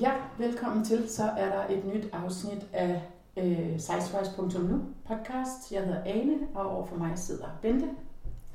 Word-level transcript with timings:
Ja, 0.00 0.12
velkommen 0.38 0.84
til. 0.84 1.08
Så 1.08 1.22
er 1.22 1.48
der 1.48 1.74
et 1.76 1.84
nyt 1.84 2.08
afsnit 2.12 2.66
af 2.72 3.02
øh, 3.36 3.78
sizewise.nu 3.78 4.80
podcast. 5.08 5.72
Jeg 5.72 5.82
hedder 5.82 6.02
Ane, 6.06 6.38
og 6.54 6.70
overfor 6.70 6.96
mig 6.96 7.18
sidder 7.18 7.46
Bente. 7.62 7.86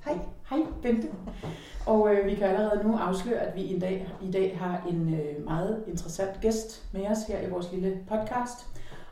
Hej. 0.05 0.19
Hej, 0.49 0.59
Bente. 0.81 1.07
Og 1.85 2.15
øh, 2.15 2.25
vi 2.25 2.35
kan 2.35 2.47
allerede 2.47 2.87
nu 2.87 2.97
afsløre, 2.97 3.39
at 3.39 3.55
vi 3.55 3.61
i 3.61 3.79
dag, 3.79 4.09
i 4.21 4.31
dag 4.31 4.57
har 4.59 4.87
en 4.89 5.13
øh, 5.13 5.45
meget 5.45 5.83
interessant 5.87 6.41
gæst 6.41 6.93
med 6.93 7.07
os 7.07 7.23
her 7.27 7.47
i 7.47 7.49
vores 7.49 7.71
lille 7.71 7.99
podcast. 8.09 8.67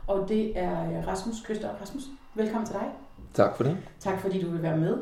Og 0.06 0.28
det 0.28 0.58
er 0.58 0.90
øh, 0.90 1.06
Rasmus 1.06 1.40
Køster. 1.46 1.68
Rasmus, 1.80 2.02
velkommen 2.34 2.66
til 2.66 2.74
dig. 2.74 2.88
Tak 3.34 3.56
for 3.56 3.64
det. 3.64 3.76
Tak 4.00 4.20
fordi 4.20 4.42
du 4.42 4.50
vil 4.50 4.62
være 4.62 4.76
med. 4.76 4.98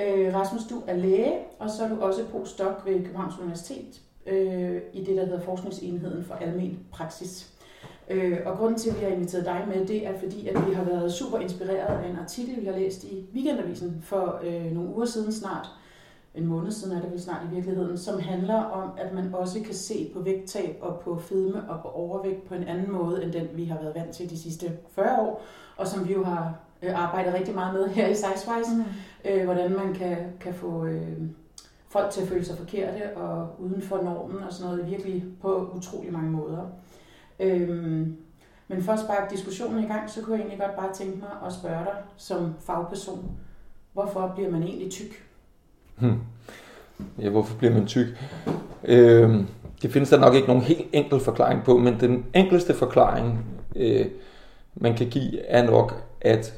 Øh, 0.00 0.34
Rasmus, 0.34 0.62
du 0.70 0.82
er 0.86 0.96
læge, 0.96 1.38
og 1.58 1.70
så 1.70 1.84
er 1.84 1.88
du 1.88 2.00
også 2.00 2.24
postdoc 2.30 2.74
ved 2.84 3.04
Københavns 3.04 3.38
Universitet 3.38 4.00
øh, 4.30 4.82
i 4.92 5.04
det, 5.04 5.16
der 5.16 5.24
hedder 5.24 5.40
Forskningsenheden 5.40 6.24
for 6.24 6.34
Almen 6.34 6.78
Praksis. 6.92 7.52
Øh, 8.10 8.38
og 8.46 8.58
grunden 8.58 8.78
til, 8.78 8.90
at 8.90 9.00
vi 9.00 9.04
har 9.04 9.10
inviteret 9.10 9.44
dig 9.44 9.64
med, 9.68 9.86
det 9.86 10.06
er 10.06 10.18
fordi, 10.18 10.48
at 10.48 10.68
vi 10.68 10.74
har 10.74 10.84
været 10.84 11.12
super 11.12 11.38
inspireret 11.38 12.04
af 12.04 12.08
en 12.10 12.16
artikel, 12.16 12.60
vi 12.60 12.66
har 12.66 12.78
læst 12.78 13.04
i 13.04 13.26
Weekendavisen 13.34 14.02
for 14.02 14.40
øh, 14.44 14.72
nogle 14.72 14.94
uger 14.94 15.06
siden 15.06 15.32
snart, 15.32 15.70
en 16.34 16.46
måned 16.46 16.70
siden 16.70 16.96
er 16.96 17.00
det 17.00 17.10
vel 17.10 17.20
snart 17.20 17.46
i 17.50 17.54
virkeligheden, 17.54 17.98
som 17.98 18.20
handler 18.20 18.62
om, 18.62 18.90
at 18.98 19.14
man 19.14 19.34
også 19.34 19.60
kan 19.64 19.74
se 19.74 20.10
på 20.14 20.20
vægttab 20.20 20.76
og 20.80 21.00
på 21.00 21.18
fedme 21.18 21.70
og 21.70 21.82
på 21.82 21.88
overvægt 21.88 22.48
på 22.48 22.54
en 22.54 22.64
anden 22.64 22.92
måde, 22.92 23.24
end 23.24 23.32
den 23.32 23.48
vi 23.54 23.64
har 23.64 23.78
været 23.80 23.94
vant 23.94 24.10
til 24.10 24.30
de 24.30 24.38
sidste 24.38 24.72
40 24.90 25.20
år, 25.20 25.42
og 25.76 25.86
som 25.86 26.08
vi 26.08 26.12
jo 26.12 26.24
har 26.24 26.54
øh, 26.82 27.02
arbejdet 27.04 27.34
rigtig 27.34 27.54
meget 27.54 27.74
med 27.74 27.88
her 27.88 28.08
i 28.08 28.14
Sizewise, 28.14 28.76
mm. 28.76 28.84
øh, 29.30 29.44
hvordan 29.44 29.76
man 29.76 29.94
kan, 29.94 30.16
kan 30.40 30.54
få 30.54 30.84
øh, 30.84 31.18
folk 31.90 32.10
til 32.10 32.22
at 32.22 32.28
føle 32.28 32.44
sig 32.44 32.58
forkerte 32.58 33.16
og 33.16 33.54
uden 33.58 33.82
for 33.82 34.02
normen 34.02 34.42
og 34.42 34.52
sådan 34.52 34.70
noget, 34.70 34.90
virkelig 34.90 35.24
på 35.42 35.72
utrolig 35.76 36.12
mange 36.12 36.30
måder. 36.30 36.66
Øhm, 37.40 38.16
men 38.68 38.82
for 38.82 38.92
at 38.92 39.00
sparke 39.00 39.34
diskussionen 39.34 39.84
i 39.84 39.86
gang, 39.86 40.10
så 40.10 40.22
kunne 40.22 40.36
jeg 40.36 40.40
egentlig 40.40 40.60
godt 40.60 40.76
bare 40.76 40.94
tænke 40.94 41.18
mig 41.18 41.28
at 41.46 41.52
spørge 41.52 41.84
dig 41.84 41.94
som 42.16 42.54
fagperson, 42.60 43.30
hvorfor 43.92 44.32
bliver 44.34 44.50
man 44.50 44.62
egentlig 44.62 44.90
tyk? 44.90 45.24
Hmm. 45.98 46.18
Ja, 47.18 47.28
hvorfor 47.28 47.56
bliver 47.58 47.74
man 47.74 47.86
tyk? 47.86 48.06
Øhm, 48.84 49.46
det 49.82 49.92
findes 49.92 50.10
der 50.10 50.18
nok 50.18 50.34
ikke 50.34 50.48
nogen 50.48 50.62
helt 50.62 50.88
enkel 50.92 51.20
forklaring 51.20 51.64
på, 51.64 51.78
men 51.78 52.00
den 52.00 52.24
enkleste 52.34 52.74
forklaring, 52.74 53.44
øh, 53.76 54.06
man 54.74 54.96
kan 54.96 55.08
give, 55.08 55.40
er 55.40 55.70
nok, 55.70 56.04
at 56.20 56.54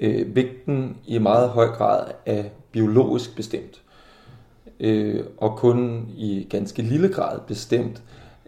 øh, 0.00 0.36
vægten 0.36 0.96
i 1.06 1.18
meget 1.18 1.48
høj 1.48 1.66
grad 1.66 2.10
er 2.26 2.44
biologisk 2.72 3.36
bestemt, 3.36 3.81
øh, 4.82 5.24
og 5.36 5.56
kun 5.56 6.08
i 6.16 6.46
ganske 6.50 6.82
lille 6.82 7.08
grad 7.08 7.40
bestemt 7.46 8.02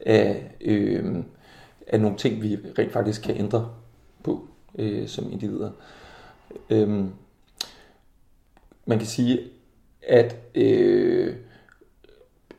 af, 0.06 0.50
øh, 0.60 1.16
af 1.86 2.00
nogle 2.00 2.16
ting, 2.16 2.42
vi 2.42 2.58
rent 2.78 2.92
faktisk 2.92 3.22
kan 3.22 3.36
ændre 3.36 3.70
på 4.22 4.48
øh, 4.78 5.08
som 5.08 5.32
individer. 5.32 5.70
Øh, 6.70 7.04
man 8.86 8.98
kan 8.98 9.06
sige, 9.06 9.40
at, 10.08 10.36
øh, 10.54 11.36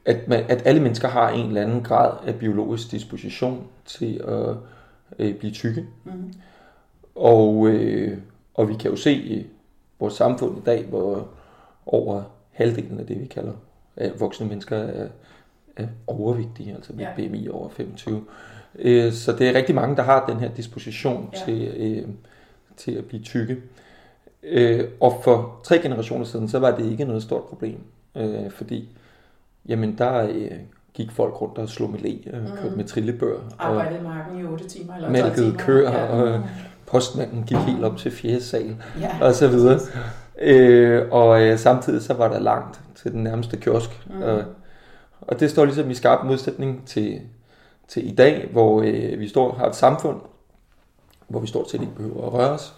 at, 0.05 0.27
man, 0.27 0.45
at 0.49 0.67
alle 0.67 0.81
mennesker 0.81 1.07
har 1.07 1.29
en 1.29 1.47
eller 1.47 1.61
anden 1.61 1.83
grad 1.83 2.17
af 2.27 2.35
biologisk 2.39 2.91
disposition 2.91 3.67
til 3.85 4.21
at 4.27 4.55
øh, 5.19 5.35
blive 5.35 5.51
tykke. 5.53 5.85
Mm. 6.03 6.33
Og, 7.15 7.67
øh, 7.67 8.17
og 8.53 8.69
vi 8.69 8.73
kan 8.73 8.91
jo 8.91 8.97
se 8.97 9.13
i 9.13 9.47
vores 9.99 10.13
samfund 10.13 10.57
i 10.57 10.61
dag, 10.65 10.85
hvor 10.85 11.27
over 11.85 12.23
halvdelen 12.51 12.99
af 12.99 13.05
det, 13.05 13.21
vi 13.21 13.25
kalder 13.25 13.53
af 13.97 14.19
voksne 14.19 14.47
mennesker, 14.47 14.77
er, 14.77 15.07
er 15.75 15.87
overvægtige, 16.07 16.73
altså 16.73 16.93
med 16.93 17.05
ja. 17.17 17.27
BMI 17.27 17.47
over 17.47 17.69
25. 17.69 18.23
Øh, 18.79 19.13
så 19.13 19.31
det 19.31 19.49
er 19.49 19.53
rigtig 19.53 19.75
mange, 19.75 19.95
der 19.95 20.03
har 20.03 20.25
den 20.25 20.39
her 20.39 20.49
disposition 20.49 21.29
ja. 21.33 21.39
til, 21.45 21.73
øh, 21.77 22.07
til 22.77 22.91
at 22.91 23.05
blive 23.05 23.23
tykke. 23.23 23.57
Øh, 24.43 24.87
og 24.99 25.21
for 25.23 25.59
tre 25.63 25.79
generationer 25.79 26.25
siden, 26.25 26.49
så 26.49 26.59
var 26.59 26.75
det 26.75 26.91
ikke 26.91 27.05
noget 27.05 27.23
stort 27.23 27.43
problem, 27.43 27.79
øh, 28.15 28.51
fordi 28.51 28.89
jamen, 29.67 29.97
der 29.97 30.27
øh, 30.27 30.51
gik 30.93 31.11
folk 31.11 31.41
rundt 31.41 31.57
og 31.57 31.69
slog 31.69 31.89
med 31.89 31.99
le, 31.99 32.19
øh, 32.33 32.41
mm. 32.41 32.57
kørte 32.57 32.75
med 32.75 32.85
trillebør. 32.85 33.39
Arbejdede 33.59 34.03
marken 34.03 34.39
i 34.39 34.43
8 34.43 34.67
timer 34.67 34.95
eller 34.95 35.33
timer. 35.35 35.57
køer, 35.57 35.91
ja. 35.91 36.05
og 36.05 36.43
postmanden 36.85 37.43
gik 37.43 37.57
helt 37.57 37.83
op 37.83 37.97
til 37.97 38.11
fjerde 38.11 38.41
sal, 38.41 38.75
ja. 39.01 39.09
og 39.21 39.33
så 39.33 39.47
videre. 39.47 39.79
Øh, 40.41 41.03
og 41.11 41.41
øh, 41.41 41.59
samtidig 41.59 42.01
så 42.01 42.13
var 42.13 42.27
der 42.27 42.39
langt 42.39 42.79
til 42.95 43.11
den 43.11 43.23
nærmeste 43.23 43.57
kiosk. 43.57 44.07
Mm. 44.09 44.21
Og, 44.21 44.43
og 45.21 45.39
det 45.39 45.51
står 45.51 45.65
ligesom 45.65 45.89
i 45.89 45.93
skarp 45.93 46.25
modsætning 46.25 46.87
til, 46.87 47.21
til 47.87 48.11
i 48.11 48.15
dag, 48.15 48.49
hvor 48.51 48.81
øh, 48.81 49.19
vi 49.19 49.27
står 49.27 49.53
har 49.53 49.65
et 49.65 49.75
samfund, 49.75 50.21
hvor 51.27 51.39
vi 51.39 51.47
stort 51.47 51.69
set 51.69 51.81
ikke 51.81 51.95
behøver 51.95 52.25
at 52.25 52.33
røre 52.33 52.49
os. 52.49 52.73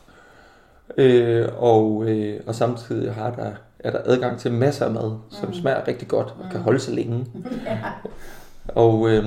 Øh, 0.97 1.47
og, 1.57 2.03
øh, 2.07 2.39
og 2.47 2.55
samtidig 2.55 3.13
har 3.13 3.31
der, 3.31 3.51
er 3.79 3.91
der 3.91 3.99
adgang 4.05 4.39
til 4.39 4.51
masser 4.51 4.85
af 4.85 4.91
mad, 4.91 5.11
som 5.29 5.47
mm. 5.47 5.53
smager 5.53 5.87
rigtig 5.87 6.07
godt 6.07 6.27
og 6.27 6.49
kan 6.51 6.59
mm. 6.59 6.63
holde 6.63 6.79
sig 6.79 6.93
længe. 6.93 7.25
ja. 7.65 7.77
og, 8.67 9.09
øh, 9.09 9.25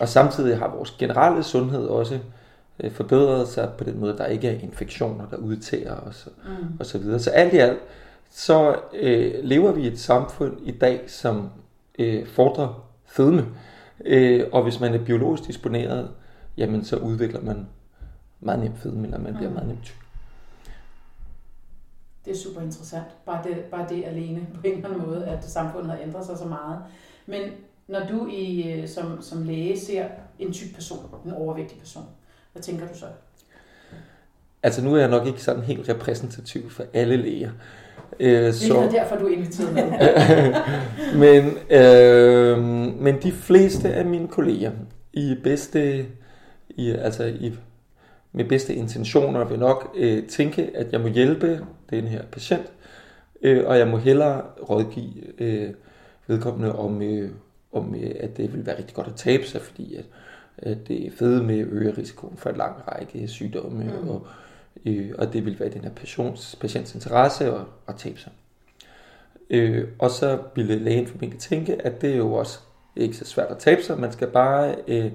og 0.00 0.08
samtidig 0.08 0.58
har 0.58 0.68
vores 0.68 0.90
generelle 0.90 1.42
sundhed 1.42 1.86
også 1.86 2.18
øh, 2.80 2.92
forbedret 2.92 3.48
sig 3.48 3.72
på 3.78 3.84
den 3.84 4.00
måde, 4.00 4.18
der 4.18 4.26
ikke 4.26 4.48
er 4.48 4.60
infektioner, 4.60 5.28
der 5.28 5.36
udtager 5.36 5.96
os 5.96 6.28
mm. 6.44 6.76
og 6.80 6.86
så 6.86 6.98
videre. 6.98 7.18
Så 7.18 7.30
alt 7.30 7.54
i 7.54 7.56
alt, 7.56 7.78
så 8.30 8.76
øh, 8.94 9.34
lever 9.42 9.72
vi 9.72 9.82
i 9.82 9.86
et 9.86 9.98
samfund 9.98 10.58
i 10.62 10.70
dag, 10.70 11.10
som 11.10 11.50
øh, 11.98 12.26
fordrer 12.26 12.88
fedme. 13.06 13.46
Øh, 14.04 14.46
og 14.52 14.62
hvis 14.62 14.80
man 14.80 14.94
er 14.94 15.04
biologisk 15.04 15.46
disponeret, 15.46 16.10
jamen 16.56 16.84
så 16.84 16.96
udvikler 16.96 17.40
man 17.40 17.66
meget 18.40 18.60
nemt 18.60 18.78
fedme, 18.78 19.04
eller 19.04 19.18
man 19.18 19.34
bliver 19.34 19.48
mm. 19.48 19.54
meget 19.54 19.68
nemt 19.68 19.84
tyk. 19.84 19.96
Det 22.24 22.30
er 22.30 22.36
super 22.36 22.60
interessant. 22.60 23.24
Bare 23.26 23.44
det, 23.44 23.56
bare 23.56 23.88
det 23.88 24.04
alene 24.04 24.46
på 24.54 24.60
en 24.64 24.72
eller 24.72 24.88
anden 24.88 25.06
måde, 25.06 25.26
at 25.26 25.44
samfundet 25.44 25.90
har 25.90 25.98
ændret 25.98 26.26
sig 26.26 26.38
så 26.38 26.44
meget. 26.44 26.78
Men 27.26 27.50
når 27.88 28.00
du 28.06 28.26
i, 28.26 28.72
øh, 28.72 28.88
som, 28.88 29.22
som 29.22 29.42
læge 29.42 29.80
ser 29.80 30.08
en 30.38 30.52
tyk 30.52 30.74
person, 30.74 30.98
en 31.24 31.32
overvægtig 31.32 31.78
person, 31.78 32.04
hvad 32.54 32.62
tænker 32.62 32.86
du 32.86 32.98
så? 32.98 33.06
Altså 34.62 34.84
nu 34.84 34.94
er 34.94 34.98
jeg 34.98 35.10
nok 35.10 35.26
ikke 35.26 35.42
sådan 35.42 35.62
helt 35.62 35.88
repræsentativ 35.88 36.70
for 36.70 36.84
alle 36.92 37.16
læger. 37.16 37.50
Øh, 38.20 38.52
så... 38.52 38.74
Det 38.74 38.84
er 38.84 38.90
derfor, 38.90 39.16
du 39.16 39.26
er 39.26 39.32
inviteret 39.32 39.74
med. 39.74 39.84
men, 41.24 41.58
øh, 41.70 42.58
men 43.02 43.22
de 43.22 43.32
fleste 43.32 43.92
af 43.92 44.04
mine 44.04 44.28
kolleger 44.28 44.72
i 45.12 45.36
bedste, 45.44 46.06
i, 46.68 46.90
altså 46.90 47.24
i, 47.24 47.52
med 48.32 48.44
bedste 48.44 48.74
intentioner 48.74 49.44
vil 49.44 49.58
nok 49.58 49.96
øh, 49.96 50.26
tænke, 50.26 50.70
at 50.74 50.92
jeg 50.92 51.00
må 51.00 51.08
hjælpe 51.08 51.66
den 51.90 52.04
her 52.04 52.22
patient, 52.32 52.72
øh, 53.42 53.66
og 53.66 53.78
jeg 53.78 53.88
må 53.88 53.96
hellere 53.96 54.42
rådgive 54.70 55.40
øh, 55.40 55.70
vedkommende 56.26 56.78
om, 56.78 57.02
øh, 57.02 57.30
om 57.72 57.94
øh, 57.94 58.10
at 58.20 58.36
det 58.36 58.52
vil 58.52 58.66
være 58.66 58.78
rigtig 58.78 58.94
godt 58.94 59.06
at 59.06 59.14
tabe 59.16 59.46
sig, 59.46 59.60
fordi 59.60 59.94
at, 59.94 60.04
at 60.04 60.06
det 60.62 61.12
fede 61.18 61.42
med 61.42 61.58
øger 61.58 61.98
risikoen 61.98 62.36
for 62.36 62.50
en 62.50 62.56
lang 62.56 62.74
række 62.88 63.28
sygdomme, 63.28 63.84
mm. 63.84 64.08
og 64.08 64.26
øh, 64.84 65.12
og 65.18 65.32
det 65.32 65.44
vil 65.44 65.60
være 65.60 65.68
den 65.68 65.80
her 65.80 65.90
patients, 65.90 66.56
patients 66.60 66.94
interesse 66.94 67.52
at, 67.52 67.60
at 67.88 67.96
tabe 67.96 68.18
sig. 68.18 68.32
Øh, 69.50 69.88
og 69.98 70.10
så 70.10 70.38
ville 70.54 70.78
lægen 70.78 71.06
formentlig 71.06 71.40
tænke, 71.40 71.86
at 71.86 72.00
det 72.00 72.12
er 72.12 72.16
jo 72.16 72.32
også 72.32 72.58
ikke 72.96 73.16
så 73.16 73.24
svært 73.24 73.50
at 73.50 73.58
tabe 73.58 73.82
sig, 73.82 74.00
man 74.00 74.12
skal 74.12 74.28
bare 74.28 74.76
øh, 74.88 75.12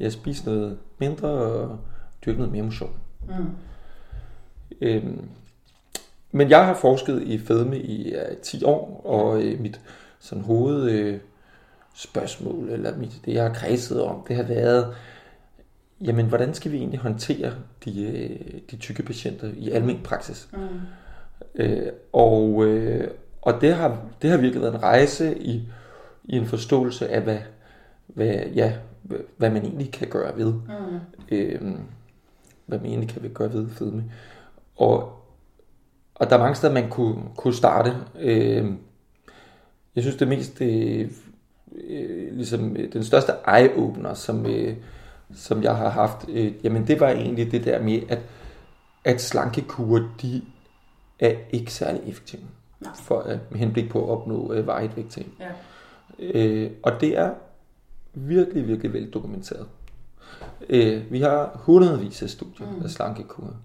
ja, 0.00 0.10
spise 0.10 0.44
noget 0.44 0.78
mindre 0.98 1.28
og 1.28 1.78
dyrke 2.26 2.38
noget 2.38 2.52
mere 2.52 2.62
motion. 2.62 2.96
Mm. 3.28 3.46
Øh, 4.80 5.04
men 6.32 6.50
jeg 6.50 6.66
har 6.66 6.74
forsket 6.74 7.22
i 7.22 7.38
fedme 7.38 7.78
i 7.78 8.14
uh, 8.14 8.36
10 8.42 8.64
år, 8.64 9.00
og 9.04 9.42
øh, 9.42 9.60
mit 9.60 9.80
sådan 10.18 10.44
hoved 10.44 10.90
øh, 10.90 11.18
spørgsmål, 11.94 12.68
eller 12.70 12.96
mit, 12.96 13.20
det 13.24 13.34
jeg 13.34 13.42
har 13.42 13.54
kredset 13.54 14.02
om, 14.02 14.24
det 14.28 14.36
har 14.36 14.42
været, 14.42 14.94
jamen 16.00 16.26
hvordan 16.26 16.54
skal 16.54 16.72
vi 16.72 16.76
egentlig 16.76 17.00
håndtere 17.00 17.52
de, 17.84 18.04
øh, 18.04 18.60
de 18.70 18.76
tykke 18.76 19.02
patienter 19.02 19.50
i 19.56 19.70
almen 19.70 20.00
praksis? 20.04 20.48
Mm. 20.52 20.58
Øh, 21.54 21.92
og, 22.12 22.64
øh, 22.64 23.10
og 23.42 23.60
det 23.60 23.74
har, 23.74 24.06
det 24.22 24.30
har 24.30 24.36
virkelig 24.36 24.62
været 24.62 24.74
en 24.74 24.82
rejse 24.82 25.38
i, 25.38 25.68
i 26.24 26.36
en 26.36 26.46
forståelse 26.46 27.08
af, 27.08 27.20
hvad, 27.20 27.38
hvad, 28.06 28.34
ja, 28.54 28.72
hvad 29.36 29.50
man 29.50 29.62
egentlig 29.64 29.92
kan 29.92 30.08
gøre 30.08 30.36
ved. 30.36 30.52
Mm. 30.52 31.00
Øh, 31.30 31.60
hvad 32.66 32.78
man 32.78 32.86
egentlig 32.86 33.08
kan 33.08 33.30
gøre 33.34 33.52
ved 33.52 33.70
fedme. 33.70 34.04
Og, 34.76 35.12
og 36.14 36.30
der 36.30 36.36
er 36.36 36.40
mange 36.40 36.54
steder, 36.54 36.72
man 36.72 36.90
kunne, 36.90 37.16
kunne 37.36 37.54
starte. 37.54 37.96
Øh, 38.20 38.66
jeg 39.94 40.02
synes, 40.02 40.16
det 40.16 40.28
mest, 40.28 40.60
øh, 40.60 41.10
øh, 41.88 42.36
ligesom 42.36 42.76
den 42.92 43.04
største 43.04 43.32
eye-opener, 43.32 44.14
som, 44.14 44.46
øh, 44.46 44.76
som 45.34 45.62
jeg 45.62 45.76
har 45.76 45.88
haft, 45.88 46.28
øh, 46.28 46.52
jamen 46.64 46.86
det 46.86 47.00
var 47.00 47.08
egentlig 47.08 47.52
det 47.52 47.64
der 47.64 47.82
med, 47.82 48.00
at, 48.08 48.18
at 49.04 49.20
slankekurer, 49.20 50.08
de 50.22 50.42
er 51.18 51.34
ikke 51.50 51.72
særlig 51.72 52.02
effektive 52.06 52.42
for, 52.94 53.28
øh, 53.28 53.38
med 53.50 53.58
henblik 53.58 53.90
på 53.90 54.04
at 54.04 54.08
opnå 54.08 54.52
øh, 54.52 54.66
vejet 54.66 54.96
vægttab. 54.96 55.26
Ja. 55.40 55.50
Øh, 56.18 56.70
og 56.82 56.92
det 57.00 57.18
er 57.18 57.30
virkelig, 58.14 58.68
virkelig 58.68 58.92
vel 58.92 59.10
dokumenteret. 59.10 59.66
Øh, 60.68 61.12
vi 61.12 61.20
har 61.20 61.60
hundredvis 61.64 62.22
af 62.22 62.30
studier 62.30 62.70
mm. 62.70 62.84
af 62.84 62.90
slankekur. 62.90 63.56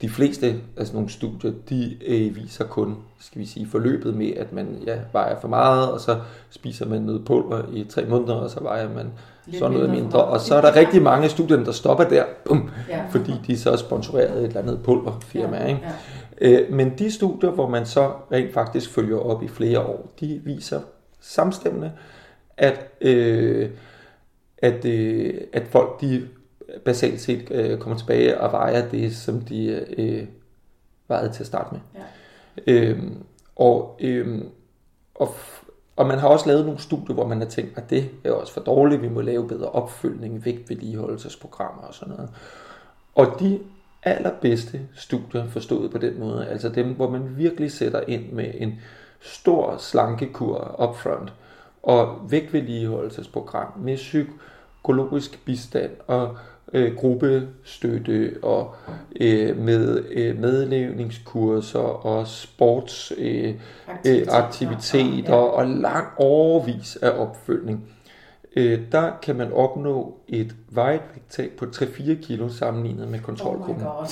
De 0.00 0.08
fleste 0.08 0.46
af 0.76 0.86
sådan 0.86 0.94
nogle 0.94 1.10
studier, 1.10 1.52
de 1.68 1.96
øh, 2.06 2.36
viser 2.36 2.64
kun, 2.64 2.96
skal 3.20 3.40
vi 3.40 3.46
sige, 3.46 3.66
forløbet 3.66 4.14
med, 4.14 4.32
at 4.36 4.52
man 4.52 4.82
ja, 4.86 4.96
vejer 5.12 5.40
for 5.40 5.48
meget, 5.48 5.92
og 5.92 6.00
så 6.00 6.20
spiser 6.50 6.86
man 6.86 7.02
noget 7.02 7.24
pulver 7.24 7.62
i 7.72 7.84
tre 7.84 8.04
måneder, 8.04 8.34
og 8.34 8.50
så 8.50 8.62
vejer 8.62 8.88
man 8.94 9.06
Lidt 9.46 9.58
sådan 9.58 9.76
noget 9.76 9.90
mindre. 9.90 10.24
Og 10.24 10.40
så 10.40 10.54
er 10.54 10.60
der 10.60 10.76
rigtig 10.76 11.02
mange 11.02 11.28
studier, 11.28 11.64
der 11.64 11.72
stopper 11.72 12.04
der, 12.04 12.24
bum, 12.44 12.70
ja. 12.88 13.04
fordi 13.10 13.32
de 13.46 13.58
så 13.58 13.70
er 13.70 13.76
sponsoreret 13.76 14.38
et 14.38 14.44
eller 14.44 14.60
andet 14.60 14.80
pulverfirma. 14.84 15.56
Ja. 15.56 15.66
Ikke? 15.66 15.80
Ja. 16.40 16.60
Øh, 16.60 16.72
men 16.72 16.98
de 16.98 17.10
studier, 17.10 17.50
hvor 17.50 17.68
man 17.68 17.86
så 17.86 18.10
rent 18.32 18.54
faktisk 18.54 18.90
følger 18.90 19.18
op 19.18 19.42
i 19.42 19.48
flere 19.48 19.80
år, 19.80 20.12
de 20.20 20.40
viser 20.44 20.80
samstemmende, 21.20 21.92
at, 22.56 22.86
øh, 23.00 23.70
at, 24.58 24.84
øh, 24.84 25.34
at 25.52 25.62
folk 25.70 26.00
de 26.00 26.28
basalt 26.84 27.20
set 27.20 27.50
øh, 27.50 27.78
kommer 27.78 27.98
tilbage 27.98 28.40
og 28.40 28.52
vejer 28.52 28.88
det, 28.88 29.16
som 29.16 29.40
de 29.40 29.86
øh, 29.98 30.26
vejede 31.08 31.32
til 31.32 31.42
at 31.42 31.46
starte 31.46 31.74
med. 31.74 31.80
Ja. 31.94 32.72
Øhm, 32.72 33.24
og, 33.56 33.96
øh, 34.00 34.42
og, 35.14 35.34
og 35.96 36.06
man 36.06 36.18
har 36.18 36.28
også 36.28 36.46
lavet 36.46 36.64
nogle 36.64 36.80
studier, 36.80 37.14
hvor 37.14 37.26
man 37.26 37.38
har 37.38 37.48
tænkt, 37.48 37.78
at 37.78 37.90
det 37.90 38.10
er 38.24 38.32
også 38.32 38.52
for 38.52 38.60
dårligt, 38.60 39.02
vi 39.02 39.08
må 39.08 39.20
lave 39.20 39.48
bedre 39.48 39.68
opfølgning, 39.68 40.44
vægtvedligeholdelsesprogrammer 40.44 41.82
og 41.82 41.94
sådan 41.94 42.14
noget. 42.14 42.30
Og 43.14 43.26
de 43.40 43.60
allerbedste 44.02 44.80
studier 44.94 45.48
forstået 45.48 45.90
på 45.90 45.98
den 45.98 46.20
måde, 46.20 46.46
altså 46.46 46.68
dem, 46.68 46.94
hvor 46.94 47.10
man 47.10 47.36
virkelig 47.36 47.72
sætter 47.72 48.00
ind 48.08 48.32
med 48.32 48.50
en 48.54 48.80
stor 49.20 49.76
slankekur 49.76 50.88
upfront, 50.88 51.32
og 51.82 52.18
vægtvedligeholdelsesprogram 52.30 53.78
med 53.78 53.96
psykologisk 53.96 55.44
bistand 55.44 55.90
og 56.06 56.36
øh, 56.72 56.96
gruppestøtte 56.96 58.36
og 58.42 58.74
øh, 59.20 59.56
med 59.56 60.04
øh, 60.10 60.40
medlevningskurser 60.40 61.78
og 61.78 62.26
sportsaktiviteter 62.26 63.58
øh, 64.06 64.44
aktiviteter, 64.44 65.36
ja. 65.36 65.42
og 65.42 65.66
lang 65.66 66.06
overvis 66.16 66.96
af 66.96 67.10
opfølgning. 67.10 67.88
Øh, 68.56 68.80
der 68.92 69.12
kan 69.22 69.36
man 69.36 69.52
opnå 69.52 70.18
et 70.28 70.56
vejtvægttab 70.70 71.50
på 71.58 71.64
3-4 71.64 72.14
kilo 72.22 72.48
sammenlignet 72.48 73.08
med 73.08 73.20
kontrolgruppen. 73.20 73.86
Oh 73.86 74.06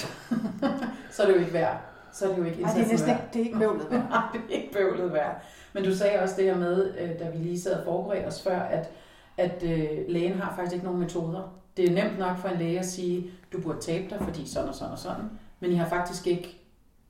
så 1.13 1.23
er 1.23 1.27
det 1.27 1.35
jo 1.35 1.41
ikke 1.41 1.53
værd. 1.53 1.81
Så 2.13 2.25
er 2.25 2.29
det 2.29 2.39
jo 2.39 2.45
ikke 2.45 2.63
Ej, 2.63 2.73
det 2.75 2.85
er 2.85 2.89
næsten 2.89 3.11
ikke, 3.11 3.23
det 3.33 3.41
er 3.41 3.45
ikke 3.45 3.59
bøvlet 3.59 3.87
værd. 3.91 4.09
Nej, 4.11 4.23
det 4.33 4.41
er 4.51 4.63
ikke 4.63 4.73
bøvlet 4.73 5.13
værd. 5.13 5.43
Men 5.73 5.85
du 5.85 5.95
sagde 5.95 6.21
også 6.21 6.35
det 6.37 6.45
her 6.45 6.57
med, 6.57 6.95
øh, 7.01 7.19
da 7.19 7.31
vi 7.31 7.39
lige 7.39 7.61
sad 7.61 7.73
og 7.73 7.85
forberedte 7.85 8.27
os 8.27 8.43
før, 8.43 8.59
at, 8.59 8.91
at 9.37 9.63
øh, 9.63 9.89
lægen 10.09 10.39
har 10.39 10.55
faktisk 10.57 10.75
ikke 10.75 10.85
nogen 10.85 11.01
metoder 11.01 11.66
det 11.77 11.85
er 11.85 12.05
nemt 12.05 12.19
nok 12.19 12.37
for 12.39 12.49
en 12.49 12.59
læge 12.59 12.79
at 12.79 12.87
sige, 12.87 13.31
du 13.53 13.61
burde 13.61 13.81
tabe 13.81 14.11
dig, 14.11 14.19
fordi 14.21 14.49
sådan 14.49 14.69
og 14.69 14.75
sådan 14.75 14.93
og 14.93 14.99
sådan, 14.99 15.31
men 15.61 15.73
I 15.73 15.75
har 15.75 15.89
faktisk 15.89 16.27
ikke, 16.27 16.61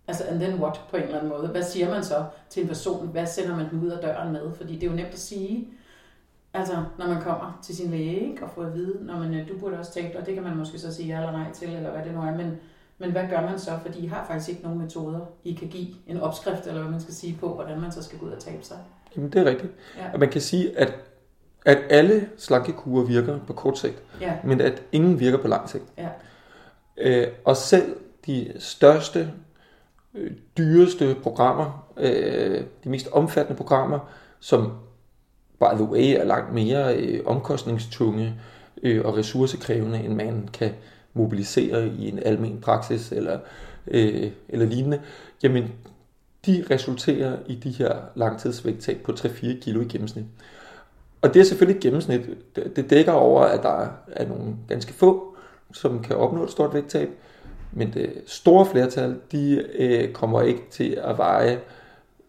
altså 0.07 0.25
and 0.25 0.41
then 0.41 0.61
what 0.61 0.81
på 0.91 0.97
en 0.97 1.03
eller 1.03 1.19
anden 1.19 1.33
måde. 1.33 1.49
Hvad 1.49 1.63
siger 1.63 1.91
man 1.91 2.05
så 2.05 2.25
til 2.51 2.63
en 2.63 2.69
person? 2.69 3.09
Hvad 3.09 3.27
sender 3.27 3.57
man 3.57 3.71
den 3.71 3.85
ud 3.85 3.91
af 3.91 3.99
døren 3.99 4.33
med? 4.33 4.55
Fordi 4.55 4.75
det 4.75 4.83
er 4.83 4.91
jo 4.91 4.97
nemt 4.97 5.13
at 5.13 5.19
sige, 5.19 5.69
altså 6.55 6.85
når 6.99 7.07
man 7.07 7.23
kommer 7.23 7.61
til 7.63 7.77
sin 7.77 7.91
læge 7.91 8.31
ikke, 8.31 8.45
og 8.45 8.51
får 8.51 8.63
at 8.63 8.75
vide, 8.75 8.99
når 9.01 9.19
man, 9.19 9.35
øh, 9.35 9.49
du 9.49 9.59
burde 9.59 9.79
også 9.79 9.93
tabe 9.93 10.19
dig, 10.19 10.27
det 10.27 10.35
kan 10.35 10.43
man 10.43 10.57
måske 10.57 10.79
så 10.79 10.95
sige 10.95 11.09
ja 11.09 11.17
eller 11.17 11.33
nej 11.33 11.53
til, 11.53 11.69
eller 11.69 11.91
hvad 11.91 12.05
det 12.05 12.15
nu 12.15 12.21
er, 12.21 12.37
men, 12.37 12.57
men 12.99 13.11
hvad 13.11 13.29
gør 13.31 13.41
man 13.41 13.59
så? 13.59 13.71
Fordi 13.83 13.99
I 13.99 14.07
har 14.07 14.25
faktisk 14.27 14.49
ikke 14.49 14.62
nogen 14.62 14.79
metoder, 14.79 15.21
I 15.45 15.53
kan 15.53 15.69
give 15.69 15.89
en 16.07 16.21
opskrift, 16.21 16.67
eller 16.67 16.81
hvad 16.81 16.91
man 16.91 17.01
skal 17.01 17.15
sige 17.15 17.37
på, 17.41 17.55
hvordan 17.55 17.81
man 17.81 17.93
så 17.93 18.03
skal 18.03 18.19
gå 18.19 18.27
ud 18.27 18.31
og 18.31 18.39
tabe 18.39 18.65
sig. 18.65 18.79
Jamen 19.17 19.31
det 19.31 19.41
er 19.41 19.45
rigtigt. 19.45 19.73
Ja. 19.97 20.12
Og 20.12 20.21
man 20.21 20.31
kan 20.31 20.41
sige, 20.41 20.79
at 20.79 20.95
at 21.67 21.79
alle 21.91 22.29
slankekurer 22.37 23.05
virker 23.05 23.39
på 23.47 23.53
kort 23.53 23.79
sigt, 23.79 24.03
ja. 24.21 24.33
men 24.45 24.61
at 24.61 24.83
ingen 24.93 25.21
virker 25.21 25.39
på 25.39 25.49
lang 25.49 25.69
sigt. 25.69 25.85
Ja. 25.99 26.09
Øh, 26.97 27.27
og 27.45 27.57
selv 27.57 27.97
de 28.27 28.53
største, 28.59 29.33
øh, 30.15 30.31
dyreste 30.59 31.17
programmer, 31.23 31.93
øh, 31.97 32.65
de 32.85 32.89
mest 32.89 33.09
omfattende 33.13 33.57
programmer, 33.57 33.99
som 34.41 34.73
by 35.59 35.75
the 35.75 35.85
way 35.85 36.15
er 36.19 36.25
langt 36.25 36.55
mere 36.55 36.97
øh, 36.97 37.21
omkostningstunge 37.27 38.35
øh, 38.83 39.05
og 39.05 39.17
ressourcekrævende, 39.17 39.99
end 39.99 40.15
man 40.15 40.49
kan 40.53 40.71
mobilisere 41.15 41.89
i 41.89 42.09
en 42.09 42.19
almen 42.19 42.61
praksis 42.61 43.12
eller, 43.12 43.39
øh, 43.87 44.31
eller 44.49 44.67
lignende, 44.67 45.01
jamen 45.43 45.73
de 46.47 46.65
resulterer 46.71 47.37
i 47.47 47.55
de 47.55 47.71
her 47.71 47.97
langtidsvægttab 48.15 48.97
på 49.05 49.12
3-4 49.12 49.61
kilo 49.61 49.81
i 49.81 49.85
gennemsnit. 49.85 50.25
Og 51.23 51.35
det 51.35 51.41
er 51.41 51.45
selvfølgelig 51.45 51.77
et 51.77 51.83
gennemsnit. 51.83 52.21
Det 52.77 52.91
dækker 52.91 53.13
over, 53.13 53.43
at 53.43 53.63
der 53.63 53.89
er 54.07 54.29
nogle 54.29 54.57
ganske 54.69 54.93
få, 54.93 55.37
som 55.73 56.03
kan 56.03 56.17
opnå 56.17 56.45
et 56.45 56.51
stort 56.51 56.75
vægttab, 56.75 57.09
men 57.73 57.93
det 57.93 58.23
store 58.27 58.67
flertal, 58.67 59.21
de 59.33 59.65
øh, 59.75 60.13
kommer 60.13 60.43
ikke 60.43 60.63
til 60.71 60.99
at 61.05 61.19
veje 61.19 61.61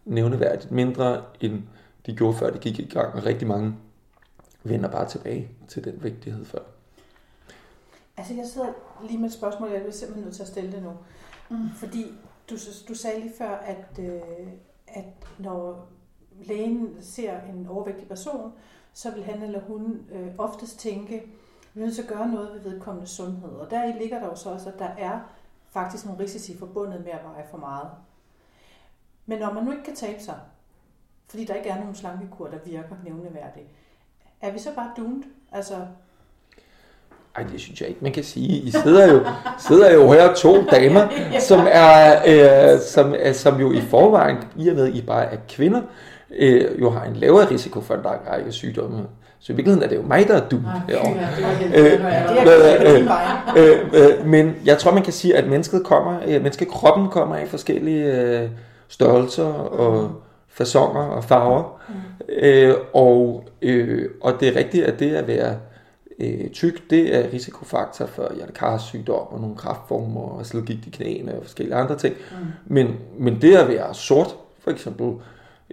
nævneværdigt 0.04 0.72
mindre, 0.72 1.22
end 1.40 1.62
de 2.06 2.16
gjorde 2.16 2.36
før 2.36 2.50
de 2.50 2.58
gik 2.58 2.78
i 2.78 2.88
gang, 2.94 3.14
og 3.14 3.26
rigtig 3.26 3.48
mange 3.48 3.74
vender 4.64 4.88
bare 4.88 5.08
tilbage 5.08 5.48
til 5.68 5.84
den 5.84 6.02
vægtighed 6.02 6.44
før. 6.44 6.58
Altså 8.16 8.34
jeg 8.34 8.46
sidder 8.46 8.68
lige 9.08 9.18
med 9.18 9.28
et 9.28 9.34
spørgsmål, 9.34 9.70
jeg 9.70 9.84
vil 9.84 9.92
simpelthen 9.92 10.24
nødt 10.24 10.34
til 10.34 10.42
at 10.42 10.48
stille 10.48 10.72
det 10.72 10.82
nu. 10.82 10.92
Mm. 11.50 11.68
Fordi 11.76 12.06
du, 12.50 12.56
du 12.88 12.94
sagde 12.94 13.20
lige 13.20 13.32
før, 13.38 13.50
at, 13.50 14.04
øh, 14.04 14.20
at 14.88 15.04
når 15.38 15.88
lægen 16.44 16.96
ser 17.00 17.40
en 17.40 17.66
overvægtig 17.70 18.08
person, 18.08 18.52
så 18.92 19.10
vil 19.10 19.24
han 19.24 19.42
eller 19.42 19.60
hun 19.60 20.00
øh, 20.12 20.28
oftest 20.38 20.78
tænke, 20.78 21.22
vi 21.74 21.80
er 21.80 21.84
nødt 21.84 21.94
til 21.94 22.02
at 22.02 22.08
gøre 22.08 22.28
noget 22.28 22.50
ved 22.54 22.72
vedkommende 22.72 23.06
sundhed. 23.08 23.50
Og 23.50 23.70
der 23.70 23.98
ligger 23.98 24.20
der 24.20 24.26
jo 24.26 24.34
så 24.34 24.50
også, 24.50 24.68
at 24.68 24.78
der 24.78 24.88
er 24.98 25.20
faktisk 25.70 26.06
nogle 26.06 26.22
risici 26.22 26.58
forbundet 26.58 27.04
med 27.04 27.12
at 27.12 27.24
veje 27.24 27.44
for 27.50 27.58
meget. 27.58 27.88
Men 29.26 29.38
når 29.38 29.52
man 29.52 29.64
nu 29.64 29.70
ikke 29.70 29.84
kan 29.84 29.94
tabe 29.94 30.22
sig, 30.22 30.38
fordi 31.28 31.44
der 31.44 31.54
ikke 31.54 31.68
er 31.68 31.78
nogen 31.78 31.94
slankekur, 31.94 32.46
der 32.46 32.58
virker 32.64 32.96
nævneværdigt, 33.04 33.66
er 34.40 34.50
vi 34.50 34.58
så 34.58 34.74
bare 34.74 34.90
doomed? 34.96 35.22
Altså, 35.52 35.86
ej, 37.36 37.42
det 37.42 37.60
synes 37.60 37.80
jeg 37.80 37.88
ikke, 37.88 38.00
man 38.02 38.12
kan 38.12 38.24
sige. 38.24 38.62
I 38.62 38.70
sidder 38.70 39.12
jo, 39.12 39.26
sidder 39.68 39.94
jo 39.94 40.12
her 40.12 40.34
to 40.34 40.64
damer, 40.64 41.08
som 41.40 41.66
er, 41.70 42.22
øh, 42.26 42.80
som, 42.80 43.14
er, 43.18 43.32
som 43.32 43.60
jo 43.60 43.72
i 43.72 43.80
forvejen, 43.80 44.36
i 44.56 44.68
og 44.68 44.76
med, 44.76 44.94
I 44.94 45.02
bare 45.02 45.24
er 45.24 45.38
kvinder, 45.48 45.82
øh, 46.38 46.80
jo 46.80 46.90
har 46.90 47.04
en 47.04 47.16
lavere 47.16 47.50
risiko 47.50 47.80
for 47.80 47.94
en 47.94 48.02
lang 48.02 48.20
række 48.30 48.52
sygdomme. 48.52 49.06
Så 49.40 49.52
i 49.52 49.56
virkeligheden 49.56 49.84
er 49.84 49.88
det 49.88 49.96
jo 49.96 50.02
mig, 50.02 50.28
der 50.28 50.34
er 50.34 50.48
du. 50.48 50.60
Men 54.24 54.56
jeg 54.64 54.78
tror, 54.78 54.92
man 54.92 55.02
kan 55.02 55.12
sige, 55.12 55.36
at 55.36 55.48
mennesket 55.48 55.84
kommer, 55.84 56.20
øh, 56.26 56.42
menneskekroppen 56.42 57.08
kommer 57.08 57.36
i 57.36 57.46
forskellige 57.46 58.22
øh, 58.22 58.48
størrelser 58.88 59.44
og 59.54 60.12
fasonger 60.48 61.02
og 61.02 61.24
farver. 61.24 61.80
Mm. 61.88 61.94
Øh, 62.38 62.74
og, 62.92 63.44
øh, 63.62 64.10
og 64.20 64.32
det 64.40 64.48
er 64.48 64.56
rigtigt, 64.56 64.84
at 64.84 64.98
det 64.98 65.14
at 65.14 65.28
være 65.28 65.56
øh, 66.18 66.50
tyk, 66.50 66.90
det 66.90 67.16
er 67.16 67.32
risikofaktor 67.32 68.06
for 68.06 68.32
hjertekarsygdom 68.34 69.26
og 69.30 69.40
nogle 69.40 69.56
kraftformer 69.56 70.20
og 70.20 70.46
slidgigt 70.46 70.86
i 70.86 70.90
knæene 70.90 71.34
og 71.34 71.42
forskellige 71.42 71.76
andre 71.76 71.96
ting. 71.96 72.14
Mm. 72.30 72.46
Men, 72.66 72.96
men 73.18 73.42
det 73.42 73.56
at 73.56 73.68
være 73.68 73.94
sort, 73.94 74.36
for 74.60 74.70
eksempel, 74.70 75.12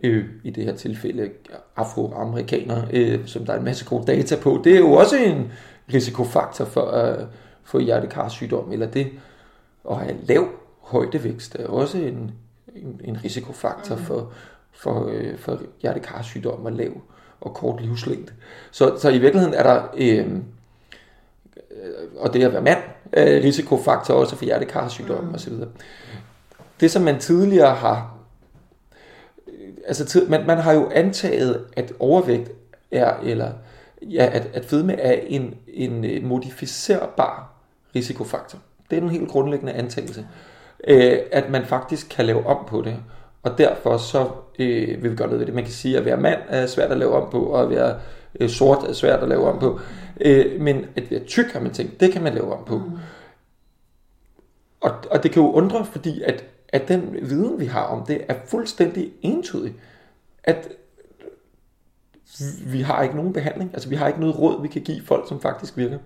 øh, 0.03 0.25
i 0.43 0.49
det 0.49 0.63
her 0.63 0.75
tilfælde 0.75 1.29
afroamerikanere, 1.75 2.87
øh, 2.93 3.27
som 3.27 3.45
der 3.45 3.53
er 3.53 3.57
en 3.57 3.65
masse 3.65 3.85
gode 3.85 4.05
data 4.05 4.35
på, 4.35 4.61
det 4.63 4.75
er 4.75 4.79
jo 4.79 4.91
også 4.91 5.17
en 5.17 5.51
risikofaktor 5.93 6.65
for, 6.65 6.91
øh, 6.91 7.25
for 7.63 7.79
hjertekarsygdom, 7.79 8.71
eller 8.71 8.87
det 8.87 9.07
at 9.91 9.97
have 9.97 10.15
lav 10.23 10.47
højdevækst 10.81 11.55
er 11.55 11.67
også 11.67 11.97
en, 11.97 12.31
en, 12.75 13.01
en 13.03 13.23
risikofaktor 13.23 13.95
mm. 13.95 14.01
for, 14.01 14.31
for, 14.71 15.09
øh, 15.11 15.37
for 15.37 15.61
hjertekarsygdom 15.81 16.65
og 16.65 16.71
lav 16.71 16.91
og 17.41 17.53
kort 17.53 17.81
livslængde. 17.81 18.31
Så, 18.71 18.97
så 18.99 19.09
i 19.09 19.17
virkeligheden 19.17 19.53
er 19.53 19.63
der, 19.63 19.83
øh, 19.97 20.27
og 22.17 22.33
det 22.33 22.43
at 22.43 22.53
være 22.53 22.61
mand, 22.61 22.79
er 23.11 23.43
risikofaktor 23.43 24.13
også 24.13 24.35
for 24.35 24.45
hjertekarsygdom 24.45 25.23
mm. 25.23 25.33
osv. 25.33 25.53
Det 26.79 26.91
som 26.91 27.01
man 27.01 27.19
tidligere 27.19 27.75
har 27.75 28.14
altså 29.87 30.21
man, 30.29 30.47
man 30.47 30.57
har 30.57 30.73
jo 30.73 30.91
antaget, 30.95 31.65
at 31.75 31.93
overvægt 31.99 32.51
er, 32.91 33.13
eller 33.23 33.51
ja, 34.01 34.29
at, 34.31 34.49
at 34.53 34.65
fedme 34.65 34.93
er 34.93 35.19
en, 35.27 35.55
en 35.67 36.05
øh, 36.05 36.23
modificerbar 36.23 37.51
risikofaktor. 37.95 38.59
Det 38.89 38.97
er 38.97 39.01
en 39.01 39.09
helt 39.09 39.29
grundlæggende 39.29 39.73
antagelse. 39.73 40.27
Øh, 40.87 41.17
at 41.31 41.49
man 41.49 41.65
faktisk 41.65 42.07
kan 42.09 42.25
lave 42.25 42.45
om 42.45 42.65
på 42.67 42.81
det. 42.81 42.95
Og 43.43 43.57
derfor 43.57 43.97
så 43.97 44.27
øh, 44.59 45.03
vil 45.03 45.11
vi 45.11 45.15
gøre 45.15 45.27
noget 45.27 45.39
ved 45.39 45.45
det. 45.45 45.55
Man 45.55 45.63
kan 45.63 45.73
sige, 45.73 45.95
at 45.95 45.99
at 45.99 46.05
være 46.05 46.17
mand 46.17 46.39
er 46.47 46.65
svært 46.65 46.91
at 46.91 46.97
lave 46.97 47.13
om 47.13 47.29
på, 47.31 47.45
og 47.45 47.63
at 47.63 47.69
være 47.69 47.99
øh, 48.39 48.49
sort 48.49 48.83
er 48.83 48.93
svært 48.93 49.19
at 49.23 49.29
lave 49.29 49.47
om 49.47 49.59
på. 49.59 49.79
Øh, 50.21 50.61
men 50.61 50.85
at 50.95 51.11
være 51.11 51.19
tyk, 51.19 51.51
har 51.53 51.59
man 51.59 51.73
tænkt, 51.73 51.99
det 51.99 52.13
kan 52.13 52.23
man 52.23 52.33
lave 52.33 52.53
om 52.53 52.65
på. 52.65 52.77
Mm. 52.77 52.97
Og, 54.81 54.91
og 55.11 55.23
det 55.23 55.31
kan 55.31 55.43
jo 55.43 55.51
undre, 55.51 55.85
fordi 55.85 56.21
at 56.21 56.43
at 56.75 56.87
den 56.87 57.15
viden, 57.21 57.59
vi 57.59 57.65
har 57.65 57.83
om 57.83 58.05
det, 58.05 58.21
er 58.27 58.35
fuldstændig 58.47 59.11
entydig. 59.21 59.73
At 60.43 60.69
vi 62.65 62.81
har 62.81 63.03
ikke 63.03 63.15
nogen 63.15 63.33
behandling. 63.33 63.69
Altså 63.73 63.89
vi 63.89 63.95
har 63.95 64.07
ikke 64.07 64.19
noget 64.19 64.39
råd, 64.39 64.61
vi 64.61 64.67
kan 64.67 64.81
give 64.81 65.01
folk, 65.05 65.27
som 65.27 65.41
faktisk 65.41 65.77
virker. 65.77 65.97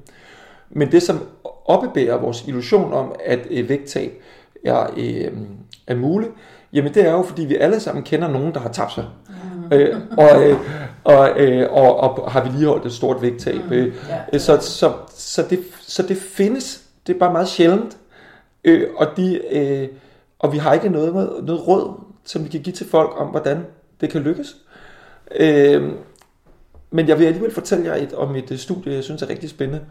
Men 0.69 0.91
det, 0.91 1.03
som 1.03 1.19
oppebærer 1.65 2.17
vores 2.17 2.47
illusion 2.47 2.93
om, 2.93 3.15
at 3.25 3.39
øh, 3.49 3.69
vægttab 3.69 4.11
er, 4.65 4.93
øh, 4.97 5.31
er 5.87 5.95
muligt, 5.95 6.31
jamen 6.73 6.93
det 6.93 7.05
er 7.05 7.11
jo, 7.11 7.21
fordi 7.21 7.45
vi 7.45 7.55
alle 7.55 7.79
sammen 7.79 8.03
kender 8.03 8.27
nogen, 8.27 8.53
der 8.53 8.59
har 8.59 8.69
tabt 8.69 8.93
sig. 8.93 9.05
Mm. 9.27 9.77
Øh, 9.77 10.01
og, 10.17 10.49
øh, 10.49 10.57
og, 11.03 11.39
øh, 11.39 11.71
og, 11.71 11.99
og 11.99 12.31
har 12.31 12.43
vedligeholdt 12.43 12.85
et 12.85 12.93
stort 12.93 13.21
vægttab. 13.21 13.65
Mm. 13.65 13.71
Øh, 13.71 13.93
ja, 14.33 14.37
så, 14.37 14.57
så, 14.61 14.93
så, 15.15 15.45
det, 15.49 15.59
så 15.81 16.03
det 16.03 16.17
findes. 16.17 16.83
Det 17.07 17.15
er 17.15 17.19
bare 17.19 17.31
meget 17.31 17.47
sjældent. 17.47 17.97
Øh, 18.63 18.87
og, 18.95 19.07
de, 19.17 19.41
øh, 19.51 19.87
og 20.39 20.53
vi 20.53 20.57
har 20.57 20.73
ikke 20.73 20.89
noget, 20.89 21.13
noget 21.43 21.67
råd, 21.67 22.03
som 22.23 22.43
vi 22.43 22.49
kan 22.49 22.61
give 22.61 22.73
til 22.73 22.87
folk 22.87 23.11
om, 23.17 23.27
hvordan 23.27 23.65
det 24.01 24.09
kan 24.09 24.21
lykkes. 24.21 24.57
Øh, 25.39 25.91
men 26.91 27.07
jeg 27.07 27.19
vil 27.19 27.25
alligevel 27.25 27.53
fortælle 27.53 27.85
jer 27.85 27.95
et, 27.95 28.13
om 28.13 28.35
et 28.35 28.59
studie, 28.59 28.93
jeg 28.93 29.03
synes 29.03 29.21
er 29.21 29.29
rigtig 29.29 29.49
spændende, 29.49 29.85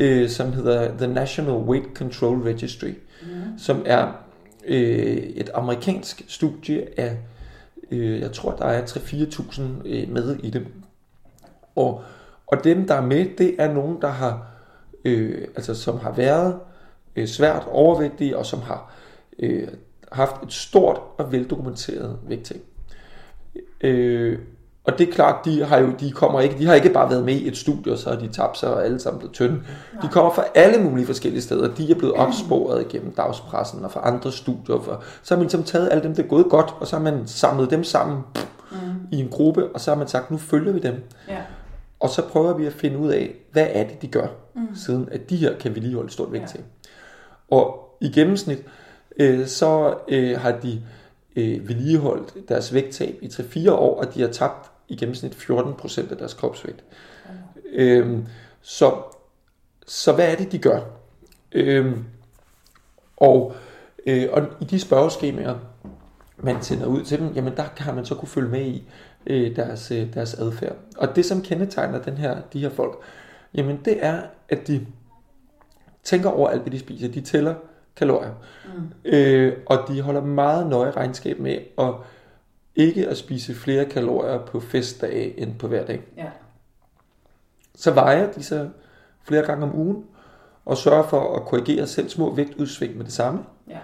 øh, 0.00 0.28
som 0.28 0.52
hedder 0.52 0.96
The 0.98 1.06
National 1.06 1.54
Weight 1.54 1.86
Control 1.94 2.42
Registry, 2.42 2.92
mm. 3.22 3.58
som 3.58 3.82
er 3.86 4.12
øh, 4.66 5.16
et 5.16 5.50
amerikansk 5.54 6.22
studie 6.28 7.00
af, 7.00 7.18
øh, 7.90 8.20
jeg 8.20 8.32
tror, 8.32 8.52
der 8.52 8.64
er 8.64 8.86
3-4.000 8.86 9.62
øh, 9.84 10.08
med 10.08 10.36
i 10.42 10.50
det. 10.50 10.66
Og, 11.76 12.02
og 12.46 12.64
dem, 12.64 12.86
der 12.86 12.94
er 12.94 13.06
med, 13.06 13.26
det 13.38 13.56
er 13.58 13.72
nogen, 13.72 14.00
der 14.00 14.08
har, 14.08 14.46
øh, 15.04 15.48
altså, 15.56 15.74
som 15.74 15.98
har 15.98 16.12
været 16.12 16.58
øh, 17.16 17.26
svært 17.26 17.66
overvægtige, 17.70 18.38
og 18.38 18.46
som 18.46 18.60
har 18.60 18.94
øh, 19.38 19.68
haft 20.14 20.42
et 20.42 20.52
stort 20.52 21.00
og 21.18 21.32
veldokumenteret 21.32 22.18
vægttab. 22.28 22.60
Øh, 23.80 24.38
og 24.84 24.98
det 24.98 25.08
er 25.08 25.12
klart, 25.12 25.44
de 25.44 25.64
har 25.64 25.78
jo, 25.78 25.92
de 26.00 26.12
kommer 26.12 26.40
ikke, 26.40 26.58
de 26.58 26.66
har 26.66 26.74
ikke 26.74 26.90
bare 26.90 27.10
været 27.10 27.24
med 27.24 27.34
i 27.34 27.48
et 27.48 27.56
studie, 27.56 27.92
og 27.92 27.98
så 27.98 28.10
har 28.10 28.16
de 28.16 28.28
tabt 28.28 28.58
sig 28.58 28.74
og 28.74 28.84
alle 28.84 29.00
sammen 29.00 29.18
blevet 29.18 29.34
tynde. 29.34 29.62
De 30.02 30.08
kommer 30.08 30.32
fra 30.32 30.44
alle 30.54 30.82
mulige 30.82 31.06
forskellige 31.06 31.42
steder. 31.42 31.74
De 31.74 31.90
er 31.90 31.94
blevet 31.94 32.14
opsporet 32.14 32.88
gennem 32.88 33.12
dagspressen 33.12 33.84
og 33.84 33.90
fra 33.90 34.00
andre 34.08 34.32
studier. 34.32 34.80
For, 34.80 35.02
så 35.22 35.34
har 35.34 35.38
man 35.38 35.44
ligesom 35.44 35.62
taget 35.62 35.88
alle 35.90 36.02
dem, 36.02 36.14
der 36.14 36.22
er 36.22 36.26
gået 36.26 36.46
godt, 36.50 36.74
og 36.80 36.86
så 36.86 36.96
har 36.96 37.02
man 37.02 37.26
samlet 37.26 37.70
dem 37.70 37.84
sammen 37.84 38.18
mm. 38.70 38.78
i 39.12 39.20
en 39.20 39.28
gruppe, 39.28 39.68
og 39.74 39.80
så 39.80 39.90
har 39.90 39.98
man 39.98 40.08
sagt, 40.08 40.30
nu 40.30 40.38
følger 40.38 40.72
vi 40.72 40.78
dem. 40.78 40.94
Ja. 41.28 41.38
Og 42.00 42.08
så 42.08 42.22
prøver 42.22 42.54
vi 42.54 42.66
at 42.66 42.72
finde 42.72 42.98
ud 42.98 43.10
af, 43.10 43.34
hvad 43.52 43.66
er 43.70 43.84
det, 43.84 44.02
de 44.02 44.08
gør, 44.08 44.26
mm. 44.54 44.68
siden 44.74 45.08
at 45.12 45.30
de 45.30 45.36
her 45.36 45.58
kan 45.58 45.74
vi 45.74 45.80
lige 45.80 45.94
holde 45.94 46.10
stort 46.10 46.32
vægt 46.32 46.48
til. 46.48 46.60
Ja. 46.60 47.56
Og 47.56 47.96
i 48.00 48.10
gennemsnit, 48.12 48.58
øh, 48.58 48.64
Øh, 49.16 49.46
så 49.46 49.98
øh, 50.08 50.40
har 50.40 50.52
de 50.52 50.82
øh, 51.36 51.68
vedligeholdt 51.68 52.48
deres 52.48 52.74
vægttab 52.74 53.18
i 53.22 53.26
3-4 53.26 53.70
år, 53.70 54.00
og 54.00 54.14
de 54.14 54.20
har 54.20 54.28
tabt 54.28 54.70
i 54.88 54.96
gennemsnit 54.96 55.32
14% 55.32 56.10
af 56.10 56.16
deres 56.16 56.34
kropsvægt. 56.34 56.84
Øhm, 57.72 58.26
så, 58.62 59.02
så 59.86 60.12
hvad 60.12 60.32
er 60.32 60.36
det, 60.36 60.52
de 60.52 60.58
gør? 60.58 60.80
Øhm, 61.52 62.04
og, 63.16 63.54
øh, 64.06 64.28
og 64.32 64.42
i 64.60 64.64
de 64.64 64.80
spørgeskemaer, 64.80 65.58
man 66.36 66.62
sender 66.62 66.86
ud 66.86 67.04
til 67.04 67.18
dem, 67.18 67.32
jamen 67.34 67.56
der 67.56 67.64
kan 67.76 67.94
man 67.94 68.04
så 68.04 68.14
kunne 68.14 68.28
følge 68.28 68.48
med 68.48 68.66
i 68.66 68.88
øh, 69.26 69.56
deres, 69.56 69.90
øh, 69.90 70.14
deres 70.14 70.34
adfærd. 70.34 70.76
Og 70.96 71.16
det, 71.16 71.24
som 71.24 71.42
kendetegner 71.42 72.02
den 72.02 72.16
her, 72.16 72.40
de 72.52 72.60
her 72.60 72.70
folk, 72.70 72.98
jamen 73.54 73.80
det 73.84 74.04
er, 74.04 74.22
at 74.48 74.66
de 74.66 74.86
tænker 76.04 76.30
over 76.30 76.48
alt, 76.48 76.62
hvad 76.62 76.72
de 76.72 76.78
spiser. 76.78 77.08
De 77.08 77.20
tæller 77.20 77.54
kalorier. 77.96 78.32
Mm. 78.64 78.92
Øh, 79.04 79.56
og 79.66 79.78
de 79.88 80.00
holder 80.00 80.20
meget 80.20 80.66
nøje 80.66 80.90
regnskab 80.90 81.38
med 81.38 81.58
at 81.78 81.94
ikke 82.76 83.08
at 83.08 83.16
spise 83.16 83.54
flere 83.54 83.84
kalorier 83.84 84.38
på 84.38 84.60
festdage 84.60 85.40
end 85.40 85.58
på 85.58 85.68
hver 85.68 85.86
dag. 85.86 86.02
Ja. 86.16 86.30
Så 87.74 87.90
vejer 87.90 88.32
de 88.32 88.42
sig 88.42 88.70
flere 89.22 89.42
gange 89.42 89.64
om 89.64 89.74
ugen, 89.74 90.04
og 90.64 90.76
sørger 90.76 91.08
for 91.08 91.36
at 91.36 91.42
korrigere 91.42 91.86
selv 91.86 92.08
små 92.08 92.34
vægtudsving 92.34 92.96
med 92.96 93.04
det 93.04 93.12
samme. 93.12 93.44
Ja. 93.68 93.78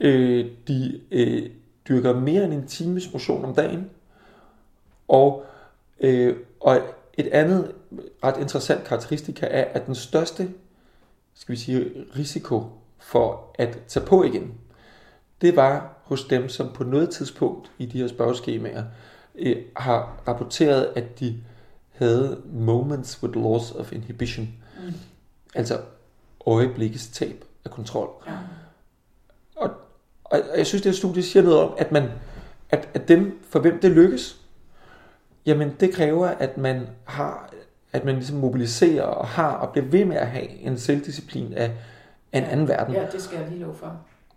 Øh, 0.00 0.50
de 0.68 1.00
øh, 1.10 1.50
dyrker 1.88 2.14
mere 2.20 2.44
end 2.44 2.52
en 2.52 2.66
times 2.66 3.12
motion 3.12 3.44
om 3.44 3.54
dagen, 3.54 3.90
og, 5.08 5.44
øh, 6.00 6.36
og 6.60 6.80
et 7.14 7.26
andet 7.26 7.72
ret 8.24 8.40
interessant 8.40 8.84
karakteristika 8.84 9.46
er, 9.50 9.64
at 9.64 9.86
den 9.86 9.94
største 9.94 10.48
skal 11.34 11.52
vi 11.52 11.58
sige, 11.58 11.90
risiko 12.16 12.64
for 13.06 13.50
at 13.54 13.78
tage 13.88 14.06
på 14.06 14.24
igen, 14.24 14.54
det 15.40 15.56
var 15.56 15.92
hos 16.02 16.24
dem, 16.24 16.48
som 16.48 16.72
på 16.72 16.84
noget 16.84 17.10
tidspunkt 17.10 17.70
i 17.78 17.86
de 17.86 17.98
her 17.98 18.08
spørgeskemaer 18.08 18.84
øh, 19.34 19.56
har 19.76 20.22
rapporteret, 20.28 20.92
at 20.96 21.20
de 21.20 21.36
havde 21.92 22.42
moments 22.52 23.22
with 23.22 23.36
loss 23.36 23.72
of 23.72 23.92
inhibition. 23.92 24.48
Mm. 24.84 24.92
Altså 25.54 25.80
øjeblikkets 26.46 27.06
tab 27.08 27.44
af 27.64 27.70
kontrol. 27.70 28.10
Ja. 28.26 28.32
Og, 29.56 29.70
og, 30.24 30.40
og 30.50 30.58
jeg 30.58 30.66
synes, 30.66 30.82
det 30.82 30.92
her 30.92 30.96
studie 30.96 31.22
siger 31.22 31.42
noget 31.42 31.58
om, 31.58 31.74
at 31.78 31.92
man 31.92 32.10
at, 32.70 32.88
at 32.94 33.08
dem, 33.08 33.38
for 33.50 33.58
hvem 33.58 33.80
det 33.80 33.90
lykkes, 33.90 34.40
jamen 35.46 35.76
det 35.80 35.94
kræver, 35.94 36.26
at 36.26 36.58
man 36.58 36.86
har, 37.04 37.52
at 37.92 38.04
man 38.04 38.14
ligesom 38.14 38.36
mobiliserer 38.36 39.02
og 39.02 39.26
har 39.26 39.52
og 39.52 39.72
bliver 39.72 39.86
ved 39.86 40.04
med 40.04 40.16
at 40.16 40.26
have 40.26 40.48
en 40.48 40.78
selvdisciplin 40.78 41.52
af, 41.52 41.72
af 42.36 42.44
en 42.44 42.50
anden 42.50 42.68
verden. 42.68 42.94
Ja, 42.94 43.02
det 43.12 43.22
skal 43.22 43.38
jeg 43.38 43.48
lige 43.48 43.60
love 43.60 43.74
for. 43.74 43.92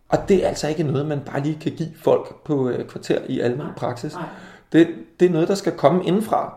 Og 0.10 0.18
det 0.30 0.44
er 0.44 0.48
altså 0.48 0.68
ikke 0.68 0.84
noget, 0.84 1.06
man 1.06 1.20
bare 1.20 1.44
lige 1.44 1.58
kan 1.62 1.72
give 1.72 1.90
folk 2.02 2.44
på 2.44 2.70
øh, 2.70 2.88
kvarter 2.88 3.20
i 3.28 3.40
almindelig 3.40 3.76
praksis. 3.76 4.14
Nej. 4.14 4.24
Det, 4.72 4.88
det 5.20 5.26
er 5.26 5.30
noget, 5.30 5.48
der 5.48 5.56
skal 5.56 5.72
komme 5.72 6.06
indfra. 6.06 6.54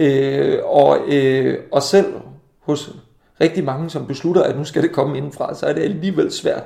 Øh, 0.00 0.58
og, 0.64 0.98
øh, 1.08 1.58
og 1.72 1.82
selv 1.82 2.14
hos 2.60 2.96
rigtig 3.40 3.64
mange, 3.64 3.90
som 3.90 4.06
beslutter, 4.06 4.42
at 4.42 4.58
nu 4.58 4.64
skal 4.64 4.82
det 4.82 4.92
komme 4.92 5.16
indenfra, 5.16 5.54
så 5.54 5.66
er 5.66 5.72
det 5.72 5.82
alligevel 5.82 6.32
svært, 6.32 6.64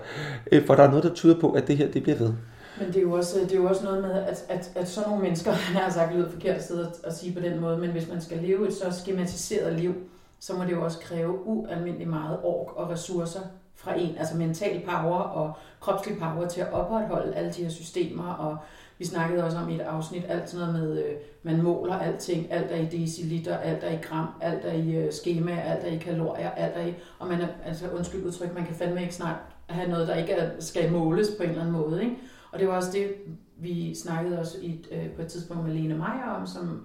øh, 0.53 0.67
for 0.67 0.75
der 0.75 0.83
er 0.83 0.89
noget, 0.89 1.05
der 1.05 1.15
tyder 1.15 1.41
på, 1.41 1.53
at 1.53 1.69
det 1.69 1.77
her 1.77 1.89
det 1.91 2.03
bliver 2.03 2.19
ved. 2.19 2.33
Men 2.79 2.89
det 2.89 2.97
er 2.97 3.03
jo 3.03 3.13
også, 3.13 3.41
det 3.41 3.53
er 3.53 3.57
jo 3.57 3.69
også 3.69 3.85
noget 3.85 4.03
med, 4.03 4.11
at, 4.11 4.45
at, 4.49 4.71
at 4.75 4.89
sådan 4.89 5.09
nogle 5.09 5.25
mennesker, 5.25 5.51
jeg 5.75 5.83
har 5.83 5.91
sagt 5.91 6.15
lyder 6.15 6.31
forkert 6.31 6.63
sted 6.63 6.81
at, 6.81 6.93
at 7.05 7.17
sige 7.17 7.35
på 7.35 7.41
den 7.41 7.61
måde, 7.61 7.79
men 7.79 7.91
hvis 7.91 8.09
man 8.09 8.21
skal 8.21 8.39
leve 8.39 8.69
et 8.69 8.75
så 8.75 9.01
skematiseret 9.01 9.73
liv, 9.73 9.95
så 10.41 10.57
må 10.57 10.65
det 10.65 10.73
jo 10.73 10.85
også 10.85 10.99
kræve 10.99 11.47
ualmindelig 11.47 12.09
meget 12.09 12.39
ork 12.43 12.77
og 12.77 12.91
ressourcer 12.91 13.41
fra 13.87 14.01
en, 14.01 14.19
altså 14.19 14.37
mental 14.37 14.83
power 14.85 15.19
og 15.19 15.53
kropslig 15.81 16.19
power 16.19 16.49
til 16.49 16.61
at 16.61 16.73
opretholde 16.73 17.35
alle 17.35 17.53
de 17.53 17.63
her 17.63 17.71
systemer, 17.71 18.33
og 18.33 18.57
vi 18.99 19.05
snakkede 19.05 19.45
også 19.45 19.59
om 19.59 19.69
i 19.69 19.75
et 19.75 19.81
afsnit 19.81 20.25
alt 20.29 20.51
sådan 20.51 20.67
noget 20.67 20.89
med, 20.89 21.05
øh, 21.05 21.15
man 21.43 21.63
måler 21.63 21.99
alting, 21.99 22.53
alt 22.53 22.71
er 22.71 22.77
i 22.77 22.85
deciliter, 22.85 23.59
alt 23.59 23.85
er 23.85 23.91
i 23.91 23.99
gram, 24.03 24.27
alt 24.41 24.65
er 24.65 24.73
i 24.73 24.97
øh, 24.97 25.13
schema, 25.13 25.61
alt 25.61 25.85
er 25.85 25.93
i 25.93 25.97
kalorier, 25.97 26.51
alt 26.51 26.77
er 26.77 26.87
i, 26.87 26.95
og 27.19 27.29
man 27.29 27.41
er, 27.41 27.49
altså 27.65 27.89
undskyld 27.89 28.25
udtryk, 28.25 28.55
man 28.55 28.67
kan 28.67 28.75
fandme 28.75 29.01
ikke 29.03 29.15
snart 29.15 29.37
have 29.67 29.91
noget, 29.91 30.09
der 30.09 30.15
ikke 30.15 30.33
er, 30.33 30.51
skal 30.61 30.93
måles 30.93 31.29
på 31.37 31.43
en 31.43 31.49
eller 31.49 31.61
anden 31.61 31.77
måde, 31.77 32.05
ikke? 32.05 32.17
Og 32.53 32.59
det 32.59 32.69
var 32.69 32.77
også 32.77 32.93
det, 32.93 33.15
vi 33.57 33.95
snakkede 33.95 34.39
også 34.39 34.59
i, 34.63 34.85
øh, 34.91 35.11
på 35.11 35.23
et 35.23 35.29
tidspunkt 35.29 35.65
med 35.65 35.75
Lene 35.75 35.95
Meyer 35.95 36.35
om, 36.41 36.47
som 36.47 36.85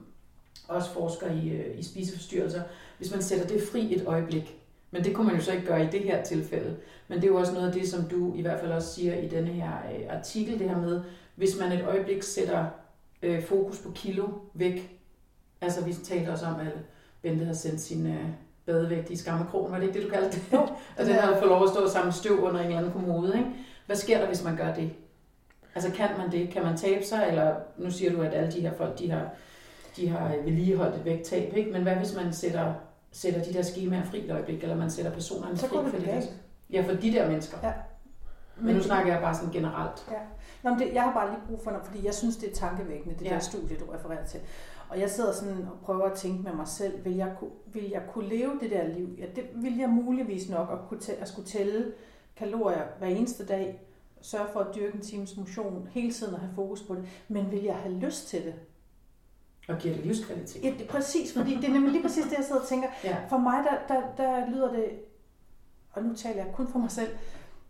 også 0.68 0.90
forsker 0.90 1.32
i, 1.32 1.50
øh, 1.50 1.80
i 1.80 1.84
spiseforstyrrelser. 1.84 2.62
Hvis 2.98 3.12
man 3.12 3.22
sætter 3.22 3.48
det 3.48 3.62
fri 3.72 3.96
et 3.96 4.04
øjeblik, 4.08 4.61
men 4.92 5.04
det 5.04 5.16
kunne 5.16 5.28
man 5.28 5.36
jo 5.36 5.42
så 5.42 5.52
ikke 5.52 5.66
gøre 5.66 5.84
i 5.84 5.88
det 5.88 6.00
her 6.00 6.24
tilfælde. 6.24 6.78
Men 7.08 7.18
det 7.18 7.24
er 7.24 7.32
jo 7.32 7.36
også 7.36 7.54
noget 7.54 7.68
af 7.68 7.74
det, 7.74 7.90
som 7.90 8.04
du 8.04 8.36
i 8.36 8.42
hvert 8.42 8.60
fald 8.60 8.72
også 8.72 8.94
siger 8.94 9.16
i 9.16 9.28
denne 9.28 9.48
her 9.48 9.72
øh, 9.72 10.18
artikel, 10.18 10.60
det 10.60 10.70
her 10.70 10.78
med, 10.78 11.02
hvis 11.36 11.60
man 11.60 11.72
et 11.72 11.86
øjeblik 11.86 12.24
sætter 12.24 12.66
øh, 13.22 13.44
fokus 13.44 13.80
på 13.80 13.92
kilo 13.92 14.28
væk, 14.54 15.00
altså 15.62 15.86
vi 15.86 15.94
talte 15.94 16.30
også 16.30 16.46
om, 16.46 16.60
at 16.60 16.74
Bente 17.22 17.46
har 17.46 17.54
sendt 17.54 17.82
sin 17.82 18.08
øh, 18.08 18.26
badevægt 18.66 19.10
i 19.10 19.16
skammekrogen, 19.16 19.72
var 19.72 19.80
det 19.80 19.88
ikke 19.88 20.00
det, 20.00 20.08
du 20.08 20.14
kaldte 20.14 20.38
det? 20.38 20.44
Jo. 20.54 20.60
og 20.98 21.06
den 21.06 21.14
havde 21.14 21.38
fået 21.40 21.50
lov 21.50 21.64
at 21.64 21.70
stå 21.70 21.88
sammen 21.88 22.14
støv 22.14 22.40
under 22.40 22.60
en 22.60 22.66
eller 22.66 22.78
anden 22.78 22.92
kommode, 22.92 23.38
ikke? 23.38 23.50
Hvad 23.86 23.96
sker 23.96 24.20
der, 24.20 24.28
hvis 24.28 24.44
man 24.44 24.58
gør 24.58 24.74
det? 24.74 24.92
Altså 25.76 25.92
kan 25.92 26.10
man 26.18 26.32
det? 26.32 26.50
Kan 26.50 26.64
man 26.64 26.78
tabe 26.78 27.06
sig? 27.06 27.26
Eller 27.30 27.56
nu 27.78 27.92
siger 27.92 28.12
du, 28.12 28.22
at 28.22 28.34
alle 28.34 28.52
de 28.52 28.62
her 28.62 28.74
folk, 28.74 29.00
de 29.00 29.12
har, 29.12 29.30
de 29.98 30.10
har 30.10 30.36
vedligeholdt 30.46 30.96
et 30.96 31.06
vægttab, 31.06 31.58
ikke? 31.58 31.72
Men 31.72 31.82
hvad 31.82 31.96
hvis 31.96 32.16
man 32.16 32.34
sætter 32.34 32.74
sætter 33.12 33.44
de 33.44 33.54
der 33.54 33.62
skemaer 33.62 34.04
fri 34.04 34.26
et 34.26 34.32
øjeblik, 34.32 34.64
eller 34.64 34.76
man 34.76 34.92
sætter 34.92 35.12
personerne 35.12 35.58
så 35.58 35.68
fri. 35.68 35.76
Så 35.92 35.98
det 35.98 36.06
galt. 36.06 36.34
Ja, 36.70 36.82
for 36.82 36.92
de 36.94 37.12
der 37.12 37.30
mennesker. 37.30 37.58
Ja. 37.64 37.74
Men, 38.58 38.66
men 38.66 38.76
nu 38.76 38.82
snakker 38.82 39.14
jeg 39.14 39.22
bare 39.22 39.36
sådan 39.36 39.52
generelt. 39.52 40.08
Ja. 40.12 40.18
Nå, 40.64 40.70
men 40.70 40.80
det, 40.80 40.94
jeg 40.94 41.04
har 41.04 41.14
bare 41.14 41.30
lige 41.30 41.42
brug 41.48 41.60
for 41.64 41.72
noget, 41.72 41.86
fordi 41.88 42.06
jeg 42.06 42.14
synes, 42.14 42.38
det 42.38 42.50
er 42.52 42.56
tankevækkende, 42.56 43.16
det 43.20 43.26
ja. 43.26 43.30
der 43.30 43.40
studie, 43.40 43.78
du 43.78 43.86
refererer 43.86 44.26
til. 44.26 44.40
Og 44.90 45.00
jeg 45.00 45.10
sidder 45.10 45.34
sådan 45.34 45.58
og 45.58 45.80
prøver 45.84 46.06
at 46.06 46.18
tænke 46.18 46.44
med 46.44 46.54
mig 46.54 46.68
selv, 46.68 47.06
vil 47.06 47.16
jeg, 47.16 47.36
vil 47.66 47.90
jeg 47.90 48.02
kunne 48.14 48.30
leve 48.30 48.60
det 48.62 48.72
der 48.72 48.88
liv? 48.88 49.16
Ja, 49.18 49.26
det 49.36 49.44
vil 49.54 49.78
jeg 49.78 49.90
muligvis 49.90 50.50
nok 50.50 50.70
at, 50.72 50.90
kunne 50.90 51.00
tæ- 51.04 51.22
at 51.22 51.28
skulle 51.28 51.48
tælle 51.48 51.92
kalorier 52.36 52.84
hver 53.00 53.08
eneste 53.08 53.46
dag, 53.46 53.82
sørge 54.22 54.48
for 54.54 54.60
at 54.60 54.76
dyrke 54.76 54.96
en 54.96 55.02
times 55.02 55.38
motion, 55.38 55.88
hele 55.92 56.14
tiden 56.14 56.34
at 56.34 56.40
have 56.40 56.52
fokus 56.56 56.82
på 56.82 56.96
det. 56.96 57.06
Men 57.28 57.52
vil 57.52 57.64
jeg 57.64 57.76
have 57.76 57.96
lyst 57.96 58.28
til 58.28 58.44
det? 58.46 58.54
Og 59.68 59.78
giver 59.78 59.96
det 59.96 60.06
livskvalitet. 60.06 60.64
Ja, 60.64 60.74
det, 60.80 60.88
præcis, 60.88 61.34
fordi 61.34 61.56
det 61.56 61.64
er 61.64 61.74
nemlig 61.74 61.92
lige 61.92 62.02
præcis 62.02 62.24
det, 62.24 62.38
jeg 62.38 62.46
sidder 62.46 62.62
og 62.62 62.68
tænker. 62.68 62.88
Ja. 63.04 63.18
For 63.30 63.38
mig, 63.38 63.64
der, 63.64 63.96
der, 63.96 64.02
der 64.18 64.50
lyder 64.50 64.72
det, 64.74 64.86
og 65.94 66.04
nu 66.04 66.14
taler 66.16 66.44
jeg 66.44 66.54
kun 66.54 66.68
for 66.68 66.80
mig 66.80 66.92
selv, 66.92 67.10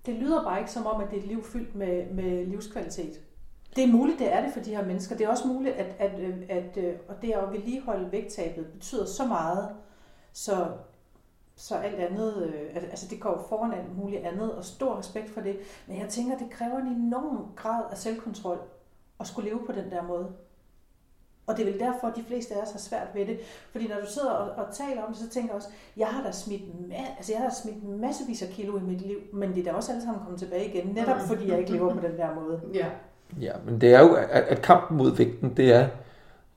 det 0.06 0.16
lyder 0.16 0.44
bare 0.44 0.60
ikke 0.60 0.72
som 0.72 0.86
om, 0.86 1.02
at 1.02 1.10
det 1.10 1.18
er 1.18 1.22
et 1.22 1.28
liv 1.28 1.44
fyldt 1.44 1.76
med, 1.76 2.10
med 2.10 2.46
livskvalitet. 2.46 3.22
Det 3.76 3.84
er 3.84 3.88
muligt, 3.88 4.20
det 4.20 4.34
er 4.34 4.42
det 4.42 4.54
for 4.54 4.60
de 4.60 4.76
her 4.76 4.86
mennesker. 4.86 5.18
Det 5.18 5.26
er 5.26 5.30
også 5.30 5.48
muligt, 5.48 5.76
at, 5.76 5.96
at, 6.00 6.20
øh, 6.20 6.36
at, 6.50 6.78
at 6.78 7.00
og 7.08 7.22
det 7.22 7.32
at 7.32 7.52
vedligeholde 7.52 8.12
vægttabet 8.12 8.68
betyder 8.68 9.06
så 9.06 9.26
meget, 9.26 9.70
så, 10.34 10.68
så 11.56 11.76
alt 11.76 11.96
andet, 11.96 12.44
øh, 12.44 12.76
altså 12.76 13.08
det 13.10 13.20
går 13.20 13.46
foran 13.50 13.74
alt 13.74 13.98
muligt 13.98 14.26
andet, 14.26 14.56
og 14.56 14.66
stor 14.66 14.98
respekt 14.98 15.30
for 15.30 15.42
det. 15.42 15.58
Men 15.88 16.00
jeg 16.00 16.10
tænker, 16.10 16.38
det 16.38 16.50
kræver 16.50 16.78
en 16.78 16.88
enorm 16.88 17.52
grad 17.56 17.84
af 17.92 17.98
selvkontrol 17.98 18.60
at 19.20 19.28
skulle 19.28 19.50
leve 19.50 19.66
på 19.66 19.72
den 19.72 19.92
der 19.92 20.04
måde. 20.04 20.32
Og 21.48 21.58
det 21.58 21.68
er 21.68 21.72
vel 21.72 21.80
derfor, 21.80 22.08
at 22.08 22.14
de 22.16 22.24
fleste 22.28 22.54
af 22.56 22.62
os 22.62 22.72
har 22.72 22.80
svært 22.80 23.08
ved 23.16 23.26
det. 23.26 23.38
Fordi 23.72 23.88
når 23.88 23.96
du 23.96 24.12
sidder 24.12 24.30
og, 24.30 24.66
og 24.66 24.74
taler 24.76 25.02
om 25.04 25.14
det, 25.14 25.18
så 25.22 25.30
tænker 25.30 25.50
jeg 25.50 25.56
også, 25.56 25.68
jeg 25.98 26.08
har 26.08 26.24
da 26.24 26.32
smidt, 26.32 26.62
ma- 26.62 27.18
altså 27.18 27.32
jeg 27.32 27.42
har 27.42 27.50
da 27.50 27.56
smidt 27.64 28.00
masservis 28.00 28.42
af 28.42 28.48
kilo 28.50 28.78
i 28.78 28.82
mit 28.82 29.02
liv, 29.02 29.18
men 29.34 29.50
det 29.56 29.60
er 29.68 29.72
da 29.72 29.78
også 29.78 29.92
alle 29.92 30.04
sammen 30.04 30.22
kommet 30.24 30.40
tilbage 30.40 30.66
igen, 30.66 30.88
netop 30.88 31.16
Mm. 31.22 31.28
fordi 31.28 31.50
jeg 31.52 31.60
ikke 31.60 31.72
lever 31.72 31.94
på 31.94 32.08
den 32.08 32.18
der 32.18 32.36
måde. 32.36 32.62
Ja. 32.74 32.86
Ja, 33.42 33.52
men 33.66 33.82
det 33.82 33.94
er 33.94 34.00
jo, 34.00 34.14
at, 34.14 34.30
at 34.44 34.62
kampen 34.62 34.98
mod 34.98 35.16
vægten, 35.16 35.54
det 35.58 35.74
er, 35.74 35.88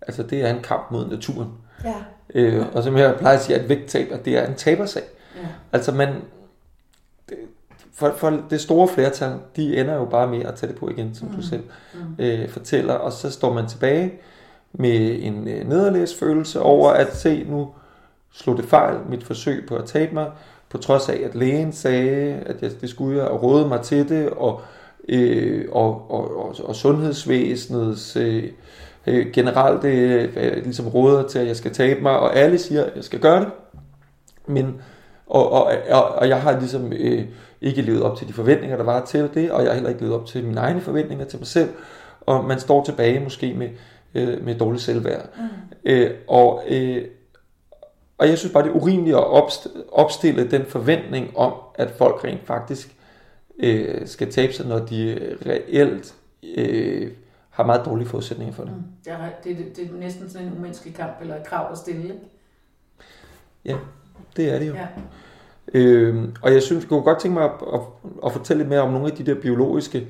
altså 0.03 0.23
det 0.23 0.43
er 0.45 0.55
en 0.55 0.63
kamp 0.63 0.91
mod 0.91 1.09
naturen. 1.11 1.49
Ja, 1.85 1.95
Øh, 2.35 2.67
og 2.75 2.83
som 2.83 2.97
jeg 2.97 3.15
plejer 3.19 3.37
at 3.37 3.43
sige, 3.43 3.59
at 3.59 3.69
vægttab, 3.69 4.13
at 4.13 4.25
det 4.25 4.39
er 4.39 4.47
en 4.47 4.55
tabersag. 4.55 5.03
ja. 5.37 5.47
Altså 5.73 5.93
man, 5.93 6.15
det, 7.29 7.37
for, 7.93 8.13
for 8.17 8.31
det 8.51 8.61
store 8.61 8.89
flertal, 8.89 9.33
de 9.57 9.77
ender 9.77 9.95
jo 9.95 10.05
bare 10.05 10.27
med 10.29 10.45
at 10.45 10.55
tage 10.55 10.73
det 10.73 10.79
på 10.79 10.89
igen, 10.89 11.15
som. 11.15 11.29
Mm. 11.29 11.35
du 11.35 11.43
selv 11.43 11.63
Mm. 11.95 12.01
øh, 12.19 12.49
fortæller, 12.49 12.95
og 12.95 13.13
så 13.13 13.31
står 13.31 13.53
man 13.53 13.67
tilbage 13.69 14.13
med 14.79 15.19
en 15.23 15.49
øh, 15.49 15.69
nederlagsfølelse 15.69 16.61
over 16.61 16.91
at 16.91 17.17
se, 17.17 17.45
nu 17.49 17.69
slog 18.33 18.57
det 18.57 18.65
fejl, 18.65 18.97
mit 19.09 19.25
forsøg 19.25 19.65
på 19.69 19.77
at 19.77 19.85
tabe 19.85 20.15
mig, 20.15 20.31
på 20.69 20.79
trods 20.79 21.09
af, 21.09 21.21
at 21.25 21.35
lægen 21.35 21.73
sagde, 21.73 22.43
at 22.47 22.63
jeg, 22.63 22.71
det 22.81 22.91
skulle 22.91 23.19
jeg, 23.19 23.29
og 23.29 23.43
rådede 23.43 23.69
mig 23.69 23.81
til 23.81 24.09
det, 24.09 24.31
og, 24.31 24.61
øh, 25.09 25.65
og, 25.73 26.11
og, 26.11 26.37
og, 26.37 26.55
og 26.65 26.77
sundhedsvæsenets 26.77 28.17
øh, 28.17 28.45
øh, 29.07 29.27
generelt 29.33 29.85
øh, 29.85 30.29
øh, 30.37 30.65
ligesom 30.65 30.89
råder 30.89 31.29
til, 31.29 31.39
at 31.39 31.47
jeg 31.47 31.57
skal 31.57 31.73
tabe 31.73 32.01
mig, 32.01 32.19
og 32.19 32.37
alle 32.37 32.59
siger, 32.59 32.85
at 32.85 32.93
jeg 32.97 33.05
skal 33.05 33.21
gøre 33.21 33.41
det, 33.41 33.49
men 34.47 34.81
og, 35.27 35.53
og, 35.53 35.73
og, 35.91 36.05
og 36.05 36.29
jeg 36.29 36.43
har 36.43 36.59
ligesom 36.59 36.93
øh, 36.93 37.25
ikke 37.61 37.83
levet 37.83 38.03
op 38.03 38.17
til 38.17 38.29
de 38.29 38.33
forventninger, 38.33 38.77
der 38.77 38.85
var 38.85 39.05
til 39.05 39.31
det, 39.35 39.51
og 39.51 39.63
jeg 39.63 39.71
har 39.71 39.75
heller 39.75 39.89
ikke 39.91 40.01
levet 40.01 40.15
op 40.15 40.27
til 40.27 40.45
mine 40.45 40.61
egne 40.61 40.81
forventninger 40.81 41.25
til 41.25 41.39
mig 41.39 41.47
selv, 41.47 41.69
og 42.21 42.45
man 42.45 42.61
står 42.61 42.85
tilbage 42.85 43.21
måske 43.21 43.55
med, 43.55 43.69
øh, 44.15 44.45
med 44.45 44.55
dårligt 44.59 44.83
selvværd. 44.83 45.29
mm. 45.37 45.43
Øh, 45.85 46.11
og, 46.29 46.63
øh, 46.69 47.05
og 48.19 48.29
jeg 48.29 48.39
synes 48.39 48.53
bare, 48.53 48.63
det 48.63 48.71
er 48.71 48.75
urimeligt 48.75 49.17
at 49.17 49.25
opst- 49.25 49.93
opstille 49.93 50.51
den 50.51 50.67
forventning 50.67 51.37
om, 51.37 51.53
at 51.75 51.91
folk 51.91 52.25
rent 52.25 52.47
faktisk 52.47 52.97
øh, 53.59 54.07
skal 54.07 54.33
tabe 54.33 54.53
sig, 54.53 54.67
når 54.67 54.79
de 54.79 55.37
reelt 55.47 56.15
øh, 56.57 57.11
har 57.51 57.65
meget 57.67 57.85
dårlige 57.85 58.09
forudsætninger 58.09 58.55
for 58.55 58.63
det. 58.65 58.73
Mm. 58.73 58.83
Det, 59.05 59.13
er, 59.13 59.19
det, 59.45 59.59
det, 59.59 59.77
det 59.77 59.91
er 59.91 59.99
næsten 59.99 60.31
sådan 60.31 60.47
en 60.47 60.53
umenneskelig 60.53 60.95
kamp, 60.95 61.13
eller 61.21 61.37
et 61.37 61.47
krav 61.47 61.73
at 61.73 61.79
stille. 61.79 62.15
Ikke? 63.65 63.81
Det 64.37 64.55
er 64.55 64.59
det 64.59 64.69
jo. 64.69 64.75
Ja. 64.75 64.87
Øh, 65.75 66.29
og 66.43 66.53
jeg 66.53 66.63
synes, 66.63 66.83
jeg 66.83 66.89
kunne 66.89 67.03
godt 67.03 67.21
tænke 67.21 67.35
mig 67.35 67.45
at, 67.45 67.51
at, 67.75 67.81
at 68.27 68.33
fortælle 68.33 68.63
lidt 68.63 68.69
mere 68.69 68.81
om 68.81 68.93
nogle 68.93 69.07
af 69.11 69.17
de 69.17 69.27
der 69.27 69.41
biologiske 69.41 70.07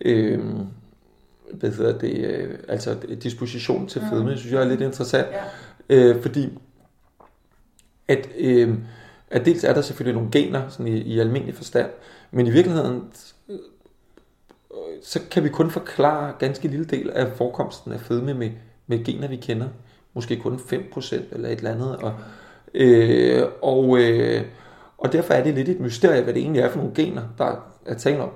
øh, 0.00 0.44
hvad 1.52 1.70
hedder 1.70 1.98
det, 1.98 2.24
øh, 2.24 2.58
altså 2.68 2.96
disposition 3.22 3.86
til 3.86 4.02
Mm. 4.02 4.08
fedme, 4.08 4.36
synes 4.36 4.52
jeg 4.52 4.62
er 4.62 4.68
lidt 4.68 4.80
interessant. 4.80 5.26
Ja. 5.32 5.42
Øh, 5.96 6.22
fordi 6.22 6.58
at, 8.08 8.28
øh, 8.38 8.74
at 9.30 9.46
dels 9.46 9.64
er 9.64 9.74
der 9.74 9.80
selvfølgelig 9.80 10.14
nogle 10.14 10.30
gener 10.32 10.68
sådan 10.68 10.88
i, 10.88 10.98
i 11.00 11.18
almindelig 11.18 11.54
forstand, 11.54 11.90
men 12.30 12.46
i 12.46 12.50
virkeligheden 12.50 13.02
øh, 13.48 13.58
så 15.02 15.20
kan 15.30 15.44
vi 15.44 15.48
kun 15.48 15.70
forklare 15.70 16.32
ganske 16.38 16.68
lille 16.68 16.84
del 16.84 17.10
af 17.10 17.32
forekomsten 17.36 17.92
af 17.92 18.00
fedme 18.00 18.34
med, 18.34 18.50
med 18.86 19.04
gener, 19.04 19.28
vi 19.28 19.36
kender. 19.36 19.68
Måske 20.14 20.36
kun 20.36 20.54
5% 20.56 21.14
eller 21.32 21.48
et 21.48 21.58
eller 21.58 21.72
andet. 21.72 21.96
Og, 21.96 22.14
øh, 22.74 23.46
og, 23.62 23.98
øh, 23.98 24.42
og 24.98 25.12
derfor 25.12 25.34
er 25.34 25.44
det 25.44 25.54
lidt 25.54 25.68
et 25.68 25.80
mysterie, 25.80 26.22
hvad 26.22 26.34
det 26.34 26.42
egentlig 26.42 26.62
er 26.62 26.70
for 26.70 26.78
nogle 26.78 26.94
gener, 26.94 27.22
der 27.38 27.70
er 27.86 27.94
tale 27.94 28.22
om. 28.22 28.30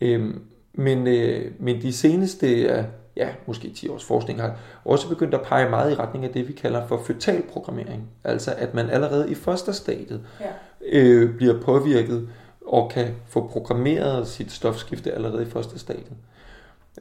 Øh, 0.00 0.34
men, 0.78 1.06
øh, 1.06 1.50
men 1.58 1.82
de 1.82 1.92
seneste, 1.92 2.62
øh, 2.62 2.84
ja, 3.16 3.28
måske 3.46 3.70
10 3.70 3.88
års 3.88 4.04
forskning 4.04 4.40
har 4.40 4.56
også 4.84 5.08
begyndt 5.08 5.34
at 5.34 5.42
pege 5.42 5.70
meget 5.70 5.92
i 5.92 5.94
retning 5.94 6.24
af 6.24 6.30
det, 6.32 6.48
vi 6.48 6.52
kalder 6.52 6.86
for 6.86 7.02
føtal 7.06 7.42
programmering. 7.52 8.08
Altså 8.24 8.54
at 8.58 8.74
man 8.74 8.90
allerede 8.90 9.30
i 9.30 9.34
første 9.34 9.72
stadiet 9.72 10.20
Ja. 10.40 10.46
øh, 10.92 11.36
bliver 11.36 11.60
påvirket 11.62 12.28
og 12.66 12.90
kan 12.90 13.06
få 13.26 13.46
programmeret 13.52 14.28
sit 14.28 14.52
stofskifte 14.52 15.12
allerede 15.12 15.42
i 15.42 15.46
første 15.46 15.78
stadie. 15.78 16.16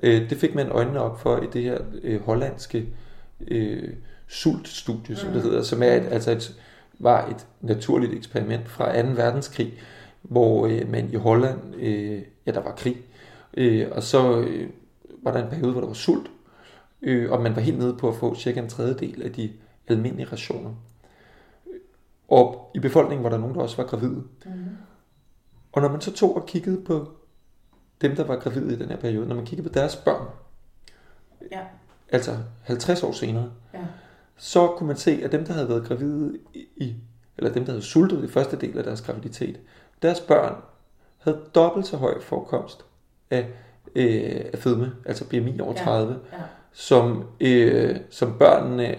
Øh, 0.03 0.29
det 0.29 0.37
fik 0.37 0.55
man 0.55 0.69
øjnene 0.69 1.01
op 1.01 1.19
for 1.21 1.37
i 1.37 1.45
det 1.53 1.63
her 1.63 1.77
øh, 2.03 2.21
hollandske 2.25 2.85
øh, 3.47 3.89
sultstudie, 4.27 5.15
som 5.15 5.27
det 5.29 5.35
Mhm. 5.37 5.43
hedder, 5.49 5.63
som 5.63 5.83
er 5.83 5.93
et, 5.93 6.03
altså 6.11 6.31
et, 6.31 6.55
var 6.99 7.27
et 7.27 7.45
naturligt 7.61 8.13
eksperiment 8.13 8.69
fra 8.69 9.01
2. 9.01 9.07
verdenskrig, 9.15 9.73
hvor 10.21 10.67
øh, 10.67 10.91
man 10.91 11.09
i 11.11 11.15
Holland, 11.15 11.59
øh, 11.79 12.21
ja 12.45 12.51
der 12.51 12.59
var 12.61 12.71
krig, 12.77 12.97
øh, 13.57 13.87
og 13.91 14.03
så 14.03 14.39
øh, 14.39 14.69
var 15.23 15.31
der 15.31 15.43
en 15.43 15.49
periode, 15.49 15.71
hvor 15.71 15.81
der 15.81 15.87
var 15.87 15.93
sult, 15.93 16.31
øh, 17.01 17.31
og 17.31 17.41
man 17.41 17.55
var 17.55 17.61
helt 17.61 17.77
nede 17.77 17.97
på 17.97 18.09
at 18.09 18.15
få 18.15 18.35
cirka 18.35 18.59
en 18.59 18.69
tredjedel 18.69 19.23
af 19.23 19.31
de 19.33 19.53
almindelige 19.87 20.27
rationer. 20.31 20.73
Og 22.27 22.71
i 22.75 22.79
befolkningen 22.79 23.23
var 23.23 23.29
der 23.29 23.37
nogen, 23.37 23.55
der 23.55 23.61
også 23.61 23.77
var 23.77 23.83
gravide. 23.85 24.23
Mm. 24.45 24.51
Og 25.71 25.81
når 25.81 25.89
man 25.89 26.01
så 26.01 26.13
tog 26.13 26.35
og 26.35 26.45
kiggede 26.45 26.81
på 26.81 27.07
dem, 28.01 28.15
der 28.15 28.23
var 28.23 28.35
gravide 28.35 28.73
i 28.73 28.77
den 28.77 28.89
her 28.89 28.97
periode, 28.97 29.27
når 29.27 29.35
man 29.35 29.45
kiggede 29.45 29.69
på 29.69 29.73
deres 29.73 29.95
børn, 29.95 30.27
Ja. 31.51 31.59
altså 32.09 32.37
50 32.63 33.03
år 33.03 33.11
senere, 33.11 33.51
Ja. 33.73 33.85
så 34.37 34.67
kunne 34.67 34.87
man 34.87 34.97
se, 34.97 35.21
at 35.23 35.31
dem, 35.31 35.45
der 35.45 35.53
havde 35.53 35.69
været 35.69 35.87
gravide 35.87 36.39
i, 36.75 36.95
eller 37.37 37.53
dem, 37.53 37.65
der 37.65 37.71
havde 37.71 37.83
sultet 37.83 38.23
i 38.23 38.27
første 38.27 38.57
del 38.57 38.77
af 38.77 38.83
deres 38.83 39.01
graviditet, 39.01 39.59
deres 40.01 40.19
børn 40.21 40.55
havde 41.17 41.41
dobbelt 41.55 41.87
så 41.87 41.97
høj 41.97 42.21
forekomst 42.21 42.85
af, 43.31 43.47
øh, 43.95 44.41
af 44.53 44.59
fedme, 44.59 44.91
altså 45.05 45.25
BMI 45.29 45.59
over 45.59 45.73
Ja. 45.77 45.83
30, 45.83 46.19
Ja. 46.33 46.37
som, 46.73 47.23
øh, 47.39 47.95
som 48.09 48.35
børnene 48.39 48.95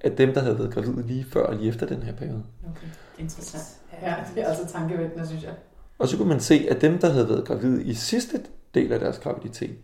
af 0.00 0.12
dem, 0.12 0.34
der 0.34 0.40
havde 0.40 0.58
været 0.58 0.74
gravide 0.74 1.06
lige 1.06 1.24
før 1.32 1.46
og 1.46 1.54
lige 1.56 1.68
efter 1.68 1.86
den 1.86 2.02
her 2.02 2.12
periode. 2.12 2.42
Okay. 2.68 2.86
Interessant. 3.18 3.64
Ja, 4.02 4.14
det 4.34 4.42
er 4.42 4.46
altså 4.48 4.66
tankevækkende, 4.72 5.26
synes 5.26 5.42
jeg. 5.42 5.52
Og 5.98 6.08
så 6.08 6.16
kunne 6.16 6.28
man 6.28 6.40
se, 6.40 6.66
at 6.70 6.80
dem, 6.80 6.98
der 6.98 7.10
havde 7.10 7.28
været 7.28 7.44
gravide 7.44 7.84
i 7.84 7.94
sidste 7.94 8.40
del 8.74 8.92
af 8.92 9.00
deres 9.00 9.18
graviditet, 9.18 9.76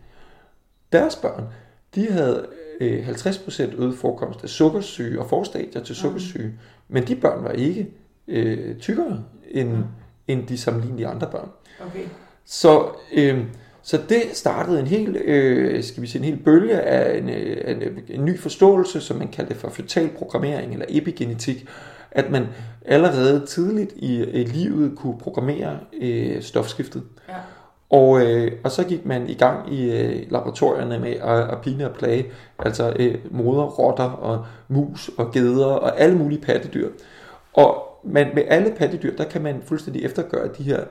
deres 0.91 1.15
børn, 1.15 1.43
de 1.95 2.11
havde 2.11 2.45
øh, 2.81 3.07
50% 3.09 3.61
øget 3.81 3.97
forekomst 3.97 4.43
af 4.43 4.49
sukkersyge 4.49 5.19
og 5.19 5.29
forstadier 5.29 5.83
til 5.83 5.95
sukkersyge. 5.95 6.53
Men 6.87 7.07
de 7.07 7.15
børn 7.15 7.43
var 7.43 7.51
ikke 7.51 7.89
øh, 8.27 8.79
tykkere 8.79 9.23
end, 9.51 9.69
Mm. 9.69 9.83
end 10.27 10.47
de 10.47 10.57
sammenlignelige 10.57 11.07
andre 11.07 11.27
børn. 11.31 11.49
Okay. 11.87 12.05
Så, 12.45 12.87
øh, 13.13 13.45
så 13.83 13.99
det 14.09 14.21
startede 14.33 14.79
en 14.79 14.87
hel, 14.87 15.15
øh, 15.15 15.83
skal 15.83 16.01
vi 16.01 16.07
sige, 16.07 16.19
en 16.19 16.25
hel 16.25 16.43
bølge 16.43 16.81
af 16.81 17.17
en, 17.17 17.29
øh, 17.29 17.57
en, 17.67 17.81
en 18.07 18.25
ny 18.25 18.39
forståelse, 18.39 19.01
som 19.01 19.17
man 19.17 19.27
kaldte 19.27 19.55
for 19.55 19.69
fetal 19.69 20.09
programmering 20.17 20.73
eller 20.73 20.85
epigenetik, 20.89 21.67
at 22.11 22.31
man 22.31 22.47
allerede 22.85 23.45
tidligt 23.45 23.93
i 23.95 24.21
øh, 24.21 24.47
livet 24.47 24.97
kunne 24.97 25.17
programmere 25.19 25.79
øh, 26.01 26.41
stofskiftet. 26.41 27.03
Ja. 27.29 27.33
Og, 27.89 28.21
øh, 28.21 28.51
og 28.63 28.71
så 28.71 28.83
gik 28.83 29.05
man 29.05 29.29
i 29.29 29.33
gang 29.33 29.73
i 29.73 29.91
øh, 29.91 30.31
laboratorierne 30.31 30.99
med 30.99 31.11
at, 31.11 31.49
at 31.49 31.61
pine 31.61 31.89
og 31.89 31.95
plage, 31.95 32.25
altså 32.59 32.93
øh, 32.99 33.15
moder, 33.31 33.63
rotter 33.63 34.09
og 34.09 34.45
mus 34.67 35.11
og 35.17 35.31
geder 35.31 35.65
og 35.65 35.99
alle 35.99 36.17
mulige 36.17 36.41
pattedyr. 36.41 36.89
Og 37.53 37.99
man, 38.03 38.27
med 38.33 38.43
alle 38.47 38.73
pattedyr, 38.77 39.15
der 39.15 39.23
kan 39.23 39.41
man 39.41 39.61
fuldstændig 39.65 40.05
eftergøre 40.05 40.49
de 40.57 40.63
her 40.63 40.83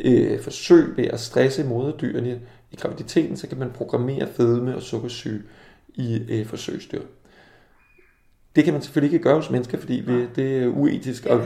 øh, 0.00 0.40
forsøg 0.40 0.96
ved 0.96 1.04
at 1.04 1.20
stresse 1.20 1.64
moderdyrene 1.64 2.40
i 2.72 2.76
graviditeten, 2.76 3.36
så 3.36 3.46
kan 3.46 3.58
man 3.58 3.70
programmere 3.70 4.28
fedme 4.36 4.76
og 4.76 4.82
sukkersyge 4.82 5.42
i 5.94 6.20
øh, 6.28 6.46
forsøgsdyr. 6.46 7.00
Det 8.56 8.64
kan 8.64 8.72
man 8.72 8.82
selvfølgelig 8.82 9.14
ikke 9.14 9.24
gøre 9.24 9.34
hos 9.34 9.50
mennesker, 9.50 9.78
fordi 9.78 9.94
vi, 10.06 10.26
det 10.36 10.62
er 10.62 10.68
uetisk. 10.68 11.26
Og, 11.26 11.40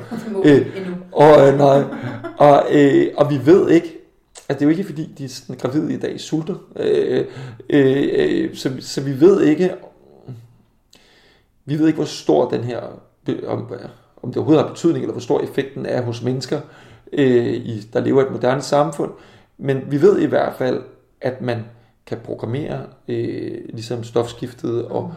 øh, 0.45 0.67
og, 1.13 1.49
øh, 1.49 1.59
nej, 1.59 1.85
og, 2.39 2.67
øh, 2.73 3.07
og 3.17 3.31
vi 3.31 3.47
ved 3.47 3.71
ikke, 3.71 3.99
at 4.49 4.59
det 4.59 4.63
er 4.63 4.67
jo 4.67 4.71
ikke 4.71 4.85
fordi, 4.85 5.15
de 5.19 5.29
sådan 5.29 5.57
gravide 5.57 5.95
i 5.95 5.97
dag 5.97 6.21
sulter. 6.21 6.55
Øh, 6.77 7.25
øh, 7.71 8.09
øh, 8.13 8.55
så, 8.55 8.73
så 8.81 9.01
vi 9.01 9.21
ved 9.21 9.43
ikke, 9.43 9.75
vi 11.65 11.79
ved 11.79 11.87
ikke, 11.87 11.97
hvor 11.97 12.05
stor 12.05 12.51
den 12.51 12.65
her, 12.65 12.81
om, 13.47 13.73
om 14.23 14.29
det 14.31 14.37
overhovedet 14.37 14.65
har 14.65 14.73
betydning, 14.73 15.03
eller 15.03 15.13
hvor 15.13 15.21
stor 15.21 15.41
effekten 15.41 15.87
er 15.87 16.03
hos 16.03 16.23
mennesker, 16.23 16.61
øh, 17.13 17.55
i, 17.55 17.89
der 17.93 18.01
lever 18.01 18.23
i 18.23 18.27
et 18.27 18.33
moderne 18.33 18.63
samfund. 18.63 19.13
Men 19.59 19.83
vi 19.91 20.03
ved 20.03 20.19
i 20.19 20.27
hvert 20.27 20.55
fald, 20.59 20.83
at 21.21 21.41
man 21.41 21.65
kan 22.07 22.19
programmere 22.25 22.87
øh, 23.09 23.59
ligesom 23.69 24.05
stofskiftet 24.05 24.85
og 24.85 25.15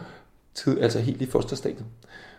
tid, 0.54 0.80
altså 0.80 0.98
helt 0.98 1.22
i 1.22 1.26
fosterstadiet. 1.26 1.84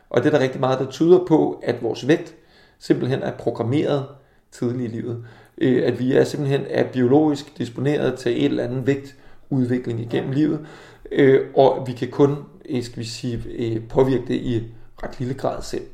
Og 0.10 0.24
det 0.24 0.28
er 0.28 0.38
der 0.38 0.44
rigtig 0.44 0.60
meget, 0.60 0.80
der 0.80 0.90
tyder 0.90 1.26
på, 1.26 1.62
at 1.64 1.84
vores 1.84 2.08
vægt 2.08 2.36
simpelthen 2.80 3.24
er 3.24 3.32
programmeret 3.32 4.06
tidligt 4.52 4.94
i 4.94 4.96
livet. 4.96 5.26
Øh, 5.58 5.88
at 5.88 6.00
vi 6.00 6.14
er 6.14 6.24
simpelthen 6.24 6.62
er 6.70 6.92
biologisk 6.92 7.58
disponeret 7.58 8.20
til 8.20 8.32
et 8.32 8.46
eller 8.46 8.64
andet 8.64 8.88
vægt 8.88 9.16
udvikling 9.50 10.00
igennem 10.00 10.32
ja. 10.32 10.38
livet, 10.38 10.68
øh, 11.12 11.48
og 11.56 11.88
vi 11.88 11.92
kan 11.92 12.12
kun 12.12 12.38
øh, 12.70 12.84
skal 12.84 13.00
vi 13.00 13.06
sige, 13.06 13.44
øh, 13.50 13.88
påvirke 13.90 14.24
det 14.28 14.36
i 14.36 14.64
ret 15.04 15.20
lille 15.20 15.34
grad 15.34 15.62
selv. 15.62 15.86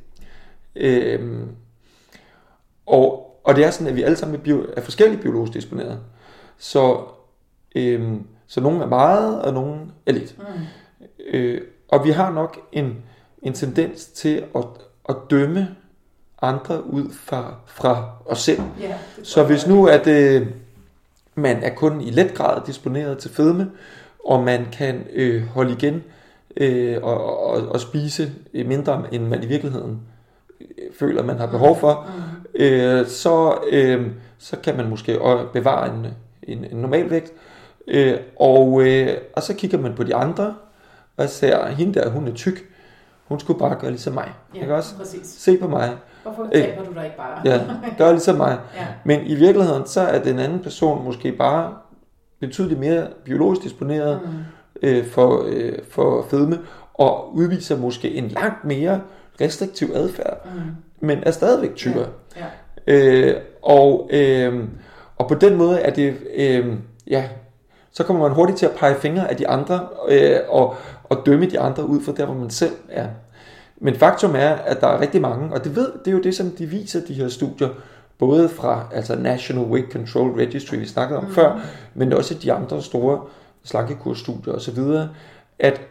Øh, 0.76 1.42
og, 2.86 3.29
og 3.50 3.56
det 3.56 3.66
er 3.66 3.72
sådan, 3.72 3.88
at 3.88 3.96
vi 3.96 4.04
alle 4.04 4.18
sammen 4.18 4.36
er, 4.36 4.44
bio, 4.44 4.66
er 4.78 4.82
forskellige 4.82 5.22
biologisk 5.22 5.54
disponeret. 5.54 6.00
Så, 6.58 7.02
øh, 7.76 8.14
så 8.48 8.62
nogle 8.62 8.84
er 8.84 8.88
meget, 8.88 9.42
og 9.42 9.54
nogle 9.54 9.80
er 10.06 10.12
lidt. 10.12 10.36
Mm. 10.38 10.46
Øh, 11.34 11.62
og 11.88 12.06
vi 12.06 12.12
har 12.12 12.32
nok 12.32 12.60
en, 12.72 12.98
en 13.42 13.54
tendens 13.54 14.06
til 14.06 14.44
at, 14.56 14.64
at 15.10 15.16
dømme 15.30 15.68
andre 16.42 16.86
ud 16.86 17.12
fra, 17.12 17.56
fra 17.66 18.10
os 18.26 18.40
selv. 18.40 18.62
Yeah, 18.82 18.94
så 19.24 19.44
hvis 19.44 19.68
nu 19.68 19.88
at 19.88 20.08
øh, 20.08 20.48
man 21.36 21.64
er 21.64 21.76
kun 21.76 22.02
i 22.02 22.12
let 22.12 22.34
grad 22.34 22.62
disponeret 22.68 23.18
til 23.18 23.32
fedme, 23.32 23.72
og 24.26 24.44
man 24.44 24.68
kan 24.72 25.08
øh, 25.14 25.44
holde 25.48 25.72
igen 25.72 26.04
øh, 26.58 26.98
og, 27.04 27.44
og, 27.50 27.70
og 27.70 27.80
spise 27.80 28.32
mindre, 28.54 29.04
end 29.12 29.28
man 29.28 29.44
i 29.44 29.48
virkeligheden 29.48 30.00
føler, 31.00 31.24
man 31.24 31.38
har 31.38 31.48
behov 31.48 31.80
for, 31.80 32.08
mm. 32.08 32.62
øh, 32.62 33.08
så, 33.08 33.58
øh, 33.72 34.08
så 34.38 34.58
kan 34.64 34.78
man 34.78 34.90
måske 34.90 35.20
bevare 35.54 35.96
en, 35.96 36.08
en, 36.44 36.66
en 36.72 36.78
normal 36.78 37.10
vægt. 37.10 37.34
Øh, 37.88 38.18
og, 38.40 38.82
øh, 38.88 39.18
og 39.34 39.44
så 39.44 39.54
kigger 39.54 39.78
man 39.78 39.96
på 39.96 40.04
de 40.04 40.16
andre, 40.16 40.56
og 41.18 41.30
ser, 41.30 41.68
hende 41.68 42.00
der, 42.00 42.10
hun 42.10 42.28
er 42.28 42.34
tyk, 42.34 42.70
hun 43.28 43.40
skulle 43.40 43.60
bare 43.60 43.76
gøre 43.80 43.92
ligesom 43.92 44.14
mig. 44.14 44.32
Ja, 44.56 44.62
ikke 44.62 44.76
også? 44.76 44.96
præcis. 44.96 45.28
Se 45.28 45.58
på 45.58 45.68
mig. 45.68 45.98
Hvorfor 46.24 46.48
taber 46.54 46.84
du 46.84 46.94
dig 46.94 47.06
ikke 47.06 47.18
bare? 47.18 47.42
ja, 47.46 47.62
gør 47.98 48.12
ligesom 48.12 48.36
mig. 48.36 48.58
Ja. 48.78 48.88
Men 49.04 49.26
i 49.26 49.36
virkeligheden, 49.36 49.88
så 49.88 50.02
er 50.02 50.24
den 50.24 50.40
anden 50.40 50.60
person 50.60 51.04
måske 51.04 51.32
bare 51.32 51.74
betydeligt 52.40 52.80
mere 52.80 53.08
biologisk 53.24 53.64
disponeret 53.64 54.20
mm. 54.24 54.30
øh, 54.88 55.06
for, 55.06 55.46
øh, 55.48 55.74
for 55.92 56.26
fedme, 56.30 56.60
og 56.94 57.36
udviser 57.36 57.78
måske 57.78 58.14
en 58.16 58.28
langt 58.28 58.66
mere 58.66 59.02
restriktiv 59.42 59.92
adfærd, 59.94 60.38
mm. 60.46 60.62
men 61.00 61.20
er 61.24 61.32
stadigvæk 61.32 61.76
tykkere. 61.76 62.08
Ja. 62.36 62.46
Ja. 62.88 62.94
Øh, 62.94 63.42
og, 63.62 64.10
øh, 64.14 64.64
og 65.18 65.28
på 65.28 65.36
den 65.36 65.56
måde 65.56 65.80
er 65.80 65.90
det, 65.90 66.18
øh, 66.36 66.74
ja, 67.08 67.30
så 67.92 68.04
kommer 68.04 68.22
man 68.28 68.36
hurtigt 68.36 68.58
til 68.58 68.66
at 68.66 68.72
pege 68.72 68.96
fingre 68.96 69.30
af 69.30 69.38
de 69.38 69.48
andre, 69.48 69.88
øh, 70.10 70.40
og, 70.50 70.76
og 71.04 71.18
dømme 71.26 71.46
de 71.46 71.60
andre 71.60 71.86
ud 71.86 72.02
fra 72.02 72.12
der, 72.12 72.26
hvor 72.26 72.36
man 72.36 72.50
selv 72.50 72.74
er. 72.90 73.08
Men 73.78 73.96
faktum 73.96 74.36
er, 74.36 74.50
at 74.50 74.82
der 74.82 74.88
er 74.88 75.02
rigtig 75.02 75.22
mange, 75.22 75.54
og 75.54 75.64
det, 75.64 75.76
ved, 75.76 75.92
det 76.06 76.08
er 76.08 76.12
jo 76.12 76.22
det, 76.22 76.36
som 76.36 76.52
de 76.52 76.66
viser, 76.66 77.02
de 77.08 77.14
her 77.14 77.28
studier, 77.28 77.70
både 78.18 78.50
fra 78.50 78.88
altså 78.94 79.16
National 79.16 79.66
Weight 79.66 79.92
Control 79.92 80.32
Registry, 80.32 80.76
vi 80.76 80.86
snakkede 80.86 81.20
om 81.20 81.26
mm. 81.26 81.32
før, 81.32 81.60
men 81.94 82.14
også 82.14 82.34
de 82.34 82.54
andre 82.54 82.82
store 82.82 83.22
slankekursstudier 83.64 84.54
osv., 84.54 84.80
at, 85.60 85.82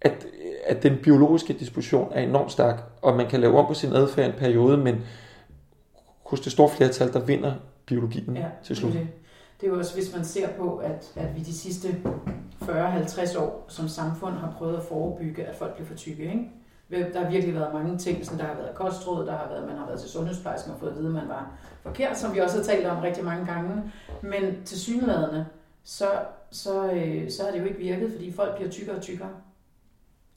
at, 0.00 0.26
at 0.70 0.82
den 0.82 0.98
biologiske 1.02 1.52
disposition 1.52 2.12
er 2.14 2.20
enormt 2.22 2.52
stærk, 2.52 2.82
og 3.02 3.16
man 3.16 3.28
kan 3.28 3.40
lave 3.40 3.58
om 3.58 3.66
på 3.66 3.74
sin 3.74 3.92
adfærd 3.92 4.26
en 4.26 4.38
periode, 4.38 4.76
men 4.76 4.96
hos 6.26 6.40
det 6.40 6.52
store 6.52 6.68
flertal, 6.68 7.12
der 7.12 7.20
vinder 7.20 7.52
biologien 7.86 8.36
Ja, 8.36 8.46
til 8.64 8.76
slut. 8.76 8.92
det. 8.92 9.08
Det 9.60 9.66
er 9.66 9.70
jo 9.70 9.78
også, 9.78 9.94
hvis 9.94 10.14
man 10.16 10.24
ser 10.24 10.48
på, 10.48 10.76
at, 10.76 11.12
at 11.16 11.36
vi 11.36 11.40
de 11.40 11.54
sidste 11.54 11.88
40-50 12.62 13.38
år 13.40 13.64
som 13.68 13.88
samfund 13.88 14.34
har 14.34 14.54
prøvet 14.58 14.76
at 14.76 14.82
forebygge, 14.82 15.44
at 15.44 15.56
folk 15.56 15.74
bliver 15.74 15.86
for 15.86 15.94
tykke. 15.94 16.22
Ikke? 16.22 17.12
Der 17.12 17.22
har 17.24 17.30
virkelig 17.30 17.54
været 17.54 17.74
mange 17.74 17.98
ting, 17.98 18.26
som 18.26 18.38
der 18.38 18.44
har 18.44 18.54
været 18.54 18.74
kostråd, 18.74 19.26
der 19.26 19.32
har 19.32 19.48
været, 19.50 19.66
man 19.68 19.76
har 19.76 19.86
været 19.86 20.00
til 20.00 20.10
sundhedsplejersken 20.10 20.72
og 20.72 20.78
fået 20.80 20.90
at 20.90 20.96
vide, 20.96 21.06
at 21.06 21.12
man 21.12 21.28
var 21.28 21.50
forkert, 21.82 22.18
som 22.18 22.34
vi 22.34 22.38
også 22.38 22.56
har 22.56 22.64
talt 22.64 22.86
om 22.86 22.98
rigtig 22.98 23.24
mange 23.24 23.46
gange. 23.46 23.82
Men 24.22 24.64
til 24.64 24.80
synlædende, 24.80 25.46
så, 25.84 26.06
så, 26.50 26.90
øh, 26.92 27.30
så 27.30 27.42
har 27.44 27.50
det 27.50 27.60
jo 27.60 27.64
ikke 27.64 27.78
virket, 27.78 28.12
fordi 28.12 28.32
folk 28.32 28.54
bliver 28.56 28.70
tykkere 28.70 28.96
og 28.96 29.02
tykkere. 29.02 29.28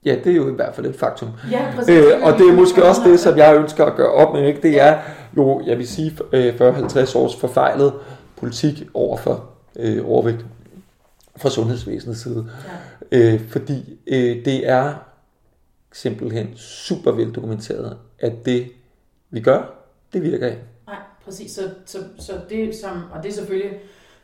Ja, 0.05 0.15
det 0.23 0.31
er 0.31 0.35
jo 0.35 0.49
i 0.49 0.55
hvert 0.55 0.75
fald 0.75 0.85
et 0.85 0.95
faktum. 0.95 1.29
Ja, 1.51 1.71
præcis. 1.75 1.95
Øh, 1.95 2.23
og 2.23 2.33
det 2.33 2.49
er 2.49 2.53
måske 2.53 2.85
også 2.85 3.01
det, 3.05 3.19
som 3.19 3.37
jeg 3.37 3.55
ønsker 3.57 3.85
at 3.85 3.95
gøre 3.95 4.11
op 4.11 4.33
med. 4.33 4.47
Ikke? 4.47 4.61
Det 4.61 4.81
er 4.81 4.99
jo, 5.37 5.61
jeg 5.65 5.77
vil 5.77 5.87
sige, 5.87 6.17
øh, 6.31 6.55
40-50 6.55 7.17
års 7.17 7.35
forfejlet 7.35 7.93
politik 8.35 8.83
over 8.93 9.17
for 9.17 9.49
øh, 9.75 10.09
overvægt 10.09 10.45
fra 11.35 11.49
sundhedsvæsenets 11.49 12.23
side. 12.23 12.49
Ja. 13.11 13.33
Øh, 13.33 13.49
fordi 13.49 13.99
øh, 14.07 14.45
det 14.45 14.69
er 14.69 14.93
simpelthen 15.93 16.57
super 16.57 17.11
veldokumenteret, 17.11 17.97
at 18.19 18.45
det 18.45 18.67
vi 19.29 19.41
gør, 19.41 19.61
det 20.13 20.23
virker 20.23 20.47
ikke. 20.47 20.61
Nej, 20.87 20.95
præcis. 21.25 21.51
Så, 21.51 21.61
så, 21.85 21.97
så 22.19 22.33
det 22.49 22.75
som, 22.75 23.03
og 23.11 23.23
det 23.23 23.29
er 23.29 23.33
selvfølgelig 23.33 23.71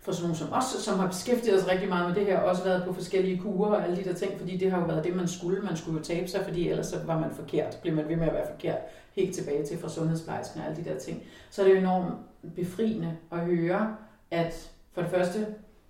for 0.10 0.16
sådan 0.16 0.28
nogle 0.28 0.38
som 0.38 0.54
os, 0.54 0.84
som 0.84 1.00
har 1.00 1.08
beskæftiget 1.08 1.62
os 1.62 1.68
rigtig 1.68 1.90
meget 1.90 2.08
med 2.08 2.16
det 2.16 2.26
her, 2.26 2.40
også 2.40 2.64
været 2.64 2.84
på 2.84 2.94
forskellige 2.94 3.38
kurer 3.38 3.70
og 3.70 3.84
alle 3.84 3.96
de 3.96 4.04
der 4.04 4.14
ting, 4.14 4.40
fordi 4.40 4.58
det 4.58 4.72
har 4.72 4.80
jo 4.80 4.86
været 4.86 5.04
det, 5.04 5.16
man 5.16 5.28
skulle. 5.28 5.62
Man 5.62 5.78
skulle 5.78 5.98
jo 5.98 6.04
tabe 6.04 6.28
sig, 6.28 6.42
fordi 6.44 6.70
ellers 6.70 6.88
så 6.88 6.96
var 7.06 7.20
man 7.20 7.30
forkert. 7.36 7.80
Blev 7.82 7.96
man 7.96 8.10
ved 8.10 8.16
med 8.16 8.28
at 8.28 8.34
være 8.34 8.48
forkert 8.52 8.78
helt 9.16 9.36
tilbage 9.36 9.66
til 9.66 9.78
fra 9.80 9.90
sundhedsplejersken 9.90 10.62
og 10.62 10.68
alle 10.68 10.84
de 10.84 10.90
der 10.90 11.00
ting. 11.00 11.24
Så 11.50 11.62
er 11.62 11.66
det 11.66 11.74
jo 11.74 11.80
enormt 11.80 12.14
befriende 12.56 13.18
at 13.32 13.40
høre, 13.40 13.96
at 14.32 14.72
for 14.94 15.02
det 15.02 15.12
første, 15.12 15.40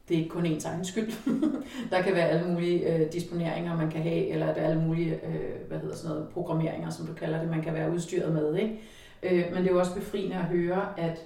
det 0.08 0.16
er 0.16 0.20
ikke 0.20 0.30
kun 0.30 0.46
ens 0.46 0.66
egen 0.66 0.86
skyld. 0.86 1.12
der 1.92 2.02
kan 2.02 2.14
være 2.14 2.28
alle 2.28 2.52
mulige 2.52 2.96
øh, 2.96 3.14
disponeringer, 3.14 3.78
man 3.78 3.92
kan 3.92 4.02
have, 4.02 4.28
eller 4.28 4.54
der 4.54 4.62
er 4.62 4.70
alle 4.70 4.82
mulige 4.82 5.14
øh, 5.14 5.68
hvad 5.68 5.80
hedder 5.80 5.96
sådan 5.96 6.16
noget, 6.16 6.30
programmeringer, 6.30 6.90
som 6.90 7.06
du 7.06 7.14
kalder 7.14 7.40
det, 7.40 7.50
man 7.50 7.62
kan 7.62 7.74
være 7.74 7.92
udstyret 7.92 8.34
med. 8.34 8.56
Ikke? 8.56 8.80
Øh, 9.24 9.54
men 9.54 9.64
det 9.64 9.70
er 9.70 9.74
jo 9.74 9.80
også 9.80 9.96
befriende 9.96 10.36
at 10.36 10.46
høre, 10.46 11.00
at 11.00 11.26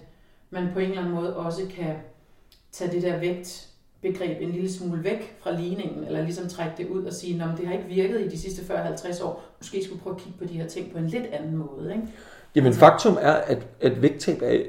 man 0.50 0.70
på 0.74 0.80
en 0.80 0.90
eller 0.90 1.02
anden 1.02 1.16
måde 1.16 1.36
også 1.36 1.62
kan 1.76 1.96
tage 2.74 2.92
det 2.92 3.02
der 3.04 3.20
vægtbegreb 3.20 4.42
en 4.42 4.50
lille 4.50 4.72
smule 4.74 5.04
væk 5.04 5.36
fra 5.40 5.52
ligningen, 5.60 6.04
eller 6.04 6.22
ligesom 6.22 6.48
trække 6.50 6.74
det 6.78 6.88
ud 6.88 7.04
og 7.06 7.14
sige, 7.14 7.44
at 7.44 7.58
det 7.58 7.68
har 7.68 7.74
ikke 7.74 7.86
virket 7.88 8.22
i 8.22 8.28
de 8.28 8.38
sidste 8.40 8.62
40-50 8.74 9.24
år, 9.24 9.44
måske 9.60 9.84
skulle 9.84 10.02
prøve 10.02 10.16
at 10.16 10.22
kigge 10.22 10.38
på 10.40 10.46
de 10.46 10.54
her 10.54 10.68
ting 10.68 10.92
på 10.92 10.98
en 10.98 11.08
lidt 11.08 11.26
anden 11.32 11.58
måde. 11.58 11.92
Ikke? 11.92 12.08
Jamen 12.56 12.68
Altså- 12.68 12.80
faktum 12.80 13.18
er, 13.22 13.32
at, 13.32 13.68
at 13.82 14.02
vægttab 14.02 14.42
er, 14.42 14.60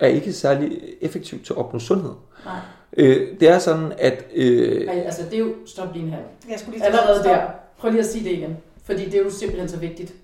er 0.00 0.06
ikke 0.06 0.32
særlig 0.32 0.78
effektivt 1.00 1.46
til 1.46 1.52
at 1.52 1.56
opnå 1.56 1.78
sundhed. 1.78 2.12
Nej. 2.44 2.58
Øh, 2.96 3.40
det 3.40 3.48
er 3.48 3.58
sådan, 3.58 3.92
at... 3.98 4.24
Øh, 4.34 4.86
Ej, 4.88 4.94
altså 5.06 5.22
det 5.24 5.34
er 5.34 5.38
jo, 5.38 5.54
stop 5.66 5.94
lige 5.94 6.10
halv. 6.10 6.24
Jeg 6.50 6.58
skulle 6.58 6.76
lige 6.78 6.86
Allerede 6.86 7.14
stoppe. 7.20 7.28
der. 7.30 7.46
Prøv 7.78 7.90
lige 7.90 8.00
at 8.00 8.06
sige 8.06 8.24
det 8.24 8.30
igen. 8.36 8.56
Fordi 8.84 9.04
det 9.04 9.14
er 9.14 9.18
jo 9.22 9.30
simpelthen 9.30 9.68
så 9.68 9.76
vigtigt. 9.76 10.14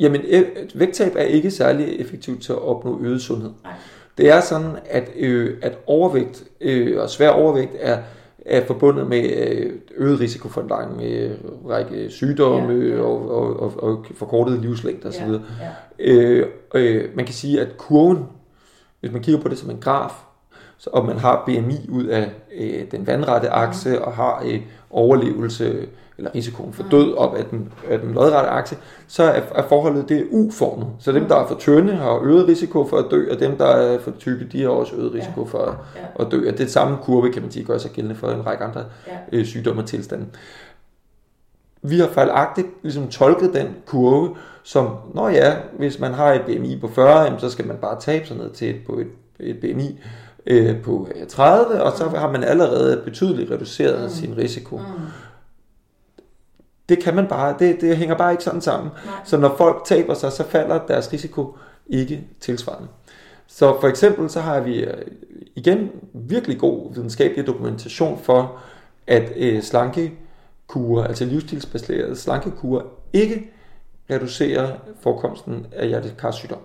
Jamen, 0.00 0.20
e- 0.20 0.78
vægttab 0.78 1.16
er 1.16 1.22
ikke 1.22 1.50
særlig 1.50 2.00
effektivt 2.00 2.42
til 2.42 2.52
at 2.52 2.58
opnå 2.58 3.00
øget 3.02 3.22
sundhed. 3.22 3.50
Nej. 3.64 3.72
Det 4.18 4.30
er 4.30 4.40
sådan, 4.40 4.76
at, 4.90 5.10
øh, 5.16 5.56
at 5.62 5.78
overvægt 5.86 6.44
øh, 6.60 7.02
og 7.02 7.10
svær 7.10 7.28
overvægt 7.28 7.72
er, 7.80 7.98
er 8.46 8.64
forbundet 8.66 9.06
med 9.06 9.30
øh, 9.36 9.72
øget 9.96 10.20
risiko 10.20 10.48
for 10.48 10.60
en 10.60 10.68
lang 10.68 11.02
øh, 11.02 11.30
række 11.68 12.10
sygdomme 12.10 12.72
Ja, 12.72 12.94
ja. 12.96 13.00
Og, 13.00 13.30
og, 13.30 13.60
og, 13.60 13.82
og 13.82 14.04
forkortet 14.14 14.58
livslængde 14.58 15.08
osv. 15.08 15.28
Ja, 15.28 15.38
ja. 15.98 16.12
Øh, 16.12 16.48
øh, 16.74 17.04
man 17.14 17.24
kan 17.24 17.34
sige, 17.34 17.60
at 17.60 17.76
kurven, 17.76 18.26
hvis 19.00 19.12
man 19.12 19.22
kigger 19.22 19.40
på 19.40 19.48
det 19.48 19.58
som 19.58 19.70
en 19.70 19.78
graf, 19.80 20.12
så, 20.76 20.90
og 20.92 21.06
man 21.06 21.18
har 21.18 21.42
BMI 21.46 21.88
ud 21.88 22.04
af 22.04 22.30
øh, 22.56 22.90
den 22.90 23.06
vandrette 23.06 23.48
akse 23.50 24.02
og 24.04 24.12
har 24.12 24.42
øh, 24.46 24.60
overlevelse 24.90 25.86
eller 26.18 26.34
risikoen 26.34 26.72
for 26.72 26.84
død 26.90 27.14
op 27.14 27.34
af 27.34 27.44
den, 27.44 27.72
af 27.90 27.98
den 27.98 28.14
lodrette 28.14 28.50
akse, 28.50 28.76
så 29.06 29.22
er, 29.22 29.40
er 29.54 29.68
forholdet 29.68 30.08
det 30.08 30.20
er 30.20 30.24
U-formet. 30.30 30.86
Så 30.98 31.12
dem, 31.12 31.24
der 31.24 31.36
er 31.36 31.46
for 31.46 31.54
tynde, 31.54 31.92
har 31.94 32.20
øget 32.22 32.48
risiko 32.48 32.86
for 32.86 32.96
at 32.96 33.04
dø, 33.10 33.32
og 33.32 33.40
dem, 33.40 33.56
der 33.56 33.66
er 33.66 33.98
for 33.98 34.10
tykke, 34.18 34.46
de 34.52 34.62
har 34.62 34.68
også 34.68 34.96
øget 34.96 35.14
risiko 35.14 35.46
for 35.46 35.58
at, 35.58 35.74
at 36.20 36.32
dø. 36.32 36.48
Og 36.48 36.58
det 36.58 36.70
samme 36.70 36.96
kurve, 37.02 37.32
kan 37.32 37.42
man 37.42 37.50
sige, 37.50 37.64
gør 37.64 37.78
sig 37.78 37.90
gældende 37.90 38.16
for 38.16 38.30
en 38.30 38.46
række 38.46 38.64
andre 38.64 38.84
øh, 39.32 39.44
sygdomme 39.46 39.82
og 39.82 39.88
tilstande. 39.88 40.26
Vi 41.82 41.98
har 41.98 42.08
fejlagtigt 42.08 42.66
ligesom 42.82 43.08
tolket 43.08 43.54
den 43.54 43.66
kurve 43.86 44.36
som, 44.64 44.88
nå 45.14 45.28
ja, 45.28 45.56
hvis 45.78 46.00
man 46.00 46.14
har 46.14 46.32
et 46.32 46.42
BMI 46.46 46.78
på 46.80 46.88
40, 46.88 47.20
jamen, 47.20 47.40
så 47.40 47.50
skal 47.50 47.66
man 47.66 47.76
bare 47.76 48.00
tabe 48.00 48.26
sig 48.26 48.36
ned 48.36 48.50
til 48.50 48.70
et, 48.70 48.76
på 48.86 48.98
et, 48.98 49.06
et 49.40 49.60
BMI 49.60 50.00
øh, 50.46 50.82
på 50.82 51.08
øh, 51.14 51.26
30, 51.26 51.82
og 51.82 51.92
så 51.96 52.08
har 52.08 52.32
man 52.32 52.44
allerede 52.44 53.02
betydeligt 53.04 53.50
reduceret 53.50 54.02
mm. 54.02 54.08
sin 54.08 54.36
risiko. 54.36 54.76
Mm. 54.76 54.84
Det 56.88 57.02
kan 57.02 57.14
man 57.14 57.26
bare, 57.26 57.56
det, 57.58 57.80
det 57.80 57.96
hænger 57.96 58.16
bare 58.16 58.32
ikke 58.32 58.44
sådan 58.44 58.60
sammen. 58.60 58.92
Nej. 59.04 59.14
Så 59.24 59.36
når 59.36 59.56
folk 59.56 59.82
taber 59.84 60.14
sig, 60.14 60.32
så 60.32 60.44
falder 60.44 60.86
deres 60.86 61.12
risiko 61.12 61.56
ikke 61.86 62.24
tilsvarende. 62.40 62.88
Så 63.46 63.80
for 63.80 63.88
eksempel 63.88 64.30
så 64.30 64.40
har 64.40 64.60
vi 64.60 64.84
øh, 64.84 65.06
igen 65.54 65.90
virkelig 66.12 66.58
god 66.58 66.94
videnskabelig 66.94 67.46
dokumentation 67.46 68.18
for, 68.22 68.58
at 69.06 69.32
øh, 69.36 69.62
slankekurer, 69.62 71.04
altså 71.04 71.24
livsstilsbaserede 71.24 72.16
slankekurer, 72.16 72.82
ikke 73.12 73.50
reducerer 74.10 74.76
forekomsten 75.00 75.66
af 75.72 75.88
hjertekarsygdom. 75.88 76.60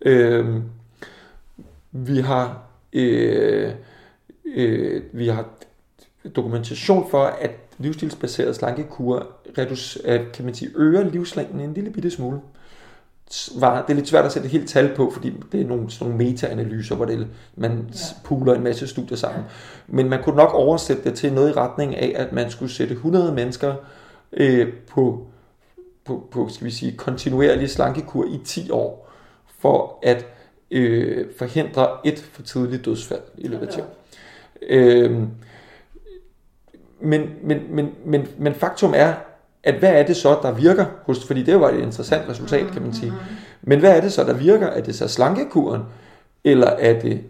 Øh, 0.00 0.62
vi 1.92 2.20
har 2.20 2.62
øh, 2.92 3.70
øh, 4.44 5.02
vi 5.12 5.28
har 5.28 5.44
dokumentation 6.36 7.10
for, 7.10 7.24
at 7.24 7.63
livsstilsbaserede 7.78 8.54
slankekurer 8.54 9.22
reducerer, 9.58 10.24
kan 10.34 10.44
man 10.44 10.54
sige, 10.54 10.70
øger 10.74 11.04
livslængden 11.04 11.60
en 11.60 11.74
lille 11.74 11.90
bitte 11.90 12.10
smule. 12.10 12.40
svar, 13.30 13.82
det 13.82 13.90
er 13.90 13.94
lidt 13.94 14.08
svært 14.08 14.24
at 14.24 14.32
sætte 14.32 14.46
et 14.46 14.52
helt 14.52 14.68
tal 14.68 14.94
på, 14.96 15.10
fordi 15.10 15.32
det 15.52 15.60
er 15.60 15.66
nogle, 15.66 15.90
sådan 15.90 16.12
nogle 16.12 16.24
meta-analyser, 16.24 16.94
hvor 16.96 17.04
det, 17.04 17.26
man 17.56 17.70
ja. 17.70 17.98
puler 18.24 18.54
en 18.54 18.62
masse 18.62 18.86
studier 18.86 19.16
sammen. 19.16 19.40
Ja. 19.40 19.48
Men 19.86 20.08
man 20.08 20.22
kunne 20.22 20.36
nok 20.36 20.54
oversætte 20.54 21.04
det 21.04 21.14
til 21.14 21.32
noget 21.32 21.50
i 21.50 21.52
retning 21.52 21.96
af, 21.96 22.12
at 22.16 22.32
man 22.32 22.50
skulle 22.50 22.72
sætte 22.72 22.94
100 22.94 23.34
mennesker 23.34 23.74
øh, 24.32 24.72
på, 24.88 25.26
på, 26.04 26.28
på, 26.30 26.48
skal 26.48 26.64
vi 26.66 26.70
sige, 26.70 26.92
kontinuerlig 26.92 27.70
slankekur 27.70 28.24
i 28.24 28.40
10 28.44 28.70
år, 28.70 29.10
for 29.58 29.98
at 30.02 30.26
øh, 30.70 31.26
forhindre 31.38 31.88
et 32.04 32.18
for 32.18 32.42
tidligt 32.42 32.84
dødsfald 32.84 33.22
i 33.38 33.48
løbet 33.48 33.66
af 33.66 33.72
10 33.72 33.80
år. 33.80 33.96
Øh, 34.68 35.22
men, 37.00 37.30
men, 37.42 37.58
men, 37.70 37.90
men, 38.04 38.26
men 38.38 38.54
faktum 38.54 38.92
er, 38.96 39.12
at 39.62 39.74
hvad 39.74 39.92
er 39.92 40.02
det 40.02 40.16
så, 40.16 40.38
der 40.42 40.52
virker 40.52 40.84
hos, 41.06 41.26
fordi 41.26 41.42
det 41.42 41.60
var 41.60 41.70
et 41.70 41.78
interessant 41.78 42.28
resultat, 42.28 42.66
kan 42.72 42.82
man 42.82 42.94
sige. 42.94 43.10
Mm-hmm. 43.10 43.36
Men 43.62 43.80
hvad 43.80 43.96
er 43.96 44.00
det 44.00 44.12
så, 44.12 44.24
der 44.24 44.34
virker? 44.34 44.66
Er 44.66 44.80
det 44.80 44.94
så 44.94 45.08
slankekuren, 45.08 45.82
eller 46.44 46.66
er 46.66 47.00
det 47.00 47.20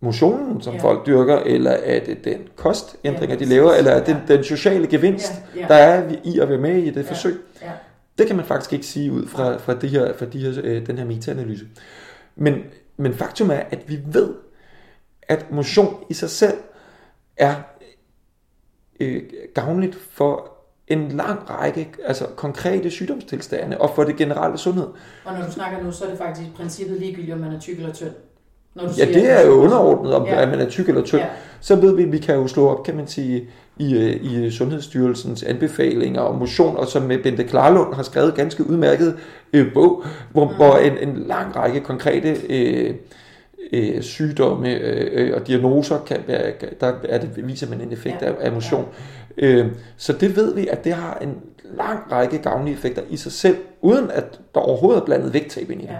motionen, 0.00 0.62
som 0.62 0.74
ja. 0.74 0.82
folk 0.82 1.06
dyrker, 1.06 1.38
eller 1.38 1.70
er 1.70 2.04
det 2.04 2.24
den 2.24 2.38
kostændringer, 2.56 3.36
ja, 3.36 3.44
de 3.44 3.44
laver, 3.44 3.72
eller 3.72 3.90
er 3.90 4.04
det 4.04 4.16
ja. 4.28 4.34
den 4.34 4.44
sociale 4.44 4.86
gevinst, 4.86 5.32
ja, 5.56 5.60
ja. 5.60 5.66
der 5.68 5.74
er 5.74 6.12
i 6.24 6.38
at 6.38 6.48
være 6.48 6.58
med 6.58 6.76
i 6.76 6.90
det 6.90 6.96
ja, 6.96 7.10
forsøg? 7.10 7.36
Ja. 7.62 7.70
Det 8.18 8.26
kan 8.26 8.36
man 8.36 8.44
faktisk 8.44 8.72
ikke 8.72 8.86
sige 8.86 9.12
ud 9.12 9.26
fra, 9.26 9.56
fra, 9.56 9.74
det 9.74 9.90
her, 9.90 10.12
fra 10.16 10.26
de 10.26 10.38
her, 10.38 10.60
øh, 10.64 10.86
den 10.86 10.98
her 10.98 11.04
meta-analyse. 11.04 11.64
Men, 12.36 12.54
men 12.96 13.14
faktum 13.14 13.50
er, 13.50 13.60
at 13.70 13.78
vi 13.86 13.98
ved, 14.06 14.34
at 15.28 15.52
motion 15.52 16.04
i 16.10 16.14
sig 16.14 16.30
selv 16.30 16.54
er 17.36 17.54
øh, 19.00 19.22
gavnligt 19.54 19.98
for 20.10 20.50
en 20.88 21.08
lang 21.08 21.50
række 21.50 21.88
altså 22.04 22.24
konkrete 22.36 22.90
sygdomstilstande 22.90 23.78
og 23.78 23.90
for 23.94 24.04
det 24.04 24.16
generelle 24.16 24.58
sundhed. 24.58 24.86
Og 25.24 25.38
når 25.38 25.46
du 25.46 25.52
snakker 25.52 25.82
nu, 25.82 25.92
så 25.92 26.04
er 26.04 26.08
det 26.08 26.18
faktisk 26.18 26.48
i 26.48 26.50
princippet 26.56 27.00
ligegyldigt, 27.00 27.34
om 27.34 27.40
man 27.40 27.52
er 27.52 27.60
tyk 27.60 27.78
eller 27.78 27.92
tynd. 27.92 28.10
Når 28.74 28.82
du 28.82 28.88
ja, 28.88 28.94
siger, 28.94 29.12
det 29.12 29.30
er 29.30 29.46
jo 29.46 29.52
underordnet, 29.52 30.14
om 30.14 30.26
ja. 30.26 30.46
man 30.46 30.60
er 30.60 30.68
tyk 30.68 30.88
eller 30.88 31.02
tynd. 31.02 31.20
Ja. 31.20 31.28
Så 31.60 31.76
ved 31.76 31.96
vi, 31.96 32.02
at 32.02 32.12
vi 32.12 32.18
kan 32.18 32.34
jo 32.34 32.46
slå 32.46 32.68
op, 32.68 32.84
kan 32.84 32.96
man 32.96 33.06
sige, 33.06 33.48
i, 33.78 33.94
øh, 33.94 34.24
i 34.24 34.50
Sundhedsstyrelsens 34.50 35.42
anbefalinger 35.42 36.20
om 36.20 36.38
motion, 36.38 36.76
og 36.76 36.86
som 36.86 37.08
Bente 37.08 37.44
Klarlund 37.44 37.94
har 37.94 38.02
skrevet 38.02 38.34
ganske 38.34 38.70
udmærket 38.70 39.18
øh, 39.52 39.72
bog, 39.72 40.04
hvor, 40.30 40.48
mm. 40.48 40.54
hvor 40.54 40.76
en, 40.76 41.08
en 41.08 41.24
lang 41.26 41.56
række 41.56 41.80
konkrete 41.80 42.36
øh, 42.48 42.94
øh, 43.72 44.02
sygdomme 44.02 44.74
øh, 44.74 45.34
og 45.34 45.46
diagnoser, 45.46 45.98
kan, 45.98 46.20
der 46.80 46.92
er 47.08 47.18
det, 47.18 47.46
viser 47.46 47.68
man 47.68 47.80
en 47.80 47.92
effekt 47.92 48.22
ja. 48.22 48.26
af, 48.26 48.34
af 48.40 48.52
motion. 48.52 48.86
Ja. 49.38 49.46
Øh, 49.46 49.66
så 49.96 50.12
det 50.12 50.36
ved 50.36 50.54
vi, 50.54 50.66
at 50.66 50.84
det 50.84 50.92
har 50.92 51.18
en 51.18 51.36
lang 51.76 52.12
række 52.12 52.38
gavnlige 52.38 52.74
effekter 52.74 53.02
i 53.10 53.16
sig 53.16 53.32
selv, 53.32 53.56
uden 53.80 54.10
at 54.10 54.40
der 54.54 54.60
overhovedet 54.60 55.00
er 55.00 55.04
blandet 55.04 55.34
vægttab 55.34 55.70
ind 55.70 55.80
i 55.80 55.84
det. 55.84 55.92
Ja. 55.92 55.98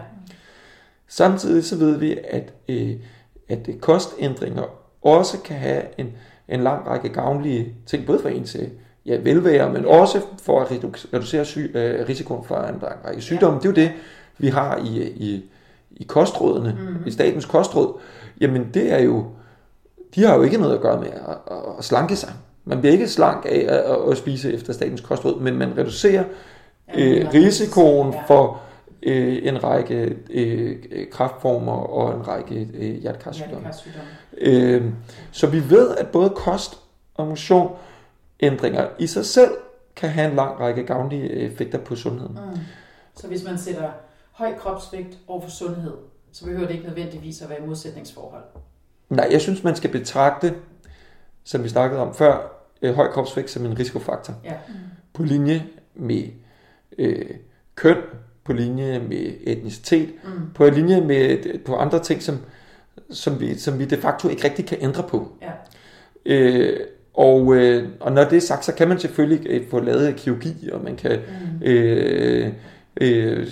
Samtidig 1.08 1.64
så 1.64 1.76
ved 1.76 1.98
vi, 1.98 2.18
at, 2.24 2.52
øh, 2.68 2.92
at 3.48 3.68
kostændringer 3.80 4.62
også 5.02 5.38
kan 5.44 5.56
have 5.56 5.82
en, 5.98 6.12
en 6.48 6.60
lang 6.60 6.86
række 6.86 7.08
gavnlige 7.08 7.74
ting, 7.86 8.06
både 8.06 8.18
for 8.18 8.28
ens 8.28 8.56
ja, 9.06 9.16
velvære, 9.22 9.72
men 9.72 9.84
også 9.84 10.20
for 10.42 10.60
at 10.60 10.70
reducere 11.14 11.44
syg, 11.44 11.70
øh, 11.74 12.08
risikoen 12.08 12.44
for 12.44 12.56
en 12.56 12.78
lang 12.82 13.04
række 13.04 13.22
sygdomme. 13.22 13.60
Ja. 13.64 13.68
Det 13.68 13.78
er 13.78 13.82
jo 13.82 13.88
det, 13.88 13.96
vi 14.38 14.48
har 14.48 14.76
i, 14.76 15.02
i 15.02 15.50
i 16.00 16.04
kostrådene, 16.04 16.78
mm. 16.80 17.06
i 17.06 17.10
statens 17.10 17.44
kostråd, 17.44 18.00
jamen 18.40 18.70
det 18.74 18.92
er 18.92 18.98
jo, 18.98 19.24
de 20.14 20.24
har 20.24 20.34
jo 20.34 20.42
ikke 20.42 20.58
noget 20.58 20.74
at 20.74 20.80
gøre 20.80 21.00
med 21.00 21.08
at, 21.08 21.56
at 21.78 21.84
slanke 21.84 22.16
sig. 22.16 22.32
Man 22.64 22.80
bliver 22.80 22.92
ikke 22.92 23.08
slank 23.08 23.46
af 23.48 23.66
at, 23.68 24.10
at 24.10 24.18
spise 24.18 24.52
efter 24.52 24.72
statens 24.72 25.00
kostråd, 25.00 25.40
men 25.40 25.56
man 25.56 25.78
reducerer 25.78 26.24
øh, 26.94 27.28
risikoen 27.34 28.14
for 28.26 28.60
øh, 29.02 29.38
en 29.42 29.64
række 29.64 30.16
øh, 30.30 30.76
kraftformer 31.10 31.72
og 31.72 32.14
en 32.14 32.28
række 32.28 32.68
øh, 32.74 32.94
hjertekarsygdomme. 32.94 33.68
Øh, 34.38 34.84
så 35.32 35.46
vi 35.46 35.70
ved, 35.70 35.96
at 35.96 36.06
både 36.06 36.30
kost 36.30 36.78
og 37.14 37.26
motion 37.26 37.70
ændringer 38.40 38.86
i 38.98 39.06
sig 39.06 39.26
selv 39.26 39.50
kan 39.96 40.08
have 40.08 40.30
en 40.30 40.36
lang 40.36 40.60
række 40.60 40.82
gavnlige 40.82 41.30
effekter 41.30 41.78
på 41.78 41.96
sundheden. 41.96 42.38
Mm. 42.50 42.58
Så 43.14 43.26
hvis 43.26 43.44
man 43.44 43.58
sætter 43.58 43.88
høj 44.40 44.54
kropsvægt 44.58 45.18
over 45.26 45.40
for 45.40 45.50
sundhed, 45.50 45.92
så 46.32 46.44
behøver 46.44 46.66
det 46.66 46.74
ikke 46.74 46.86
nødvendigvis 46.86 47.42
at 47.42 47.50
være 47.50 47.58
i 47.62 47.66
modsætningsforhold. 47.66 48.44
Nej, 49.08 49.28
jeg 49.30 49.40
synes, 49.40 49.64
man 49.64 49.76
skal 49.76 49.90
betragte, 49.90 50.54
som 51.44 51.64
vi 51.64 51.68
snakkede 51.68 52.00
om 52.00 52.14
før, 52.14 52.62
øh, 52.82 52.94
høj 52.94 53.08
kropsvægt 53.10 53.50
som 53.50 53.66
en 53.66 53.78
risikofaktor. 53.78 54.34
Ja. 54.44 54.54
Mm. 54.68 54.74
På 55.12 55.22
linje 55.22 55.66
med 55.94 56.24
øh, 56.98 57.30
køn, 57.74 57.96
på 58.44 58.52
linje 58.52 58.98
med 58.98 59.32
etnicitet, 59.40 60.08
mm. 60.24 60.52
på 60.54 60.66
linje 60.66 61.00
med 61.00 61.58
på 61.64 61.76
andre 61.76 62.02
ting, 62.02 62.22
som, 62.22 62.38
som, 63.10 63.40
vi, 63.40 63.54
som 63.54 63.78
vi 63.78 63.84
de 63.84 63.96
facto 63.96 64.28
ikke 64.28 64.44
rigtig 64.44 64.66
kan 64.66 64.78
ændre 64.80 65.02
på. 65.08 65.28
Ja. 65.42 65.50
Øh, 66.26 66.80
og, 67.14 67.56
øh, 67.56 67.88
og 68.00 68.12
når 68.12 68.24
det 68.24 68.36
er 68.36 68.40
sagt, 68.40 68.64
så 68.64 68.74
kan 68.74 68.88
man 68.88 68.98
selvfølgelig 68.98 69.46
øh, 69.50 69.68
få 69.70 69.80
lavet 69.80 70.16
kirurgi, 70.16 70.70
og 70.72 70.84
man 70.84 70.96
kan 70.96 71.18
mm. 71.18 71.62
øh, 71.62 72.52
øh, 73.00 73.46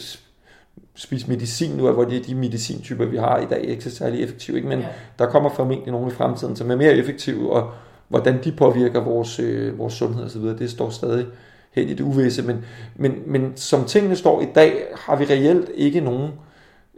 spise 0.98 1.28
medicin 1.28 1.76
nu, 1.76 1.90
hvor 1.90 2.04
det 2.04 2.18
er 2.18 2.22
de 2.22 2.34
medicintyper, 2.34 3.04
vi 3.04 3.16
har 3.16 3.38
i 3.38 3.46
dag, 3.46 3.64
ikke 3.64 3.84
så 3.84 3.96
særlig 3.96 4.22
effektive. 4.22 4.56
Ikke? 4.56 4.68
Men 4.68 4.80
ja. 4.80 4.86
der 5.18 5.26
kommer 5.26 5.50
formentlig 5.50 5.92
nogle 5.92 6.12
i 6.12 6.14
fremtiden, 6.14 6.56
som 6.56 6.70
er 6.70 6.76
mere 6.76 6.92
effektive, 6.92 7.52
og 7.52 7.72
hvordan 8.08 8.44
de 8.44 8.52
påvirker 8.52 9.00
vores, 9.00 9.40
øh, 9.40 9.78
vores 9.78 9.94
sundhed 9.94 10.24
osv., 10.24 10.42
det 10.42 10.70
står 10.70 10.90
stadig 10.90 11.26
hen 11.72 11.88
i 11.88 11.94
det 11.94 12.00
uvisse. 12.00 12.42
Men, 12.42 12.64
men, 12.96 13.22
men 13.26 13.52
som 13.56 13.84
tingene 13.84 14.16
står 14.16 14.40
i 14.42 14.46
dag, 14.54 14.86
har 14.94 15.16
vi 15.16 15.24
reelt 15.24 15.70
ikke 15.74 16.00
nogen 16.00 16.30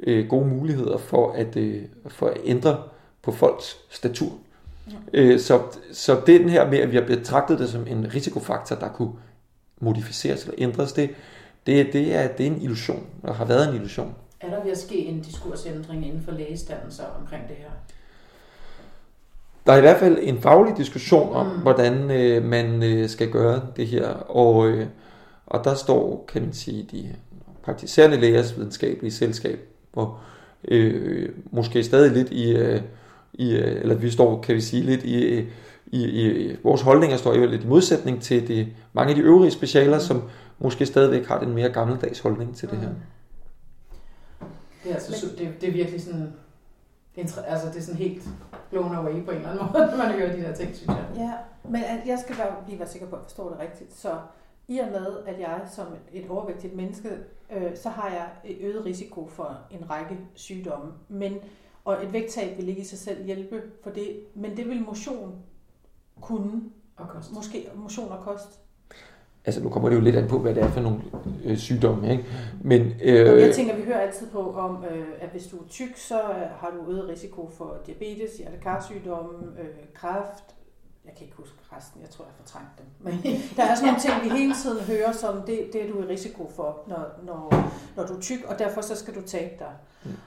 øh, 0.03 0.29
gode 0.29 0.47
muligheder 0.47 0.99
for 0.99 1.33
at, 1.33 1.57
øh, 1.57 1.83
for 2.09 2.27
at 2.27 2.37
ændre 2.45 2.79
på 3.23 3.33
folks 3.33 3.77
statur. 3.91 4.33
Ja. 4.91 5.21
Øh, 5.21 5.41
så, 5.41 5.61
så 5.93 6.21
den 6.27 6.49
her 6.49 6.71
med, 6.71 6.79
at 6.79 6.93
vi 6.93 6.97
har 6.97 7.05
betragtet 7.05 7.59
det 7.59 7.69
som 7.69 7.87
en 7.87 8.15
risikofaktor, 8.15 8.77
der 8.77 8.89
kunne 8.89 9.13
modificeres 9.81 10.43
eller 10.43 10.55
ændres, 10.59 10.93
det, 10.93 11.11
det, 11.67 11.93
det, 11.93 12.15
er, 12.17 12.29
det 12.29 12.47
er 12.47 12.51
en 12.51 12.63
illusion, 12.63 13.07
og 13.23 13.35
har 13.35 13.45
været 13.45 13.69
en 13.69 13.75
illusion. 13.75 14.15
Er 14.41 14.51
der 14.51 14.63
ved 14.63 14.71
at 14.71 14.79
ske 14.79 14.99
en 14.99 15.21
diskursændring 15.21 16.07
inden 16.07 16.23
for 16.23 16.33
lægestanden 16.33 16.91
så 16.91 17.03
omkring 17.21 17.49
det 17.49 17.57
her? 17.57 17.71
Der 19.67 19.73
er 19.73 19.77
i 19.77 19.81
hvert 19.81 20.01
fald 20.01 20.19
en 20.21 20.41
faglig 20.41 20.77
diskussion 20.77 21.35
om, 21.35 21.47
mm. 21.47 21.63
hvordan 21.63 22.11
øh, 22.11 22.45
man 22.45 22.83
øh, 22.83 23.09
skal 23.09 23.31
gøre 23.31 23.63
det 23.77 23.87
her, 23.87 24.07
og, 24.09 24.69
øh, 24.69 24.87
og 25.47 25.65
der 25.65 25.75
står, 25.75 26.25
kan 26.33 26.43
man 26.43 26.53
sige, 26.53 26.87
de 26.93 27.15
praktiserende 27.63 28.17
lægers 28.17 28.57
videnskabelige 28.57 29.13
selskab, 29.13 29.59
hvor 29.93 30.21
øh, 30.69 31.29
måske 31.51 31.85
stadig 31.85 32.13
lidt 32.13 32.31
i, 32.31 32.57
øh, 32.57 32.81
i 33.35 33.53
øh, 33.53 33.81
eller 33.81 33.95
vi 33.95 34.11
står, 34.11 34.41
kan 34.41 34.55
vi 34.55 34.61
sige, 34.61 34.83
lidt 34.83 35.05
i, 35.05 35.23
øh, 35.23 35.45
i, 35.87 36.05
i 36.05 36.57
vores 36.63 36.83
holdninger 36.83 37.17
står 37.17 37.35
jo 37.35 37.47
lidt 37.47 37.65
i 37.65 37.67
modsætning 37.67 38.23
til 38.23 38.49
de, 38.49 38.67
mange 38.93 39.11
af 39.11 39.17
de 39.17 39.23
øvrige 39.23 39.51
specialer, 39.51 39.97
mm. 39.97 40.05
som 40.05 40.23
måske 40.61 40.87
stadigvæk 40.87 41.27
har 41.27 41.41
den 41.41 41.55
mere 41.55 41.73
gammeldags 41.73 42.21
holdning 42.21 42.57
til 42.57 42.71
det 42.71 42.79
her. 42.79 42.89
Mm. 42.89 42.97
Det 44.85 44.91
er, 44.91 44.95
altså, 44.95 45.27
det, 45.39 45.61
det 45.61 45.69
er 45.69 45.73
virkelig 45.73 46.03
sådan, 46.03 46.33
altså 47.47 47.67
det 47.69 47.77
er 47.77 47.81
sådan 47.81 47.99
helt 47.99 48.29
blown 48.71 48.95
away 48.95 49.25
på 49.25 49.31
en 49.31 49.37
eller 49.37 49.51
anden 49.51 49.67
måde, 49.73 49.87
når 49.87 49.97
man 49.97 50.13
hører 50.13 50.37
de 50.37 50.43
der 50.43 50.55
ting, 50.55 50.77
synes 50.77 50.89
jeg. 50.89 51.07
Ja, 51.17 51.33
men 51.71 51.83
jeg 52.07 52.19
skal 52.19 52.39
være, 52.39 52.55
lige 52.69 52.79
være 52.79 52.89
sikker 52.89 53.09
på, 53.09 53.17
at 53.17 53.21
jeg 53.21 53.27
forstår 53.27 53.51
det 53.51 53.59
rigtigt. 53.59 53.93
Så 53.95 54.19
i 54.69 54.79
og 54.79 54.89
med, 54.93 55.17
at 55.27 55.41
jeg 55.41 55.61
som 55.71 55.87
et 56.13 56.29
overvægtigt 56.29 56.77
menneske, 56.77 57.09
øh, 57.53 57.77
så 57.77 57.89
har 57.89 58.09
jeg 58.09 58.29
et 58.45 58.57
øget 58.61 58.85
risiko 58.85 59.29
for 59.29 59.59
en 59.71 59.91
række 59.91 60.19
sygdomme. 60.35 60.93
Men, 61.09 61.39
og 61.85 62.05
et 62.05 62.13
vægttab 62.13 62.57
vil 62.57 62.69
ikke 62.69 62.81
i 62.81 62.85
sig 62.85 62.99
selv 62.99 63.25
hjælpe 63.25 63.63
for 63.83 63.91
det, 63.91 64.21
men 64.35 64.57
det 64.57 64.69
vil 64.69 64.83
motion 64.83 65.43
kunne. 66.21 66.63
Og 66.97 67.09
kost. 67.09 67.33
Måske 67.33 67.69
motion 67.75 68.13
og 68.13 68.25
kost 68.25 68.61
altså 69.45 69.63
nu 69.63 69.69
kommer 69.69 69.89
det 69.89 69.97
jo 69.97 70.01
lidt 70.01 70.17
an 70.17 70.29
på, 70.29 70.39
hvad 70.39 70.55
det 70.55 70.63
er 70.63 70.71
for 70.71 70.81
nogle 70.81 71.01
øh, 71.45 71.57
sygdomme, 71.57 72.11
ikke? 72.11 72.25
Men, 72.61 72.81
øh, 73.03 73.41
jeg 73.41 73.55
tænker, 73.55 73.77
vi 73.77 73.83
hører 73.83 74.01
altid 74.01 74.27
på 74.27 74.53
om, 74.53 74.85
øh, 74.91 75.07
at 75.21 75.29
hvis 75.29 75.47
du 75.47 75.57
er 75.57 75.69
tyk, 75.69 75.97
så 75.97 76.21
har 76.61 76.71
du 76.71 76.93
øget 76.93 77.09
risiko 77.09 77.51
for 77.57 77.77
diabetes, 77.87 78.37
hjertekarsygdomme, 78.37 79.39
øh, 79.61 79.67
kræft, 79.95 80.45
jeg 81.05 81.13
kan 81.17 81.25
ikke 81.25 81.37
huske 81.37 81.57
resten, 81.77 82.01
jeg 82.01 82.11
tror, 82.11 82.25
jeg 82.25 82.35
fortrængt 82.37 82.71
dem. 82.79 82.87
Men 83.01 83.15
der 83.57 83.63
er 83.63 83.75
sådan 83.75 83.87
nogle 83.87 84.01
ting, 84.01 84.15
vi 84.25 84.39
hele 84.39 84.55
tiden 84.55 84.81
hører, 84.85 85.13
som 85.13 85.43
det, 85.43 85.71
det 85.73 85.85
er 85.85 85.93
du 85.93 86.03
i 86.03 86.07
risiko 86.07 86.51
for, 86.57 86.79
når, 86.89 87.07
når, 87.23 87.71
når 87.97 88.07
du 88.07 88.17
er 88.17 88.21
tyk, 88.21 88.45
og 88.45 88.59
derfor 88.59 88.81
så 88.81 88.97
skal 88.97 89.15
du 89.15 89.23
tabe 89.23 89.55
dig. 89.59 89.73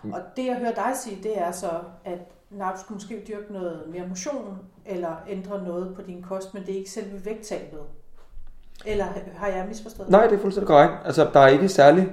Mm. 0.04 0.14
Og 0.14 0.20
det, 0.36 0.46
jeg 0.46 0.56
hører 0.56 0.74
dig 0.74 0.92
sige, 0.96 1.24
det 1.24 1.40
er 1.42 1.52
så, 1.52 1.70
at 2.06 2.20
nej, 2.50 2.74
du 2.74 2.80
skal 2.80 2.94
måske 2.94 3.24
dyrke 3.28 3.54
noget 3.54 3.90
mere 3.90 4.08
motion, 4.08 4.60
eller 4.86 5.16
ændre 5.28 5.64
noget 5.64 5.96
på 5.96 6.02
din 6.02 6.22
kost, 6.22 6.54
men 6.54 6.64
det 6.64 6.74
er 6.74 6.78
ikke 6.78 6.92
selve 6.92 7.26
vægttabet, 7.26 7.82
eller 8.86 9.06
har 9.36 9.48
jeg 9.48 9.66
misforstået? 9.70 10.10
Nej, 10.10 10.28
det 10.28 10.36
er 10.36 10.42
fuldstændig 10.42 10.68
korrekt. 10.68 10.94
Altså, 11.06 11.28
der 11.34 11.40
er 11.40 11.48
ikke 11.48 11.70
særlig... 11.70 12.08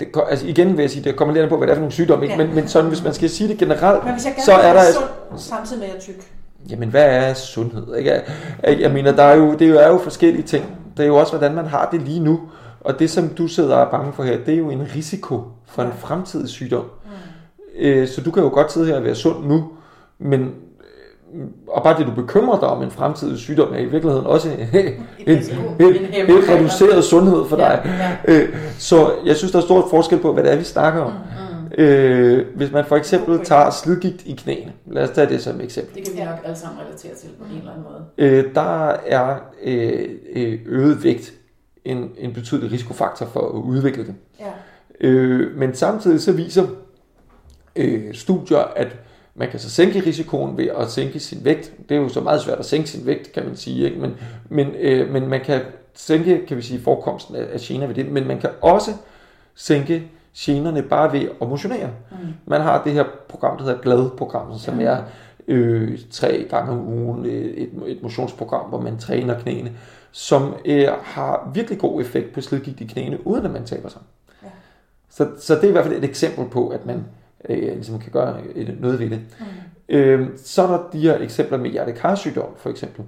Det, 0.00 0.08
altså 0.28 0.46
igen 0.46 0.76
vil 0.76 0.82
jeg 0.82 0.90
sige, 0.90 1.04
det 1.04 1.16
kommer 1.16 1.34
lidt 1.34 1.48
på, 1.48 1.56
hvad 1.56 1.66
det 1.66 1.72
er 1.72 1.76
for 1.76 1.80
nogle 1.80 1.92
sygdomme, 1.92 2.26
ja. 2.26 2.36
men, 2.36 2.54
men 2.54 2.68
sådan, 2.68 2.88
hvis 2.88 3.04
man 3.04 3.14
skal 3.14 3.30
sige 3.30 3.48
det 3.48 3.58
generelt, 3.58 4.04
men 4.04 4.12
hvis 4.12 4.24
jeg 4.24 4.34
så 4.44 4.52
er 4.52 4.72
der... 4.72 4.82
Sund, 4.92 5.38
samtidig 5.38 5.80
med 5.80 5.88
at 5.88 6.00
tyk. 6.00 6.32
Jamen, 6.70 6.88
hvad 6.88 7.04
er 7.04 7.34
sundhed? 7.34 7.96
Ikke? 7.96 8.22
Jeg, 8.62 8.80
jeg 8.80 8.90
mener, 8.90 9.12
der 9.12 9.22
er 9.22 9.36
jo, 9.36 9.54
det 9.54 9.68
er 9.84 9.88
jo 9.88 9.98
forskellige 9.98 10.42
ting. 10.42 10.64
Det 10.96 11.02
er 11.02 11.06
jo 11.06 11.16
også, 11.16 11.32
hvordan 11.32 11.54
man 11.54 11.66
har 11.66 11.88
det 11.92 12.02
lige 12.02 12.20
nu. 12.20 12.40
Og 12.80 12.98
det, 12.98 13.10
som 13.10 13.28
du 13.28 13.46
sidder 13.46 13.76
og 13.76 13.82
er 13.82 13.90
bange 13.90 14.12
for 14.12 14.22
her, 14.22 14.38
det 14.44 14.54
er 14.54 14.58
jo 14.58 14.70
en 14.70 14.88
risiko 14.94 15.42
for 15.66 15.82
en 15.82 15.92
fremtidig 15.92 16.48
sygdom. 16.48 16.84
Mm. 16.84 17.10
Øh, 17.78 18.08
så 18.08 18.20
du 18.20 18.30
kan 18.30 18.42
jo 18.42 18.48
godt 18.48 18.72
sidde 18.72 18.86
her 18.86 18.96
og 18.96 19.04
være 19.04 19.14
sund 19.14 19.46
nu, 19.46 19.68
men 20.18 20.54
og 21.68 21.82
bare 21.82 21.98
det, 21.98 22.06
du 22.06 22.14
bekymrer 22.14 22.60
dig 22.60 22.68
om 22.68 22.82
en 22.82 22.90
fremtidig 22.90 23.38
sygdom, 23.38 23.74
er 23.74 23.78
i 23.78 23.84
virkeligheden 23.84 24.26
også 24.26 24.48
en, 24.50 24.58
en, 24.60 24.86
en, 25.26 25.38
en, 25.80 26.30
en 26.30 26.48
reduceret 26.48 27.04
sundhed 27.04 27.44
for 27.48 27.56
dig. 27.56 27.82
Ja, 27.84 28.32
ja. 28.34 28.40
Øh, 28.40 28.56
så 28.78 29.12
jeg 29.24 29.36
synes, 29.36 29.52
der 29.52 29.58
er 29.58 29.62
stor 29.62 29.88
forskel 29.90 30.18
på, 30.18 30.32
hvad 30.32 30.44
det 30.44 30.52
er, 30.52 30.56
vi 30.56 30.64
snakker 30.64 31.00
om. 31.00 31.12
Mm, 31.12 31.18
mm. 31.76 31.82
Øh, 31.82 32.56
hvis 32.56 32.72
man 32.72 32.84
for 32.84 32.96
eksempel 32.96 33.44
tager 33.44 33.70
slidgigt 33.70 34.22
i 34.26 34.32
knæene, 34.32 34.72
lad 34.86 35.02
os 35.02 35.10
tage 35.10 35.28
det 35.28 35.42
som 35.42 35.60
eksempel. 35.60 35.94
Det 35.94 36.04
kan 36.04 36.14
vi 36.14 36.24
nok 36.24 36.38
alle 36.44 36.56
sammen 36.56 36.80
relatere 36.86 37.14
til 37.14 37.28
på 37.38 37.44
en 37.44 37.58
eller 37.58 37.70
anden 37.70 37.84
måde. 37.84 38.04
Øh, 38.18 38.54
der 38.54 38.88
er 39.06 39.36
øh, 39.62 40.08
øh 40.36 40.58
øget 40.66 41.04
vægt 41.04 41.32
en, 41.84 42.10
en 42.18 42.32
betydelig 42.32 42.72
risikofaktor 42.72 43.26
for 43.26 43.40
at 43.40 43.62
udvikle 43.62 44.06
det. 44.06 44.14
Ja. 44.40 45.08
Øh, 45.08 45.58
men 45.58 45.74
samtidig 45.74 46.20
så 46.20 46.32
viser 46.32 46.66
øh, 47.76 48.14
studier, 48.14 48.58
at 48.76 48.96
man 49.36 49.50
kan 49.50 49.60
så 49.60 49.70
sænke 49.70 50.00
risikoen 50.00 50.56
ved 50.56 50.68
at 50.78 50.90
sænke 50.90 51.20
sin 51.20 51.44
vægt. 51.44 51.72
Det 51.88 51.96
er 51.96 52.00
jo 52.00 52.08
så 52.08 52.20
meget 52.20 52.40
svært 52.40 52.58
at 52.58 52.64
sænke 52.66 52.88
sin 52.88 53.06
vægt, 53.06 53.32
kan 53.32 53.44
man 53.44 53.56
sige. 53.56 53.84
Ikke? 53.84 54.00
Men, 54.00 54.14
men, 54.48 54.74
øh, 54.78 55.12
men 55.12 55.28
man 55.28 55.40
kan 55.40 55.60
sænke 55.94 56.46
kan 56.46 56.56
vi 56.56 56.62
sige, 56.62 56.80
forekomsten 56.80 57.36
af, 57.36 57.46
af 57.52 57.60
gener 57.60 57.86
ved 57.86 57.94
det. 57.94 58.12
Men 58.12 58.26
man 58.26 58.40
kan 58.40 58.50
også 58.60 58.90
sænke 59.54 60.02
generne 60.36 60.82
bare 60.82 61.12
ved 61.12 61.28
at 61.40 61.48
motionere. 61.48 61.90
Mm. 62.10 62.16
Man 62.46 62.60
har 62.60 62.82
det 62.84 62.92
her 62.92 63.04
program, 63.28 63.56
der 63.56 63.64
hedder 63.64 63.80
GLAD-programmet, 63.80 64.60
som 64.60 64.80
er 64.80 64.96
øh, 65.48 65.98
tre 66.10 66.46
gange 66.50 66.72
om 66.72 66.88
ugen 66.88 67.26
et, 67.26 67.70
et 67.86 68.02
motionsprogram, 68.02 68.68
hvor 68.68 68.80
man 68.80 68.98
træner 68.98 69.40
knæene, 69.40 69.72
som 70.12 70.54
øh, 70.64 70.88
har 71.02 71.50
virkelig 71.54 71.78
god 71.78 72.00
effekt 72.00 72.32
på 72.32 72.40
slidgigt 72.40 72.80
i 72.80 72.84
knæene, 72.84 73.26
uden 73.26 73.44
at 73.44 73.50
man 73.50 73.64
taber 73.64 73.88
sig. 73.88 74.00
Ja. 74.42 74.48
Så, 75.10 75.28
så 75.40 75.54
det 75.54 75.64
er 75.64 75.68
i 75.68 75.72
hvert 75.72 75.84
fald 75.84 75.96
et 75.96 76.04
eksempel 76.04 76.48
på, 76.48 76.68
at 76.68 76.86
man 76.86 77.04
øh, 77.48 77.72
ligesom 77.74 77.98
kan 77.98 78.12
gøre 78.12 78.42
noget 78.80 78.98
ved 78.98 79.10
det. 79.10 79.20
Mm. 79.40 79.46
Øh, 79.88 80.28
så 80.36 80.62
er 80.62 80.66
der 80.66 80.90
de 80.90 81.00
her 81.00 81.18
eksempler 81.18 81.58
med 81.58 81.70
hjertekarsygdom, 81.70 82.56
for 82.56 82.70
eksempel, 82.70 83.04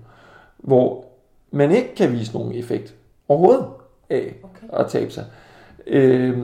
hvor 0.57 1.05
man 1.51 1.71
ikke 1.71 1.95
kan 1.95 2.13
vise 2.13 2.33
nogen 2.33 2.55
effekt 2.55 2.95
overhovedet 3.29 3.67
af 4.11 4.37
okay. 4.43 4.81
at 4.81 4.91
tabe 4.91 5.11
sig. 5.11 5.27
Øh, 5.87 6.39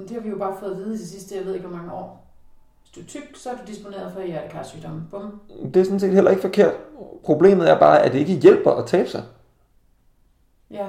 det 0.00 0.10
har 0.10 0.20
vi 0.20 0.28
jo 0.28 0.36
bare 0.36 0.56
fået 0.60 0.70
at 0.70 0.76
vide 0.76 0.92
de 0.92 1.06
sidste, 1.06 1.36
jeg 1.36 1.44
ved 1.44 1.54
ikke 1.54 1.66
hvor 1.66 1.76
mange 1.76 1.92
år. 1.92 2.26
Hvis 2.82 2.90
du 2.90 3.00
er 3.00 3.04
tyk, 3.04 3.36
så 3.36 3.50
er 3.50 3.54
du 3.54 3.62
disponeret 3.66 4.12
for 4.12 4.22
hjertekarsygdom. 4.22 5.02
Bum. 5.10 5.40
Det 5.74 5.80
er 5.80 5.84
sådan 5.84 6.00
set 6.00 6.12
heller 6.12 6.30
ikke 6.30 6.42
forkert. 6.42 6.74
Problemet 7.24 7.70
er 7.70 7.78
bare, 7.78 8.02
at 8.02 8.12
det 8.12 8.18
ikke 8.18 8.32
hjælper 8.32 8.70
at 8.70 8.86
tabe 8.86 9.08
sig. 9.08 9.22
Ja. 10.70 10.86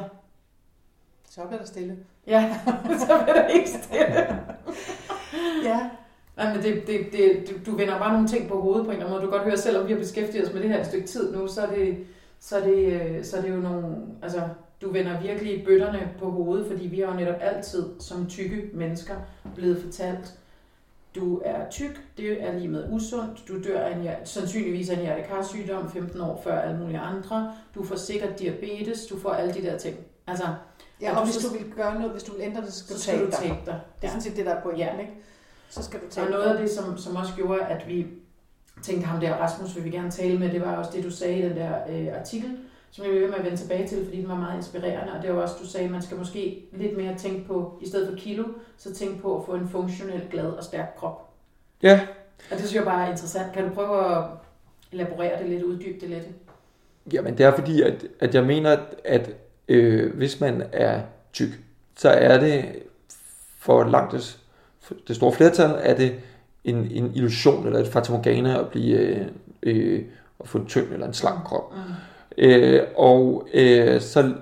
Så 1.30 1.42
bliver 1.48 1.60
der 1.60 1.68
stille. 1.68 1.98
Ja, 2.28 2.58
så 3.08 3.20
bliver 3.24 3.42
der 3.42 3.48
ikke 3.48 3.70
stille. 3.70 4.40
ja. 5.70 5.90
Nej, 6.38 6.54
men 6.54 6.64
det, 6.64 6.88
det, 6.88 7.12
det, 7.12 7.66
du, 7.66 7.76
vender 7.76 8.00
bare 8.00 8.14
nogle 8.14 8.28
ting 8.28 8.48
på 8.48 8.62
hovedet 8.62 8.86
på 8.86 8.92
en 8.92 8.98
eller 8.98 9.06
anden 9.06 9.12
måde. 9.12 9.26
Du 9.26 9.30
kan 9.30 9.38
godt 9.38 9.50
høre, 9.50 9.58
selvom 9.58 9.88
vi 9.88 9.92
har 9.92 10.00
beskæftiget 10.00 10.48
os 10.48 10.54
med 10.54 10.62
det 10.62 10.70
her 10.70 10.80
et 10.80 10.86
stykke 10.86 11.08
tid 11.08 11.36
nu, 11.36 11.48
så 11.48 11.62
er 11.62 11.76
det, 11.76 11.98
så 12.40 12.58
er 12.58 12.64
det, 12.64 13.02
øh, 13.02 13.24
så 13.24 13.38
er 13.38 13.42
det 13.42 13.50
jo 13.50 13.56
nogle, 13.56 13.96
altså, 14.22 14.42
du 14.82 14.92
vender 14.92 15.22
virkelig 15.22 15.64
bøtterne 15.66 16.10
på 16.20 16.30
hovedet, 16.30 16.68
fordi 16.68 16.88
vi 16.88 17.00
har 17.00 17.08
jo 17.08 17.20
netop 17.20 17.36
altid 17.42 17.86
som 18.00 18.28
tykke 18.28 18.70
mennesker 18.74 19.16
blevet 19.56 19.82
fortalt, 19.82 20.34
du 21.16 21.42
er 21.46 21.70
tyk, 21.70 22.02
det 22.18 22.44
er 22.44 22.54
lige 22.54 22.68
med 22.68 22.88
usundt, 22.92 23.48
du 23.48 23.64
dør 23.64 23.80
af 23.80 23.96
en, 23.96 24.08
sandsynligvis 24.24 24.90
af 24.90 24.94
en 24.94 25.02
hjertekarsygdom 25.02 25.92
15 25.92 26.22
år 26.22 26.42
før 26.44 26.60
alle 26.60 26.80
mulige 26.80 27.00
andre, 27.00 27.54
du 27.76 27.84
får 27.84 27.96
sikkert 27.96 28.40
diabetes, 28.40 29.06
du 29.06 29.20
får 29.20 29.30
alle 29.30 29.54
de 29.54 29.62
der 29.62 29.78
ting. 29.78 29.96
Altså, 30.28 30.46
ja, 31.02 31.12
og, 31.12 31.18
og 31.18 31.26
hvis 31.26 31.38
du 31.38 31.54
vil 31.54 31.72
gøre 31.76 31.94
noget, 32.00 32.12
hvis 32.12 32.24
du 32.24 32.32
vil 32.32 32.42
ændre 32.42 32.62
det, 32.62 32.74
så 32.74 32.80
skal, 32.80 32.96
så 32.96 33.02
skal 33.02 33.26
du 33.26 33.32
tabe 33.32 33.54
dig. 33.54 33.66
dig. 33.66 33.80
Det 34.02 34.08
er 34.08 34.12
sådan 34.12 34.22
set 34.22 34.38
det, 34.38 34.46
der 34.46 34.56
er 34.56 34.62
pointen, 34.62 34.86
ja. 34.86 35.00
ikke? 35.00 35.14
Så 35.70 35.84
skal 35.84 36.00
du 36.00 36.06
tabe 36.10 36.28
Og 36.28 36.32
noget 36.32 36.46
af 36.46 36.58
det, 36.58 36.70
som, 36.70 36.98
som 36.98 37.16
også 37.16 37.34
gjorde, 37.36 37.62
at 37.62 37.88
vi 37.88 38.08
tænkte 38.84 39.08
ham 39.08 39.20
der, 39.20 39.34
Rasmus 39.34 39.76
vil 39.76 39.84
vi 39.84 39.90
gerne 39.90 40.12
tale 40.12 40.40
med, 40.40 40.52
det 40.52 40.62
var 40.62 40.76
også 40.76 40.92
det, 40.94 41.04
du 41.04 41.12
sagde 41.12 41.40
i 41.40 41.42
den 41.42 41.58
der 41.58 41.74
øh, 41.90 42.20
artikel, 42.20 42.58
som 42.92 43.06
jeg 43.06 43.14
vil 43.14 43.30
med 43.30 43.38
at 43.38 43.46
vende 43.46 43.58
tilbage 43.58 43.88
til, 43.88 44.06
fordi 44.06 44.22
den 44.22 44.30
var 44.30 44.36
meget 44.36 44.58
inspirerende, 44.58 45.14
og 45.14 45.24
det 45.24 45.36
var 45.36 45.42
også, 45.42 45.56
du 45.60 45.68
sagde, 45.68 45.86
at 45.86 45.92
man 45.92 46.02
skal 46.02 46.18
måske 46.18 46.66
lidt 46.72 46.98
mere 46.98 47.18
tænke 47.18 47.48
på, 47.48 47.80
i 47.82 47.88
stedet 47.88 48.10
for 48.10 48.16
kilo, 48.16 48.44
så 48.78 48.94
tænke 48.94 49.22
på 49.22 49.40
at 49.40 49.46
få 49.46 49.54
en 49.54 49.70
funktionel, 49.70 50.28
glad 50.32 50.46
og 50.46 50.64
stærk 50.64 50.94
krop. 50.98 51.30
Ja. 51.84 52.08
Og 52.52 52.58
det 52.58 52.60
synes 52.60 52.76
jeg 52.76 52.84
bare 52.84 53.06
er 53.06 53.12
interessant. 53.12 53.54
Kan 53.54 53.68
du 53.68 53.74
prøve 53.74 54.18
at 54.18 54.24
elaborere 54.92 55.40
det 55.40 55.50
lidt, 55.50 55.64
uddybe 55.64 56.00
det 56.00 56.10
lidt? 56.10 56.28
Jamen 57.14 57.38
det 57.38 57.46
er 57.46 57.56
fordi, 57.56 57.82
at, 57.82 58.06
at 58.20 58.36
jeg 58.36 58.44
mener, 58.44 58.72
at, 58.72 58.96
at 59.06 59.30
øh, 59.72 60.16
hvis 60.16 60.40
man 60.40 60.64
er 60.72 61.02
tyk, 61.34 61.50
så 61.98 62.10
er 62.10 62.40
det 62.40 62.66
for 63.58 63.84
langt 63.84 64.12
det, 64.12 64.40
for 64.82 64.94
det 65.08 65.16
store 65.16 65.34
flertal, 65.34 65.76
er 65.80 65.96
det 65.96 66.16
en, 66.64 66.88
en 66.92 67.12
illusion 67.16 67.66
eller 67.66 67.80
et 67.80 67.88
fatamorgana 67.88 68.60
at 68.60 68.68
blive 68.68 68.98
øh, 68.98 69.26
øh, 69.64 70.04
at 70.40 70.48
få 70.48 70.58
en 70.58 70.66
tynd 70.66 70.94
eller 70.94 71.08
en 71.08 71.14
slank 71.14 71.44
krop. 71.44 71.74
Mm. 71.76 71.82
Øh, 72.38 72.84
og 72.96 73.48
øh, 73.54 74.02
så 74.02 74.34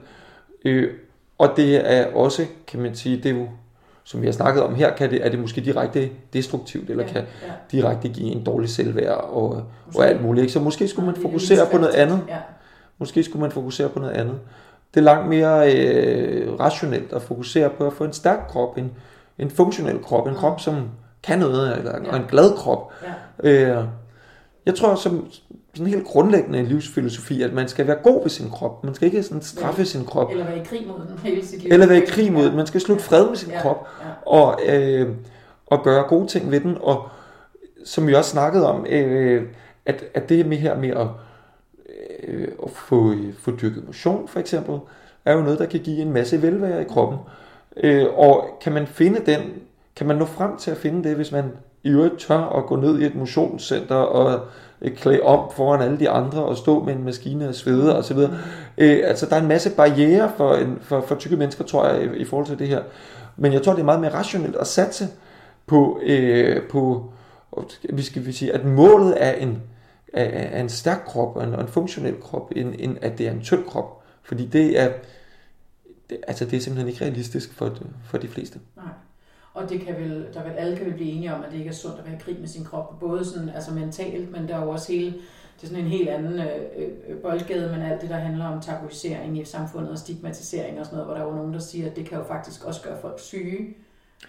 øh, 0.66 0.94
og 1.40 1.54
det 1.56 1.92
er 1.92 2.14
også, 2.14 2.46
kan 2.68 2.80
man 2.80 2.96
sige, 2.96 3.18
det 3.18 3.26
er 3.26 3.36
jo, 3.36 3.48
som 4.04 4.22
vi 4.22 4.26
har 4.26 4.34
snakket 4.34 4.64
om 4.64 4.76
her, 4.76 4.96
kan 4.96 5.12
det, 5.12 5.26
er 5.26 5.30
det 5.30 5.40
måske 5.40 5.62
direkte 5.62 6.10
destruktivt, 6.34 6.90
eller 6.90 7.04
ja, 7.04 7.12
kan 7.12 7.24
ja. 7.48 7.52
direkte 7.72 8.10
give 8.10 8.32
en 8.32 8.44
dårlig 8.44 8.70
selvværd 8.70 9.18
og, 9.18 9.64
og 9.96 10.08
alt 10.08 10.22
muligt. 10.22 10.42
Ikke? 10.42 10.54
Så 10.54 10.60
måske 10.60 10.88
skulle 10.88 11.06
man 11.06 11.22
fokusere 11.22 11.68
på 11.72 11.78
noget 11.78 11.94
andet. 11.94 12.22
Ja. 12.28 12.38
Måske 12.98 13.24
skulle 13.24 13.42
man 13.42 13.52
fokusere 13.52 13.90
på 13.90 14.00
noget 14.00 14.14
andet. 14.14 14.40
Det 14.94 15.00
er 15.00 15.04
langt 15.04 15.30
mere 15.30 15.76
øh, 15.76 16.60
rationelt 16.60 17.14
at 17.14 17.22
fokusere 17.22 17.70
på 17.70 17.88
at 17.88 17.94
få 17.94 18.04
en 18.04 18.14
stærk 18.14 18.40
krop, 18.50 18.78
en, 18.78 18.92
en 19.40 19.50
funktionel 19.50 20.04
krop, 20.04 20.28
en 20.28 20.36
krop, 20.36 20.60
som 20.60 20.90
kan 21.24 21.40
noget, 21.40 21.78
eller, 21.78 21.92
ja. 22.04 22.12
og 22.12 22.18
en 22.18 22.26
glad 22.30 22.58
krop. 22.58 22.94
Ja. 23.44 23.50
Øh, 23.50 23.86
jeg 24.66 24.76
tror, 24.76 24.96
som, 24.96 25.28
sådan 25.74 25.88
helt 25.88 26.06
grundlæggende 26.06 26.64
livsfilosofi, 26.64 27.42
at 27.42 27.54
man 27.54 27.68
skal 27.68 27.88
være 27.88 27.98
god 28.04 28.22
ved 28.22 28.30
sin 28.30 28.50
krop. 28.50 28.84
Man 28.84 28.96
skal 28.96 29.06
ikke 29.06 29.24
sådan 29.24 29.42
straffe 29.42 29.86
sin 29.86 30.06
krop. 30.06 30.32
Eller 30.32 30.46
være 30.46 30.58
i 30.58 30.64
krig 30.64 30.88
mod 30.88 31.08
den 31.08 31.20
hele 31.24 31.46
sit 31.46 31.64
liv. 31.64 31.74
Eller 31.74 31.88
være 31.88 31.98
i 31.98 32.06
krig 32.06 32.34
mod 32.34 32.46
den. 32.46 32.56
Man 32.56 32.68
skal 32.68 32.82
slutte 32.82 33.04
fred 33.04 33.28
med 33.28 33.36
sin 33.36 33.52
ja, 33.52 33.62
krop. 33.62 33.88
Ja. 34.02 34.32
Og, 34.32 34.60
øh, 34.68 35.10
og 35.68 35.84
gøre 35.84 36.04
gode 36.04 36.28
ting 36.28 36.52
ved 36.52 36.60
den. 36.60 36.78
Og 36.82 37.10
som 37.86 38.08
vi 38.08 38.14
også 38.14 38.30
snakkede 38.30 38.70
om, 38.70 38.86
øh, 38.90 39.44
at, 39.86 40.04
at 40.14 40.30
det 40.30 40.46
med 40.46 40.58
her 40.58 40.78
med 40.78 40.90
at, 40.90 41.08
øh, 42.24 42.48
at 42.64 42.70
få, 42.70 43.14
få 43.40 43.52
dyrket 43.52 43.84
motion 43.88 44.28
for 44.28 44.40
eksempel, 44.40 44.80
er 45.26 45.34
jo 45.34 45.42
noget, 45.42 45.60
der 45.60 45.66
kan 45.66 45.80
give 45.80 46.02
en 46.02 46.12
masse 46.12 46.42
velvære 46.42 46.82
i 46.82 46.86
kroppen. 46.86 47.20
Øh, 47.78 48.06
og 48.14 48.46
kan 48.62 48.74
man 48.74 48.88
finde 48.88 49.20
den, 49.26 49.42
kan 49.96 50.08
man 50.08 50.16
nå 50.16 50.26
frem 50.26 50.58
til 50.58 50.72
at 50.72 50.78
finde 50.78 51.10
det, 51.10 51.16
hvis 51.16 51.32
man 51.32 51.52
i 51.84 51.90
øvrigt 51.90 52.20
tør 52.20 52.58
at 52.58 52.66
gå 52.66 52.76
ned 52.76 53.00
i 53.00 53.06
et 53.06 53.16
motionscenter 53.16 53.96
og 53.96 54.40
øh, 54.82 54.96
klæde 54.96 55.22
om 55.22 55.52
foran 55.56 55.82
alle 55.82 56.00
de 56.00 56.10
andre 56.10 56.44
og 56.44 56.58
stå 56.58 56.84
med 56.84 56.94
en 56.94 57.04
maskine 57.04 57.50
og 57.50 57.56
svede 57.56 57.98
osv. 57.98 58.18
Øh, 58.78 59.00
altså 59.04 59.26
der 59.26 59.36
er 59.36 59.42
en 59.42 59.48
masse 59.48 59.76
barriere 59.76 60.32
for, 60.38 60.54
en, 60.54 60.78
for, 60.82 61.02
for 61.02 61.16
tykke 61.16 61.38
mennesker, 61.38 61.64
tror 61.64 61.88
jeg, 61.88 62.04
i, 62.04 62.18
i 62.18 62.26
forhold 62.26 62.48
til 62.48 62.60
det 62.60 62.68
her. 62.68 62.82
Men 63.38 63.54
jeg 63.54 63.62
tror, 63.62 63.74
det 63.74 63.82
er 63.82 63.86
meget 63.86 64.02
mere 64.02 64.14
rationelt 64.14 64.56
at 64.56 64.68
satse 64.68 65.08
på, 65.68 66.00
øh, 66.04 66.62
på 66.70 67.12
vi 67.90 68.02
skal 68.02 68.26
vi 68.26 68.32
sige, 68.32 68.54
at 68.54 68.66
målet 68.66 69.14
er 69.18 69.32
en, 69.32 69.62
af, 70.14 70.50
af 70.58 70.62
en 70.62 70.70
stærk 70.70 71.02
krop 71.06 71.36
og 71.36 71.44
en, 71.44 71.54
og 71.54 71.62
en 71.62 71.68
funktionel 71.68 72.22
krop, 72.22 72.52
end, 72.56 72.76
end 72.80 72.98
at 73.02 73.18
det 73.18 73.28
er 73.28 73.32
en 73.32 73.42
tynd 73.42 73.64
krop. 73.66 74.04
Fordi 74.24 74.46
det 74.46 74.80
er, 74.80 74.94
det, 76.10 76.18
altså 76.28 76.46
det 76.46 76.58
er 76.58 76.62
simpelthen 76.62 76.90
ikke 76.90 77.06
realistisk 77.06 77.54
for, 77.54 77.78
for 78.04 78.18
de 78.18 78.28
fleste. 78.28 78.60
Nej. 78.76 78.86
Og 79.54 79.70
det 79.70 79.82
kan 79.82 79.96
vel, 79.96 80.28
der 80.34 80.44
vel 80.44 80.52
alle 80.52 80.78
kan 80.78 80.86
vel 80.86 80.94
blive 80.94 81.12
enige 81.12 81.34
om, 81.34 81.44
at 81.44 81.52
det 81.52 81.58
ikke 81.58 81.70
er 81.70 81.74
sundt 81.74 82.00
at 82.00 82.06
være 82.06 82.16
i 82.16 82.20
krig 82.20 82.40
med 82.40 82.48
sin 82.48 82.66
krop, 82.66 83.00
både 83.00 83.26
sådan, 83.26 83.50
altså 83.50 83.74
mentalt, 83.74 84.32
men 84.32 84.48
der 84.48 84.56
er 84.56 84.64
jo 84.64 84.70
også 84.70 84.92
hele, 84.92 85.12
det 85.56 85.64
er 85.64 85.68
sådan 85.68 85.84
en 85.84 85.90
helt 85.90 86.10
anden 86.10 86.40
øh, 86.40 86.48
øh 87.08 87.18
boldgade, 87.18 87.72
men 87.72 87.82
alt 87.82 88.02
det, 88.02 88.10
der 88.10 88.16
handler 88.16 88.46
om 88.46 88.62
tabuisering 88.62 89.40
i 89.40 89.46
samfundet 89.46 89.92
og 89.92 89.98
stigmatisering 89.98 90.80
og 90.80 90.86
sådan 90.86 90.98
noget, 90.98 91.08
hvor 91.08 91.16
der 91.16 91.22
er 91.22 91.28
jo 91.28 91.36
nogen, 91.36 91.54
der 91.54 91.60
siger, 91.60 91.90
at 91.90 91.96
det 91.96 92.06
kan 92.06 92.18
jo 92.18 92.24
faktisk 92.24 92.66
også 92.66 92.82
gøre 92.82 93.02
folk 93.02 93.20
syge, 93.20 93.76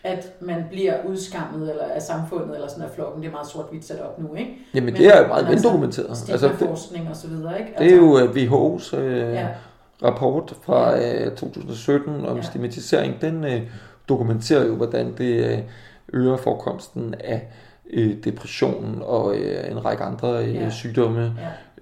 at 0.05 0.33
man 0.41 0.65
bliver 0.71 0.95
udskammet 1.09 1.71
eller 1.71 1.85
af 1.85 2.03
samfundet 2.03 2.55
eller 2.55 2.69
sådan 2.69 2.85
af 2.85 2.91
flokken. 2.95 3.23
Det 3.23 3.29
er 3.29 3.33
meget 3.33 3.47
sort-hvidt 3.47 3.85
sat 3.85 4.01
op 4.01 4.19
nu, 4.19 4.35
ikke? 4.35 4.57
Jamen, 4.75 4.97
det 4.97 5.07
er 5.07 5.21
jo 5.21 5.27
meget 5.27 5.47
altså, 5.47 5.55
veldokumenteret. 5.55 6.31
Altså, 6.31 6.53
forskning 6.59 7.09
og 7.09 7.17
så 7.17 7.29
videre, 7.29 7.59
ikke? 7.59 7.71
Altså, 7.71 7.85
det 7.85 7.93
er 7.93 7.97
jo 7.97 8.13
uh, 8.15 8.77
WHO's 8.77 8.97
uh, 8.97 9.35
ja. 9.35 9.49
rapport 10.03 10.57
fra 10.63 10.95
uh, 11.27 11.33
2017 11.37 12.27
om 12.27 12.37
ja. 12.37 12.43
stigmatisering. 12.43 13.21
Den, 13.21 13.45
uh, 13.45 13.61
dokumenterer 14.11 14.67
jo, 14.67 14.75
hvordan 14.75 15.15
det 15.19 15.53
øh, 15.53 15.59
øger 16.13 16.37
forekomsten 16.37 17.15
af 17.25 17.49
øh, 17.91 18.25
depression 18.25 19.03
og 19.05 19.37
øh, 19.37 19.71
en 19.71 19.85
række 19.85 20.03
andre 20.03 20.45
øh, 20.45 20.55
ja. 20.55 20.71
sygdomme. 20.71 21.33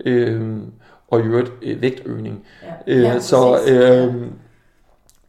Ja. 0.04 0.10
Øh, 0.10 0.58
og 1.08 1.20
i 1.20 1.22
øvrigt 1.22 1.52
øh, 1.62 1.82
vægtøgning. 1.82 2.44
Ja. 2.62 2.94
Øh, 2.94 3.02
ja, 3.02 3.20
så, 3.20 3.58
øh, 3.68 4.14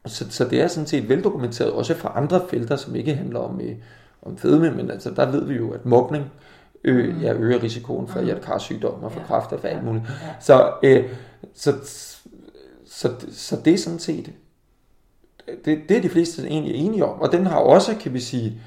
så, 0.09 0.25
så 0.29 0.45
det 0.45 0.61
er 0.61 0.67
sådan 0.67 0.87
set 0.87 1.09
veldokumenteret, 1.09 1.71
også 1.71 1.93
fra 1.93 2.13
andre 2.15 2.41
felter, 2.49 2.75
som 2.75 2.95
ikke 2.95 3.15
handler 3.15 3.39
om, 3.39 3.61
øh, 3.61 3.75
om 4.21 4.37
fedme, 4.37 4.71
men 4.71 4.91
altså 4.91 5.09
der 5.09 5.31
ved 5.31 5.45
vi 5.45 5.55
jo, 5.55 5.71
at 5.71 5.85
mobning 5.85 6.25
øh, 6.83 7.15
mm. 7.15 7.21
ja, 7.21 7.33
øger 7.33 7.63
risikoen 7.63 8.07
for 8.07 8.19
mm. 8.19 8.25
hjertekarsygdom 8.25 9.03
og 9.03 9.11
for 9.11 9.19
ja. 9.19 9.25
kræft 9.25 9.51
og 9.51 9.59
for 9.59 9.67
alt 9.67 9.83
muligt. 9.83 10.03
Ja. 10.07 10.13
Så, 10.39 10.73
øh, 10.83 11.03
så, 11.53 11.73
så, 11.85 12.15
så, 12.85 13.11
så 13.31 13.57
det 13.65 13.73
er 13.73 13.77
sådan 13.77 13.99
set 13.99 14.33
det, 15.65 15.79
det 15.89 15.97
er 15.97 16.01
de 16.01 16.09
fleste 16.09 16.47
egentlig 16.47 16.75
enige 16.75 17.05
om, 17.05 17.21
og 17.21 17.31
den 17.31 17.45
har 17.45 17.57
også, 17.57 17.95
kan 17.99 18.13
vi 18.13 18.19
sige, 18.19 18.61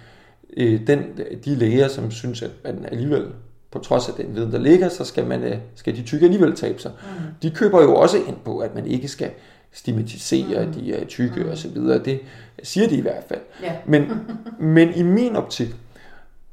øh, 0.57 0.87
den, 0.87 0.99
de 1.45 1.55
læger, 1.55 1.89
som 1.89 2.11
synes, 2.11 2.43
at 2.43 2.51
man 2.65 2.87
alligevel, 2.91 3.27
på 3.71 3.79
trods 3.79 4.09
af 4.09 4.15
den 4.15 4.35
viden, 4.35 4.53
der 4.53 4.59
ligger, 4.59 4.89
så 4.89 5.05
skal, 5.05 5.27
man, 5.27 5.43
øh, 5.43 5.57
skal 5.75 5.97
de 5.97 6.03
tykke 6.03 6.25
alligevel 6.25 6.57
tabe 6.57 6.83
sig. 6.83 6.93
Mm. 7.03 7.25
De 7.43 7.51
køber 7.51 7.83
jo 7.83 7.95
også 7.95 8.17
ind 8.17 8.37
på, 8.45 8.59
at 8.59 8.75
man 8.75 8.87
ikke 8.87 9.09
skal 9.09 9.31
stigmatisere 9.73 10.67
mm. 10.67 10.73
de 10.73 10.95
er 10.95 11.05
tykke 11.05 11.41
mm. 11.45 11.51
og 11.51 11.59
så 11.59 11.69
videre. 11.69 11.99
Det 12.05 12.21
siger 12.63 12.89
de 12.89 12.97
i 12.97 13.01
hvert 13.01 13.25
fald. 13.29 13.41
Ja. 13.63 13.73
Men, 13.87 14.13
men 14.59 14.95
i 14.95 15.03
min 15.03 15.37
optik, 15.37 15.69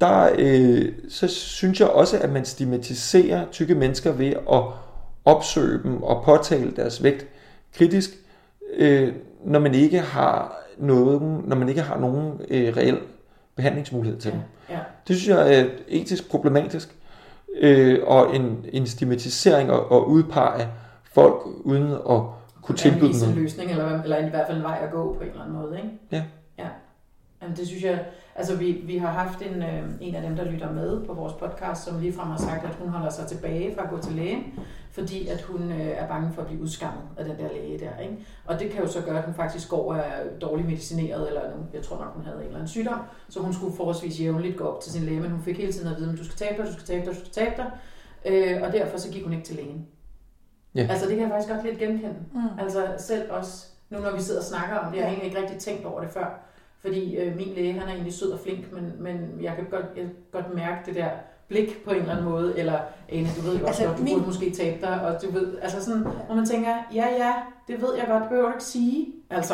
der 0.01 0.29
øh, 0.37 0.91
så 1.09 1.27
synes 1.27 1.79
jeg 1.79 1.87
også, 1.89 2.17
at 2.19 2.29
man 2.31 2.45
stigmatiserer 2.45 3.45
tykke 3.51 3.75
mennesker 3.75 4.11
ved 4.11 4.33
at 4.51 4.63
opsøge 5.25 5.83
dem 5.83 6.03
og 6.03 6.23
påtale 6.25 6.71
deres 6.75 7.03
vægt 7.03 7.27
kritisk, 7.75 8.09
øh, 8.77 9.13
når 9.45 9.59
man 9.59 9.73
ikke 9.75 9.99
har 9.99 10.55
nogen, 10.77 11.43
når 11.47 11.55
man 11.55 11.69
ikke 11.69 11.81
har 11.81 11.97
nogen 11.99 12.41
øh, 12.49 12.77
reel 12.77 12.97
behandlingsmulighed 13.55 14.19
til 14.19 14.29
Ja. 14.29 14.35
dem. 14.35 14.41
ja. 14.69 14.79
Det 15.07 15.15
synes 15.15 15.37
jeg 15.37 15.59
er 15.59 15.65
etisk 15.87 16.29
problematisk, 16.29 16.95
øh, 17.59 17.99
og 18.03 18.35
en, 18.35 18.65
en 18.73 18.87
stigmatisering 18.87 19.71
og, 19.71 19.91
og 19.91 20.09
udpege 20.09 20.67
folk 21.13 21.41
uden 21.63 21.91
at 22.09 22.21
kunne 22.69 22.77
tilbyde 22.77 23.19
dem 23.19 23.29
en 23.29 23.35
løsning, 23.35 23.71
eller, 23.71 24.03
eller 24.03 24.17
i 24.17 24.29
hvert 24.29 24.47
fald 24.47 24.57
en 24.57 24.63
vej 24.63 24.79
at 24.81 24.91
gå 24.91 25.13
på 25.13 25.23
en 25.23 25.29
eller 25.29 25.41
anden 25.41 25.57
måde. 25.57 25.77
Ikke? 25.77 25.89
Ja. 26.11 26.23
ja. 26.57 26.67
Jamen, 27.41 27.57
det 27.57 27.67
synes 27.67 27.83
jeg, 27.83 28.05
altså 28.35 28.55
vi, 28.55 28.71
vi 28.71 28.97
har 28.97 29.11
haft 29.11 29.41
en, 29.41 29.63
øh, 29.63 29.83
en 30.01 30.15
af 30.15 30.21
dem, 30.21 30.35
der 30.35 30.43
lytter 30.43 30.71
med 30.71 31.05
på 31.05 31.13
vores 31.13 31.33
podcast, 31.33 31.83
som 31.83 31.99
ligefrem 31.99 32.27
har 32.27 32.37
sagt, 32.37 32.65
at 32.65 32.75
hun 32.75 32.89
holder 32.89 33.09
sig 33.09 33.27
tilbage 33.27 33.75
fra 33.75 33.83
at 33.83 33.89
gå 33.89 33.97
til 34.01 34.13
lægen, 34.13 34.43
fordi 34.91 35.27
at 35.27 35.41
hun 35.41 35.71
øh, 35.71 35.87
er 35.87 36.07
bange 36.07 36.33
for 36.33 36.41
at 36.41 36.47
blive 36.47 36.61
udskammet 36.61 37.03
af 37.17 37.25
den 37.25 37.37
der 37.37 37.53
læge 37.53 37.79
der. 37.79 37.97
Ikke? 37.97 38.17
Og 38.45 38.59
det 38.59 38.71
kan 38.71 38.81
jo 38.81 38.87
så 38.87 39.01
gøre, 39.01 39.17
at 39.17 39.25
hun 39.25 39.33
faktisk 39.33 39.69
går 39.69 39.93
og 39.93 39.97
er 39.97 40.37
dårligt 40.41 40.67
medicineret, 40.67 41.27
eller 41.27 41.41
nu, 41.41 41.63
jeg 41.73 41.83
tror 41.83 41.97
nok, 41.97 42.13
hun 42.15 42.25
havde 42.25 42.37
en 42.37 42.43
eller 42.43 42.57
anden 42.57 42.69
sygdom, 42.69 42.99
så 43.29 43.39
hun 43.39 43.53
skulle 43.53 43.75
forholdsvis 43.75 44.19
jævnligt 44.19 44.57
gå 44.57 44.63
op 44.63 44.81
til 44.81 44.91
sin 44.91 45.03
læge, 45.03 45.19
men 45.19 45.31
hun 45.31 45.41
fik 45.41 45.57
hele 45.57 45.71
tiden 45.71 45.93
at 45.93 45.99
vide, 45.99 46.11
at 46.11 46.19
du 46.19 46.25
skal 46.25 46.37
tabe 46.37 46.57
dig, 46.57 46.67
du 46.67 46.73
skal 46.73 46.85
tabe 46.85 47.05
dig, 47.05 47.13
du 47.13 47.19
skal 47.19 47.31
tabe 47.31 47.53
dig. 47.57 47.71
Øh, 48.25 48.61
og 48.63 48.71
derfor 48.71 48.97
så 48.97 49.11
gik 49.11 49.23
hun 49.23 49.33
ikke 49.33 49.45
til 49.45 49.55
lægen. 49.55 49.87
Ja. 50.75 50.87
Altså 50.89 51.05
det 51.07 51.15
kan 51.15 51.23
jeg 51.23 51.29
faktisk 51.31 51.53
godt 51.53 51.63
lidt 51.65 51.79
genkende. 51.79 52.15
Mm. 52.33 52.59
Altså 52.59 52.87
selv 52.97 53.31
også, 53.31 53.65
nu 53.89 53.99
når 53.99 54.11
vi 54.15 54.21
sidder 54.21 54.39
og 54.39 54.45
snakker 54.45 54.75
om 54.77 54.91
det, 54.91 54.97
jeg 54.97 55.05
har 55.05 55.09
egentlig 55.11 55.27
ikke 55.31 55.41
rigtig 55.41 55.57
tænkt 55.59 55.85
over 55.85 56.01
det 56.01 56.09
før. 56.09 56.39
Fordi 56.81 57.15
øh, 57.15 57.35
min 57.37 57.47
læge, 57.55 57.73
han 57.73 57.87
er 57.87 57.91
egentlig 57.93 58.13
sød 58.13 58.31
og 58.31 58.39
flink, 58.39 58.71
men, 58.73 58.91
men 58.99 59.37
jeg 59.41 59.55
kan 59.55 59.65
godt, 59.71 59.85
jeg 59.95 60.03
kan 60.05 60.13
godt 60.31 60.55
mærke 60.55 60.77
det 60.85 60.95
der 60.95 61.09
blik 61.47 61.83
på 61.85 61.91
en 61.91 61.97
eller 61.97 62.11
anden 62.11 62.25
måde, 62.29 62.59
eller 62.59 62.79
Ane, 63.11 63.27
du 63.37 63.41
ved 63.41 63.59
jo 63.59 63.67
også 63.67 63.67
Altså, 63.67 63.85
godt, 63.85 63.97
du 63.97 64.03
min- 64.03 64.13
burde 64.13 64.25
måske 64.25 64.51
tabe 64.51 64.81
dig, 64.81 65.01
og 65.01 65.21
du 65.21 65.31
ved, 65.31 65.57
altså 65.61 65.83
sådan, 65.85 66.01
hvor 66.01 66.35
man 66.35 66.45
tænker, 66.45 66.69
ja 66.93 67.07
ja, 67.17 67.33
det 67.67 67.81
ved 67.81 67.95
jeg 67.97 68.05
godt, 68.07 68.21
det 68.21 68.29
behøver 68.29 68.47
du 68.49 68.53
ikke 68.53 68.63
sige. 68.63 69.07
Altså, 69.29 69.53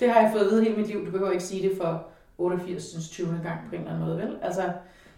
det 0.00 0.10
har 0.10 0.20
jeg 0.20 0.30
fået 0.32 0.44
at 0.44 0.50
vide 0.50 0.62
hele 0.64 0.76
mit 0.76 0.86
liv, 0.86 1.06
du 1.06 1.10
behøver 1.10 1.30
ikke 1.30 1.44
sige 1.44 1.68
det 1.68 1.76
for 1.82 2.02
88. 2.38 3.08
20. 3.10 3.26
gang 3.42 3.58
på 3.68 3.74
en 3.74 3.80
eller 3.80 3.92
anden 3.94 4.06
måde, 4.08 4.18
vel? 4.18 4.36
Altså, 4.42 4.62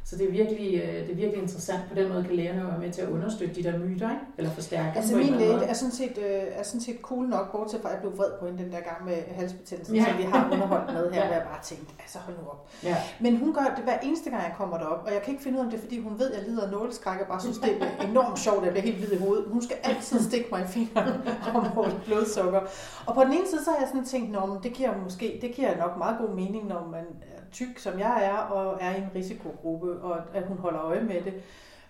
så 0.04 0.16
det 0.16 0.28
er, 0.28 0.32
virkelig, 0.32 0.74
øh, 0.74 0.94
det 0.94 1.10
er 1.10 1.14
virkelig 1.14 1.42
interessant. 1.42 1.80
På 1.88 1.94
den 1.94 2.08
måde 2.12 2.24
kan 2.24 2.36
lægerne 2.36 2.66
være 2.66 2.78
med 2.78 2.90
til 2.92 3.02
at 3.02 3.08
understøtte 3.08 3.54
de 3.54 3.62
der 3.62 3.78
myter, 3.78 4.10
ikke? 4.10 4.22
eller 4.38 4.50
forstærke 4.50 4.92
Altså 4.98 5.16
min 5.16 5.26
læge 5.34 5.64
er 5.64 5.72
sådan, 5.72 5.92
set, 5.92 6.18
øh, 6.18 6.42
er 6.58 6.62
sådan 6.62 6.80
set 6.80 6.96
cool 7.02 7.28
nok, 7.28 7.52
bortset 7.52 7.80
fra 7.80 7.88
at 7.88 7.92
jeg 7.94 8.00
blev 8.00 8.16
vred 8.18 8.30
på 8.40 8.46
hende 8.46 8.62
den 8.64 8.72
der 8.72 8.80
gang 8.80 9.04
med 9.04 9.16
halsbetændelsen, 9.34 9.96
Ja. 9.96 10.04
som 10.08 10.18
vi 10.18 10.22
har 10.22 10.48
underholdt 10.52 10.92
med 10.92 11.10
her, 11.12 11.20
Ja. 11.20 11.26
hvor 11.26 11.34
jeg 11.34 11.44
bare 11.52 11.62
tænkte, 11.62 11.94
altså 12.00 12.18
hold 12.18 12.36
nu 12.36 12.44
op. 12.50 12.68
Ja. 12.84 12.96
Men 13.20 13.36
hun 13.36 13.54
gør 13.54 13.72
det 13.76 13.84
hver 13.84 13.98
eneste 14.02 14.30
gang, 14.30 14.42
jeg 14.42 14.54
kommer 14.56 14.78
derop, 14.78 15.02
og 15.06 15.12
jeg 15.12 15.22
kan 15.22 15.30
ikke 15.32 15.42
finde 15.44 15.56
ud 15.58 15.60
af, 15.60 15.64
om 15.64 15.70
det 15.70 15.78
er, 15.78 15.82
fordi 15.82 16.00
hun 16.00 16.18
ved, 16.18 16.30
at 16.32 16.38
jeg 16.38 16.48
lider 16.48 16.64
af 16.66 16.70
nåleskræk, 16.72 17.20
og 17.20 17.26
bare 17.26 17.40
synes, 17.40 17.58
det 17.58 17.70
er 17.82 18.04
enormt 18.10 18.38
sjovt, 18.38 18.58
at 18.58 18.64
jeg 18.64 18.72
bliver 18.72 18.84
helt 18.84 18.98
hvid 18.98 19.12
i 19.12 19.20
hovedet. 19.24 19.44
Hun 19.48 19.62
skal 19.62 19.76
altid 19.82 20.20
stikke 20.28 20.48
mig 20.52 20.60
i 20.62 20.66
fingeren 20.66 21.12
og 21.54 21.66
måle 21.74 22.00
blodsukker. 22.06 22.60
Og 23.06 23.14
på 23.14 23.24
den 23.24 23.32
ene 23.32 23.46
side, 23.50 23.64
så 23.64 23.70
har 23.70 23.78
jeg 23.78 23.88
sådan 23.88 24.04
tænkt, 24.04 24.30
Nå, 24.32 24.58
det 24.62 24.72
giver 24.72 24.90
måske, 25.04 25.38
det 25.42 25.50
giver 25.54 25.76
nok 25.76 25.98
meget 25.98 26.16
god 26.20 26.34
mening, 26.34 26.66
når 26.68 26.88
man 26.92 27.04
tyk, 27.52 27.78
som 27.78 27.98
jeg 27.98 28.24
er, 28.24 28.36
og 28.36 28.78
er 28.80 28.94
i 28.94 28.98
en 28.98 29.08
risikogruppe, 29.14 30.00
og 30.00 30.20
at 30.34 30.46
hun 30.46 30.58
holder 30.58 30.80
øje 30.80 31.00
med 31.00 31.22
det. 31.22 31.34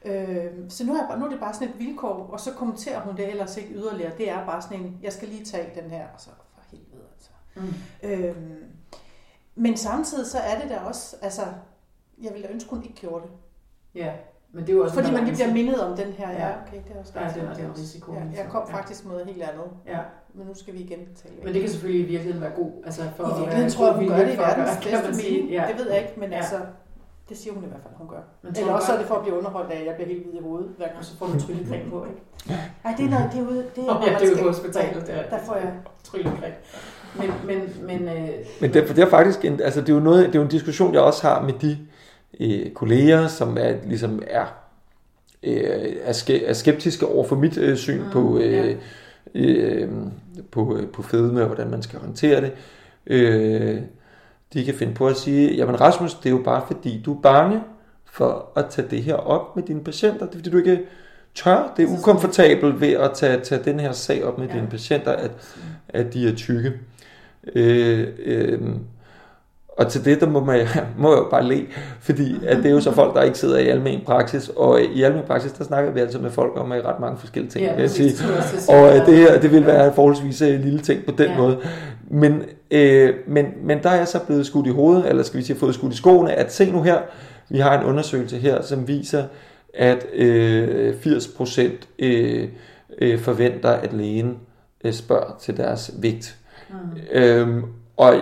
Øh, 0.04 0.52
så 0.68 0.86
nu 0.86 0.92
er, 0.94 1.06
jeg 1.10 1.18
nu 1.18 1.24
er 1.24 1.30
det 1.30 1.40
bare 1.40 1.54
sådan 1.54 1.68
et 1.68 1.78
vilkår, 1.78 2.28
og 2.32 2.40
så 2.40 2.52
kommenterer 2.52 3.00
hun 3.00 3.16
det 3.16 3.28
ellers 3.30 3.56
ikke 3.56 3.74
yderligere. 3.74 4.12
Det 4.18 4.30
er 4.30 4.46
bare 4.46 4.62
sådan 4.62 4.80
en, 4.80 4.98
jeg 5.02 5.12
skal 5.12 5.28
lige 5.28 5.44
tage 5.44 5.80
den 5.82 5.90
her, 5.90 6.04
og 6.14 6.20
så 6.20 6.30
for 6.54 6.60
helvede 6.70 7.02
altså. 7.14 7.30
Mm. 7.56 8.08
Øhm, 8.10 8.64
men 9.54 9.76
samtidig 9.76 10.26
så 10.26 10.38
er 10.38 10.60
det 10.60 10.70
da 10.70 10.78
også, 10.78 11.16
altså, 11.22 11.42
jeg 12.22 12.32
ville 12.32 12.48
ønske, 12.48 12.70
hun 12.70 12.82
ikke 12.82 12.94
gjorde 12.94 13.24
det. 13.24 13.30
Ja, 13.94 14.12
men 14.52 14.66
det 14.66 14.72
er 14.72 14.76
jo 14.76 14.82
også 14.82 14.94
Fordi 14.94 15.10
man 15.12 15.24
lige 15.24 15.34
bliver 15.34 15.52
mindet 15.52 15.80
om 15.80 15.96
den 15.96 16.12
her, 16.12 16.30
ja, 16.30 16.52
okay, 16.62 16.76
det 16.88 16.96
er 16.96 17.00
også 17.00 17.12
Ja, 17.20 17.28
det 17.34 17.42
er- 17.42 17.54
det 17.54 17.64
er 17.64 17.78
risiko. 17.78 18.12
Ja, 18.14 18.20
jeg 18.36 18.46
kom 18.50 18.68
faktisk 18.68 19.04
med 19.04 19.12
noget 19.12 19.26
helt 19.26 19.42
andet, 19.42 19.64
Ja, 19.86 19.98
men 20.34 20.46
nu 20.46 20.54
skal 20.54 20.74
vi 20.74 20.78
igen 20.78 20.98
tale. 21.22 21.34
men 21.44 21.52
det 21.54 21.60
kan 21.62 21.70
selvfølgelig 21.70 22.00
i 22.06 22.08
virkeligheden 22.08 22.40
være 22.46 22.54
god. 22.60 22.70
Altså 22.86 23.02
for 23.16 23.24
I 23.24 23.26
at 23.30 23.36
virkeligheden 23.38 23.62
være 23.62 23.70
tror 23.70 23.86
jeg, 23.86 23.94
hun 23.94 24.08
gør 24.08 24.16
det 24.26 24.34
i 24.34 24.38
verdens 24.38 24.70
gøre, 24.70 24.80
kan 24.82 24.92
man 24.92 25.02
bedste 25.06 25.22
sige. 25.22 25.32
mening. 25.40 25.52
Ja. 25.56 25.64
Det 25.70 25.76
ved 25.80 25.86
jeg 25.92 25.98
ikke, 26.04 26.14
men 26.22 26.30
Ja. 26.30 26.36
altså, 26.36 26.56
det 27.28 27.36
siger 27.40 27.52
hun 27.54 27.64
i 27.64 27.70
hvert 27.72 27.82
fald, 27.84 27.94
hun 28.02 28.08
gør. 28.14 28.22
Men 28.42 28.50
Eller 28.58 28.72
også 28.72 28.86
så 28.86 28.92
er 28.92 28.98
det 28.98 29.06
for 29.06 29.14
at 29.14 29.22
blive 29.24 29.36
underholdt 29.38 29.70
af, 29.74 29.78
at 29.80 29.86
jeg 29.86 29.94
bliver 29.94 30.08
helt 30.12 30.22
hvid 30.24 30.34
i 30.40 30.42
hovedet 30.42 30.68
hver 30.78 30.86
gang. 30.86 30.98
Og 30.98 31.04
så 31.04 31.12
får 31.18 31.26
du 31.26 31.36
tryllecreme 31.44 31.90
på, 31.90 31.98
ikke? 32.10 32.20
Nej, 32.84 32.92
det 32.98 33.04
er 33.06 33.10
noget, 33.14 33.26
det 33.32 33.38
er 33.44 33.46
ude, 33.52 33.64
det 33.76 33.82
er, 33.88 33.94
ja, 34.06 34.10
det 34.18 34.22
er 34.24 34.28
jo 34.28 34.34
skal- 34.34 34.38
på 34.44 34.48
hospitalet, 34.54 35.02
der, 35.06 35.22
Der 35.32 35.38
får 35.46 35.54
jeg 35.62 35.70
tryllecreme. 36.08 36.54
Men, 37.20 37.28
men, 37.48 37.58
men, 37.88 38.00
øh, 38.16 38.28
Men 38.60 38.68
det, 38.74 38.88
det 38.88 38.98
er 38.98 39.10
faktisk 39.18 39.44
en, 39.44 39.60
altså 39.60 39.80
det 39.80 39.88
er 39.88 39.94
jo 39.94 40.00
noget, 40.00 40.26
det 40.26 40.34
er 40.34 40.38
jo 40.38 40.42
en 40.44 40.50
diskussion, 40.50 40.94
jeg 40.94 41.02
også 41.02 41.22
har 41.28 41.42
med 41.42 41.52
de 41.52 41.78
øh, 42.40 42.70
kolleger, 42.72 43.26
som 43.28 43.56
er, 43.60 43.74
ligesom 43.86 44.22
er, 44.26 44.46
øh, 45.42 45.96
er, 46.04 46.12
ske, 46.12 46.44
er 46.46 46.52
skeptiske 46.52 47.06
over 47.06 47.24
for 47.24 47.36
mit 47.36 47.56
øh, 47.58 47.76
syn 47.76 48.02
Mm, 48.02 48.10
på, 48.12 48.38
øh, 48.38 48.52
ja. 48.52 48.74
Øh, 49.34 49.88
på, 50.50 50.78
på 50.92 51.02
fedme 51.02 51.40
og 51.40 51.46
hvordan 51.46 51.70
man 51.70 51.82
skal 51.82 51.98
håndtere 51.98 52.40
det. 52.40 52.52
Øh, 53.06 53.80
de 54.52 54.64
kan 54.64 54.74
finde 54.74 54.94
på 54.94 55.06
at 55.08 55.16
sige, 55.16 55.54
jamen 55.56 55.80
Rasmus, 55.80 56.14
det 56.14 56.26
er 56.26 56.30
jo 56.30 56.42
bare 56.44 56.62
fordi, 56.66 57.02
du 57.06 57.14
er 57.16 57.20
bange 57.20 57.60
for 58.04 58.48
at 58.56 58.66
tage 58.70 58.88
det 58.90 59.02
her 59.02 59.14
op 59.14 59.56
med 59.56 59.64
dine 59.64 59.84
patienter. 59.84 60.26
Det 60.26 60.34
er 60.34 60.38
fordi, 60.38 60.50
du 60.50 60.56
ikke 60.58 60.80
tør. 61.34 61.72
Det 61.76 61.82
er 61.82 61.88
Så- 61.88 61.94
ukomfortabelt 61.98 62.80
ved 62.80 62.92
at 62.92 63.10
tage, 63.14 63.40
tage 63.40 63.62
den 63.64 63.80
her 63.80 63.92
sag 63.92 64.24
op 64.24 64.38
med 64.38 64.46
Ja. 64.48 64.54
dine 64.54 64.66
patienter, 64.66 65.12
at, 65.12 65.30
at 65.88 66.14
de 66.14 66.28
er 66.28 66.34
tykke. 66.34 66.72
Øh, 67.54 68.08
øh, 68.24 68.60
og 69.78 69.88
til 69.88 70.04
det, 70.04 70.20
der 70.20 70.26
må, 70.28 70.44
man, 70.44 70.66
må 70.98 71.10
jeg 71.10 71.18
jo 71.18 71.28
bare 71.30 71.44
le, 71.48 71.66
fordi 72.00 72.36
at 72.46 72.56
det 72.56 72.66
er 72.66 72.70
jo 72.70 72.80
så 72.80 72.92
folk, 72.92 73.14
der 73.14 73.22
ikke 73.22 73.38
sidder 73.38 73.58
i 73.58 73.68
almen 73.68 74.00
praksis, 74.06 74.50
og 74.56 74.80
i 74.82 75.02
almen 75.02 75.22
praksis, 75.26 75.52
der 75.52 75.64
snakker 75.64 75.90
vi 75.90 76.00
altså 76.00 76.18
med 76.18 76.30
folk 76.30 76.52
om 76.56 76.72
øh, 76.72 76.84
ret 76.84 77.00
mange 77.00 77.18
forskellige 77.18 77.50
ting, 77.52 77.64
Ja, 77.64 77.72
vil 77.74 77.80
jeg 77.80 77.90
sige. 77.90 78.14
Og 78.68 78.96
øh, 78.96 79.06
det 79.06 79.16
her, 79.16 79.40
det 79.40 79.52
vil 79.52 79.66
være 79.66 79.86
en 79.86 79.94
forholdsvis 79.94 80.42
øh, 80.42 80.60
lille 80.60 80.78
ting 80.80 81.04
på 81.04 81.12
den 81.18 81.26
Ja. 81.30 81.36
måde. 81.38 81.58
Men, 82.10 82.42
øh, 82.70 83.14
men, 83.26 83.46
men 83.64 83.82
der 83.82 83.90
er 83.90 83.96
jeg 83.96 84.08
så 84.08 84.18
blevet 84.26 84.46
skudt 84.46 84.66
i 84.66 84.70
hovedet, 84.70 85.08
eller 85.08 85.22
skal 85.22 85.38
vi 85.40 85.44
sige 85.44 85.58
fået 85.58 85.74
skudt 85.74 85.92
i 85.92 85.96
skoene, 85.96 86.32
at 86.32 86.52
se 86.52 86.70
nu 86.70 86.82
her, 86.82 86.98
vi 87.48 87.58
har 87.58 87.80
en 87.80 87.86
undersøgelse 87.86 88.36
her, 88.36 88.62
som 88.62 88.88
viser, 88.88 89.24
at 89.74 90.06
øh, 90.14 90.94
80% 91.06 91.62
øh, 91.98 92.48
øh, 92.98 93.18
forventer, 93.18 93.70
at 93.70 93.92
lægen 93.92 94.36
øh, 94.84 94.92
spørger 94.92 95.36
til 95.40 95.56
deres 95.56 95.90
vægt. 95.98 96.36
Mm. 96.70 96.74
Øhm, 97.12 97.62
og 97.96 98.14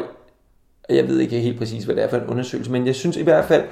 jeg 0.97 1.09
ved 1.09 1.19
ikke 1.19 1.41
helt 1.41 1.59
præcis, 1.59 1.85
hvad 1.85 1.95
det 1.95 2.05
er 2.05 2.09
for 2.09 2.17
en 2.17 2.27
undersøgelse, 2.27 2.73
men 2.73 2.87
jeg 2.87 2.95
synes 2.95 3.17
i 3.17 3.23
hvert 3.23 3.45
fald, 3.45 3.65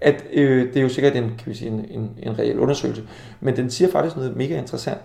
at 0.00 0.24
øh, 0.32 0.68
det 0.68 0.76
er 0.76 0.82
jo 0.82 0.88
sikkert 0.88 1.16
en, 1.16 1.24
kan 1.24 1.46
vi 1.46 1.54
sige, 1.54 1.70
en, 1.70 1.86
en, 1.90 2.10
en 2.22 2.38
reel 2.38 2.58
undersøgelse, 2.58 3.02
men 3.40 3.56
den 3.56 3.70
siger 3.70 3.90
faktisk 3.90 4.16
noget 4.16 4.36
mega 4.36 4.58
interessant. 4.58 4.98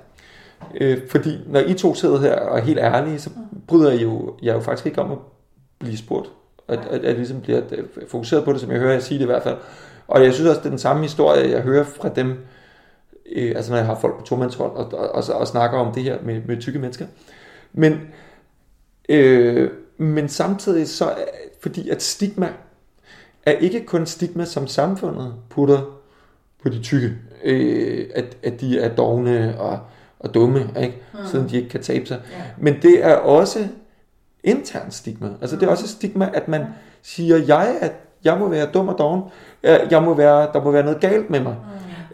Øh, 0.81 0.97
fordi 1.09 1.39
når 1.47 1.59
I 1.59 1.73
to 1.73 1.95
sidder 1.95 2.19
her 2.19 2.35
og 2.35 2.59
er 2.59 2.63
helt 2.63 2.79
ærlige, 2.79 3.19
så 3.19 3.29
bryder 3.67 3.91
I 3.91 4.01
jo, 4.01 4.33
jeg 4.41 4.55
jo 4.55 4.59
faktisk 4.59 4.85
ikke 4.85 5.01
om 5.01 5.11
at 5.11 5.17
blive 5.79 5.97
spurgt. 5.97 6.29
At, 6.67 6.79
at, 6.79 6.99
at 6.99 7.03
jeg 7.03 7.15
ligesom 7.15 7.41
bliver 7.41 7.61
øh, 7.71 7.83
fokuseret 8.07 8.45
på 8.45 8.53
det, 8.53 8.61
som 8.61 8.71
jeg 8.71 8.79
hører 8.79 8.93
jer 8.93 8.99
sige 8.99 9.17
det 9.17 9.23
i 9.23 9.27
hvert 9.27 9.43
fald. 9.43 9.57
Og 10.07 10.23
jeg 10.23 10.33
synes 10.33 10.49
også, 10.49 10.59
det 10.59 10.65
er 10.65 10.69
den 10.69 10.79
samme 10.79 11.01
historie, 11.01 11.51
jeg 11.51 11.61
hører 11.61 11.83
fra 11.83 12.09
dem, 12.09 12.37
øh, 13.35 13.53
altså 13.55 13.71
når 13.71 13.77
jeg 13.77 13.85
har 13.85 13.99
folk 13.99 14.17
på 14.17 14.25
tomandshold 14.25 14.71
og, 14.71 14.93
og, 14.93 15.09
og, 15.09 15.23
og 15.33 15.47
snakker 15.47 15.77
om 15.77 15.93
det 15.93 16.03
her 16.03 16.17
med, 16.23 16.41
med 16.47 16.61
tykke 16.61 16.79
mennesker. 16.79 17.05
Men, 17.73 18.01
øh, 19.09 19.69
men 19.97 20.29
samtidig 20.29 20.87
så, 20.87 21.13
fordi 21.65 21.89
at 21.89 22.01
stigma 22.03 22.49
er 23.45 23.51
ikke 23.51 23.85
kun 23.85 24.05
stigma, 24.05 24.45
som 24.45 24.67
samfundet 24.67 25.33
putter 25.49 25.79
på 26.63 26.69
de 26.69 26.81
tykke. 26.81 27.11
Øh, 27.43 28.07
at, 28.15 28.37
at 28.43 28.61
de 28.61 28.79
er 28.79 28.95
dogne 28.95 29.55
og, 29.59 29.79
og 30.19 30.33
dumme, 30.33 30.69
ikke? 30.79 31.01
Mm. 31.13 31.19
siden 31.31 31.49
de 31.49 31.57
ikke 31.57 31.69
kan 31.69 31.81
tabe 31.81 32.05
sig. 32.05 32.21
Ja. 32.31 32.43
Men 32.57 32.75
det 32.81 33.05
er 33.05 33.15
også 33.15 33.67
intern 34.43 34.91
stigma. 34.91 35.29
Altså 35.41 35.55
det 35.55 35.63
er 35.63 35.67
Mm. 35.67 35.71
også 35.71 35.87
stigma, 35.87 36.29
at 36.33 36.47
man 36.47 36.65
siger, 37.01 37.37
jeg, 37.37 37.77
at 37.81 37.91
jeg 38.23 38.37
må 38.37 38.47
være 38.49 38.65
dum 38.73 38.87
og 38.87 38.97
doven. 38.97 39.21
Jeg 39.63 40.03
må 40.03 40.13
være, 40.13 40.49
der 40.53 40.63
må 40.63 40.71
være 40.71 40.83
noget 40.83 41.01
galt 41.01 41.29
med 41.29 41.39
mig. 41.39 41.55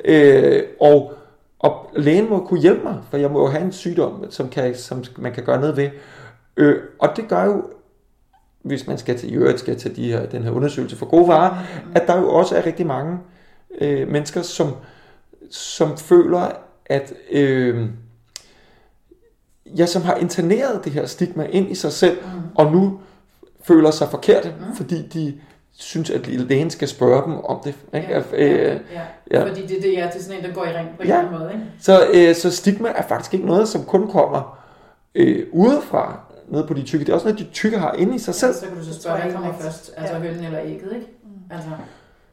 Øh, 0.05 0.63
og, 0.81 1.13
og 1.59 1.89
lægen 1.95 2.29
må 2.29 2.39
kunne 2.45 2.59
hjælpe 2.61 2.83
mig, 2.83 2.95
for 3.09 3.17
jeg 3.17 3.31
må 3.31 3.39
jo 3.41 3.47
have 3.47 3.63
en 3.63 3.71
sygdom, 3.71 4.25
som, 4.31 4.49
kan, 4.49 4.75
som 4.75 5.03
man 5.17 5.33
kan 5.33 5.43
gøre 5.43 5.59
noget 5.59 5.77
ved. 5.77 5.89
Øh, 6.57 6.75
og 6.99 7.09
det 7.15 7.27
gør 7.27 7.43
jo, 7.45 7.63
hvis 8.61 8.87
man 8.87 8.97
skal 8.97 9.17
til 9.17 9.31
i 9.31 9.35
øvrigt 9.35 9.59
skal 9.59 9.75
til 9.79 9.95
de 9.95 10.11
her, 10.11 10.25
den 10.25 10.43
her 10.43 10.51
undersøgelse 10.51 10.95
for 10.95 11.05
gode 11.05 11.27
varer, 11.27 11.57
at 11.95 12.07
der 12.07 12.17
jo 12.19 12.29
også 12.33 12.55
er 12.55 12.65
rigtig 12.65 12.85
mange 12.87 13.17
øh, 13.81 14.07
mennesker, 14.07 14.41
som, 14.41 14.71
som 15.51 15.97
føler, 15.97 16.51
at 16.85 17.13
øh, 17.31 17.89
ja, 19.77 19.85
som 19.85 20.01
har 20.01 20.15
interneret 20.15 20.85
det 20.85 20.91
her 20.93 21.05
stigma 21.05 21.43
ind 21.51 21.71
i 21.71 21.75
sig 21.75 21.91
selv, 21.91 22.17
Mm. 22.23 22.29
og 22.55 22.71
nu 22.71 22.99
føler 23.63 23.91
sig 23.91 24.07
forkerte, 24.09 24.53
Mm. 24.59 24.75
fordi 24.75 25.07
de 25.07 25.33
synes, 25.77 26.09
at 26.09 26.27
lægen 26.27 26.69
skal 26.69 26.87
spørge 26.87 27.23
dem 27.25 27.33
om 27.37 27.59
det. 27.63 27.75
Ikke? 27.93 28.07
Ja, 28.09 28.19
Øh, 28.33 28.51
ja, 28.51 28.73
ja. 28.73 29.01
ja. 29.31 29.49
Fordi 29.49 29.61
det, 29.61 29.77
det, 29.83 29.99
er, 29.99 30.09
det 30.11 30.19
er 30.19 30.23
sådan 30.23 30.37
en, 30.39 30.43
der 30.45 30.53
går 30.53 30.65
i 30.65 30.69
ring 30.77 30.89
på 30.97 31.01
en 31.01 31.07
Ja. 31.07 31.19
anden 31.19 31.39
måde. 31.39 31.51
Ikke? 31.53 31.65
Så, 31.81 32.07
øh, 32.13 32.35
så 32.35 32.51
stigma 32.51 32.89
er 32.95 33.01
faktisk 33.07 33.33
ikke 33.33 33.45
noget, 33.45 33.67
som 33.67 33.83
kun 33.85 34.11
kommer 34.11 34.57
øh, 35.15 35.45
udefra, 35.51 36.19
ned 36.51 36.67
på 36.67 36.73
de 36.73 36.83
tykke. 36.83 37.05
Det 37.05 37.11
er 37.11 37.13
også 37.15 37.27
noget, 37.27 37.39
de 37.39 37.45
tykke 37.53 37.77
har 37.77 37.93
inde 37.93 38.15
i 38.15 38.19
sig 38.19 38.35
selv. 38.35 38.51
Ja, 38.53 38.59
så 38.59 38.65
kan 38.67 38.77
du 38.77 38.83
så 38.85 39.01
spørge, 39.01 39.21
hvad 39.21 39.33
kommer 39.33 39.53
først? 39.53 39.91
Altså 39.97 40.15
Ja. 40.15 40.21
hønnen 40.21 40.43
eller 40.45 40.59
ægget, 40.63 40.93
ikke? 40.95 41.07
Mm. 41.23 41.29
Altså, 41.55 41.69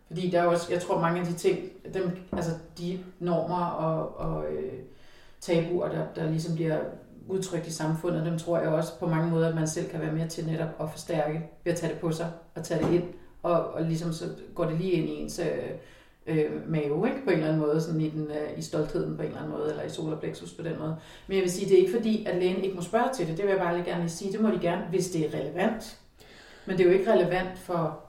fordi 0.07 0.31
der 0.31 0.41
er 0.43 0.47
også, 0.47 0.66
jeg 0.73 0.81
tror 0.83 1.01
mange 1.01 1.21
af 1.21 1.27
de 1.27 1.33
ting, 1.33 1.59
dem, 1.95 2.11
altså 2.33 2.51
de 2.79 2.99
normer 3.21 3.64
og, 3.64 4.19
og 4.21 4.45
øh, 4.53 4.73
tabuer, 5.41 5.89
der, 5.89 6.03
der 6.16 6.31
ligesom 6.31 6.55
bliver 6.55 6.79
udtrykt 7.29 7.66
i 7.66 7.73
samfundet, 7.73 8.27
dem 8.27 8.39
tror 8.39 8.59
jeg 8.59 8.69
også 8.69 8.99
på 8.99 9.07
mange 9.07 9.31
måder, 9.31 9.49
at 9.49 9.55
man 9.55 9.69
selv 9.69 9.89
kan 9.89 10.01
være 10.01 10.12
med 10.12 10.29
til 10.29 10.47
netop 10.47 10.69
at 10.81 10.91
forstærke 10.91 11.43
ved 11.64 11.73
at 11.73 11.79
tage 11.79 11.93
det 11.93 12.01
på 12.01 12.12
sig 12.12 12.27
og 12.55 12.64
tage 12.64 12.85
det 12.87 12.93
ind, 12.95 13.05
og, 13.43 13.66
og 13.71 13.83
ligesom 13.83 14.12
så 14.12 14.25
går 14.55 14.64
det 14.64 14.79
lige 14.79 14.93
ind 14.93 15.09
i 15.09 15.12
ens 15.12 15.39
øh, 15.39 15.47
øh, 16.29 16.70
mave, 16.70 17.09
ikke? 17.09 17.24
på 17.24 17.31
en 17.31 17.37
eller 17.37 17.49
anden 17.49 17.61
måde, 17.61 17.81
sådan 17.81 18.01
i, 18.01 18.11
den, 18.11 18.26
øh, 18.31 18.59
i 18.59 18.62
stoltheden 18.62 19.16
på 19.16 19.22
en 19.22 19.29
eller 19.29 19.41
anden 19.41 19.59
måde, 19.59 19.70
eller 19.70 19.83
i 19.83 19.89
solar 19.89 20.16
plexus 20.16 20.53
på 20.53 20.62
den 20.62 20.79
måde. 20.79 20.97
Men 21.26 21.37
jeg 21.37 21.43
vil 21.43 21.51
sige, 21.51 21.68
det 21.68 21.74
er 21.74 21.79
ikke 21.79 21.93
fordi, 21.93 22.24
at 22.26 22.37
lægen 22.37 22.64
ikke 22.64 22.76
må 22.76 22.83
spørge 22.83 23.09
til 23.14 23.26
det, 23.26 23.37
det 23.37 23.45
vil 23.45 23.51
jeg 23.51 23.61
bare 23.61 23.74
lige 23.76 23.87
gerne 23.87 24.01
lige 24.01 24.11
sige, 24.11 24.33
det 24.33 24.41
må 24.41 24.51
de 24.51 24.59
gerne, 24.61 24.85
hvis 24.91 25.11
det 25.11 25.26
er 25.26 25.39
relevant. 25.39 25.99
Men 26.66 26.79
det 26.79 26.87
er 26.87 26.91
jo 26.91 26.99
ikke 26.99 27.12
relevant 27.12 27.59
for, 27.59 28.01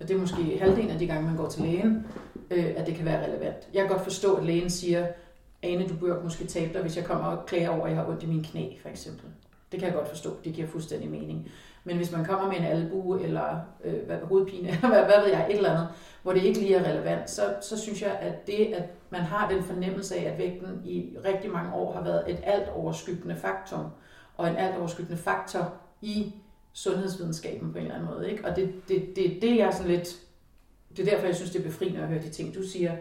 og 0.00 0.08
det 0.08 0.16
er 0.16 0.20
måske 0.20 0.58
halvdelen 0.60 0.90
af 0.90 0.98
de 0.98 1.06
gange, 1.06 1.26
man 1.26 1.36
går 1.36 1.48
til 1.48 1.62
lægen, 1.62 2.06
øh, 2.50 2.72
at 2.76 2.86
det 2.86 2.94
kan 2.94 3.04
være 3.04 3.26
relevant. 3.26 3.68
Jeg 3.74 3.82
kan 3.82 3.88
godt 3.88 4.04
forstå, 4.04 4.34
at 4.34 4.44
lægen 4.44 4.70
siger, 4.70 5.06
Ane, 5.62 5.88
du 5.88 5.94
bør 5.94 6.22
måske 6.22 6.46
tabe 6.46 6.72
dig, 6.72 6.82
hvis 6.82 6.96
jeg 6.96 7.04
kommer 7.04 7.26
og 7.26 7.46
klager 7.46 7.68
over, 7.68 7.84
at 7.84 7.90
jeg 7.90 8.00
har 8.00 8.08
ondt 8.08 8.22
i 8.22 8.26
mine 8.26 8.44
knæ, 8.44 8.68
for 8.82 8.88
eksempel. 8.88 9.24
Det 9.72 9.80
kan 9.80 9.86
jeg 9.86 9.96
godt 9.96 10.08
forstå, 10.08 10.36
det 10.44 10.52
giver 10.52 10.68
fuldstændig 10.68 11.10
mening. 11.10 11.48
Men 11.86 11.96
hvis 11.96 12.12
man 12.12 12.24
kommer 12.24 12.48
med 12.48 12.56
en 12.56 12.64
albue, 12.64 13.22
eller 13.22 13.60
øh, 13.84 14.06
hvad, 14.06 14.16
hovedpine, 14.22 14.68
eller 14.72 14.88
hvad, 14.88 15.04
hvad 15.04 15.20
ved 15.24 15.30
jeg, 15.30 15.46
et 15.50 15.56
eller 15.56 15.70
andet, 15.70 15.88
hvor 16.22 16.32
det 16.32 16.42
ikke 16.42 16.60
lige 16.60 16.74
er 16.74 16.90
relevant, 16.90 17.30
så, 17.30 17.54
så 17.60 17.78
synes 17.78 18.02
jeg, 18.02 18.18
at 18.20 18.46
det, 18.46 18.74
at 18.74 18.84
man 19.10 19.20
har 19.20 19.48
den 19.48 19.62
fornemmelse 19.62 20.16
af, 20.16 20.32
at 20.32 20.38
vægten 20.38 20.82
i 20.84 21.16
rigtig 21.24 21.50
mange 21.50 21.74
år 21.74 21.92
har 21.92 22.02
været 22.02 22.30
et 22.30 22.38
alt 22.42 22.68
overskyggende 22.68 23.36
faktum, 23.36 23.86
og 24.36 24.48
en 24.48 24.56
alt 24.56 24.76
overskyggende 24.76 25.22
faktor 25.22 25.72
i 26.02 26.34
sundhedsvidenskaben 26.72 27.72
på 27.72 27.78
en 27.78 27.84
eller 27.84 27.94
anden 27.94 28.14
måde. 28.14 28.30
Ikke? 28.30 28.44
Og 28.44 28.56
det, 28.56 28.74
det, 28.88 29.16
det, 29.16 29.38
det 29.42 29.62
er 29.62 29.70
sådan 29.70 29.90
lidt, 29.90 30.16
det 30.96 31.08
er 31.08 31.10
derfor, 31.10 31.26
jeg 31.26 31.36
synes, 31.36 31.50
det 31.50 31.58
er 31.58 31.64
befriende 31.64 32.00
at 32.00 32.08
høre 32.08 32.22
de 32.22 32.30
ting, 32.30 32.54
du 32.54 32.62
siger, 32.62 32.96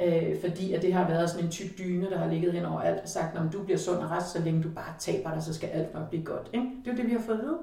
øh, 0.00 0.40
fordi 0.40 0.72
at 0.72 0.82
det 0.82 0.92
har 0.92 1.08
været 1.08 1.30
sådan 1.30 1.44
en 1.44 1.50
tyk 1.50 1.78
dyne, 1.78 2.10
der 2.10 2.18
har 2.18 2.30
ligget 2.30 2.52
hen 2.52 2.64
over 2.64 2.80
alt 2.80 3.00
og 3.00 3.08
sagt, 3.08 3.34
når 3.34 3.50
du 3.52 3.62
bliver 3.62 3.78
sund 3.78 3.98
og 3.98 4.10
rask, 4.10 4.32
så 4.32 4.42
længe 4.42 4.62
du 4.62 4.68
bare 4.68 4.94
taber 4.98 5.34
dig, 5.34 5.42
så 5.42 5.54
skal 5.54 5.68
alt 5.68 5.94
nok 5.94 6.08
blive 6.08 6.24
godt. 6.24 6.50
Ikke? 6.54 6.66
Det 6.84 6.90
er 6.90 6.92
jo 6.92 6.96
det, 6.96 7.06
vi 7.06 7.12
har 7.12 7.22
fået 7.22 7.36
at 7.36 7.42
vide. 7.42 7.58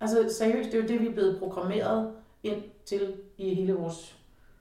Altså 0.00 0.34
seriøst, 0.38 0.72
det 0.72 0.78
er 0.78 0.82
jo 0.82 0.88
det, 0.88 1.00
vi 1.00 1.06
er 1.06 1.12
blevet 1.12 1.38
programmeret 1.38 2.12
ind 2.42 2.62
til 2.86 3.12
i 3.38 3.54
hele 3.54 3.72
vores 3.72 4.16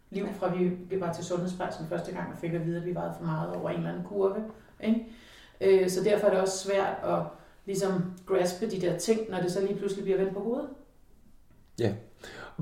liv, 0.09 0.27
fra 0.39 0.55
vi, 0.55 0.63
vi 0.63 1.01
var 1.01 1.13
til 1.13 1.25
sundhedsplejersken 1.25 1.87
første 1.87 2.11
gang 2.11 2.31
og 2.33 2.37
fik 2.39 2.53
at 2.53 2.65
vide, 2.65 2.77
at 2.77 2.85
vi 2.85 2.95
vejede 2.95 3.13
for 3.17 3.25
meget 3.25 3.55
over 3.55 3.69
en 3.69 3.77
eller 3.77 3.89
anden 3.89 4.03
kurve. 4.03 4.43
Ikke? 4.83 5.05
Øh, 5.61 5.89
så 5.89 6.03
derfor 6.03 6.27
er 6.27 6.31
det 6.31 6.41
også 6.41 6.57
svært 6.57 6.95
at 7.03 7.19
ligesom 7.65 8.13
graspe 8.25 8.69
de 8.69 8.81
der 8.81 8.97
ting, 8.97 9.29
når 9.29 9.41
det 9.41 9.51
så 9.51 9.61
lige 9.61 9.75
pludselig 9.75 10.03
bliver 10.03 10.17
vendt 10.17 10.33
på 10.33 10.39
hovedet. 10.39 10.69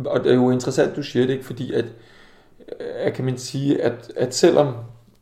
Og 0.05 0.23
det 0.23 0.32
er 0.32 0.36
jo 0.36 0.51
interessant, 0.51 0.95
du 0.95 1.03
siger 1.03 1.25
det 1.25 1.34
ikke, 1.34 1.45
fordi 1.45 1.73
at, 1.73 1.86
at 2.80 3.13
kan 3.13 3.25
man 3.25 3.38
sige, 3.38 3.82
at, 3.82 4.11
at 4.15 4.36
selvom 4.36 4.75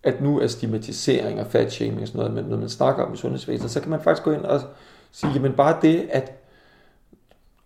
at 0.03 0.21
nu 0.21 0.39
er 0.39 0.47
stigmatisering 0.47 1.39
og 1.39 1.47
fat 1.47 1.71
shaming 1.71 2.01
og 2.01 2.07
sådan 2.07 2.19
noget, 2.19 2.33
men 2.33 2.45
når 2.45 2.57
man 2.57 2.69
snakker 2.69 3.03
om 3.03 3.13
i 3.13 3.17
sundhedsvæsenet, 3.17 3.71
så 3.71 3.81
kan 3.81 3.89
man 3.89 4.01
faktisk 4.01 4.23
gå 4.23 4.31
ind 4.31 4.41
og 4.41 4.61
sige, 5.11 5.33
jamen 5.33 5.53
bare 5.53 5.79
det, 5.81 6.07
at, 6.11 6.31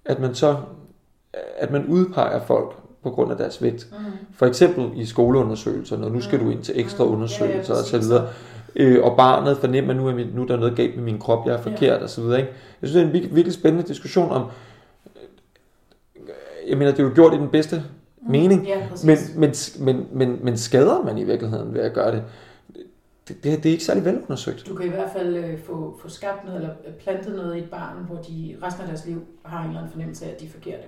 at 0.09 0.19
man 0.19 0.35
så 0.35 0.55
at 1.57 1.71
man 1.71 1.85
udpeger 1.85 2.39
folk 2.45 2.75
på 3.03 3.09
grund 3.09 3.31
af 3.31 3.37
deres 3.37 3.61
vægt. 3.61 3.87
Mm. 3.91 3.97
For 4.35 4.45
eksempel 4.45 4.89
i 4.95 5.05
skoleundersøgelser, 5.05 5.97
når 5.97 6.09
nu 6.09 6.21
skal 6.21 6.39
Mm. 6.39 6.45
du 6.45 6.51
ind 6.51 6.61
til 6.63 6.79
ekstra 6.79 7.03
Mm. 7.03 7.11
undersøgelser 7.11 7.73
Ja, 7.73 7.77
ja, 7.77 7.79
og 7.81 7.85
så 7.85 7.91
præcis. 7.97 8.09
videre. 8.09 8.27
Øh, 8.75 9.03
og 9.03 9.17
barnet 9.17 9.57
fornemmer 9.57 9.93
nu, 9.93 10.09
at 10.09 10.15
min, 10.15 10.27
nu 10.35 10.41
er 10.41 10.45
der 10.47 10.57
noget 10.57 10.75
galt 10.75 10.95
med 10.95 11.03
min 11.03 11.19
krop, 11.19 11.45
jeg 11.47 11.53
er 11.53 11.61
forkert 11.61 12.01
og 12.01 12.09
så 12.09 12.21
videre. 12.21 12.39
Ikke? 12.39 12.51
Jeg 12.81 12.89
synes, 12.89 12.93
det 12.93 13.01
er 13.01 13.07
en 13.07 13.13
virkelig, 13.13 13.35
virkelig 13.35 13.53
spændende 13.53 13.87
diskussion 13.87 14.31
om, 14.31 14.45
jeg 16.69 16.77
mener, 16.77 16.91
det 16.91 16.99
er 16.99 17.03
jo 17.03 17.11
gjort 17.15 17.33
i 17.33 17.37
den 17.37 17.49
bedste 17.49 17.83
mening, 18.29 18.67
Ja, 18.67 18.87
præcis. 18.91 19.35
men, 19.35 19.49
men, 19.79 19.95
men, 19.95 20.07
men, 20.29 20.39
men 20.43 20.57
skader 20.57 21.03
man 21.03 21.17
i 21.17 21.23
virkeligheden 21.23 21.73
ved 21.73 21.81
at 21.81 21.93
gøre 21.93 22.11
det? 22.11 22.23
Det, 23.29 23.43
det, 23.43 23.63
det 23.63 23.69
er 23.69 23.73
ikke 23.73 23.83
særlig 23.83 24.05
velundersøgt. 24.05 24.67
Du 24.67 24.75
kan 24.75 24.85
i 24.85 24.89
hvert 24.89 25.11
fald 25.11 25.35
øh, 25.35 25.63
få, 25.63 25.99
få 26.01 26.09
skabt 26.09 26.45
noget, 26.45 26.61
eller 26.61 26.75
plantet 26.99 27.35
noget 27.35 27.55
i 27.55 27.59
et 27.59 27.69
barn, 27.69 28.03
hvor 28.03 28.15
de 28.15 28.57
resten 28.63 28.81
af 28.81 28.87
deres 28.87 29.05
liv 29.05 29.25
har 29.45 29.59
en 29.59 29.65
eller 29.65 29.79
anden 29.79 29.91
fornemmelse 29.91 30.25
af, 30.25 30.29
at 30.29 30.39
de 30.39 30.45
er 30.45 30.49
forkerte. 30.49 30.83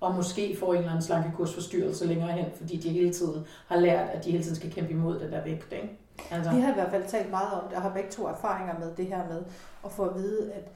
Og 0.00 0.14
måske 0.14 0.56
får 0.60 0.72
en 0.72 0.78
eller 0.78 0.90
anden 0.90 1.02
slankekursforstyrrelse 1.02 2.06
længere 2.06 2.32
hen, 2.32 2.46
fordi 2.56 2.76
de 2.76 2.88
hele 2.88 3.12
tiden 3.12 3.46
har 3.66 3.76
lært, 3.76 4.08
at 4.08 4.24
de 4.24 4.30
hele 4.30 4.42
tiden 4.44 4.56
skal 4.56 4.72
kæmpe 4.72 4.90
imod 4.90 5.20
den 5.20 5.32
der 5.32 5.44
vægt. 5.44 5.72
Ikke? 5.72 5.98
Altså, 6.30 6.50
Vi 6.50 6.60
har 6.60 6.70
i 6.70 6.74
hvert 6.74 6.90
fald 6.90 7.04
talt 7.08 7.30
meget 7.30 7.52
om 7.52 7.68
det, 7.68 7.76
og 7.76 7.82
har 7.82 7.90
begge 7.90 8.10
to 8.10 8.26
erfaringer 8.26 8.78
med 8.78 8.88
det 8.96 9.06
her 9.06 9.28
med 9.28 9.42
at 9.84 9.92
få 9.92 10.04
at 10.04 10.14
vide, 10.16 10.52
at 10.52 10.68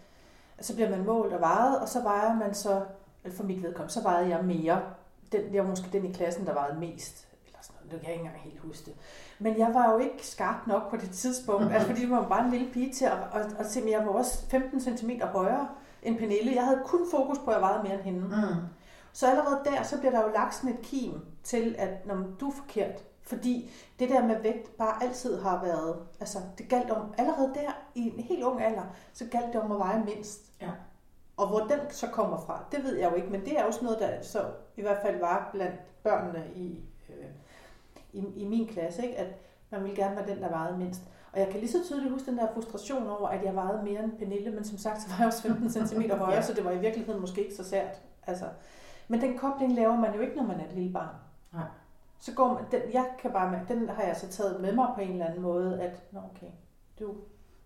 så 0.61 0.75
bliver 0.75 0.91
man 0.91 1.05
målt 1.05 1.33
og 1.33 1.41
vejet, 1.41 1.79
og 1.79 1.89
så 1.89 2.03
vejer 2.03 2.35
man 2.35 2.55
så, 2.55 2.81
for 3.37 3.45
mit 3.45 3.63
vedkommende, 3.63 3.93
så 3.93 4.03
vejede 4.03 4.29
jeg 4.29 4.45
mere. 4.45 4.81
Den, 5.33 5.41
jeg 5.53 5.63
var 5.63 5.69
måske 5.69 5.89
den 5.93 6.05
i 6.05 6.13
klassen, 6.13 6.47
der 6.47 6.53
vejede 6.53 6.81
mest. 6.81 7.28
Det 7.91 8.01
kan 8.01 8.09
jeg 8.09 8.13
ikke 8.13 8.25
engang 8.25 8.43
helt 8.43 8.61
huske 8.61 8.85
det. 8.85 8.95
Men 9.39 9.59
jeg 9.59 9.75
var 9.75 9.93
jo 9.93 9.99
ikke 9.99 10.27
skarp 10.27 10.67
nok 10.67 10.91
på 10.91 10.97
det 10.97 11.11
tidspunkt, 11.11 11.63
Mhm. 11.65 11.73
altså 11.73 11.89
fordi 11.89 12.01
det 12.01 12.11
var 12.11 12.29
bare 12.29 12.45
en 12.45 12.51
lille 12.51 12.73
pige 12.73 12.93
til 12.93 13.05
at, 13.05 13.19
at, 13.33 13.57
at 13.59 13.71
se, 13.71 13.81
men 13.81 13.91
jeg 13.91 14.07
var 14.07 14.13
også 14.13 14.47
15 14.51 14.81
cm 14.81 15.11
højere 15.23 15.69
end 16.03 16.19
Pernille. 16.19 16.55
Jeg 16.55 16.65
havde 16.65 16.81
kun 16.87 17.01
fokus 17.11 17.39
på, 17.39 17.51
at 17.51 17.55
jeg 17.55 17.63
vejede 17.63 17.83
mere 17.83 17.95
end 17.95 18.03
hende. 18.03 18.21
mm, 18.21 18.55
Så 19.13 19.27
allerede 19.31 19.61
der, 19.65 19.83
så 19.83 19.99
bliver 19.99 20.11
der 20.13 20.23
jo 20.23 20.29
lagt 20.35 20.55
sådan 20.55 20.71
et 20.71 20.81
kim 20.83 21.21
til, 21.43 21.75
at 21.79 22.07
når 22.07 22.17
du 22.41 22.49
er 22.49 22.53
forkert. 22.53 23.05
Fordi 23.23 23.71
det 23.99 24.09
der 24.09 24.27
med 24.27 24.43
vægt 24.43 24.77
bare 24.77 25.03
altid 25.03 25.41
har 25.43 25.65
været, 25.65 25.97
altså 26.21 26.39
det 26.59 26.69
galt 26.69 26.91
om, 26.91 27.15
allerede 27.19 27.53
der 27.55 27.71
i 27.95 28.01
en 28.19 28.25
helt 28.25 28.43
ung 28.45 28.63
alder, 28.63 28.83
så 29.13 29.25
galt 29.31 29.53
det 29.53 29.61
om 29.61 29.73
at 29.73 29.79
veje 29.79 30.03
mindst. 30.05 30.41
Ja. 30.61 30.71
Og 31.37 31.49
hvor 31.49 31.59
den 31.59 31.79
så 31.91 32.07
kommer 32.07 32.37
fra, 32.47 32.65
det 32.73 32.85
ved 32.85 32.97
jeg 32.97 33.11
jo 33.11 33.17
ikke, 33.17 33.29
men 33.29 33.41
det 33.45 33.59
er 33.59 33.65
også 33.65 33.85
noget, 33.85 33.99
der 33.99 34.23
så 34.23 34.45
i 34.77 34.83
hvert 34.83 34.99
fald 35.03 35.21
var 35.21 35.49
blandt 35.53 36.03
børnene 36.03 36.45
i, 36.55 36.81
i, 38.19 38.41
i 38.43 38.45
min 38.45 38.69
klasse, 38.69 39.03
ikke? 39.03 39.17
at 39.19 39.27
man 39.71 39.83
ville 39.83 39.97
gerne 39.97 40.17
være 40.17 40.27
den, 40.27 40.43
der 40.43 40.49
vejede 40.49 40.79
mindst. 40.79 41.01
Og 41.33 41.41
jeg 41.41 41.49
kan 41.49 41.61
lige 41.61 41.73
så 41.73 41.79
tydeligt 41.87 42.13
huske 42.13 42.31
den 42.31 42.39
der 42.39 42.47
frustration 42.55 43.07
over, 43.07 43.29
at 43.29 43.45
jeg 43.45 43.55
vejede 43.55 43.83
mere 43.85 44.05
end 44.05 44.13
Pernille, 44.13 44.51
men 44.51 44.65
som 44.65 44.79
sagt, 44.79 45.03
så 45.03 45.09
var 45.09 45.17
jeg 45.19 45.27
også 45.27 45.43
15 45.43 45.71
cm 45.71 46.01
højere, 46.11 46.31
Ja. 46.35 46.43
så 46.43 46.55
det 46.55 46.65
var 46.65 46.71
i 46.71 46.79
virkeligheden 46.79 47.21
måske 47.21 47.43
ikke 47.43 47.55
så 47.55 47.65
sært. 47.65 48.03
Altså, 48.27 48.45
men 49.09 49.21
den 49.21 49.39
kobling 49.39 49.75
laver 49.75 49.97
man 49.97 50.15
jo 50.15 50.21
ikke, 50.21 50.37
når 50.37 50.43
man 50.43 50.61
er 50.61 50.65
et 50.65 50.73
lille 50.75 50.93
barn. 50.93 51.15
Nej. 51.53 51.65
Så 52.21 52.33
går 52.35 52.55
man, 52.55 52.63
den, 52.71 52.81
jeg 52.93 53.07
kan 53.23 53.31
bare, 53.33 53.51
med- 53.51 53.77
den 53.77 53.89
har 53.89 54.03
jeg 54.03 54.17
så 54.17 54.29
taget 54.29 54.61
med 54.61 54.73
mig 54.75 54.89
på 54.95 55.01
en 55.01 55.11
eller 55.13 55.27
anden 55.27 55.43
måde, 55.43 55.81
at, 55.83 56.03
nå 56.13 56.21
okay, 56.35 56.47
du... 57.01 57.15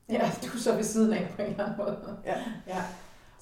ja, 0.09 0.19
du 0.43 0.47
er 0.47 0.59
så 0.61 0.75
ved 0.75 0.83
siden 0.83 1.13
af 1.13 1.33
på 1.37 1.43
en 1.43 1.49
eller 1.51 1.65
anden 1.65 1.79
måde. 1.79 2.19
Ja. 2.25 2.35
ja. 2.67 2.83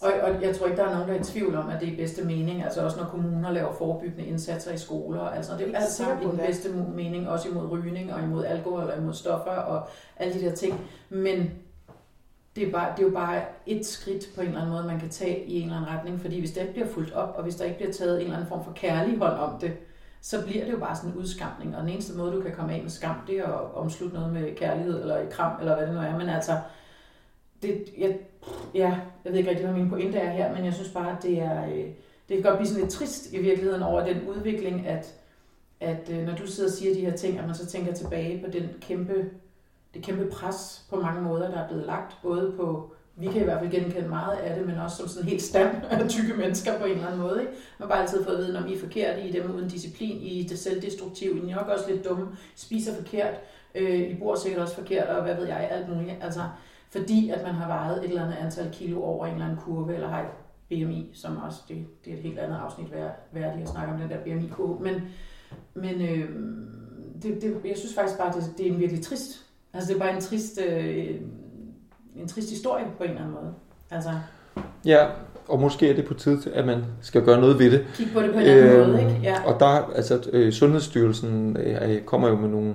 Og, 0.00 0.12
og 0.22 0.42
jeg 0.42 0.56
tror 0.56 0.66
ikke, 0.66 0.76
der 0.76 0.84
er 0.88 0.92
nogen, 0.92 1.08
der 1.08 1.14
er 1.14 1.20
i 1.20 1.24
tvivl 1.24 1.54
om, 1.54 1.68
at 1.68 1.80
det 1.80 1.88
er 1.88 1.92
i 1.92 1.96
bedste 1.96 2.24
mening. 2.24 2.62
Altså 2.62 2.84
også 2.84 2.96
når 2.96 3.06
kommuner 3.06 3.50
laver 3.52 3.72
forebyggende 3.72 4.24
indsatser 4.24 4.72
i 4.72 4.78
skoler. 4.78 5.20
Altså 5.20 5.52
det 5.52 5.60
er 5.60 5.64
Helt 5.64 5.76
alt 5.76 5.90
sammen 5.90 6.22
i 6.22 6.30
den 6.30 6.38
bedste 6.38 6.68
mening. 6.68 7.28
Også 7.28 7.48
imod 7.48 7.70
rygning 7.70 8.14
og 8.14 8.22
imod 8.22 8.44
alkohol 8.44 8.90
og 8.90 8.98
imod 8.98 9.14
stoffer 9.14 9.50
og 9.50 9.88
alle 10.16 10.34
de 10.34 10.40
der 10.40 10.54
ting. 10.54 10.80
Men 11.08 11.50
det 12.56 12.68
er, 12.68 12.72
bare, 12.72 12.92
det 12.96 13.02
er 13.02 13.06
jo 13.06 13.14
bare 13.14 13.42
et 13.66 13.86
skridt 13.86 14.24
på 14.34 14.40
en 14.40 14.46
eller 14.46 14.60
anden 14.60 14.72
måde, 14.74 14.86
man 14.86 15.00
kan 15.00 15.08
tage 15.08 15.44
i 15.44 15.60
en 15.60 15.62
eller 15.62 15.76
anden 15.76 15.90
retning. 15.90 16.20
Fordi 16.20 16.38
hvis 16.38 16.52
det 16.52 16.60
ikke 16.60 16.72
bliver 16.72 16.88
fuldt 16.88 17.12
op, 17.12 17.34
og 17.36 17.42
hvis 17.42 17.56
der 17.56 17.64
ikke 17.64 17.76
bliver 17.76 17.92
taget 17.92 18.16
en 18.16 18.22
eller 18.22 18.36
anden 18.36 18.48
form 18.48 18.64
for 18.64 18.72
kærlig 18.72 19.18
hånd 19.18 19.38
om 19.38 19.60
det, 19.60 19.72
så 20.22 20.46
bliver 20.46 20.64
det 20.64 20.72
jo 20.72 20.78
bare 20.78 20.96
sådan 20.96 21.10
en 21.10 21.16
udskamning. 21.16 21.76
Og 21.76 21.82
den 21.82 21.90
eneste 21.90 22.16
måde, 22.16 22.32
du 22.32 22.40
kan 22.40 22.52
komme 22.52 22.74
af 22.74 22.82
med 22.82 22.90
skam, 22.90 23.16
det 23.26 23.38
er 23.38 23.46
at 23.46 23.74
omslutte 23.74 24.16
noget 24.16 24.32
med 24.32 24.54
kærlighed, 24.56 25.00
eller 25.00 25.18
et 25.18 25.30
kram, 25.30 25.52
eller 25.60 25.76
hvad 25.76 25.86
det 25.86 25.94
nu 25.94 26.00
er. 26.00 26.18
Men 26.18 26.28
altså, 26.28 26.52
det, 27.62 27.84
jeg, 27.98 28.18
ja, 28.74 28.98
jeg 29.24 29.32
ved 29.32 29.38
ikke 29.38 29.50
rigtig, 29.50 29.66
hvad 29.66 29.76
min 29.76 29.90
pointe 29.90 30.18
er 30.18 30.30
her, 30.30 30.54
men 30.54 30.64
jeg 30.64 30.74
synes 30.74 30.88
bare, 30.88 31.16
at 31.16 31.22
det 31.22 31.38
er, 31.38 31.64
øh, 31.64 31.86
det 32.28 32.36
kan 32.36 32.42
godt 32.42 32.58
blive 32.58 32.68
sådan 32.68 32.82
lidt 32.82 32.92
trist 32.92 33.32
i 33.32 33.38
virkeligheden 33.38 33.82
over 33.82 34.04
den 34.04 34.28
udvikling, 34.28 34.86
at, 34.86 35.14
at 35.80 36.10
øh, 36.12 36.26
når 36.26 36.34
du 36.34 36.46
sidder 36.46 36.70
og 36.70 36.74
siger 36.74 36.94
de 36.94 37.00
her 37.00 37.16
ting, 37.16 37.38
at 37.38 37.46
man 37.46 37.54
så 37.54 37.66
tænker 37.66 37.92
tilbage 37.92 38.44
på 38.44 38.50
den 38.50 38.68
kæmpe, 38.80 39.30
det 39.94 40.02
kæmpe 40.02 40.26
pres 40.30 40.86
på 40.90 40.96
mange 40.96 41.22
måder, 41.22 41.50
der 41.50 41.58
er 41.58 41.68
blevet 41.68 41.86
lagt, 41.86 42.16
både 42.22 42.52
på, 42.56 42.92
vi 43.16 43.26
kan 43.26 43.40
i 43.40 43.44
hvert 43.44 43.60
fald 43.60 43.70
genkende 43.70 44.08
meget 44.08 44.36
af 44.38 44.56
det, 44.56 44.66
men 44.66 44.78
også 44.78 44.96
som 44.96 45.08
sådan 45.08 45.28
helt 45.28 45.42
stand 45.42 45.76
af 45.90 46.08
tykke 46.08 46.34
mennesker 46.34 46.78
på 46.78 46.84
en 46.84 46.90
eller 46.90 47.06
anden 47.06 47.20
måde. 47.20 47.40
Ikke? 47.40 47.52
Man 47.78 47.88
har 47.88 47.94
bare 47.94 48.02
altid 48.02 48.24
fået 48.24 48.34
at 48.34 48.42
vide, 48.42 48.52
når 48.52 48.66
I 48.66 48.74
er 48.74 48.78
forkerte, 48.78 49.22
I 49.22 49.28
er 49.28 49.42
dem 49.42 49.54
uden 49.54 49.68
disciplin, 49.68 50.16
I 50.22 50.44
er 50.44 50.48
det 50.48 50.58
selvdestruktive, 50.58 51.36
I 51.36 51.50
er 51.50 51.56
nok 51.56 51.68
også 51.68 51.90
lidt 51.90 52.04
dumme, 52.04 52.28
spiser 52.56 52.94
forkert, 52.94 53.34
øh, 53.74 54.00
I 54.10 54.14
bor 54.14 54.34
sikkert 54.34 54.62
også 54.62 54.74
forkert, 54.74 55.08
og 55.08 55.22
hvad 55.22 55.34
ved 55.34 55.46
jeg, 55.46 55.68
alt 55.70 55.88
muligt. 55.88 56.16
Altså, 56.20 56.40
fordi 56.92 57.30
at 57.30 57.42
man 57.42 57.54
har 57.54 57.66
vejet 57.68 58.04
et 58.04 58.08
eller 58.08 58.24
andet 58.24 58.36
antal 58.40 58.68
kilo 58.72 59.02
over 59.02 59.26
en 59.26 59.32
eller 59.32 59.44
anden 59.44 59.58
kurve, 59.60 59.94
eller 59.94 60.08
har 60.08 60.20
et 60.20 60.26
BMI, 60.68 61.10
som 61.14 61.36
også, 61.46 61.60
det, 61.68 61.86
det 62.04 62.12
er 62.12 62.16
et 62.16 62.22
helt 62.22 62.38
andet 62.38 62.56
afsnit 62.56 62.92
værd, 62.92 63.10
værdigt 63.32 63.62
at 63.62 63.68
snakke 63.68 63.92
om 63.92 64.00
den 64.00 64.10
der 64.10 64.16
BMI-kurve. 64.24 64.80
Men, 64.80 64.94
men 65.74 66.00
øh, 66.08 66.28
det, 67.22 67.42
det, 67.42 67.56
jeg 67.64 67.76
synes 67.76 67.94
faktisk 67.94 68.18
bare, 68.18 68.32
det, 68.32 68.44
det 68.58 68.66
er 68.68 68.72
en 68.72 68.78
virkelig 68.80 69.04
trist. 69.04 69.46
Altså 69.74 69.88
det 69.88 69.94
er 70.00 70.04
bare 70.04 70.14
en 70.14 70.20
trist, 70.20 70.60
øh, 70.68 71.20
en 72.16 72.28
trist 72.28 72.50
historie 72.50 72.84
på 72.98 73.02
en 73.04 73.10
eller 73.10 73.22
anden 73.22 73.34
måde. 73.34 73.54
Altså, 73.90 74.10
Ja, 74.84 75.06
og 75.48 75.60
måske 75.60 75.90
er 75.90 75.94
det 75.94 76.04
på 76.04 76.14
tide 76.14 76.40
til, 76.40 76.50
at 76.50 76.66
man 76.66 76.84
skal 77.00 77.24
gøre 77.24 77.40
noget 77.40 77.58
ved 77.58 77.70
det. 77.70 77.86
Kig 77.94 78.08
på 78.14 78.20
det 78.20 78.32
på 78.32 78.38
en 78.38 78.46
anden 78.46 78.80
Øhm, 78.80 78.90
måde, 78.90 79.00
ikke? 79.00 79.20
Ja. 79.22 79.36
Og 79.46 79.60
der, 79.60 79.66
altså, 79.66 80.30
øh, 80.32 80.52
Sundhedsstyrelsen 80.52 81.56
øh, 81.56 82.02
kommer 82.02 82.28
jo 82.28 82.36
med 82.36 82.48
nogle 82.48 82.74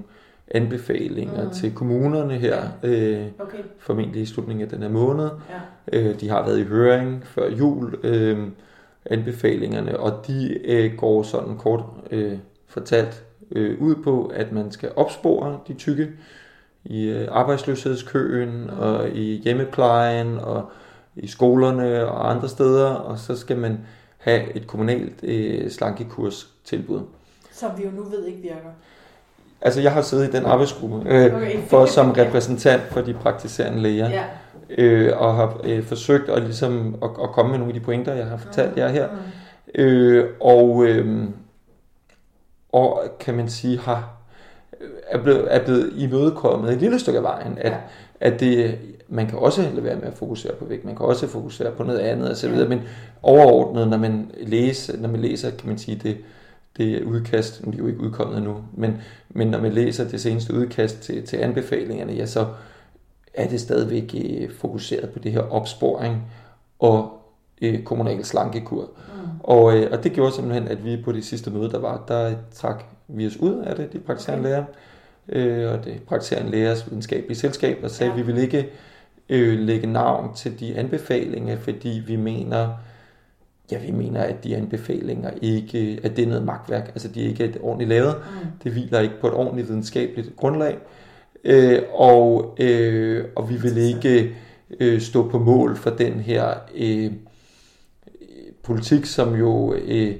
anbefalinger 0.51 1.43
Mm. 1.43 1.49
til 1.51 1.73
kommunerne 1.73 2.33
her, 2.33 2.63
øh, 2.83 3.25
Okay, 3.39 3.57
formentlig 3.79 4.21
i 4.21 4.25
slutningen 4.25 4.63
af 4.63 4.69
den 4.69 4.81
her 4.81 4.89
måned. 4.89 5.29
ja. 5.93 5.99
Øh, 5.99 6.19
de 6.19 6.29
har 6.29 6.45
været 6.45 6.59
i 6.59 6.63
høring 6.63 7.21
før 7.27 7.49
jul, 7.49 7.95
øh, 8.03 8.47
anbefalingerne, 9.05 9.99
og 9.99 10.27
de 10.27 10.59
øh, 10.65 10.97
går 10.97 11.23
sådan 11.23 11.57
kort 11.57 11.83
øh, 12.11 12.37
fortalt 12.67 13.23
øh, 13.51 13.81
ud 13.81 13.95
på, 13.95 14.31
at 14.35 14.51
man 14.51 14.71
skal 14.71 14.91
opspore 14.95 15.59
de 15.67 15.73
tykke 15.73 16.07
i 16.85 17.03
øh, 17.05 17.27
arbejdsløshedskøen 17.31 18.61
Mm. 18.63 18.79
og 18.79 19.09
i 19.09 19.41
hjemmeplejen 19.43 20.37
og 20.39 20.69
i 21.15 21.27
skolerne 21.27 22.05
og 22.07 22.31
andre 22.31 22.49
steder, 22.49 22.85
og 22.89 23.17
så 23.19 23.37
skal 23.37 23.57
man 23.57 23.79
have 24.17 24.55
et 24.55 24.67
kommunalt 24.67 25.23
øh, 25.23 25.69
slankekurstilbud. 25.69 27.01
Som 27.51 27.71
vi 27.77 27.83
jo 27.83 27.91
nu 27.91 28.03
ved 28.03 28.25
ikke 28.25 28.41
virker. 28.41 28.69
Altså 29.65 29.81
jeg 29.81 29.91
har 29.91 30.01
siddet 30.01 30.27
i 30.27 30.31
den 30.31 30.45
arbejdsgruppe 30.45 31.01
øh, 31.09 31.35
Okay. 31.35 31.57
for 31.67 31.85
som 31.85 32.11
repræsentant 32.11 32.81
for 32.91 33.01
de 33.01 33.13
praktiserende 33.13 33.79
læger, 33.81 34.09
Ja. 34.09 34.23
øh, 34.77 35.21
og 35.21 35.35
har 35.35 35.61
øh, 35.63 35.83
forsøgt 35.83 36.29
at, 36.29 36.43
ligesom, 36.43 36.95
at, 37.03 37.09
at 37.23 37.29
komme 37.29 37.51
med 37.51 37.59
nogle 37.59 37.73
af 37.73 37.79
de 37.79 37.85
pointer, 37.85 38.13
jeg 38.13 38.25
har 38.25 38.37
fortalt 38.37 38.77
jer 38.77 38.87
her. 38.89 39.07
Mm. 39.07 39.81
Øh, 39.81 40.25
og, 40.41 40.85
øh, 40.85 41.23
og 42.71 43.03
kan 43.19 43.33
man 43.33 43.49
sige, 43.49 43.79
har, 43.79 44.09
er, 45.07 45.17
blevet, 45.17 45.47
er 45.49 45.63
blevet 45.63 45.91
imødekommet 45.95 46.73
et 46.73 46.77
lille 46.79 46.99
stykke 46.99 47.17
af 47.17 47.23
vejen, 47.23 47.57
at, 47.57 47.71
Ja. 47.71 47.77
at 48.19 48.39
det, 48.39 48.75
man 49.09 49.27
kan 49.27 49.39
også 49.39 49.61
lade 49.61 49.83
være 49.83 49.95
med 49.95 50.07
at 50.07 50.13
fokusere 50.13 50.53
på 50.53 50.65
vægt, 50.65 50.85
man 50.85 50.95
kan 50.95 51.05
også 51.05 51.27
fokusere 51.27 51.71
på 51.71 51.83
noget 51.83 51.99
andet 51.99 52.31
osv., 52.31 52.49
Ja. 52.49 52.67
men 52.67 52.81
overordnet, 53.23 53.87
når 53.87 53.97
man, 53.97 54.31
læser, 54.41 54.97
når 54.97 55.09
man 55.09 55.19
læser, 55.21 55.49
kan 55.51 55.69
man 55.69 55.77
sige, 55.77 55.99
det, 56.03 56.17
det 56.77 57.03
udkast, 57.03 57.65
nu 57.65 57.67
er 57.67 57.71
de 57.71 57.77
jo 57.77 57.87
ikke 57.87 57.99
udkommet 57.99 58.37
endnu, 58.37 58.63
men, 58.73 59.01
men 59.29 59.47
når 59.47 59.61
man 59.61 59.73
læser 59.73 60.09
det 60.09 60.21
seneste 60.21 60.53
udkast 60.53 61.01
til, 61.01 61.27
til 61.27 61.37
anbefalingerne, 61.37 62.13
ja, 62.13 62.25
så 62.25 62.47
er 63.33 63.47
det 63.47 63.61
stadigvæk 63.61 64.15
øh, 64.25 64.51
fokuseret 64.51 65.09
på 65.09 65.19
det 65.19 65.31
her 65.31 65.41
opsporing 65.41 66.23
og 66.79 67.21
øh, 67.61 67.83
kommunal 67.83 68.25
slankekur. 68.25 68.81
Mm. 68.81 69.29
Og, 69.39 69.77
øh, 69.77 69.91
og 69.91 70.03
det 70.03 70.13
gjorde 70.13 70.35
simpelthen, 70.35 70.67
at 70.67 70.85
vi 70.85 71.01
på 71.03 71.11
det 71.11 71.25
sidste 71.25 71.51
møde, 71.51 71.71
der 71.71 71.79
var, 71.79 72.03
der 72.07 72.33
trak 72.53 72.83
vi 73.07 73.27
os 73.27 73.37
ud 73.37 73.55
af 73.63 73.75
det, 73.75 73.93
de 73.93 73.99
praktiserende 73.99 74.43
læger, 74.43 74.63
øh, 75.29 75.71
og 75.71 75.85
det 75.85 76.01
praktiserende 76.07 76.51
lægers 76.51 76.87
videnskabelige 76.89 77.37
selskab, 77.37 77.77
og 77.83 77.91
sagde, 77.91 78.13
Ja. 78.13 78.19
at 78.19 78.27
vi 78.27 78.31
vil 78.33 78.41
ikke 78.41 78.69
øh, 79.29 79.59
lægge 79.59 79.87
navn 79.87 80.35
til 80.35 80.59
de 80.59 80.75
anbefalinger, 80.75 81.57
fordi 81.57 82.03
vi 82.07 82.15
mener, 82.15 82.69
ja, 83.71 83.79
vi 83.79 83.91
mener, 83.91 84.21
at 84.21 84.43
de 84.43 84.55
anbefalinger 84.55 85.31
ikke, 85.41 85.99
at 86.03 86.15
det 86.15 86.23
er 86.23 86.27
noget 86.27 86.45
magtværk, 86.45 86.87
altså 86.87 87.07
de 87.07 87.21
ikke 87.21 87.43
er 87.43 87.49
ordentligt 87.61 87.89
lavet, 87.89 88.15
Mm. 88.15 88.47
det 88.63 88.71
hviler 88.71 88.99
ikke 88.99 89.19
på 89.21 89.27
et 89.27 89.33
ordentligt 89.33 89.67
videnskabeligt 89.69 90.35
grundlag, 90.35 90.77
øh, 91.43 91.81
og, 91.93 92.55
øh, 92.59 93.25
og 93.35 93.49
vi 93.49 93.55
vil 93.55 93.77
ikke 93.77 94.35
øh, 94.79 95.01
stå 95.01 95.29
på 95.29 95.39
mål 95.39 95.75
for 95.75 95.89
den 95.89 96.13
her 96.13 96.53
øh, 96.75 97.11
politik, 98.63 99.05
som 99.05 99.35
jo 99.35 99.73
øh, 99.73 100.15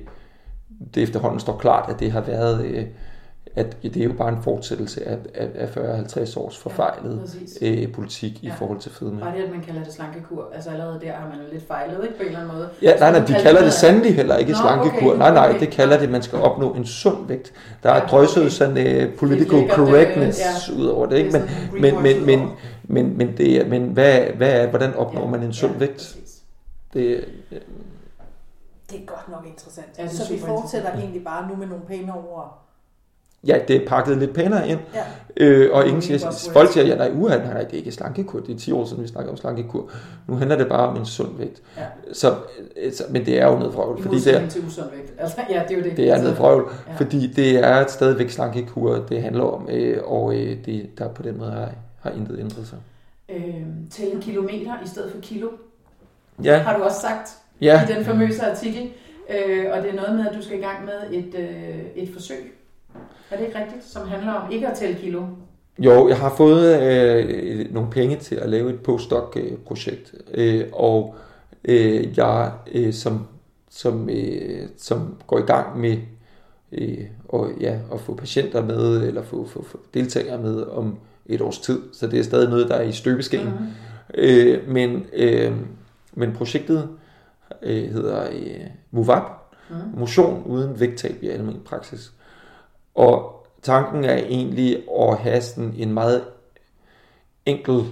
det 0.96 1.04
efterhånden 1.04 1.40
står 1.40 1.58
klart, 1.58 1.90
at 1.90 2.00
det 2.00 2.12
har 2.12 2.22
været, 2.22 2.66
øh, 2.66 2.84
at 3.56 3.78
det 3.84 3.98
er 3.98 4.04
jo 4.04 4.14
bare 4.14 4.30
en 4.30 4.42
fortsættelse 4.44 5.08
af, 5.08 5.18
af, 5.36 5.50
af 5.56 5.78
40-50 5.78 6.40
års 6.40 6.58
forfejlet 6.58 7.20
Præcis. 7.22 7.58
øh, 7.62 7.92
politik 7.92 8.44
i 8.44 8.48
Ja. 8.48 8.54
forhold 8.54 8.80
til 8.80 8.92
fedme. 8.92 9.20
Bare 9.20 9.38
det, 9.38 9.44
at 9.44 9.52
man 9.52 9.62
kalder 9.62 9.84
det 9.84 9.94
slankekur, 9.94 10.52
altså 10.56 10.70
allerede 10.70 11.00
der 11.02 11.12
har 11.12 11.28
man 11.30 11.38
jo 11.38 11.44
lidt 11.54 11.68
fejlet, 11.68 12.04
ikke 12.04 12.16
på 12.18 12.22
en 12.22 12.28
eller 12.28 12.40
anden 12.40 12.56
måde. 12.56 12.70
Ja, 12.82 12.98
nej, 13.00 13.12
nej, 13.12 13.20
Så 13.22 13.28
de 13.28 13.34
kalder 13.34 13.50
det 13.52 13.60
noget- 13.60 13.74
sandelig 13.74 14.16
heller 14.16 14.38
ikke 14.38 14.52
Nå, 14.52 14.58
slankekur. 14.58 15.08
okay, 15.10 15.18
nej, 15.20 15.34
nej, 15.34 15.50
okay. 15.50 15.60
det 15.60 15.70
kalder 15.70 15.98
det, 15.98 16.06
at 16.06 16.12
man 16.12 16.22
skal 16.22 16.40
opnå 16.40 16.74
en 16.74 16.86
sund 16.86 17.28
vægt. 17.28 17.54
Der 17.84 17.90
er 17.92 17.96
Ja, 17.96 18.06
drøsset 18.08 18.38
okay. 18.44 18.50
sådan 18.50 19.08
uh, 19.08 19.14
political 19.18 19.58
Det 19.60 19.64
øh, 19.64 19.70
correctness 19.70 20.40
ja. 20.70 20.76
ud 20.82 20.86
over 20.88 21.06
det, 21.06 21.18
ikke? 21.18 21.32
Det 21.32 21.50
Men, 21.74 21.82
men, 21.82 22.04
men, 22.04 22.26
men, 22.26 22.50
men, 22.84 23.18
men, 23.18 23.38
det 23.38 23.62
er, 23.62 23.68
men 23.70 23.84
hvad, 23.86 24.20
hvad 24.38 24.52
er, 24.52 24.68
hvordan 24.70 24.94
opnår 24.96 25.22
Ja, 25.26 25.28
man 25.32 25.44
en 25.44 25.54
sund 25.54 25.72
ja, 25.74 25.78
vægt? 25.80 25.94
præcis. 25.94 26.42
Det, 26.94 27.02
øh, 27.02 27.24
Det 28.92 29.00
er 29.02 29.06
godt 29.06 29.30
nok 29.32 29.46
interessant. 29.48 29.88
Ja, 29.98 30.04
det 30.04 30.12
så 30.12 30.34
vi 30.34 30.40
fortsætter 30.40 30.92
egentlig 30.94 31.24
bare 31.24 31.48
nu 31.50 31.56
med 31.56 31.68
nogle 31.68 31.84
pæne 31.88 32.14
ord. 32.14 32.62
Ja, 33.48 33.60
det 33.68 33.76
er 33.76 33.88
pakket 33.88 34.18
lidt 34.18 34.34
pænere 34.34 34.70
ind. 34.70 34.80
Ja. 34.94 35.04
Øh, 35.38 35.70
og 35.74 35.86
ingen 35.88 36.02
siger, 36.02 36.50
folk 36.54 36.72
siger, 36.72 36.86
ja, 36.86 36.96
nej, 36.96 37.12
uha, 37.14 37.38
nej, 37.38 37.64
det 37.64 37.74
er 37.74 37.78
ikke 37.78 37.92
slankekur. 37.92 38.40
Det 38.40 38.56
er 38.56 38.60
10 38.60 38.72
år 38.72 38.86
siden, 38.86 39.04
vi 39.04 39.08
snakker 39.08 39.32
om 39.32 39.38
slankekur. 39.38 39.90
Nu 40.28 40.36
handler 40.36 40.58
det 40.58 40.68
bare 40.68 40.88
om 40.88 40.98
en 40.98 41.06
sund 41.06 41.38
vægt. 41.38 41.62
Ja. 41.78 41.84
Så, 42.14 42.36
øh, 42.84 42.94
så, 42.94 43.04
men 43.10 43.26
det 43.26 43.42
er 43.42 43.48
jo 43.48 43.60
noget 43.60 43.74
vrøvl, 43.74 44.00
I 44.00 44.02
fordi 44.02 44.20
det 44.20 44.36
er, 44.36 44.50
til 44.50 44.66
usund 44.68 44.86
vægt. 44.96 45.14
Altså, 45.18 45.38
ja, 45.50 45.62
det 45.68 45.74
er 45.74 45.78
jo 45.78 45.84
det. 45.84 45.98
det 45.98 46.10
er 46.10 46.22
noget 46.22 46.38
vrøvl. 46.38 46.72
Ja. 46.88 46.94
Fordi 46.96 47.28
det 47.28 47.58
er 47.58 47.76
et 47.76 47.92
stadigvæk 47.92 48.30
slankekur, 48.30 48.96
det 49.10 49.22
handler 49.22 49.44
om, 49.44 49.70
øh, 49.72 50.04
og 50.06 50.36
øh, 50.36 50.58
det, 50.66 50.90
der 50.98 51.08
på 51.08 51.24
den 51.24 51.38
måde 51.38 51.52
har, 51.52 51.72
har 52.00 52.12
intet 52.12 52.40
ændret 52.40 52.68
sig. 52.68 52.78
Øh, 53.30 53.66
tælle 53.92 54.22
kilometer 54.22 54.74
i 54.86 54.88
stedet 54.88 55.12
for 55.12 55.22
kilo, 55.22 55.48
Ja, 56.44 56.58
har 56.58 56.78
du 56.78 56.84
også 56.84 57.02
sagt 57.02 57.38
ja, 57.62 57.84
i 57.84 57.94
den 57.94 58.06
famøse 58.06 58.46
artikel. 58.46 58.90
Øh, 59.30 59.66
og 59.72 59.82
det 59.82 59.90
er 59.90 59.96
noget 59.96 60.16
med, 60.16 60.28
at 60.28 60.36
du 60.36 60.42
skal 60.42 60.60
i 60.60 60.62
gang 60.62 60.86
med 60.86 61.20
et, 61.20 61.36
øh, 61.36 61.80
et 61.96 62.10
forsøg. 62.14 62.58
Er 63.32 63.38
det 63.38 63.46
ikke 63.46 63.60
rigtigt? 63.60 63.84
Som 63.84 64.08
handler 64.08 64.34
om 64.34 64.52
ikke 64.52 64.68
at 64.68 64.78
tælle 64.78 64.96
kilo. 64.96 65.24
jo, 65.80 66.08
jeg 66.10 66.18
har 66.18 66.34
fået 66.38 66.82
øh, 66.82 67.74
nogle 67.74 67.90
penge 67.90 68.16
til 68.16 68.36
at 68.36 68.50
lave 68.50 68.70
et 68.74 68.80
postdoc-projekt, 68.80 70.14
øh, 70.34 70.66
og 70.74 71.16
øh, 71.66 72.18
jeg 72.18 72.52
øh, 72.72 72.94
som, 72.94 73.28
som, 73.70 74.10
øh, 74.10 74.68
som 74.78 75.16
går 75.28 75.38
i 75.40 75.42
gang 75.42 75.80
med 75.80 75.98
øh, 76.72 76.98
og, 77.30 77.50
ja, 77.60 77.78
at 77.94 78.00
få 78.02 78.16
patienter 78.16 78.64
med, 78.66 79.08
eller 79.08 79.24
få, 79.24 79.48
få, 79.48 79.64
få 79.64 79.80
deltagere 79.94 80.38
med 80.42 80.62
om 80.64 80.98
et 81.26 81.42
års 81.42 81.60
tid. 81.60 81.82
Så 81.94 82.08
det 82.08 82.20
er 82.20 82.24
stadig 82.24 82.50
noget, 82.50 82.70
der 82.70 82.76
er 82.76 82.84
i 82.84 82.92
støbeskeen. 82.92 83.46
Mhm. 83.46 83.66
Øh, 84.14 84.70
men, 84.70 85.06
øh, 85.14 85.52
men 86.14 86.34
projektet 86.34 86.90
øh, 87.62 87.84
hedder 87.92 88.24
øh, 88.32 88.68
Move 88.92 89.18
Up, 89.18 89.42
Mhm. 89.70 90.00
motion 90.00 90.44
uden 90.46 90.80
vægttab 90.80 91.16
i 91.22 91.30
almindelig 91.30 91.64
praksis. 91.66 92.12
Og 92.96 93.46
tanken 93.62 94.04
er 94.04 94.16
egentlig 94.16 94.84
at 95.00 95.18
have 95.18 95.42
sådan 95.42 95.74
en 95.78 95.94
meget 95.94 96.24
enkel, 97.46 97.84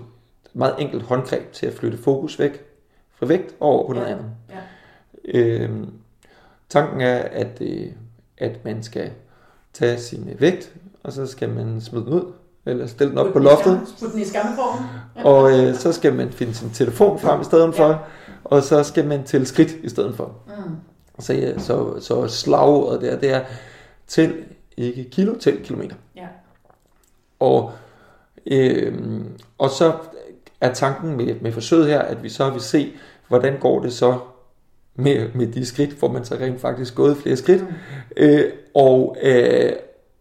meget 0.53 0.75
enkelt 0.79 1.03
håndgreb 1.03 1.51
til 1.51 1.65
at 1.65 1.73
flytte 1.73 1.97
fokus 1.97 2.39
væk 2.39 2.65
fra 3.15 3.25
vægt 3.25 3.55
og 3.59 3.67
over 3.69 3.87
på 3.87 3.93
noget 3.93 4.07
Ja, 4.07 4.11
andet. 4.13 4.25
ja. 4.49 5.39
Øh, 5.39 5.69
tanken 6.69 7.01
er, 7.01 7.17
at, 7.17 7.61
øh, 7.61 7.87
at 8.37 8.65
man 8.65 8.83
skal 8.83 9.11
tage 9.73 9.97
sin 9.99 10.35
vægt, 10.39 10.73
og 11.03 11.13
så 11.13 11.27
skal 11.27 11.49
man 11.49 11.81
smide 11.81 12.05
den 12.05 12.13
ud, 12.13 12.33
eller 12.65 12.87
stille 12.87 13.09
den 13.11 13.17
op 13.17 13.25
Put 13.25 13.33
på 13.33 13.39
loftet, 13.39 13.81
Put 13.99 14.11
den 14.13 14.21
i 14.21 14.25
skammekrogen. 14.25 14.85
og 15.15 15.51
øh, 15.59 15.75
så 15.75 15.91
skal 15.91 16.13
man 16.15 16.31
finde 16.31 16.53
sin 16.53 16.69
telefon 16.69 17.19
frem 17.19 17.41
i 17.41 17.43
stedet 17.43 17.75
for, 17.75 18.03
og 18.43 18.63
så 18.63 18.83
skal 18.83 19.07
man 19.07 19.23
tælle 19.23 19.45
skridt 19.45 19.71
i 19.83 19.89
stedet 19.89 20.15
for. 20.15 20.35
Mm. 20.47 20.75
Så, 21.19 21.33
ja, 21.33 21.59
så, 21.59 21.99
så 21.99 22.27
slagordet 22.27 23.01
der, 23.01 23.19
det 23.19 23.29
er 23.33 23.41
tæl 24.07 24.43
ikke 24.77 25.03
kilo, 25.03 25.35
tæl 25.39 25.63
kilometer. 25.63 25.95
Ja. 26.15 26.27
Og, 27.39 27.71
øh, 28.45 29.21
og 29.57 29.69
så 29.69 29.93
er 30.61 30.73
tanken 30.73 31.17
med, 31.17 31.35
med 31.41 31.51
forsøget 31.51 31.87
her, 31.87 31.99
at 31.99 32.23
vi 32.23 32.29
så 32.29 32.49
vil 32.49 32.61
se, 32.61 32.93
hvordan 33.27 33.59
går 33.59 33.79
det 33.81 33.93
så 33.93 34.19
med, 34.95 35.29
med 35.35 35.47
de 35.47 35.65
skridt, 35.65 35.91
hvor 35.91 36.07
man 36.07 36.25
så 36.25 36.35
rent 36.35 36.61
faktisk 36.61 36.95
gået 36.95 37.17
flere 37.17 37.35
skridt, 37.35 37.61
Mm. 37.61 37.67
øh, 38.17 38.51
og, 38.73 39.17
øh, 39.23 39.71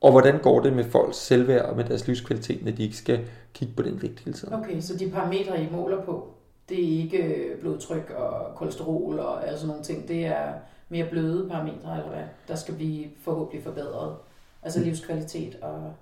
og 0.01 0.11
hvordan 0.11 0.39
går 0.39 0.61
det 0.61 0.73
med 0.73 0.85
folks 0.85 1.17
selvværd 1.17 1.65
og 1.65 1.77
med 1.77 1.85
deres 1.85 2.07
livskvalitet, 2.07 2.65
når 2.65 2.73
de 2.73 2.83
ikke 2.83 2.97
skal 2.97 3.21
kigge 3.55 3.75
på 3.77 3.83
den 3.83 4.03
vægt 4.03 4.21
hele 4.21 4.37
tiden. 4.37 4.55
Okay, 4.55 4.81
så 4.81 4.97
de 4.97 5.11
parametre, 5.11 5.63
I 5.63 5.69
måler 5.73 6.05
på, 6.05 6.29
det 6.69 6.85
er 6.85 7.03
ikke 7.03 7.51
blodtryk 7.61 8.15
og 8.17 8.55
kolesterol 8.57 9.19
og 9.19 9.39
sådan 9.55 9.67
nogle 9.69 9.83
ting. 9.83 10.09
Det 10.09 10.27
er 10.27 10.53
mere 10.89 11.07
bløde 11.11 11.49
parametre, 11.51 11.93
eller 11.97 12.09
hvad, 12.09 12.23
der 12.49 12.55
skal 12.55 12.75
blive 12.75 13.05
forhåbentlig 13.25 13.65
forbedret. 13.65 14.15
Altså 14.63 14.79
Mm. 14.79 14.85
livskvalitet 14.85 15.57
og 15.63 15.93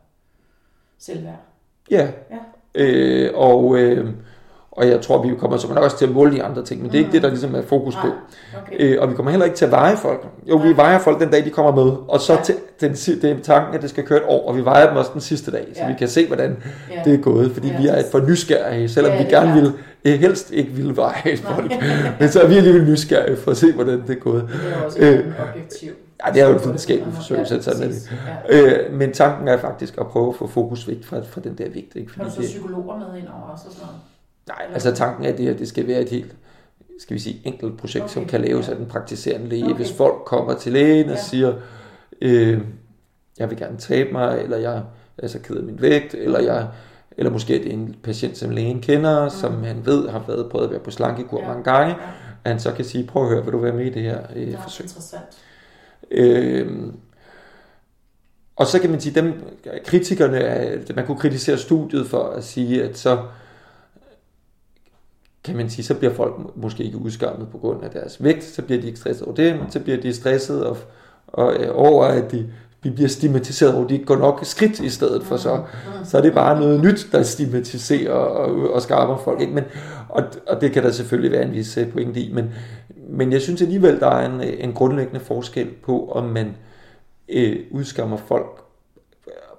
selvværd. 0.98 1.40
Ja, 1.90 2.08
Ja. 2.30 2.36
øh, 2.74 3.30
og, 3.34 3.76
øh, 3.78 4.10
og 4.72 4.88
jeg 4.88 5.00
tror, 5.00 5.22
vi 5.22 5.34
kommer 5.38 5.56
så 5.56 5.68
nok 5.74 5.84
også 5.84 5.98
til 5.98 6.06
at 6.06 6.12
måle 6.12 6.32
de 6.32 6.42
andre 6.42 6.64
ting, 6.64 6.82
men 6.82 6.90
det 6.90 6.94
er 6.94 6.98
ikke 6.98 7.08
Mm. 7.08 7.12
det, 7.12 7.22
der 7.22 7.28
ligesom 7.28 7.54
er 7.54 7.62
fokus 7.62 7.96
på. 7.96 8.06
Nej, 8.06 8.16
okay. 8.66 8.76
Øh, 8.78 9.02
og 9.02 9.10
vi 9.10 9.14
kommer 9.14 9.30
heller 9.30 9.44
ikke 9.46 9.56
til 9.56 9.64
at 9.64 9.70
veje 9.70 9.96
folk. 9.96 10.26
Jo, 10.48 10.56
vi 10.56 10.76
vejer 10.76 10.98
folk 10.98 11.20
den 11.20 11.30
dag, 11.30 11.44
de 11.44 11.50
kommer 11.50 11.84
med. 11.84 11.92
Og 12.08 12.20
så 12.20 12.32
Ja. 12.32 12.42
til, 12.42 12.54
den, 12.80 12.92
det 12.92 13.24
er 13.24 13.36
tanken, 13.42 13.74
at 13.74 13.82
det 13.82 13.90
skal 13.90 14.04
køre 14.06 14.18
et 14.18 14.24
år, 14.28 14.48
og 14.48 14.56
vi 14.56 14.64
vejer 14.64 14.88
dem 14.88 14.96
også 14.96 15.10
den 15.12 15.20
sidste 15.20 15.50
dag, 15.50 15.66
så 15.74 15.80
Ja. 15.82 15.88
vi 15.88 15.94
kan 15.98 16.08
se, 16.08 16.26
hvordan 16.26 16.56
ja. 16.90 17.02
det 17.04 17.14
er 17.14 17.18
gået. 17.22 17.50
Fordi 17.52 17.68
Ja. 17.68 17.80
vi 17.80 17.86
er 17.86 18.02
for 18.10 18.20
nysgerrige, 18.20 18.88
selvom 18.88 19.12
Ja, 19.12 19.18
vi 19.18 19.24
er 19.24 19.30
gerne 19.40 19.60
vil, 19.60 19.72
øh, 20.04 20.20
helst 20.20 20.50
ikke 20.50 20.70
ville 20.70 20.96
veje 20.96 21.36
folk. 21.36 21.72
Men 22.20 22.28
så 22.28 22.40
er 22.40 22.46
vi 22.48 22.56
alligevel 22.56 22.84
nysgerrige 22.84 23.36
for 23.36 23.50
at 23.50 23.56
se, 23.56 23.72
hvordan 23.72 24.02
det 24.06 24.10
er 24.16 24.20
gået. 24.20 24.48
Det 24.52 24.72
er 24.72 24.84
også 24.84 24.98
Øh, 25.00 25.26
en 25.26 25.32
objektiv. 25.50 25.92
Ja, 26.26 26.32
det 26.32 26.42
er 26.42 26.48
jo 26.48 26.56
et 26.56 26.64
videnskabeligt 26.64 27.16
forsøg, 27.16 27.46
så 27.46 27.62
sådan 27.62 27.88
det. 27.90 28.12
Ja. 28.48 28.86
Øh, 28.88 28.92
men 28.92 29.12
tanken 29.12 29.48
er 29.48 29.56
faktisk 29.56 29.98
at 29.98 30.06
prøve 30.06 30.28
at 30.28 30.34
få 30.36 30.46
fokus 30.46 30.88
væk 30.88 31.04
fra, 31.04 31.20
fra 31.20 31.40
den 31.40 31.58
der 31.58 31.68
vægt. 31.70 31.96
Ikke? 31.96 32.12
Har 32.16 32.24
du 32.24 32.30
så 32.30 32.40
det, 32.40 32.46
psykologer 32.48 32.98
med 32.98 33.18
ind 33.18 33.28
over 33.28 33.42
også 33.52 33.64
og 33.66 33.72
sådan 33.72 33.86
noget? 33.86 34.00
nej, 34.48 34.74
altså 34.74 34.94
tanken 34.94 35.24
er, 35.24 35.28
at 35.32 35.38
det 35.38 35.44
her 35.46 35.54
det 35.54 35.68
skal 35.68 35.86
være 35.86 36.00
et 36.00 36.08
helt 36.08 36.34
skal 37.00 37.14
vi 37.14 37.20
sige, 37.20 37.40
enkelt 37.44 37.78
projekt, 37.78 38.04
okay. 38.04 38.14
som 38.14 38.24
kan 38.24 38.40
laves 38.40 38.66
ja. 38.66 38.72
af 38.72 38.78
den 38.78 38.86
praktiserende 38.86 39.48
læge. 39.48 39.64
Okay. 39.64 39.74
Hvis 39.74 39.92
folk 39.92 40.14
kommer 40.26 40.54
til 40.54 40.72
lægen 40.72 41.08
og 41.08 41.14
Ja. 41.16 41.22
siger, 41.22 41.52
øh, 42.22 42.60
jeg 43.38 43.50
vil 43.50 43.58
gerne 43.58 43.76
tabe 43.76 44.12
mig, 44.12 44.40
eller 44.42 44.56
jeg 44.56 44.82
er 45.18 45.26
så 45.26 45.38
ked 45.38 45.56
af 45.56 45.62
min 45.62 45.80
vægt, 45.82 46.14
eller 46.14 46.40
jeg 46.40 46.66
eller 47.16 47.30
måske 47.32 47.58
er 47.58 47.62
det 47.62 47.72
en 47.72 47.96
patient, 48.02 48.38
som 48.38 48.50
lægen 48.50 48.80
kender, 48.80 49.24
mm. 49.24 49.30
som 49.30 49.62
han 49.64 49.86
ved 49.86 50.08
har 50.08 50.24
været 50.28 50.50
prøvet 50.50 50.64
at 50.64 50.70
være 50.70 50.80
på 50.80 50.90
slankekur 50.90 51.38
Ja. 51.38 51.42
ja. 51.44 51.48
mange 51.48 51.64
gange, 51.64 51.94
Ja. 51.94 52.00
at 52.44 52.50
han 52.50 52.60
så 52.60 52.72
kan 52.72 52.84
sige, 52.84 53.06
prøv 53.06 53.22
at 53.22 53.28
høre, 53.28 53.44
vil 53.44 53.52
du 53.52 53.58
være 53.58 53.72
med 53.72 53.86
i 53.86 53.90
det 53.90 54.02
her 54.02 54.18
øh, 54.36 54.46
Det 54.46 54.54
er 54.54 54.62
forsøg? 54.62 54.84
interessant. 54.84 55.22
Øh, 56.10 56.92
og 58.56 58.66
så 58.66 58.78
kan 58.78 58.90
man 58.90 59.00
sige, 59.00 59.20
dem 59.20 59.42
kritikerne, 59.84 60.84
man 60.94 61.06
kunne 61.06 61.18
kritisere 61.18 61.58
studiet 61.58 62.06
for 62.06 62.22
at 62.22 62.44
sige, 62.44 62.82
at 62.82 62.98
så 62.98 63.18
kan 65.44 65.56
man 65.56 65.70
sige, 65.70 65.84
så 65.84 65.94
bliver 65.94 66.14
folk 66.14 66.56
måske 66.56 66.84
ikke 66.84 66.98
udskammet 66.98 67.48
på 67.48 67.58
grund 67.58 67.84
af 67.84 67.90
deres 67.90 68.24
vægt, 68.24 68.44
så 68.44 68.62
bliver 68.62 68.80
de 68.80 68.86
ikke 68.86 68.98
stresset 68.98 69.26
over 69.26 69.34
det, 69.34 69.56
men 69.56 69.70
så 69.70 69.80
bliver 69.80 70.00
de 70.00 70.14
stresset 70.14 70.64
og, 70.64 70.76
og, 71.26 71.54
øh, 71.54 71.68
over, 71.72 72.04
at 72.04 72.32
de, 72.32 72.52
de 72.84 72.90
bliver 72.90 73.08
stigmatiseret 73.08 73.74
over, 73.74 73.86
de 73.86 73.94
ikke 73.94 74.06
går 74.06 74.16
nok 74.16 74.40
skridt 74.42 74.80
i 74.80 74.90
stedet 74.90 75.24
for 75.24 75.36
så. 75.36 75.62
Så 76.04 76.18
er 76.18 76.22
det 76.22 76.34
bare 76.34 76.60
noget 76.60 76.80
nyt, 76.82 77.06
der 77.12 77.22
stigmatiserer 77.22 78.12
og, 78.12 78.72
og 78.72 78.82
skarper 78.82 79.16
folk. 79.16 79.40
Ikke? 79.40 79.52
Men, 79.52 79.64
og, 80.08 80.22
og 80.48 80.60
det 80.60 80.72
kan 80.72 80.82
der 80.82 80.90
selvfølgelig 80.90 81.32
være 81.32 81.42
en 81.42 81.52
vis 81.52 81.76
øh, 81.76 81.92
pointe 81.92 82.20
i, 82.20 82.32
men, 82.32 82.54
men 83.08 83.32
jeg 83.32 83.42
synes 83.42 83.62
alligevel, 83.62 84.00
der 84.00 84.06
er 84.06 84.26
en, 84.26 84.40
øh, 84.40 84.52
en 84.58 84.72
grundlæggende 84.72 85.20
forskel 85.20 85.68
på, 85.84 86.10
om 86.12 86.24
man 86.24 86.56
øh, 87.28 87.56
udskammer 87.70 88.16
folk 88.16 88.62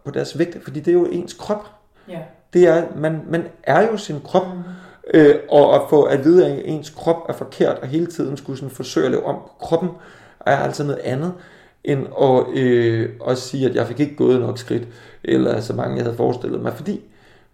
på 0.06 0.12
deres 0.12 0.40
vægt, 0.40 0.64
fordi 0.64 0.80
det 0.80 0.88
er 0.88 1.00
jo 1.00 1.06
ens 1.06 1.34
krop. 1.34 1.66
Ja. 2.10 2.20
Det 2.54 2.68
er, 2.68 2.84
man, 2.96 3.22
man 3.30 3.44
er 3.64 3.88
jo 3.92 3.98
sin 3.98 4.16
krop, 4.24 4.48
Mm. 4.48 5.20
øh, 5.20 5.36
og 5.50 5.76
at 5.76 5.82
få 5.90 6.04
at 6.04 6.24
vide, 6.24 6.46
at 6.48 6.62
ens 6.66 6.90
krop 6.90 7.18
er 7.30 7.34
forkert, 7.34 7.80
og 7.80 7.88
hele 7.88 8.06
tiden 8.06 8.38
skulle 8.38 8.60
sådan 8.60 8.76
forsøge 8.76 9.06
at 9.06 9.12
lave 9.12 9.26
om 9.26 9.36
på 9.36 9.52
kroppen, 9.60 9.90
er 10.46 10.58
altså 10.58 10.84
noget 10.84 11.00
andet, 11.00 11.34
end 11.84 12.06
at, 12.22 12.62
øh, 12.62 13.10
at 13.28 13.38
sige, 13.38 13.70
at 13.70 13.76
jeg 13.76 13.88
fik 13.88 14.00
ikke 14.00 14.16
gået 14.16 14.40
nok 14.40 14.58
skridt, 14.58 14.88
eller 15.24 15.60
så 15.60 15.74
mange 15.74 15.96
jeg 15.96 16.04
havde 16.04 16.18
forestillet 16.18 16.62
mig, 16.62 16.74
fordi 16.74 17.02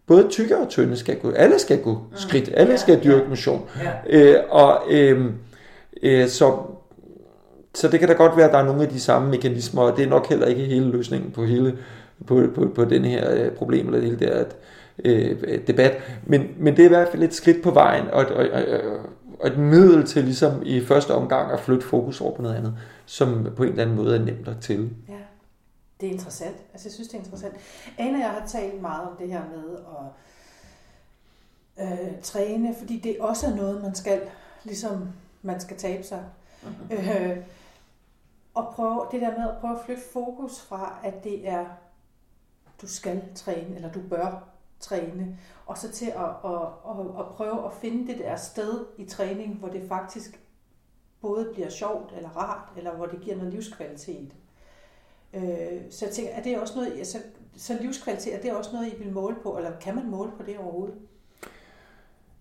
både 0.08 0.28
tykke 0.30 0.58
og 0.58 0.70
tynde 0.70 0.98
skal 0.98 1.20
gå, 1.20 1.32
alle 1.32 1.60
skal 1.60 1.82
gå 1.82 2.02
skridt, 2.16 2.50
alle 2.54 2.72
Ja, 2.72 2.78
skal 2.78 3.04
dyrke 3.04 3.30
motion, 3.30 3.70
Ja. 3.84 3.92
Øh, 4.20 4.36
og 4.50 4.82
øh, 4.90 5.26
øh, 6.04 6.28
så, 6.28 6.54
så 7.76 7.88
det 7.88 8.00
kan 8.00 8.08
da 8.08 8.14
godt 8.14 8.38
være, 8.38 8.46
at 8.46 8.52
der 8.52 8.60
er 8.60 8.66
nogle 8.66 8.84
af 8.84 8.90
de 8.90 9.00
samme 9.00 9.30
mekanismer, 9.30 9.82
og 9.82 9.98
det 9.98 10.06
er 10.06 10.10
nok 10.10 10.30
heller 10.30 10.46
ikke 10.46 10.62
hele 10.62 10.92
løsningen 10.92 11.32
på 11.32 11.46
hele 11.46 11.78
på, 12.26 12.44
på, 12.56 12.72
på 12.76 12.86
den 12.86 13.06
her 13.06 13.34
øh, 13.34 13.52
problem, 13.52 13.88
eller 13.88 14.02
hele 14.02 14.20
der 14.20 14.44
øh, 15.06 15.36
debat. 15.68 15.98
Men, 16.26 16.48
men 16.58 16.78
det 16.78 16.82
er 16.82 16.86
i 16.86 16.94
hvert 16.94 17.08
fald 17.12 17.24
et 17.24 17.34
skridt 17.34 17.62
på 17.64 17.72
vejen, 17.72 18.06
og, 18.12 18.26
og, 18.26 18.46
og, 18.54 18.64
og 19.40 19.48
et 19.48 19.58
middel 19.58 20.06
til 20.06 20.24
ligesom 20.24 20.52
i 20.66 20.82
første 20.82 21.12
omgang 21.12 21.52
at 21.52 21.60
flytte 21.60 21.86
fokus 21.86 22.22
over 22.22 22.36
på 22.36 22.42
noget 22.42 22.56
andet, 22.56 22.74
som 23.08 23.48
på 23.56 23.64
en 23.64 23.70
eller 23.70 23.84
anden 23.84 23.96
måde 23.96 24.16
er 24.16 24.26
nemt 24.26 24.48
at 24.48 24.58
til. 24.62 24.96
Ja, 25.10 25.20
det 26.02 26.08
er 26.08 26.12
interessant. 26.12 26.56
Altså, 26.74 26.88
jeg 26.88 26.94
synes, 26.94 27.08
det 27.08 27.16
er 27.16 27.20
interessant. 27.20 27.56
Og 27.98 28.06
jeg 28.06 28.32
har 28.32 28.48
talt 28.48 28.82
meget 28.82 29.10
om 29.10 29.18
det 29.18 29.28
her 29.28 29.44
med 29.50 29.78
at 31.78 31.88
øh, 31.88 32.22
træne, 32.22 32.76
fordi 32.76 33.00
det 33.00 33.20
også 33.20 33.48
er 33.48 33.56
noget, 33.56 33.82
man 33.82 33.96
skal, 33.96 34.22
ligesom 34.64 35.10
man 35.42 35.62
skal 35.62 35.78
tabe 35.78 36.04
sig. 36.04 36.26
Mhm. 36.64 36.98
Øh, 36.98 37.38
og 38.54 38.74
prøve, 38.76 39.08
det 39.12 39.22
der 39.22 39.38
med 39.38 39.50
at 39.50 39.58
prøve 39.62 39.80
at 39.80 39.86
flytte 39.86 40.04
fokus 40.14 40.62
fra, 40.62 41.00
at 41.04 41.24
det 41.24 41.48
er, 41.48 41.66
du 42.82 42.88
skal 42.88 43.22
træne, 43.36 43.76
eller 43.76 43.92
du 43.92 44.02
bør 44.10 44.44
træne, 44.80 45.38
og 45.66 45.78
så 45.78 45.92
til 45.92 46.06
at, 46.06 46.52
at, 46.52 46.62
at, 46.90 47.20
at 47.20 47.26
prøve 47.26 47.66
at 47.66 47.74
finde 47.74 48.08
det 48.08 48.18
der 48.18 48.36
sted 48.36 48.86
i 48.98 49.06
træning, 49.06 49.56
hvor 49.56 49.68
det 49.68 49.88
faktisk 49.88 50.40
både 51.28 51.48
bliver 51.54 51.70
sjovt 51.70 52.14
eller 52.18 52.30
rart, 52.30 52.70
eller 52.78 52.92
hvor 52.92 53.06
det 53.06 53.22
giver 53.22 53.36
noget 53.36 53.54
livskvalitet. 53.54 54.32
Øh, 55.34 55.42
så 55.90 56.06
jeg 56.06 56.14
tænker, 56.14 56.32
er 56.34 56.42
det 56.44 56.60
også 56.60 56.74
noget, 56.76 56.92
altså, 56.98 57.18
så 57.58 57.78
livskvalitet, 57.82 58.36
er 58.36 58.42
det 58.42 58.52
også 58.54 58.70
noget, 58.74 58.88
I 58.88 58.96
vil 59.04 59.12
måle 59.14 59.36
på, 59.44 59.58
eller 59.58 59.72
kan 59.82 59.96
man 59.96 60.10
måle 60.10 60.32
på 60.38 60.44
det 60.44 60.58
overhovedet? 60.58 60.96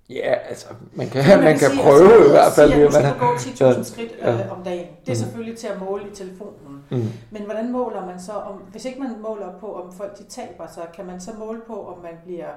Ja, 0.08 0.34
altså, 0.34 0.66
man 0.92 1.08
kan, 1.08 1.24
Så 1.24 1.36
man, 1.36 1.58
kan 1.58 1.70
sige, 1.70 1.82
prøve 1.82 2.12
altså, 2.12 2.26
i 2.26 2.30
hvert 2.30 2.52
fald. 2.52 2.70
Sige, 2.72 2.84
at 2.86 2.92
man 2.92 3.02
skal 3.02 3.18
gå 3.18 3.74
10.000 3.74 3.82
skridt 3.84 4.12
Ja. 4.22 4.32
øh, 4.44 4.52
om 4.52 4.64
dagen. 4.64 4.86
Det 4.86 5.12
er 5.12 5.12
Mhm. 5.12 5.14
selvfølgelig 5.14 5.58
til 5.58 5.66
at 5.66 5.80
måle 5.80 6.10
i 6.10 6.14
telefonen. 6.14 6.84
Mm. 6.90 7.04
Men 7.30 7.42
hvordan 7.42 7.72
måler 7.72 8.06
man 8.06 8.20
så, 8.20 8.32
om, 8.32 8.54
hvis 8.56 8.84
ikke 8.84 9.00
man 9.00 9.20
måler 9.22 9.58
på, 9.58 9.74
om 9.82 9.92
folk 9.92 10.18
de 10.18 10.24
taber 10.24 10.66
sig, 10.66 10.88
kan 10.94 11.06
man 11.06 11.20
så 11.20 11.30
måle 11.38 11.60
på, 11.66 11.86
om 11.86 11.98
man 12.02 12.12
bliver, 12.24 12.48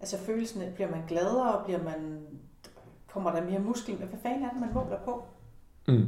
altså 0.00 0.18
følelsen, 0.18 0.62
bliver 0.74 0.90
man 0.90 1.00
gladere, 1.08 1.62
bliver 1.64 1.82
man, 1.82 2.20
kommer 3.12 3.30
der 3.32 3.42
mere 3.44 3.58
muskel? 3.60 3.94
Hvad 3.96 4.08
fanden 4.22 4.42
er 4.44 4.50
det, 4.50 4.60
man 4.60 4.70
måler 4.74 4.98
på? 5.04 5.22
Mm. 5.88 6.06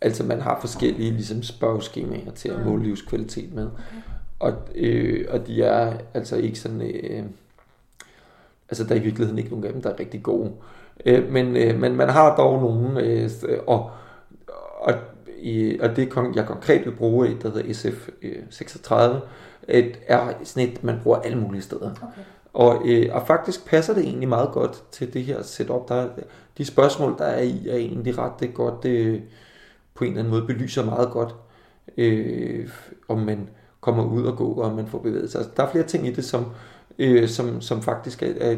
Altså 0.00 0.24
man 0.24 0.40
har 0.40 0.60
forskellige 0.60 1.10
ligesom, 1.10 1.42
spørgeskemaer 1.42 2.30
til 2.34 2.48
at 2.48 2.58
Mm. 2.58 2.64
måle 2.64 2.82
livskvalitet 2.82 3.54
med. 3.54 3.68
Og, 4.38 4.52
øh, 4.74 5.26
og 5.30 5.46
de 5.46 5.62
er 5.62 5.96
altså 6.14 6.36
ikke 6.36 6.58
sådan... 6.58 6.80
Øh, 6.82 7.22
altså 8.70 8.84
der 8.84 8.90
er 8.94 8.98
i 8.98 9.02
virkeligheden 9.02 9.38
ikke 9.38 9.50
nogen 9.50 9.64
af 9.66 9.72
dem, 9.72 9.82
der 9.82 9.90
er 9.90 10.00
rigtig 10.00 10.22
gode. 10.22 10.52
Øh, 11.06 11.32
men, 11.32 11.56
øh, 11.56 11.80
men 11.80 11.96
man 11.96 12.08
har 12.08 12.36
dog 12.36 12.60
nogle, 12.60 13.00
øh, 13.02 13.30
og, 13.66 13.90
og, 14.80 14.94
i, 15.38 15.78
og 15.80 15.96
det 15.96 16.12
jeg 16.36 16.46
konkret 16.46 16.84
vil 16.84 16.90
bruge, 16.92 17.28
et, 17.28 17.42
der 17.42 17.50
hedder 17.50 17.72
SF36, 17.72 19.26
et, 19.68 19.98
er 20.06 20.32
sådan 20.44 20.68
et, 20.68 20.84
man 20.84 21.00
bruger 21.02 21.18
alle 21.18 21.38
mulige 21.38 21.62
steder. 21.62 21.90
Okay. 21.90 22.22
Og, 22.52 22.82
øh, 22.88 23.08
og 23.14 23.26
faktisk 23.26 23.66
passer 23.66 23.94
det 23.94 24.04
egentlig 24.04 24.28
meget 24.28 24.50
godt 24.52 24.82
til 24.92 25.14
det 25.14 25.24
her 25.24 25.42
setup. 25.42 25.88
Der, 25.88 25.94
er- 25.94 26.08
de 26.58 26.64
spørgsmål, 26.64 27.18
der 27.18 27.24
er 27.24 27.42
i, 27.42 27.68
er 27.68 27.76
egentlig 27.76 28.18
ret 28.18 28.54
godt, 28.54 28.84
øh, 28.84 29.20
på 29.94 30.04
en 30.04 30.10
eller 30.10 30.20
anden 30.20 30.34
måde 30.34 30.46
belyser 30.46 30.84
meget 30.84 31.10
godt, 31.10 31.34
øh, 31.96 32.68
om 33.08 33.18
man 33.18 33.48
kommer 33.80 34.04
ud 34.04 34.24
og 34.24 34.36
går, 34.36 34.54
og 34.54 34.70
om 34.70 34.76
man 34.76 34.86
får 34.86 34.98
bevæget 34.98 35.32
sig. 35.32 35.38
Altså, 35.38 35.52
der 35.56 35.62
er 35.62 35.70
flere 35.70 35.84
ting 35.84 36.06
i 36.06 36.12
det, 36.12 36.24
som, 36.24 36.46
øh, 36.98 37.28
som, 37.28 37.60
som 37.60 37.82
faktisk 37.82 38.22
er, 38.22 38.32
er, 38.40 38.56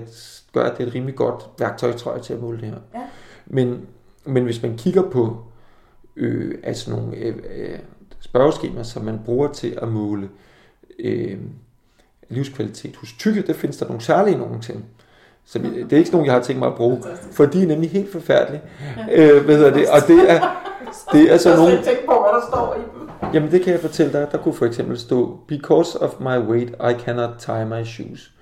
gør, 0.53 0.63
at 0.63 0.79
det 0.79 0.85
er 0.85 0.89
et 0.89 0.95
rimelig 0.95 1.15
godt 1.15 1.49
værktøj, 1.59 1.93
tror 1.93 2.15
jeg, 2.15 2.23
til 2.23 2.35
at 2.35 2.41
måle 2.41 2.61
det 2.61 2.69
her. 2.69 2.79
Ja. 2.95 3.01
Men, 3.47 3.87
men 4.25 4.45
hvis 4.45 4.63
man 4.63 4.77
kigger 4.77 5.11
på 5.11 5.45
øh, 6.17 6.55
altså 6.63 6.91
nogle 6.91 7.17
øh, 7.17 7.37
øh, 7.57 7.79
spørgeskemaer, 8.21 8.83
som 8.83 9.05
man 9.05 9.21
bruger 9.25 9.53
til 9.53 9.79
at 9.83 9.89
måle 9.89 10.29
øh, 10.99 11.39
livskvalitet 12.29 12.97
hos 12.97 13.13
tykke, 13.13 13.43
der 13.43 13.53
findes 13.53 13.77
der 13.77 13.87
nogle 13.87 14.03
særlige 14.03 14.39
nogle 14.39 14.61
ting. 14.61 14.85
Så 15.51 15.59
vi- 15.59 15.83
det 15.83 15.93
er 15.93 15.97
ikke 15.97 16.07
sådan 16.09 16.17
nogle, 16.17 16.27
jeg 16.27 16.35
har 16.35 16.43
tænkt 16.43 16.59
mig 16.59 16.69
at 16.69 16.75
bruge, 16.75 17.03
for 17.33 17.45
de 17.47 17.63
er 17.63 17.67
nemlig 17.67 17.91
helt 17.91 18.13
forfærdelige. 18.13 18.63
Øh, 19.13 19.45
hvad 19.45 19.57
hedder 19.57 19.73
det? 19.73 19.89
Og 19.89 20.01
det 20.09 20.31
er, 20.33 20.41
det 21.13 21.33
er 21.33 21.37
så 21.37 21.49
Jeg 21.49 21.59
nogle... 21.59 21.73
slet 21.73 21.79
ikke 21.81 21.91
tænkt 21.91 22.07
på, 22.07 22.13
hvad 22.13 22.41
der 22.41 22.47
står 22.49 22.75
i 22.75 22.79
dem. 23.01 23.09
Jamen 23.35 23.51
det 23.51 23.63
kan 23.63 23.73
jeg 23.73 23.81
fortælle 23.81 24.13
dig. 24.13 24.29
Der 24.33 24.39
kunne 24.39 24.55
for 24.55 24.67
eksempel 24.67 24.99
stå, 24.99 25.39
Because 25.49 26.03
of 26.03 26.21
my 26.21 26.39
weight, 26.51 26.71
I 26.71 27.01
cannot 27.05 27.31
tie 27.39 27.65
my 27.67 27.85
shoes. 27.85 28.33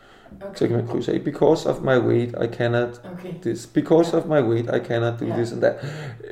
Så 0.54 0.66
kan 0.66 0.76
man 0.76 0.86
krydse 0.86 1.12
af, 1.12 1.20
Because 1.24 1.68
of 1.68 1.80
my 1.80 1.98
weight, 2.09 2.30
I 2.44 2.54
cannot 2.57 3.00
Okay. 3.18 3.34
this. 3.42 3.66
Because 3.66 4.16
of 4.16 4.24
my 4.26 4.40
weight, 4.40 4.70
I 4.76 4.86
cannot 4.86 5.12
do 5.20 5.24
Ja. 5.26 5.34
this 5.36 5.52
and 5.52 5.61
that. 5.62 5.74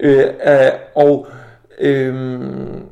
Øh, 0.01 0.25
øh, 0.47 0.70
og, 0.95 1.27
øhm, 1.81 2.83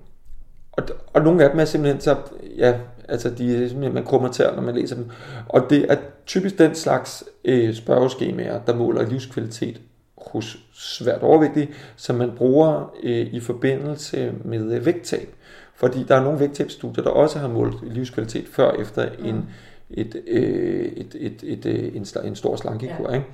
og, 0.72 0.82
og 1.12 1.22
nogle 1.22 1.44
af 1.44 1.50
dem 1.50 1.60
er 1.60 1.64
simpelthen 1.64 2.00
så, 2.00 2.16
ja, 2.58 2.74
altså 3.12 3.30
de 3.30 3.54
er 3.54 3.68
simpelthen, 3.68 3.94
man 3.94 4.04
krummer 4.04 4.28
til, 4.28 4.46
når 4.54 4.62
man 4.62 4.74
læser 4.74 4.96
dem. 4.96 5.06
Og 5.48 5.70
det 5.70 5.86
er 5.92 5.96
typisk 6.26 6.58
den 6.58 6.74
slags 6.74 7.24
øh, 7.44 7.74
spørgeskemaer, 7.74 8.60
der 8.66 8.74
måler 8.74 9.08
livskvalitet 9.08 9.80
hos 10.18 10.58
svært 10.74 11.22
overvægtige, 11.22 11.70
som 11.96 12.16
man 12.16 12.32
bruger 12.36 12.94
øh, 13.02 13.26
i 13.32 13.40
forbindelse 13.40 14.32
med 14.44 14.72
øh, 14.72 14.86
vægttab. 14.86 15.28
Fordi 15.74 16.02
der 16.08 16.16
er 16.16 16.22
nogle 16.22 16.40
vægttabsstudier, 16.40 17.04
der 17.04 17.10
også 17.10 17.38
har 17.38 17.48
målt 17.48 17.94
livskvalitet 17.94 18.44
før 18.52 18.72
efter 18.72 19.08
Mm. 19.18 19.24
en, 19.26 19.48
et, 19.90 20.22
øh, 20.26 20.92
et, 20.96 21.16
et, 21.20 21.42
et, 21.42 21.66
øh, 21.66 21.96
en, 21.96 22.06
en 22.24 22.36
stor 22.36 22.56
slankekur. 22.56 23.10
Ja, 23.10 23.14
Ikke? 23.14 23.26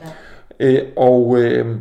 ja. 0.61 0.67
Øh, 0.67 0.89
og, 0.97 1.39
øh, 1.39 1.77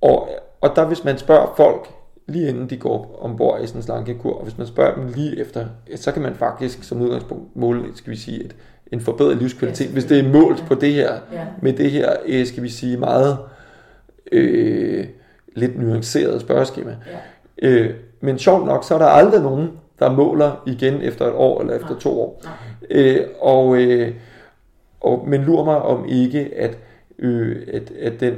og, 0.00 0.28
og 0.60 0.76
der 0.76 0.86
hvis 0.86 1.04
man 1.04 1.18
spørger 1.18 1.54
folk, 1.56 1.88
lige 2.28 2.48
inden 2.48 2.70
de 2.70 2.76
går 2.76 3.18
ombord 3.22 3.60
i 3.62 3.66
sådan 3.66 3.78
en 3.78 3.82
slankekur, 3.82 4.32
og 4.34 4.42
hvis 4.42 4.58
man 4.58 4.66
spørger 4.66 4.94
dem 4.94 5.12
lige 5.16 5.40
efter, 5.40 5.66
så 5.96 6.12
kan 6.12 6.22
man 6.22 6.34
faktisk 6.34 6.84
som 6.84 7.00
udgangspunkt 7.02 7.56
måle, 7.56 7.84
skal 7.94 8.10
vi 8.10 8.16
sige, 8.16 8.44
et, 8.44 8.56
en 8.92 9.00
forbedret 9.00 9.36
livskvalitet, 9.36 9.86
Ja, 9.86 9.92
hvis 9.92 10.04
det 10.04 10.18
er 10.18 10.28
målt 10.32 10.64
på 10.66 10.74
det 10.74 10.92
her, 10.92 11.12
Ja. 11.32 11.44
med 11.62 11.72
det 11.72 11.90
her, 11.90 12.12
øh, 12.26 12.46
skal 12.46 12.62
vi 12.62 12.68
sige, 12.68 12.96
meget 12.96 13.38
øh, 14.32 15.06
lidt 15.56 15.78
nuanceret 15.82 16.40
spørgeskema. 16.40 16.96
Ja. 17.62 17.68
Øh, 17.68 17.94
men 18.20 18.38
sjovt 18.38 18.66
nok, 18.66 18.84
så 18.84 18.94
er 18.94 18.98
der 18.98 19.06
aldrig 19.06 19.42
nogen, 19.42 19.70
der 19.98 20.10
måler 20.12 20.62
igen 20.66 21.02
efter 21.02 21.26
et 21.26 21.32
år 21.34 21.60
eller 21.60 21.74
efter 21.74 21.88
Nej. 21.90 21.98
to 21.98 22.20
år. 22.20 22.42
Nej. 22.44 22.52
Øh, 22.90 23.26
og, 23.40 23.76
øh, 23.82 24.14
og, 25.00 25.24
men 25.28 25.42
lurer 25.42 25.64
mig 25.64 25.76
om 25.82 26.04
ikke, 26.08 26.50
at, 26.56 26.78
øh, 27.18 27.56
at, 27.72 27.90
at 28.00 28.20
den 28.20 28.34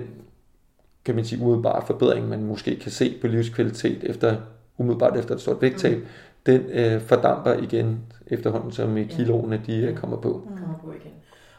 kan 1.11 1.17
man 1.17 1.25
sige, 1.25 1.43
umiddelbare 1.43 1.87
forbedring, 1.87 2.29
man 2.29 2.45
måske 2.45 2.77
kan 2.77 2.91
se 2.91 3.19
på 3.21 3.27
livskvalitet 3.27 4.05
efter, 4.05 4.37
umiddelbart 4.79 5.17
efter 5.17 5.35
et 5.35 5.41
stort 5.41 5.63
vægttab, 5.63 5.97
Mm. 5.99 6.05
den 6.47 6.61
øh, 6.61 7.01
fordamper 7.01 7.53
igen 7.53 8.01
efterhånden, 8.27 8.73
som 8.73 8.99
øh, 8.99 9.09
kiloene 9.09 9.63
de 9.67 9.97
kommer 10.01 10.17
på. 10.17 10.49
kommer 10.59 10.79
på 10.85 10.91
igen. 10.93 11.13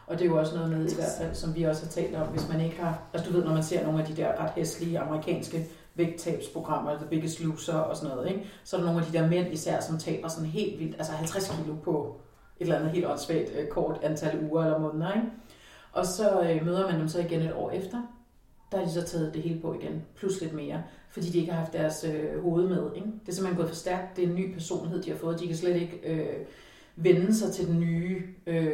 Og 0.08 0.20
det 0.20 0.26
er 0.26 0.30
jo 0.30 0.38
også 0.39 0.56
noget 0.56 0.70
med, 0.72 0.91
i 0.91 0.95
hvert 0.95 1.16
fald, 1.22 1.34
som 1.36 1.56
vi 1.56 1.64
også 1.64 1.86
har 1.86 1.89
talt 1.91 2.16
om, 2.16 2.28
hvis 2.28 2.49
man 2.52 2.62
ikke 2.62 2.82
har... 2.82 2.99
Altså 3.14 3.30
du 3.30 3.36
ved, 3.38 3.45
når 3.45 3.54
man 3.54 3.64
ser 3.64 3.84
nogle 3.86 3.99
af 4.02 4.06
de 4.08 4.16
der 4.22 4.43
ret 4.43 4.49
hæslige 4.56 4.99
amerikanske 4.99 5.66
vægttabsprogrammer, 5.95 6.95
The 6.97 7.06
Biggest 7.10 7.43
Loser 7.43 7.74
og 7.74 7.95
sådan 7.97 8.16
noget, 8.16 8.30
ikke? 8.32 8.45
så 8.64 8.76
er 8.76 8.80
der 8.80 8.88
nogle 8.88 9.06
af 9.06 9.12
de 9.12 9.18
der 9.18 9.30
mænd 9.30 9.54
især, 9.54 9.80
som 9.80 9.97
taber 9.97 10.28
sådan 10.28 10.49
helt 10.49 10.80
vildt, 10.80 10.95
altså 10.97 11.14
50 11.14 11.47
kilo 11.49 11.76
på 11.84 12.16
et 12.60 12.64
eller 12.66 12.76
andet 12.80 12.91
helt 12.91 13.06
åndssvagt 13.06 13.49
øh, 13.60 13.68
kort 13.68 13.99
antal 14.04 14.39
uger 14.52 14.64
eller 14.64 14.80
måneder. 14.80 15.12
Ikke? 15.14 15.28
Og 15.93 16.06
så 16.06 16.41
øh, 16.41 16.66
møder 16.66 16.91
man 16.91 16.99
dem 16.99 17.08
så 17.08 17.20
igen 17.20 17.41
et 17.41 17.54
år 17.54 17.72
efter, 17.72 17.97
der 18.72 18.78
har 18.78 18.86
de 18.86 18.91
så 18.91 19.03
taget 19.03 19.34
det 19.34 19.41
hele 19.41 19.59
på 19.61 19.74
igen, 19.82 20.01
plus 20.19 20.41
lidt 20.41 20.53
mere, 20.53 20.84
fordi 21.09 21.30
de 21.30 21.39
ikke 21.39 21.51
har 21.51 21.59
haft 21.59 21.74
deres 21.74 22.05
øh, 22.13 22.43
hoved 22.43 22.67
med. 22.67 22.84
Ikke? 22.95 23.07
Det 23.26 23.30
er 23.30 23.34
simpelthen 23.34 23.55
gået 23.57 23.69
for 23.69 23.76
stærkt, 23.76 24.15
det 24.17 24.24
er 24.24 24.28
en 24.28 24.36
ny 24.36 24.53
personlighed, 24.53 25.01
de 25.03 25.09
har 25.11 25.17
fået, 25.17 25.39
de 25.39 25.47
kan 25.47 25.55
slet 25.55 25.76
ikke 25.76 25.99
øh, 26.05 26.26
vende 26.95 27.36
sig 27.36 27.51
til 27.53 27.67
den 27.67 27.80
nye 27.80 28.22
øh, 28.47 28.72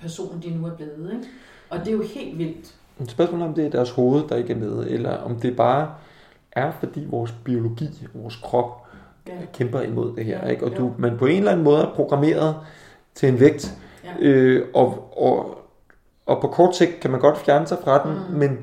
person, 0.00 0.40
de 0.42 0.50
nu 0.50 0.66
er 0.66 0.74
blevet. 0.76 1.12
Ikke? 1.12 1.24
Og 1.70 1.78
det 1.78 1.88
er 1.88 1.92
jo 1.92 2.02
helt 2.02 2.38
vildt. 2.38 2.74
Et 3.00 3.10
spørgsmål 3.10 3.42
om 3.42 3.54
det 3.54 3.66
er 3.66 3.70
deres 3.70 3.90
hoved, 3.90 4.22
der 4.28 4.36
ikke 4.36 4.52
er 4.52 4.56
med, 4.58 4.86
eller 4.86 5.16
om 5.16 5.36
det 5.40 5.56
bare 5.56 5.94
er, 6.52 6.72
fordi 6.80 7.04
vores 7.10 7.34
biologi, 7.44 8.06
vores 8.14 8.36
krop, 8.36 8.82
Ja. 9.28 9.32
kæmper 9.52 9.80
imod 9.80 10.16
det 10.16 10.24
her. 10.24 10.44
Ja, 10.46 10.50
Ikke? 10.50 10.64
Og 10.64 10.70
jo. 10.72 10.76
du, 10.76 10.92
man 10.98 11.18
på 11.18 11.26
en 11.26 11.38
eller 11.38 11.50
anden 11.50 11.64
måde 11.64 11.82
er 11.82 11.94
programmeret 11.94 12.56
til 13.14 13.28
en 13.28 13.40
vægt, 13.40 13.78
Ja. 14.04 14.10
øh, 14.20 14.66
og, 14.74 15.18
og, 15.22 15.58
og 16.26 16.40
på 16.40 16.48
kort 16.48 16.76
sigt 16.76 17.00
kan 17.00 17.10
man 17.10 17.20
godt 17.20 17.38
fjerne 17.38 17.66
sig 17.66 17.78
fra 17.84 18.02
den, 18.08 18.12
mm. 18.30 18.38
men 18.38 18.58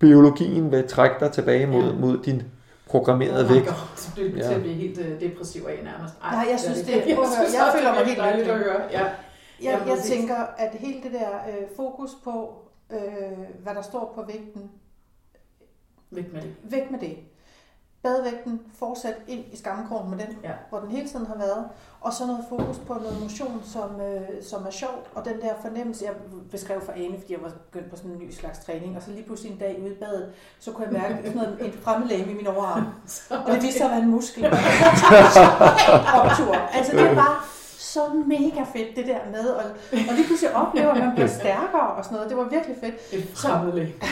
biologien 0.00 0.70
vil 0.72 0.88
trække 0.88 1.16
dig 1.20 1.32
tilbage 1.32 1.66
mod, 1.66 1.84
Ja. 1.84 1.92
mod 1.92 2.18
din 2.22 2.42
programmerede 2.86 3.44
Oh. 3.44 3.50
God, 3.54 3.74
så 3.96 4.12
bliver 4.14 4.28
det 4.30 4.38
Ja. 4.38 4.46
til 4.48 4.54
at 4.54 4.60
blive 4.60 4.74
helt 4.74 4.98
øh, 4.98 5.20
depressiv 5.20 5.62
af 5.68 5.84
nærmest. 5.84 6.14
Ej, 6.22 6.34
Nej, 6.34 6.46
jeg 6.50 6.60
synes, 6.60 6.78
det 6.80 6.96
er- 7.10 7.14
prøv 7.14 7.24
at 7.24 7.30
høre, 7.30 7.46
synes 7.48 7.54
jeg 7.54 7.72
føler 7.76 7.90
det 7.90 7.98
er 8.00 8.04
mig 8.04 8.06
helt 8.06 8.18
dejligt 8.18 8.48
at 8.48 8.56
lykkelig. 8.58 8.72
høre. 8.72 8.82
Ja. 8.90 9.04
Jeg, 9.04 9.12
jeg 9.62 9.80
præcis. 9.96 10.10
tænker, 10.10 10.36
at 10.58 10.70
hele 10.74 11.02
det 11.02 11.12
der 11.12 11.28
øh, 11.48 11.64
fokus 11.76 12.10
på, 12.24 12.54
øh, 12.92 12.98
hvad 13.62 13.74
der 13.74 13.82
står 13.82 14.12
på 14.14 14.22
vægten, 14.26 14.70
Væk 16.10 16.32
med 16.32 16.40
det. 16.42 16.50
væk 16.62 16.90
med 16.90 16.98
det. 17.00 17.16
Badevægten 18.02 18.60
fortsat 18.78 19.14
ind 19.28 19.44
i 19.52 19.56
skammekrogen 19.56 20.10
med 20.10 20.18
den, 20.18 20.36
Ja. 20.44 20.50
hvor 20.70 20.78
den 20.78 20.90
hele 20.90 21.08
tiden 21.08 21.26
har 21.26 21.34
været. 21.34 21.64
Og 22.00 22.12
så 22.12 22.26
noget 22.26 22.44
fokus 22.48 22.78
på 22.86 22.94
noget 22.94 23.20
motion, 23.22 23.62
som, 23.64 24.00
øh, 24.00 24.42
som 24.42 24.66
er 24.66 24.70
sjovt. 24.70 25.06
Og 25.14 25.24
den 25.24 25.40
der 25.40 25.52
fornemmelse, 25.62 26.04
jeg 26.04 26.12
beskrev 26.50 26.80
for 26.80 26.92
Ane, 26.92 27.18
fordi 27.20 27.32
jeg 27.32 27.42
var 27.42 27.50
begyndt 27.70 27.90
på 27.90 27.96
sådan 27.96 28.10
en 28.10 28.18
ny 28.18 28.30
slags 28.30 28.58
træning. 28.58 28.96
Og 28.96 29.02
så 29.02 29.10
lige 29.10 29.22
pludselig 29.22 29.52
en 29.52 29.58
dag 29.58 29.78
ude 29.82 29.90
i 29.90 29.94
badet, 29.94 30.32
så 30.60 30.72
kunne 30.72 30.84
jeg 30.86 30.92
mærke 30.92 31.16
sådan 31.16 31.36
noget, 31.36 31.56
en 31.60 31.72
fremmedlæge 31.82 32.30
i 32.30 32.34
min 32.34 32.46
overarm. 32.46 32.84
Og 33.46 33.52
det 33.52 33.62
viste 33.62 33.78
sig 33.78 33.84
at 33.86 33.90
være 33.92 34.00
en 34.02 34.10
muskel. 34.10 34.44
Optur. 36.20 36.54
Altså 36.74 36.96
det 36.96 37.16
var 37.16 37.48
så 37.78 38.00
mega 38.26 38.62
fedt 38.72 38.96
det 38.96 39.06
der 39.06 39.18
med. 39.32 39.48
Og, 39.48 39.64
og 39.92 40.14
lige 40.14 40.26
pludselig 40.26 40.54
oplever, 40.56 40.90
at 40.92 40.98
man 40.98 41.12
bliver 41.14 41.28
stærkere 41.40 41.88
og 41.96 42.04
sådan 42.04 42.14
noget. 42.16 42.30
Det 42.30 42.38
var 42.38 42.44
virkelig 42.44 42.76
fedt. 42.80 42.94
Et 43.12 43.28
fremmedlæg. 43.34 44.02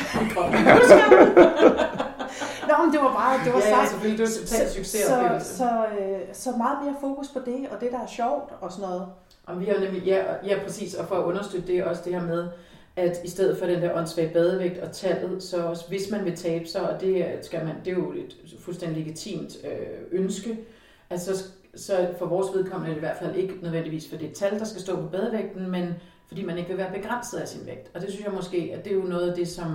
Nå, 2.68 2.84
men 2.84 2.92
det 2.94 3.00
var 3.00 3.12
bare, 3.12 3.44
det 3.44 3.52
var 3.52 3.58
ja, 3.60 3.68
ja, 3.68 3.74
sejt. 3.74 3.88
selvfølgelig. 3.88 4.18
Det 4.18 4.26
var 4.34 4.40
totalt 4.46 4.70
succes. 4.70 5.00
Så, 5.02 5.56
så, 5.56 5.70
øh, 6.00 6.20
så 6.32 6.50
meget 6.56 6.78
mere 6.84 6.94
fokus 7.00 7.28
på 7.28 7.38
det, 7.46 7.66
og 7.70 7.80
det, 7.80 7.92
der 7.92 7.98
er 8.00 8.06
sjovt 8.06 8.52
og 8.60 8.72
sådan 8.72 8.88
noget. 8.88 9.06
Og 9.46 9.60
vi 9.60 9.64
har 9.64 9.78
nemlig, 9.80 10.02
ja, 10.02 10.22
ja, 10.46 10.58
præcis, 10.64 10.94
og 10.94 11.08
for 11.08 11.14
at 11.14 11.24
understøtte 11.24 11.66
det 11.72 11.84
også 11.84 12.02
det 12.04 12.14
her 12.14 12.22
med, 12.26 12.48
at 12.96 13.16
i 13.24 13.28
stedet 13.30 13.58
for 13.58 13.66
den 13.66 13.82
der 13.82 13.94
åndssvage 13.96 14.32
badevægt 14.32 14.78
og 14.78 14.92
tallet, 14.92 15.42
så 15.42 15.62
også, 15.66 15.88
hvis 15.88 16.10
man 16.10 16.24
vil 16.24 16.36
tabe 16.36 16.66
sig, 16.68 16.90
og 16.90 17.00
det, 17.00 17.20
er- 17.20 17.42
skal 17.42 17.64
man, 17.64 17.74
det 17.84 17.92
er 17.92 17.96
jo 17.96 18.12
et 18.12 18.36
fuldstændig 18.64 18.98
legitimt 18.98 19.52
øh, 19.64 20.20
ønske, 20.22 20.58
at 21.10 21.20
så, 21.20 21.44
så 21.76 22.08
for 22.18 22.26
vores 22.26 22.46
vedkommende 22.54 22.90
er 22.90 22.94
det 22.94 22.96
i 22.96 23.06
hvert 23.06 23.16
fald 23.22 23.36
ikke 23.36 23.54
nødvendigvis 23.62 24.08
for 24.10 24.16
det 24.16 24.32
tal, 24.32 24.58
der 24.58 24.64
skal 24.64 24.80
stå 24.82 24.96
på 24.96 25.06
badevægten, 25.08 25.70
men 25.70 25.94
fordi 26.28 26.44
man 26.44 26.58
ikke 26.58 26.68
vil 26.68 26.78
være 26.78 26.92
begrænset 26.92 27.38
af 27.38 27.48
sin 27.48 27.66
vægt. 27.66 27.90
Og 27.94 28.00
det 28.00 28.10
synes 28.10 28.24
jeg 28.24 28.34
måske, 28.34 28.72
at 28.78 28.84
det 28.84 28.92
er 28.92 28.96
jo 28.96 29.02
noget 29.02 29.30
af 29.30 29.36
det, 29.36 29.48
som, 29.48 29.66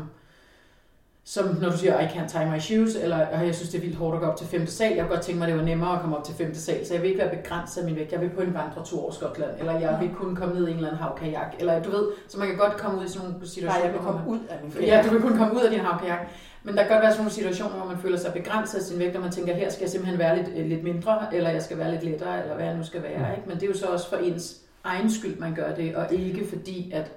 som 1.25 1.57
når 1.61 1.69
du 1.69 1.77
siger, 1.77 1.99
I 1.99 2.05
can't 2.05 2.27
tie 2.27 2.51
my 2.55 2.59
shoes, 2.59 2.95
eller 2.95 3.17
"Ej, 3.17 3.45
jeg 3.45 3.55
synes, 3.55 3.69
det 3.69 3.77
er 3.77 3.81
vildt 3.81 3.95
hårdt 3.95 4.15
at 4.15 4.21
gå 4.21 4.27
op 4.27 4.37
til 4.37 4.47
femte 4.47 4.71
sal, 4.71 4.93
jeg 4.93 4.99
kunne 5.05 5.15
godt 5.15 5.21
tænke 5.25 5.39
mig, 5.39 5.47
det 5.47 5.57
var 5.57 5.63
nemmere 5.63 5.93
at 5.95 6.01
komme 6.01 6.17
op 6.17 6.23
til 6.23 6.35
femte 6.35 6.59
sal, 6.59 6.85
så 6.87 6.93
jeg 6.93 7.01
vil 7.01 7.09
ikke 7.09 7.21
være 7.23 7.35
begrænset 7.35 7.81
af 7.81 7.85
min 7.87 7.95
vægt. 7.95 8.11
Jeg 8.11 8.21
vil 8.21 8.29
på 8.29 8.41
en 8.41 8.53
vandretur 8.53 9.01
over 9.03 9.11
Skotland, 9.11 9.51
eller 9.59 9.79
jeg 9.79 9.97
vil 10.01 10.09
kunne 10.15 10.35
komme 10.35 10.55
ned 10.55 10.67
i 10.67 10.71
en 10.71 10.75
eller 10.75 10.89
anden 10.89 11.01
havkajak, 11.01 11.53
eller 11.59 11.83
du 11.83 11.89
ved, 11.91 12.05
så 12.27 12.39
man 12.39 12.47
kan 12.47 12.57
godt 12.57 12.77
komme 12.77 12.99
ud 12.99 13.05
i 13.05 13.07
sådan 13.07 13.21
nogle 13.27 13.37
Nej, 13.39 13.47
situationer, 13.47 13.83
jeg 13.85 13.93
vil 13.93 14.01
komme 14.01 14.19
man- 14.19 14.29
ud 14.29 14.39
af 14.49 14.55
min 14.63 14.83
Ja, 14.85 15.03
du 15.05 15.09
vil 15.09 15.21
kunne 15.21 15.37
komme 15.37 15.55
ud 15.55 15.61
af 15.61 15.71
din 15.71 15.79
havkajak. 15.79 16.19
Men 16.63 16.75
der 16.75 16.81
kan 16.83 16.91
godt 16.91 17.01
være 17.01 17.11
sådan 17.11 17.21
nogle 17.23 17.31
situationer, 17.33 17.75
hvor 17.75 17.85
man 17.87 17.97
føler 17.97 18.17
sig 18.17 18.33
begrænset 18.33 18.77
af 18.77 18.83
sin 18.83 18.99
vægt, 18.99 19.15
og 19.15 19.21
man 19.21 19.31
tænker, 19.31 19.53
her 19.53 19.69
skal 19.71 19.81
jeg 19.83 19.89
simpelthen 19.89 20.19
være 20.19 20.37
lidt, 20.37 20.47
øh, 20.57 20.65
lidt 20.65 20.83
mindre, 20.83 21.19
eller 21.33 21.49
jeg 21.49 21.61
skal 21.61 21.77
være 21.77 21.91
lidt 21.91 22.03
lettere, 22.03 22.41
eller 22.41 22.55
hvad 22.55 22.65
jeg 22.65 22.75
nu 22.77 22.83
skal 22.83 23.03
være. 23.03 23.31
Ikke? 23.35 23.47
Men 23.47 23.55
det 23.55 23.63
er 23.63 23.67
jo 23.67 23.77
så 23.77 23.85
også 23.85 24.09
for 24.09 24.17
ens 24.17 24.57
egen 24.83 25.11
skyld, 25.11 25.37
man 25.39 25.55
gør 25.55 25.75
det, 25.75 25.95
og 25.95 26.13
ikke 26.13 26.45
fordi, 26.49 26.91
at 26.91 27.11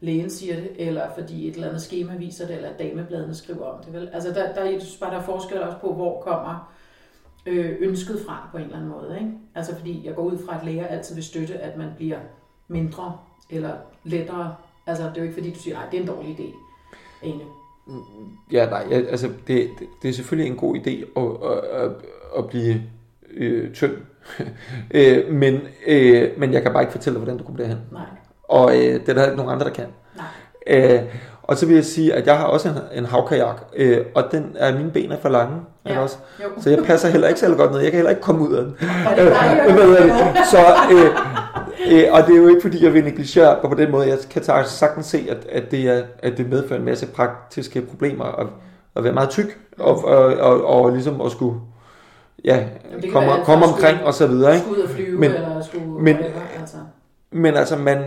lægen 0.00 0.30
siger 0.30 0.56
det, 0.56 0.70
eller 0.78 1.02
fordi 1.14 1.48
et 1.48 1.54
eller 1.54 1.68
andet 1.68 1.82
schema 1.82 2.16
viser 2.16 2.46
det, 2.46 2.56
eller 2.56 2.76
damebladene 2.78 3.34
skriver 3.34 3.64
om 3.64 3.84
det. 3.84 3.92
Vel? 3.92 4.10
Altså 4.12 4.28
der, 4.28 4.52
der, 4.52 4.64
jeg 4.64 4.80
synes 4.80 4.96
bare, 4.96 5.10
der 5.10 5.18
er 5.18 5.22
forskel 5.22 5.62
også 5.62 5.78
på, 5.78 5.94
hvor 5.94 6.20
kommer 6.20 6.72
øh, 7.46 7.76
ønsket 7.80 8.20
fra 8.26 8.48
på 8.52 8.56
en 8.58 8.64
eller 8.64 8.76
anden 8.76 8.90
måde. 8.90 9.16
Ikke? 9.20 9.32
Altså 9.54 9.76
fordi 9.76 10.06
jeg 10.06 10.14
går 10.14 10.22
ud 10.22 10.38
fra, 10.46 10.58
at 10.58 10.66
læger 10.66 10.86
altid 10.86 11.14
vil 11.14 11.24
støtte, 11.24 11.54
at 11.54 11.76
man 11.78 11.88
bliver 11.96 12.18
mindre 12.68 13.18
eller 13.50 13.72
lettere. 14.04 14.54
Altså 14.86 15.04
det 15.04 15.16
er 15.16 15.16
jo 15.16 15.22
ikke 15.22 15.34
fordi, 15.34 15.50
du 15.50 15.58
siger, 15.58 15.76
nej, 15.76 15.86
det 15.90 15.96
er 15.96 16.00
en 16.00 16.08
dårlig 16.08 16.38
idé. 16.40 16.54
Ane. 17.22 17.44
Ja, 18.52 18.70
nej, 18.70 18.86
altså 18.92 19.26
det, 19.26 19.70
det, 19.78 19.88
det 20.02 20.08
er 20.08 20.12
selvfølgelig 20.12 20.50
en 20.50 20.56
god 20.56 20.76
idé 20.76 21.20
at, 21.20 21.50
at, 21.50 21.82
at, 21.82 21.92
at 22.38 22.48
blive 22.48 22.82
øh, 23.30 23.72
tynd. 23.72 23.92
øh, 24.94 25.34
men, 25.34 25.60
øh, 25.86 26.38
men 26.38 26.52
jeg 26.52 26.62
kan 26.62 26.72
bare 26.72 26.82
ikke 26.82 26.92
fortælle 26.92 27.14
dig, 27.14 27.24
hvordan 27.24 27.38
du 27.38 27.44
kommer 27.44 27.60
derhen. 27.60 27.78
Nej, 27.92 28.06
Og 28.48 28.76
øh, 28.76 28.82
det 29.00 29.08
er 29.08 29.14
der 29.14 29.24
ikke 29.24 29.36
nogen 29.36 29.52
andre, 29.52 29.64
der 29.66 29.72
kan. 29.72 29.86
nej. 30.16 30.26
Øh, 30.94 31.02
og 31.42 31.56
så 31.56 31.66
vil 31.66 31.74
jeg 31.74 31.84
sige, 31.84 32.14
at 32.14 32.26
jeg 32.26 32.38
har 32.38 32.44
også 32.46 32.68
en, 32.68 32.74
en 32.98 33.04
havkajak, 33.04 33.56
øh, 33.76 33.98
og 34.14 34.24
den 34.32 34.56
er 34.58 34.76
mine 34.78 34.90
ben 34.90 35.12
er 35.12 35.16
for 35.22 35.28
lange. 35.28 35.56
Ja. 35.86 35.92
Ja. 35.92 36.00
Også, 36.00 36.16
Jo. 36.42 36.44
så 36.60 36.70
jeg 36.70 36.78
passer 36.84 37.08
heller 37.08 37.28
ikke 37.28 37.40
særlig 37.40 37.56
godt 37.58 37.70
ned. 37.72 37.80
Jeg 37.80 37.90
kan 37.90 37.96
heller 37.96 38.10
ikke 38.10 38.22
komme 38.22 38.48
ud 38.48 38.54
af 38.54 38.64
den. 38.64 38.74
Og 39.06 39.12
er 39.16 39.24
Øh, 39.68 40.06
det? 40.06 40.46
Så, 40.50 40.58
øh, 40.92 41.04
øh, 41.92 42.04
og 42.12 42.26
det 42.26 42.32
er 42.32 42.36
jo 42.36 42.48
ikke 42.48 42.60
fordi, 42.62 42.84
jeg 42.84 42.94
vil 42.94 43.04
negligere 43.04 43.58
på 43.68 43.74
den 43.74 43.90
måde. 43.90 44.08
Jeg 44.08 44.18
kan 44.30 44.42
sagtens 44.66 45.06
se, 45.06 45.26
at, 45.30 45.36
at, 45.52 45.70
det, 45.70 45.80
er, 45.88 46.02
at 46.18 46.38
det 46.38 46.50
medfører 46.50 46.78
en 46.78 46.84
masse 46.84 47.06
praktiske 47.06 47.80
problemer 47.82 48.24
at, 48.24 48.46
at 48.96 49.04
være 49.04 49.12
meget 49.12 49.28
tyk, 49.30 49.58
og, 49.78 50.04
og, 50.04 50.24
og, 50.24 50.64
og 50.66 50.90
ligesom 50.92 51.20
at 51.20 51.30
skulle 51.32 51.60
ja, 52.44 52.64
komme, 53.12 53.30
komme 53.44 53.64
omkring 53.66 53.96
skulle- 53.96 54.06
og 54.06 54.14
så 54.14 54.26
videre. 54.26 54.52
Ikke? 54.54 54.64
Skulle 54.66 54.78
ud 54.82 54.84
og 54.84 54.90
flyve, 54.90 55.18
Men- 55.18 55.30
eller 55.30 55.62
skulle 55.62 55.86
men- 55.86 56.16
altså. 56.60 56.76
Men 57.30 57.54
altså, 57.56 57.76
man, 57.76 57.98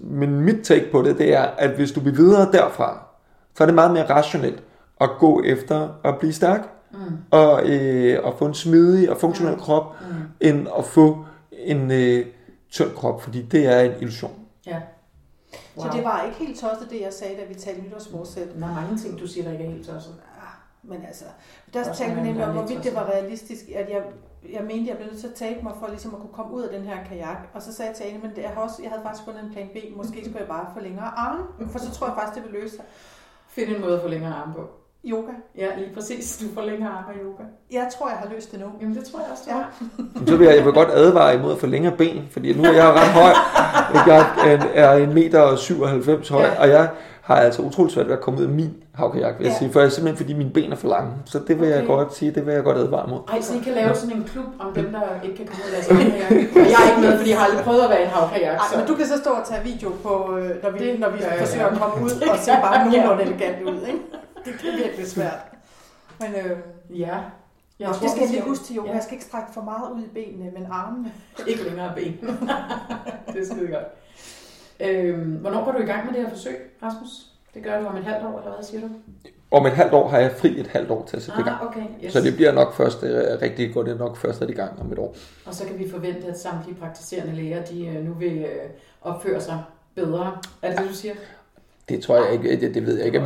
men 0.00 0.40
mit 0.40 0.64
take 0.64 0.90
på 0.92 1.02
det, 1.02 1.18
det 1.18 1.34
er, 1.34 1.42
at 1.42 1.70
hvis 1.70 1.92
du 1.92 2.00
vil 2.00 2.16
videre 2.16 2.52
derfra, 2.52 3.06
så 3.54 3.64
er 3.64 3.66
det 3.66 3.74
meget 3.74 3.90
mere 3.92 4.10
rationelt 4.10 4.62
at 5.00 5.10
gå 5.18 5.42
efter 5.42 5.88
at 6.04 6.18
blive 6.18 6.32
stærk, 6.32 6.60
Mm. 6.92 6.98
og, 7.30 7.68
øh, 7.68 8.24
og 8.24 8.34
få 8.38 8.44
en 8.46 8.54
smidig 8.54 9.10
og 9.10 9.16
funktionel 9.16 9.54
Mm. 9.54 9.60
krop, 9.60 9.96
Mm. 10.00 10.06
end 10.40 10.68
at 10.78 10.84
få 10.84 11.24
en 11.52 11.90
øh, 11.90 12.26
tynd 12.70 12.90
krop, 12.90 13.22
fordi 13.22 13.42
det 13.42 13.66
er 13.66 13.80
en 13.80 13.92
illusion. 14.00 14.32
Ja. 14.66 14.80
Wow. 15.76 15.86
Så 15.86 15.96
det 15.96 16.04
var 16.04 16.22
ikke 16.26 16.38
helt 16.38 16.60
tosset, 16.60 16.90
det 16.90 17.00
jeg 17.00 17.12
sagde, 17.12 17.34
da 17.36 17.44
vi 17.48 17.54
talte 17.54 17.80
nytårsforsæt. 17.82 18.48
Der 18.60 18.66
er 18.66 18.74
mange 18.74 18.98
ting, 18.98 19.20
du 19.20 19.26
siger, 19.26 19.44
der 19.44 19.52
ikke 19.52 19.64
er 19.64 19.70
helt 19.70 19.86
tosset. 19.86 20.14
Ah, 20.36 20.90
Men 20.90 20.98
altså, 21.06 21.24
der 21.74 21.80
Også 21.88 22.02
talte 22.02 22.14
vi 22.16 22.20
nemlig 22.22 22.44
om, 22.46 22.52
hvorvidt 22.52 22.84
det 22.84 22.94
var 22.94 23.04
realistisk, 23.04 23.62
at 23.74 23.88
jeg, 23.90 24.02
jeg 24.52 24.62
mente, 24.64 24.84
jeg 24.90 24.96
blev 24.96 25.06
nødt 25.08 25.20
til 25.20 25.26
at 25.28 25.34
tabe 25.34 25.60
mig 25.62 25.72
for 25.80 25.86
ligesom 25.88 26.14
at 26.14 26.20
kunne 26.20 26.32
komme 26.32 26.52
ud 26.54 26.62
af 26.62 26.70
den 26.78 26.82
her 26.88 26.96
kajak. 27.08 27.36
Og 27.54 27.62
så 27.62 27.74
sagde 27.74 27.88
jeg 27.90 27.96
til 27.96 28.04
Ane, 28.04 28.18
men 28.22 28.30
det, 28.36 28.42
jeg, 28.42 28.50
har 28.54 28.60
også, 28.60 28.76
jeg 28.82 28.90
havde 28.90 29.02
faktisk 29.02 29.24
fundet 29.24 29.42
en 29.44 29.52
plan 29.52 29.68
B. 29.74 29.76
Måske 29.96 30.18
skulle 30.24 30.38
jeg 30.38 30.48
bare 30.48 30.66
få 30.76 30.80
længere 30.82 31.10
arme, 31.16 31.42
for 31.72 31.78
så 31.78 31.90
tror 31.90 32.06
jeg 32.06 32.14
faktisk, 32.18 32.34
det 32.44 32.52
vil 32.52 32.60
løse 32.60 32.76
sig. 32.76 32.84
Find 33.48 33.68
en 33.76 33.80
måde 33.80 33.94
at 33.96 34.02
få 34.02 34.08
længere 34.08 34.34
arme 34.34 34.54
på. 34.54 34.64
Yoga. 35.04 35.32
Ja, 35.58 35.66
lige 35.78 35.94
præcis. 35.94 36.38
Du 36.38 36.54
får 36.54 36.62
længere 36.62 36.90
arme 36.90 37.08
af 37.12 37.24
yoga. 37.24 37.42
Jeg 37.72 37.88
tror, 37.98 38.08
jeg 38.08 38.18
har 38.18 38.28
løst 38.28 38.52
det 38.52 38.60
nu. 38.60 38.66
Jamen, 38.80 38.96
det 38.96 39.04
tror 39.04 39.20
jeg 39.20 39.28
også, 39.32 39.42
du 39.46 39.50
Ja. 39.50 39.56
har. 39.56 40.26
Så 40.26 40.36
vil 40.36 40.46
jeg, 40.46 40.56
jeg 40.56 40.64
vil 40.64 40.72
godt 40.72 40.88
advare 40.92 41.34
imod 41.34 41.52
at 41.52 41.58
få 41.58 41.66
længere 41.66 41.96
ben, 41.96 42.28
fordi 42.30 42.52
nu 42.54 42.62
er 42.64 42.72
jeg 42.72 42.92
ret 42.92 43.08
høj. 43.12 43.32
Jeg 44.14 44.26
er 44.46 44.54
en, 44.56 44.62
er 44.74 44.92
en 44.92 45.14
meter 45.14 45.40
og 45.40 45.58
97 45.58 46.28
høj, 46.28 46.42
Ja. 46.44 46.60
og 46.60 46.68
jeg 46.68 46.90
har 47.22 47.36
altså 47.36 47.62
utroligt 47.62 47.94
svært 47.94 48.06
ved 48.06 48.14
at 48.14 48.20
komme 48.20 48.40
ud 48.40 48.44
af 48.44 48.50
min 48.50 48.74
havkajak, 48.96 49.38
vil 49.38 49.44
jeg 49.44 49.52
Ja. 49.52 49.58
sige, 49.58 49.72
for 49.72 49.80
jeg 49.80 49.92
simpelthen 49.92 50.16
fordi 50.16 50.32
mine 50.34 50.50
ben 50.50 50.72
er 50.72 50.76
for 50.76 50.88
lange. 50.88 51.12
Så 51.24 51.38
det 51.48 51.60
vil 51.60 51.68
jeg 51.68 51.76
Okay. 51.78 51.86
godt 51.86 52.14
sige, 52.14 52.30
det 52.34 52.46
vil 52.46 52.54
jeg 52.54 52.64
godt 52.64 52.78
advare 52.78 53.06
mod. 53.10 53.20
Ej, 53.32 53.40
så 53.40 53.54
I 53.54 53.58
kan 53.58 53.72
lave 53.72 53.94
sådan 53.94 54.16
en 54.16 54.24
klub 54.24 54.44
om 54.58 54.72
dem, 54.74 54.92
der 54.92 55.02
ikke 55.24 55.36
kan 55.36 55.46
komme 55.46 55.62
ud 55.64 55.70
af 55.70 55.74
deres 55.76 55.86
havkajak. 55.88 56.30
Og 56.56 56.70
jeg 56.72 56.78
er 56.84 56.88
ikke 56.90 57.00
med, 57.08 57.16
fordi 57.18 57.30
jeg 57.30 57.38
har 57.38 57.46
aldrig 57.46 57.64
prøvet 57.64 57.80
at 57.86 57.90
være 57.90 58.00
i 58.00 58.04
en 58.04 58.10
havkajak. 58.10 58.56
Ej, 58.56 58.66
Så. 58.72 58.78
men 58.78 58.86
du 58.86 58.94
kan 58.94 59.06
så 59.06 59.16
stå 59.24 59.30
og 59.30 59.44
tage 59.50 59.62
video 59.64 59.88
på, 60.02 60.36
øh, 60.38 60.62
når 60.62 60.70
vi, 60.70 60.78
Det 60.78 61.00
når 61.00 61.10
vi 61.10 61.18
jeg 61.22 61.34
forsøger 61.38 61.66
at 61.66 61.72
gerne. 61.72 61.82
komme 61.92 62.04
ud 62.06 62.10
og 62.32 62.38
se 62.38 62.50
bare 62.66 62.78
nogenlunde 62.84 63.22
elegant 63.22 63.58
ud. 63.70 63.78
Ikke? 63.90 64.00
Det 64.44 64.52
er 64.72 64.76
virkelig 64.84 65.06
svært. 65.06 65.40
Men 66.20 66.28
øh, 66.44 66.56
Ja. 66.98 67.16
Jeg 67.80 67.88
det 68.02 68.10
skal 68.10 68.20
jeg 68.22 68.30
lige 68.30 68.42
huske 68.42 68.64
til 68.64 68.76
yoga. 68.76 68.88
Ja. 68.88 68.94
Jeg 68.94 69.02
skal 69.02 69.14
ikke 69.14 69.24
strække 69.24 69.48
for 69.54 69.60
meget 69.62 69.90
ud 69.96 70.02
i 70.02 70.08
benene, 70.14 70.50
men 70.56 70.66
armene. 70.70 71.12
Ikke 71.50 71.62
længere 71.64 71.92
ben. 71.96 72.12
det 73.32 73.40
er 73.42 73.46
skide 73.54 73.66
godt. 73.76 73.88
Øhm, 74.80 75.30
hvornår 75.30 75.64
går 75.64 75.72
du 75.72 75.78
i 75.78 75.84
gang 75.86 76.06
med 76.06 76.14
det 76.14 76.22
her 76.22 76.30
forsøg, 76.30 76.56
Rasmus? 76.82 77.08
Det 77.56 77.64
gør 77.64 77.80
du 77.80 77.86
om 77.86 77.96
et 77.96 78.04
halvt 78.04 78.26
år, 78.26 78.38
eller 78.38 78.54
hvad 78.54 78.64
siger 78.64 78.80
du? 78.80 78.88
Om 79.50 79.66
et 79.66 79.72
halvt 79.72 79.92
år 79.92 80.08
har 80.08 80.18
jeg 80.18 80.30
fri 80.32 80.60
et 80.60 80.66
halvt 80.66 80.90
år 80.90 81.04
til 81.08 81.16
at 81.16 81.22
sætte 81.22 81.40
i 81.40 81.44
gang. 81.44 81.56
Ah, 81.62 81.66
okay. 81.66 81.80
Yes. 82.04 82.12
Så 82.12 82.20
det 82.20 82.34
bliver 82.36 82.52
nok 82.52 82.74
først, 82.74 83.02
øh, 83.02 83.12
rigtig 83.42 83.74
går 83.74 83.82
det 83.82 83.98
nok 83.98 84.16
først 84.16 84.42
i 84.42 84.52
gang 84.52 84.80
om 84.80 84.92
et 84.92 84.98
år. 84.98 85.16
Og 85.46 85.54
så 85.54 85.64
kan 85.66 85.78
vi 85.78 85.90
forvente, 85.90 86.26
at 86.26 86.38
samtlige 86.38 86.74
praktiserende 86.80 87.34
læger, 87.34 87.64
de 87.64 87.86
øh, 87.86 88.04
nu 88.04 88.12
vil 88.12 88.38
øh, 88.38 88.46
opføre 89.02 89.40
sig 89.40 89.62
bedre. 89.94 90.36
Er 90.62 90.70
det 90.70 90.78
det, 90.78 90.88
du 90.88 90.94
siger? 90.94 91.14
Det 91.88 92.00
tror 92.02 92.24
jeg 92.24 92.32
ikke, 92.32 92.60
det, 92.66 92.74
det 92.74 92.86
ved 92.86 92.96
jeg 92.96 93.06
ikke. 93.06 93.22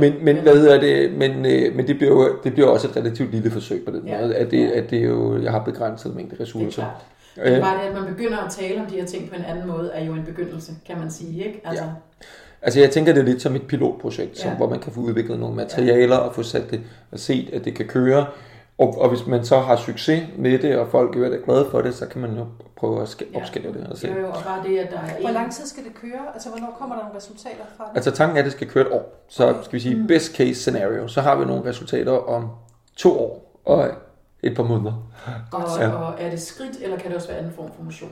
Men, 0.00 0.14
men 0.24 0.36
hvad 0.36 0.56
hedder 0.56 0.80
det? 0.80 1.12
Men, 1.12 1.42
men 1.76 1.86
det 1.86 1.96
bliver 1.96 2.12
jo 2.12 2.38
det 2.44 2.52
bliver 2.52 2.68
også 2.68 2.88
et 2.88 2.96
relativt 2.96 3.30
lille 3.32 3.50
forsøg 3.50 3.84
på 3.84 3.90
den 3.90 4.06
Ja. 4.06 4.20
måde, 4.20 4.34
at 4.36 4.50
det, 4.50 4.70
at 4.70 4.90
det 4.90 4.98
er 4.98 5.02
jo, 5.08 5.42
jeg 5.42 5.50
har 5.52 5.64
begrænset 5.64 6.16
mængde 6.16 6.30
Det 6.30 6.38
er 6.40 6.42
ressourcer. 6.44 6.82
klart. 6.82 7.06
Det 7.36 7.48
er 7.52 7.56
Øh, 7.56 7.62
bare 7.62 7.82
det, 7.82 7.88
at 7.88 7.94
man 7.94 8.14
begynder 8.14 8.38
at 8.38 8.50
tale 8.52 8.80
om 8.80 8.86
de 8.86 8.94
her 8.94 9.06
ting 9.06 9.28
på 9.28 9.34
en 9.36 9.44
anden 9.44 9.66
måde, 9.68 9.90
er 9.94 10.04
jo 10.04 10.12
en 10.12 10.24
begyndelse, 10.24 10.72
kan 10.86 10.98
man 10.98 11.10
sige. 11.10 11.44
Ikke? 11.46 11.60
Altså, 11.64 11.84
Ja. 11.84 11.90
Altså 12.62 12.80
jeg 12.80 12.90
tænker 12.90 13.12
det 13.12 13.20
er 13.20 13.24
lidt 13.24 13.42
som 13.42 13.56
et 13.56 13.66
pilotprojekt, 13.66 14.38
som, 14.38 14.50
Ja. 14.50 14.56
hvor 14.56 14.68
man 14.70 14.78
kan 14.80 14.92
få 14.92 15.00
udviklet 15.00 15.38
nogle 15.40 15.56
materialer 15.56 16.16
og 16.16 16.34
få 16.34 16.42
sat 16.42 16.70
det 16.70 16.80
og 17.12 17.18
set, 17.18 17.50
at 17.52 17.64
det 17.64 17.74
kan 17.74 17.86
køre. 17.86 18.26
Og, 18.78 19.00
og 19.00 19.08
hvis 19.08 19.26
man 19.26 19.44
så 19.44 19.58
har 19.58 19.76
succes 19.76 20.22
med 20.38 20.58
det, 20.58 20.76
og 20.78 20.88
folk 20.88 21.16
er 21.16 21.44
glade 21.44 21.66
for 21.70 21.80
det, 21.80 21.94
så 21.94 22.06
kan 22.06 22.20
man 22.20 22.36
jo 22.36 22.46
prøve 22.76 23.02
at 23.02 23.22
Ja. 23.34 23.40
opskalere 23.40 23.72
det 23.72 23.86
og 23.90 23.98
se. 23.98 24.08
Jo, 24.08 24.20
jo, 24.20 24.26
og 24.28 24.42
bare 24.44 24.62
det, 24.68 24.78
at 24.78 24.90
der 24.90 24.96
er 24.98 25.20
Hvor 25.20 25.30
lang 25.30 25.52
tid 25.52 25.66
skal 25.66 25.84
det 25.84 25.94
køre? 25.94 26.20
Altså, 26.34 26.48
hvornår 26.48 26.76
kommer 26.78 26.96
der 26.96 27.02
nogle 27.02 27.16
resultater 27.18 27.64
fra 27.76 27.84
det? 27.84 27.90
Altså 27.96 28.10
tanken 28.10 28.36
er, 28.36 28.40
at 28.40 28.44
det 28.44 28.52
skal 28.52 28.68
køre 28.68 28.86
et 28.86 28.92
år. 28.92 29.24
Så 29.28 29.54
skal 29.62 29.72
vi 29.76 29.80
sige 29.80 29.94
Mm. 29.96 30.06
best 30.06 30.36
case 30.36 30.54
scenario, 30.54 31.08
så 31.08 31.20
har 31.20 31.36
vi 31.36 31.44
nogle 31.44 31.64
resultater 31.68 32.12
om 32.12 32.48
to 32.96 33.18
år 33.20 33.60
og 33.64 33.88
et 34.42 34.56
par 34.56 34.62
måneder. 34.62 34.92
Og, 35.52 35.62
Ja. 35.80 35.88
og 35.90 36.14
er 36.18 36.30
det 36.30 36.40
skridt, 36.42 36.76
eller 36.82 36.98
kan 36.98 37.08
det 37.08 37.16
også 37.16 37.28
være 37.28 37.38
anden 37.38 37.52
form 37.52 37.70
for 37.76 37.82
motion? 37.84 38.10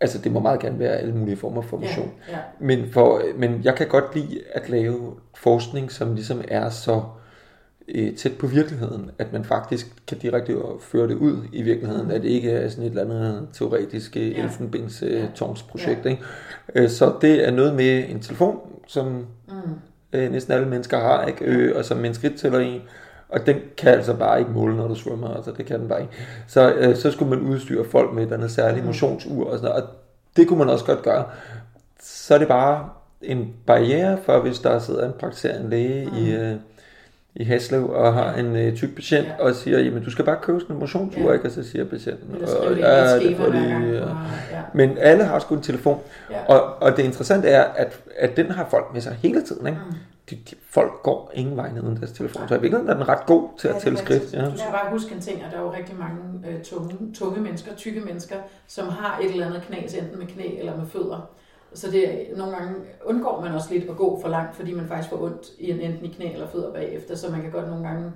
Altså 0.00 0.18
det 0.18 0.32
må 0.32 0.40
meget 0.40 0.60
gerne 0.60 0.78
være 0.78 0.92
alle 0.96 1.14
mulige 1.14 1.36
former 1.36 1.62
for 1.62 1.76
motion. 1.76 2.12
Ja, 2.28 2.32
ja. 2.32 2.38
Men, 2.60 2.92
for, 2.92 3.22
men 3.36 3.60
jeg 3.64 3.74
kan 3.74 3.88
godt 3.88 4.14
lide 4.14 4.40
at 4.52 4.68
lave 4.68 5.14
forskning, 5.36 5.92
som 5.92 6.14
ligesom 6.14 6.44
er 6.48 6.70
så 6.70 7.02
øh, 7.88 8.16
tæt 8.16 8.32
på 8.38 8.46
virkeligheden, 8.46 9.10
at 9.18 9.32
man 9.32 9.44
faktisk 9.44 9.86
kan 10.08 10.18
direkte 10.18 10.56
føre 10.80 11.08
det 11.08 11.14
ud 11.14 11.36
i 11.52 11.62
virkeligheden, 11.62 12.04
Mm. 12.06 12.10
at 12.10 12.22
det 12.22 12.28
ikke 12.28 12.50
er 12.50 12.68
sådan 12.68 12.84
et 12.84 12.88
eller 12.90 13.02
andet 13.04 13.48
teoretisk 13.52 14.16
øh, 14.16 14.30
Ja. 14.30 14.42
elfenbens 14.44 15.02
Ja. 16.06 16.10
Ikke? 16.10 16.22
Øh, 16.74 16.88
Så 16.88 17.12
det 17.20 17.48
er 17.48 17.50
noget 17.50 17.74
med 17.74 18.04
en 18.08 18.20
telefon, 18.20 18.58
som 18.86 19.06
Mm. 19.48 19.54
øh, 20.12 20.32
næsten 20.32 20.52
alle 20.54 20.68
mennesker 20.68 20.98
har, 20.98 21.26
ikke? 21.26 21.44
Øh, 21.44 21.76
og 21.76 21.84
som 21.84 21.96
man 21.98 22.14
skridtæller 22.14 22.58
i. 22.60 22.82
Og 23.32 23.46
den 23.46 23.56
kan 23.76 23.88
altså 23.92 24.14
bare 24.14 24.38
ikke 24.38 24.50
måle, 24.50 24.76
når 24.76 24.88
du 24.88 24.94
svømmer. 24.94 25.34
Altså, 25.34 25.50
det 25.56 25.66
kan 25.66 25.80
den 25.80 25.88
bare 25.88 26.00
ikke. 26.00 26.12
Så, 26.46 26.72
øh, 26.74 26.96
så 26.96 27.10
skulle 27.10 27.30
man 27.36 27.40
udstyre 27.40 27.84
folk 27.84 28.12
med 28.12 28.22
et 28.22 28.26
eller 28.26 28.36
andet 28.36 28.50
særligt 28.50 28.80
Mm. 28.82 28.86
motionsur 28.86 29.50
og 29.50 29.58
sådan 29.58 29.68
noget. 29.70 29.82
Og 29.82 29.88
det 30.36 30.48
kunne 30.48 30.58
man 30.58 30.68
også 30.68 30.84
godt 30.84 31.02
gøre. 31.02 31.24
Så 32.02 32.34
er 32.34 32.38
det 32.38 32.48
bare 32.48 32.88
en 33.22 33.54
barriere 33.66 34.18
for, 34.24 34.38
hvis 34.40 34.58
der 34.58 34.78
sidder 34.78 35.06
en 35.06 35.12
praktiserende 35.20 35.70
læge 35.70 36.06
Mm. 36.06 36.16
i, 36.16 36.34
øh, 36.34 36.54
i 37.34 37.44
Haslev 37.44 37.90
og 37.90 38.14
har 38.14 38.32
en 38.34 38.56
øh, 38.56 38.76
tyk 38.76 38.94
patient 38.94 39.26
Ja. 39.38 39.44
og 39.44 39.54
siger, 39.54 39.78
jamen 39.80 40.04
du 40.04 40.10
skal 40.10 40.24
bare 40.24 40.36
købe 40.42 40.60
sådan 40.60 40.76
en 40.76 40.80
motionsur, 40.80 41.20
Ja. 41.22 41.32
ikke? 41.32 41.44
Og 41.44 41.50
så 41.50 41.62
siger 41.62 41.84
patienten, 41.84 42.36
i 42.36 42.80
ja, 42.80 43.02
et 43.16 43.22
det 43.22 43.36
får 43.36 43.44
de. 43.44 44.02
Og- 44.02 44.16
Ja. 44.52 44.58
Men 44.74 44.98
alle 44.98 45.24
har 45.24 45.38
sgu 45.38 45.54
en 45.54 45.62
telefon. 45.62 45.98
Ja. 46.30 46.36
Og, 46.54 46.82
og 46.82 46.96
det 46.96 47.02
interessante 47.02 47.48
er, 47.48 47.62
at, 47.64 48.00
at 48.18 48.36
den 48.36 48.50
har 48.50 48.66
folk 48.70 48.86
med 48.92 49.00
sig 49.00 49.12
hele 49.22 49.42
tiden. 49.42 49.66
Ikke? 49.66 49.78
Mm. 49.90 49.94
De, 50.30 50.36
de, 50.50 50.56
folk 50.70 50.92
går 51.02 51.30
ingen 51.34 51.56
vej 51.56 51.70
uden 51.82 51.96
deres 51.96 52.12
telefon. 52.12 52.48
Så 52.48 52.54
i 52.54 52.60
virkeligheden 52.60 52.88
er 52.90 52.94
den 52.94 53.08
ret 53.08 53.26
god 53.26 53.48
til 53.58 53.68
Ja, 53.68 53.76
at 53.76 53.82
tælle 53.82 53.98
skridt. 53.98 54.32
Ja. 54.32 54.44
Du 54.50 54.56
skal 54.56 54.72
bare 54.72 54.90
huske 54.90 55.14
en 55.14 55.20
ting, 55.20 55.42
at 55.42 55.52
der 55.52 55.58
er 55.58 55.62
jo 55.62 55.72
rigtig 55.72 55.96
mange 55.98 56.48
øh, 56.48 56.62
tunge, 56.62 57.14
tunge 57.14 57.40
mennesker, 57.40 57.74
tykke 57.74 58.00
mennesker, 58.00 58.36
som 58.66 58.88
har 58.88 59.18
et 59.18 59.30
eller 59.30 59.46
andet 59.46 59.62
knas, 59.62 59.94
enten 59.94 60.18
med 60.18 60.26
knæ 60.26 60.58
eller 60.58 60.76
med 60.76 60.86
fødder. 60.86 61.30
Så 61.74 61.90
det 61.90 62.26
nogle 62.36 62.56
gange 62.56 62.74
undgår 63.04 63.40
man 63.40 63.52
også 63.52 63.74
lidt 63.74 63.90
at 63.90 63.96
gå 63.96 64.18
for 64.22 64.28
langt, 64.28 64.56
fordi 64.56 64.74
man 64.74 64.88
faktisk 64.88 65.10
får 65.10 65.22
ondt 65.22 65.46
i 65.58 65.70
en, 65.70 65.80
enten 65.80 66.04
i 66.04 66.08
knæ 66.08 66.32
eller 66.32 66.48
fødder 66.48 66.72
bagefter. 66.72 67.16
Så 67.16 67.30
man 67.30 67.42
kan 67.42 67.50
godt 67.50 67.68
nogle 67.68 67.88
gange, 67.88 68.12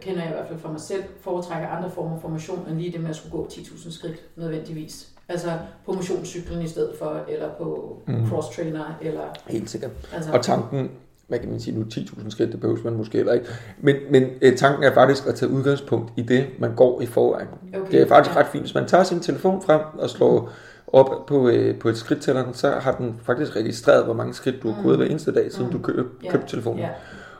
kender 0.00 0.22
jeg 0.22 0.30
i 0.30 0.34
hvert 0.34 0.48
fald 0.48 0.58
for 0.58 0.68
mig 0.68 0.80
selv, 0.80 1.04
foretrække 1.20 1.66
andre 1.66 1.90
former 1.90 2.20
for 2.20 2.28
motion, 2.28 2.66
end 2.68 2.78
lige 2.78 2.92
det 2.92 3.00
med 3.00 3.10
at 3.10 3.16
skulle 3.16 3.32
gå 3.32 3.46
10.000 3.50 3.92
skridt 3.92 4.22
nødvendigvis. 4.36 5.08
Altså 5.28 5.50
på 5.86 5.92
motionscyklen 5.92 6.62
i 6.62 6.68
stedet 6.68 6.94
for, 6.98 7.24
eller 7.28 7.48
på 7.58 7.98
mm. 8.06 8.26
cross-trainer, 8.30 8.84
eller 9.00 9.22
Helt 9.46 9.70
sikkert. 9.70 9.90
altså, 10.12 10.32
Og 10.32 10.42
tanken, 10.42 10.90
hvad 11.28 11.38
kan 11.38 11.50
man 11.50 11.60
sige 11.60 11.78
nu, 11.78 11.84
10.000 11.94 12.30
skridt, 12.30 12.52
det 12.52 12.60
behøver 12.60 12.78
man 12.84 12.92
måske 12.92 13.16
heller 13.18 13.32
ikke. 13.32 13.46
Men, 13.80 13.96
men 14.10 14.24
øh, 14.42 14.56
tanken 14.56 14.84
er 14.84 14.94
faktisk 14.94 15.26
at 15.26 15.34
tage 15.34 15.50
udgangspunkt 15.52 16.12
i 16.16 16.22
det, 16.22 16.46
man 16.58 16.74
går 16.74 17.00
i 17.00 17.06
forvejen. 17.06 17.48
okay, 17.74 17.92
Det 17.92 18.02
er 18.02 18.06
faktisk 18.06 18.36
ja. 18.36 18.40
ret 18.40 18.46
fint. 18.46 18.62
Hvis 18.64 18.74
man 18.74 18.86
tager 18.86 19.04
sin 19.04 19.20
telefon 19.20 19.62
frem 19.62 19.80
og 19.98 20.10
slår 20.10 20.52
op 20.86 21.26
på, 21.26 21.48
øh, 21.48 21.78
på 21.78 21.88
et 21.88 21.96
skridttælleren, 21.96 22.54
så 22.54 22.70
har 22.70 22.92
den 22.96 23.20
faktisk 23.22 23.56
registreret, 23.56 24.04
hvor 24.04 24.14
mange 24.14 24.34
skridt 24.34 24.62
du 24.62 24.70
har 24.72 24.82
gået 24.82 24.94
Mm. 24.98 25.02
hver 25.02 25.10
eneste 25.10 25.34
dag, 25.34 25.52
siden 25.52 25.66
Mm. 25.66 25.72
du 25.72 25.78
køb, 25.92 26.06
Ja, 26.24 26.30
købte 26.30 26.48
telefonen. 26.48 26.78
Ja, 26.80 26.88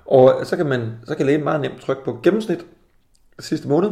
Og 0.07 0.47
så 0.47 0.57
kan 0.57 0.67
man 0.67 0.91
så 1.07 1.15
kan 1.15 1.27
lægen 1.27 1.45
meget 1.45 1.61
nemt 1.61 1.81
trykke 1.81 2.05
på 2.05 2.19
gennemsnit 2.23 2.67
sidste 3.41 3.69
måned. 3.69 3.91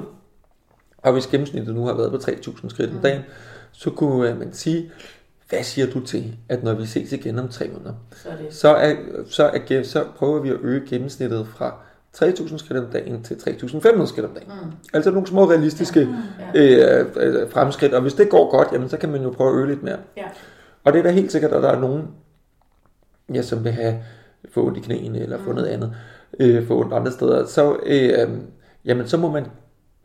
Og 0.99 1.13
hvis 1.13 1.27
gennemsnittet 1.27 1.75
nu 1.75 1.85
har 1.85 1.95
været 1.95 2.11
på 2.11 2.17
3.000 2.17 2.69
skridt 2.71 2.91
om 2.91 2.97
Mm. 2.97 3.03
dagen, 3.03 3.23
så 3.73 3.91
kunne 3.91 4.31
øh, 4.31 4.39
man 4.39 4.53
sige, 4.53 4.91
hvad 5.49 5.63
siger 5.63 5.87
du 5.91 6.01
til, 6.01 6.37
at 6.49 6.63
når 6.63 6.75
vi 6.75 6.87
ses 6.87 7.13
igen 7.13 7.39
om 7.39 7.49
tre 7.49 7.69
måneder, 7.69 7.93
så 8.23 8.29
er 8.29 8.37
det. 8.37 8.55
så, 8.55 8.69
er, 8.69 8.95
så, 9.29 9.51
er, 9.71 9.83
så 9.83 10.05
prøver 10.17 10.41
vi 10.43 10.49
at 10.51 10.57
øge 10.63 10.83
gennemsnittet 10.89 11.47
fra 11.47 11.75
3.000 12.17 12.59
skridt 12.59 12.85
om 12.85 12.91
dagen 12.93 13.23
til 13.23 13.35
3.500 13.35 14.07
skridt 14.07 14.27
om 14.27 14.33
dagen. 14.35 14.49
Mm. 14.65 14.71
Altså 14.95 15.11
nogle 15.11 15.27
små 15.27 15.51
realistiske 15.51 16.09
Ja. 16.55 17.01
øh, 17.01 17.07
øh, 17.17 17.51
fremskridt, 17.51 17.95
og 17.95 18.03
hvis 18.03 18.15
det 18.15 18.29
går 18.31 18.51
godt, 18.51 18.69
jamen, 18.73 18.89
så 18.89 18.97
kan 18.97 19.09
man 19.09 19.23
jo 19.23 19.31
prøve 19.31 19.51
at 19.51 19.57
øge 19.57 19.67
lidt 19.67 19.83
mere. 19.83 19.99
Ja. 20.17 20.25
Og 20.85 20.93
det 20.93 20.99
er 20.99 21.03
da 21.03 21.11
helt 21.11 21.33
sikkert, 21.33 21.53
at 21.53 21.63
der 21.63 21.69
er 21.71 21.81
nogen, 21.81 22.03
ja, 23.35 23.43
som 23.43 23.65
vil 23.65 23.73
have 23.73 23.95
få 24.51 24.67
ondt 24.67 24.79
i 24.79 24.81
knæene, 24.81 25.21
eller 25.21 25.39
få 25.39 25.49
Mm. 25.51 25.55
noget 25.55 25.69
andet, 25.69 25.93
øh, 26.41 26.67
få 26.67 26.81
ondt 26.81 26.93
andre 26.95 27.13
steder, 27.13 27.47
så, 27.47 27.77
øh, 27.87 28.29
jamen, 28.85 29.09
så 29.09 29.17
må 29.17 29.31
man 29.31 29.47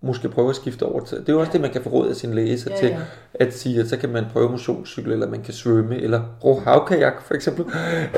måske 0.01 0.29
prøve 0.29 0.49
at 0.49 0.55
skifte 0.55 0.83
over 0.83 1.05
til. 1.05 1.17
Det 1.17 1.29
er 1.29 1.33
jo 1.33 1.39
også 1.39 1.49
Ja. 1.49 1.53
det, 1.53 1.61
man 1.61 1.69
kan 1.71 1.81
få 1.81 1.89
råd 1.89 2.09
af 2.09 2.15
sin 2.15 2.33
læge 2.33 2.57
Ja, 2.69 2.75
til, 2.77 2.87
ja. 2.87 2.97
at 3.33 3.53
sige, 3.53 3.79
at 3.79 3.89
så 3.89 3.97
kan 3.97 4.09
man 4.09 4.25
prøve 4.33 4.49
motionscykel, 4.49 5.11
eller 5.11 5.27
man 5.29 5.41
kan 5.41 5.53
svømme, 5.53 5.97
eller 6.01 6.21
ro 6.43 6.59
havkajak 6.59 7.21
for 7.21 7.33
eksempel. 7.33 7.65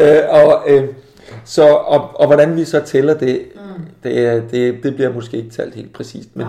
øh, 0.02 0.20
og, 0.30 0.64
øh, 0.68 0.88
så, 1.46 1.64
og, 1.68 2.20
og 2.20 2.28
hvordan 2.28 2.56
vi 2.56 2.66
så 2.66 2.82
tæller 2.86 3.14
det, 3.14 3.42
Mm. 3.56 3.84
det, 4.04 4.44
det, 4.52 4.84
det 4.84 4.96
bliver 4.96 5.14
måske 5.14 5.38
ikke 5.38 5.50
talt 5.50 5.76
helt 5.76 5.94
præcist, 5.94 6.36
men, 6.36 6.48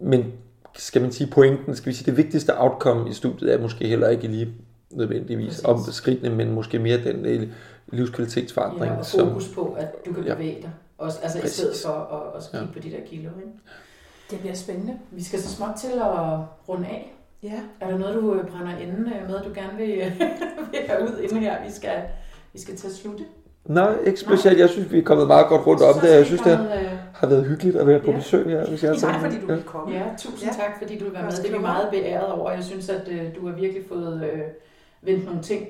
men 0.00 0.32
skal 0.76 1.02
man 1.02 1.12
sige 1.12 1.30
pointen, 1.30 1.76
skal 1.76 1.90
vi 1.90 1.94
sige 1.96 2.06
det 2.06 2.16
vigtigste 2.16 2.52
outcome 2.60 3.10
i 3.10 3.12
studiet 3.12 3.54
er 3.54 3.58
måske 3.60 3.88
heller 3.88 4.08
ikke 4.08 4.26
lige 4.28 4.48
nødvendigvis 4.90 5.46
Præcis. 5.48 5.64
om 5.64 5.92
skridtene, 5.92 6.34
men 6.36 6.52
måske 6.52 6.78
mere 6.78 6.98
den 7.04 7.24
øh, 7.26 7.48
livskvalitetsforandring, 7.92 8.92
Ja, 8.92 8.98
og 8.98 9.06
som 9.06 9.28
fokus 9.28 9.48
på, 9.48 9.76
at 9.78 9.88
du 10.06 10.12
kan 10.12 10.24
Ja. 10.24 10.34
bevæge 10.34 10.58
dig. 10.62 10.70
Også, 10.98 11.18
altså 11.22 11.40
Præcis. 11.40 11.58
i 11.58 11.60
stedet 11.60 11.76
for 11.84 11.88
at, 12.34 12.42
at 12.42 12.50
kigge 12.50 12.58
Ja. 12.66 12.72
på 12.72 12.78
de 12.78 12.90
der 12.90 13.06
kilo. 13.10 13.30
Ikke? 13.36 13.52
Det 14.32 14.40
bliver 14.40 14.54
spændende. 14.54 14.98
Vi 15.10 15.22
skal 15.24 15.38
så 15.38 15.48
småt 15.56 15.74
til 15.80 15.92
at 15.92 16.38
runde 16.68 16.86
af. 16.86 17.14
Ja. 17.42 17.60
Er 17.80 17.90
der 17.90 17.98
noget, 17.98 18.14
du 18.14 18.34
øh, 18.34 18.46
brænder 18.46 18.78
inde 18.78 18.92
øh, 19.20 19.28
med, 19.30 19.40
du 19.44 19.50
gerne 19.54 19.76
vil, 19.78 19.88
vil 20.70 20.80
have 20.88 21.02
ud 21.02 21.18
inden 21.22 21.38
her? 21.38 21.56
Vi 21.66 21.72
skal, 21.72 21.92
vi 22.52 22.60
skal 22.60 22.76
til 22.76 22.86
at 22.86 22.92
slutte. 22.92 23.24
Nej, 23.66 23.94
ikke 24.06 24.20
specielt. 24.20 24.58
Jeg 24.58 24.68
synes, 24.68 24.92
vi 24.92 24.98
er 24.98 25.02
kommet 25.02 25.26
meget 25.26 25.46
godt 25.46 25.66
rundt 25.66 25.82
om 25.82 26.00
det. 26.00 26.08
Jeg 26.10 26.26
synes, 26.26 26.40
det 26.42 26.52
øh, 26.52 26.90
har 27.14 27.26
været 27.26 27.44
hyggeligt 27.46 27.76
at 27.76 27.86
være 27.86 28.00
på 28.00 28.10
Ja. 28.10 28.16
besøg 28.16 28.46
her. 28.46 28.66
Hvis 28.66 28.84
jeg 28.84 28.96
Tak 28.96 29.20
fordi 29.20 29.40
du 29.40 29.46
ville 29.46 29.62
komme. 29.62 29.94
Ja, 29.96 30.02
tusind 30.18 30.50
Ja. 30.50 30.56
tak, 30.56 30.70
fordi 30.82 30.98
du 30.98 31.04
vil 31.04 31.12
være 31.14 31.22
med. 31.22 31.32
Det 31.32 31.50
er 31.50 31.52
vi 31.56 31.58
meget 31.58 31.88
beæret 31.90 32.32
over. 32.32 32.50
Jeg 32.52 32.64
synes, 32.64 32.88
at 32.88 33.08
øh, 33.08 33.36
du 33.36 33.46
har 33.48 33.54
virkelig 33.54 33.82
fået 33.88 34.30
øh, 34.32 34.40
vendt 35.02 35.24
nogle 35.24 35.42
ting 35.42 35.66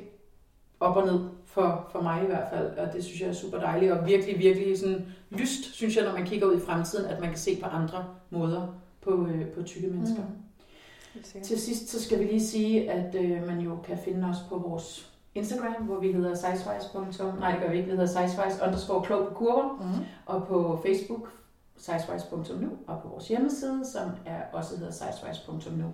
op 0.81 0.97
og 0.97 1.07
ned 1.07 1.21
for, 1.53 1.89
for 1.93 2.01
mig 2.01 2.23
i 2.23 2.27
hvert 2.27 2.49
fald. 2.53 2.79
Og 2.79 2.93
det 2.93 3.05
synes 3.05 3.21
jeg 3.21 3.29
er 3.29 3.33
super 3.33 3.59
dejligt. 3.59 3.93
Og 3.93 4.07
virkelig, 4.07 4.39
virkelig 4.39 4.79
sådan 4.79 5.07
lyst, 5.31 5.75
synes 5.75 5.97
jeg, 5.97 6.05
når 6.05 6.13
man 6.13 6.27
kigger 6.27 6.47
ud 6.47 6.57
i 6.57 6.61
fremtiden, 6.61 7.11
at 7.11 7.21
man 7.21 7.29
kan 7.29 7.39
se 7.39 7.61
på 7.63 7.67
andre 7.67 8.07
måder 8.31 8.75
på, 9.01 9.27
øh, 9.27 9.47
på 9.49 9.63
tykke 9.63 9.89
mennesker. 9.89 10.23
Mm. 10.23 11.43
Til 11.43 11.61
sidst 11.61 11.89
så 11.89 12.03
skal 12.03 12.19
vi 12.19 12.25
lige 12.25 12.47
sige, 12.47 12.91
at 12.91 13.15
øh, 13.15 13.47
man 13.47 13.61
jo 13.61 13.77
kan 13.85 13.99
finde 14.05 14.29
os 14.29 14.37
på 14.49 14.59
vores 14.59 15.13
Instagram, 15.35 15.83
hvor 15.83 16.01
vi 16.01 16.13
hedder 16.13 16.35
sizewise. 16.35 17.39
Nej, 17.41 17.51
det 17.51 17.61
gør 17.61 17.71
vi 17.71 17.77
ikke. 17.77 17.91
Vi 17.91 17.97
hedder 17.97 18.27
sizewise 18.27 18.63
underscore 18.67 19.05
klog 19.05 19.29
på 19.29 19.35
kurver. 19.35 19.73
Mm. 19.73 20.05
Og 20.27 20.47
på 20.47 20.81
Facebook, 20.87 21.33
sizewise.nu, 21.77 22.71
og 22.87 23.03
på 23.03 23.09
vores 23.09 23.29
hjemmeside, 23.29 23.87
som 23.93 24.11
er 24.27 24.41
også 24.53 24.77
hedder 24.77 24.93
sizewise.nu. 24.93 25.93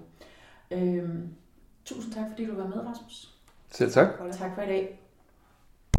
Øhm, 0.71 1.29
tusind 1.85 2.15
tak, 2.15 2.25
fordi 2.31 2.47
du 2.47 2.55
var 2.55 2.67
med, 2.67 2.87
Rasmus. 2.87 3.35
Selv 3.71 3.93
tak. 3.93 4.09
Tak 4.33 4.55
for 4.55 4.63
i 4.63 4.67
dag. 4.67 5.08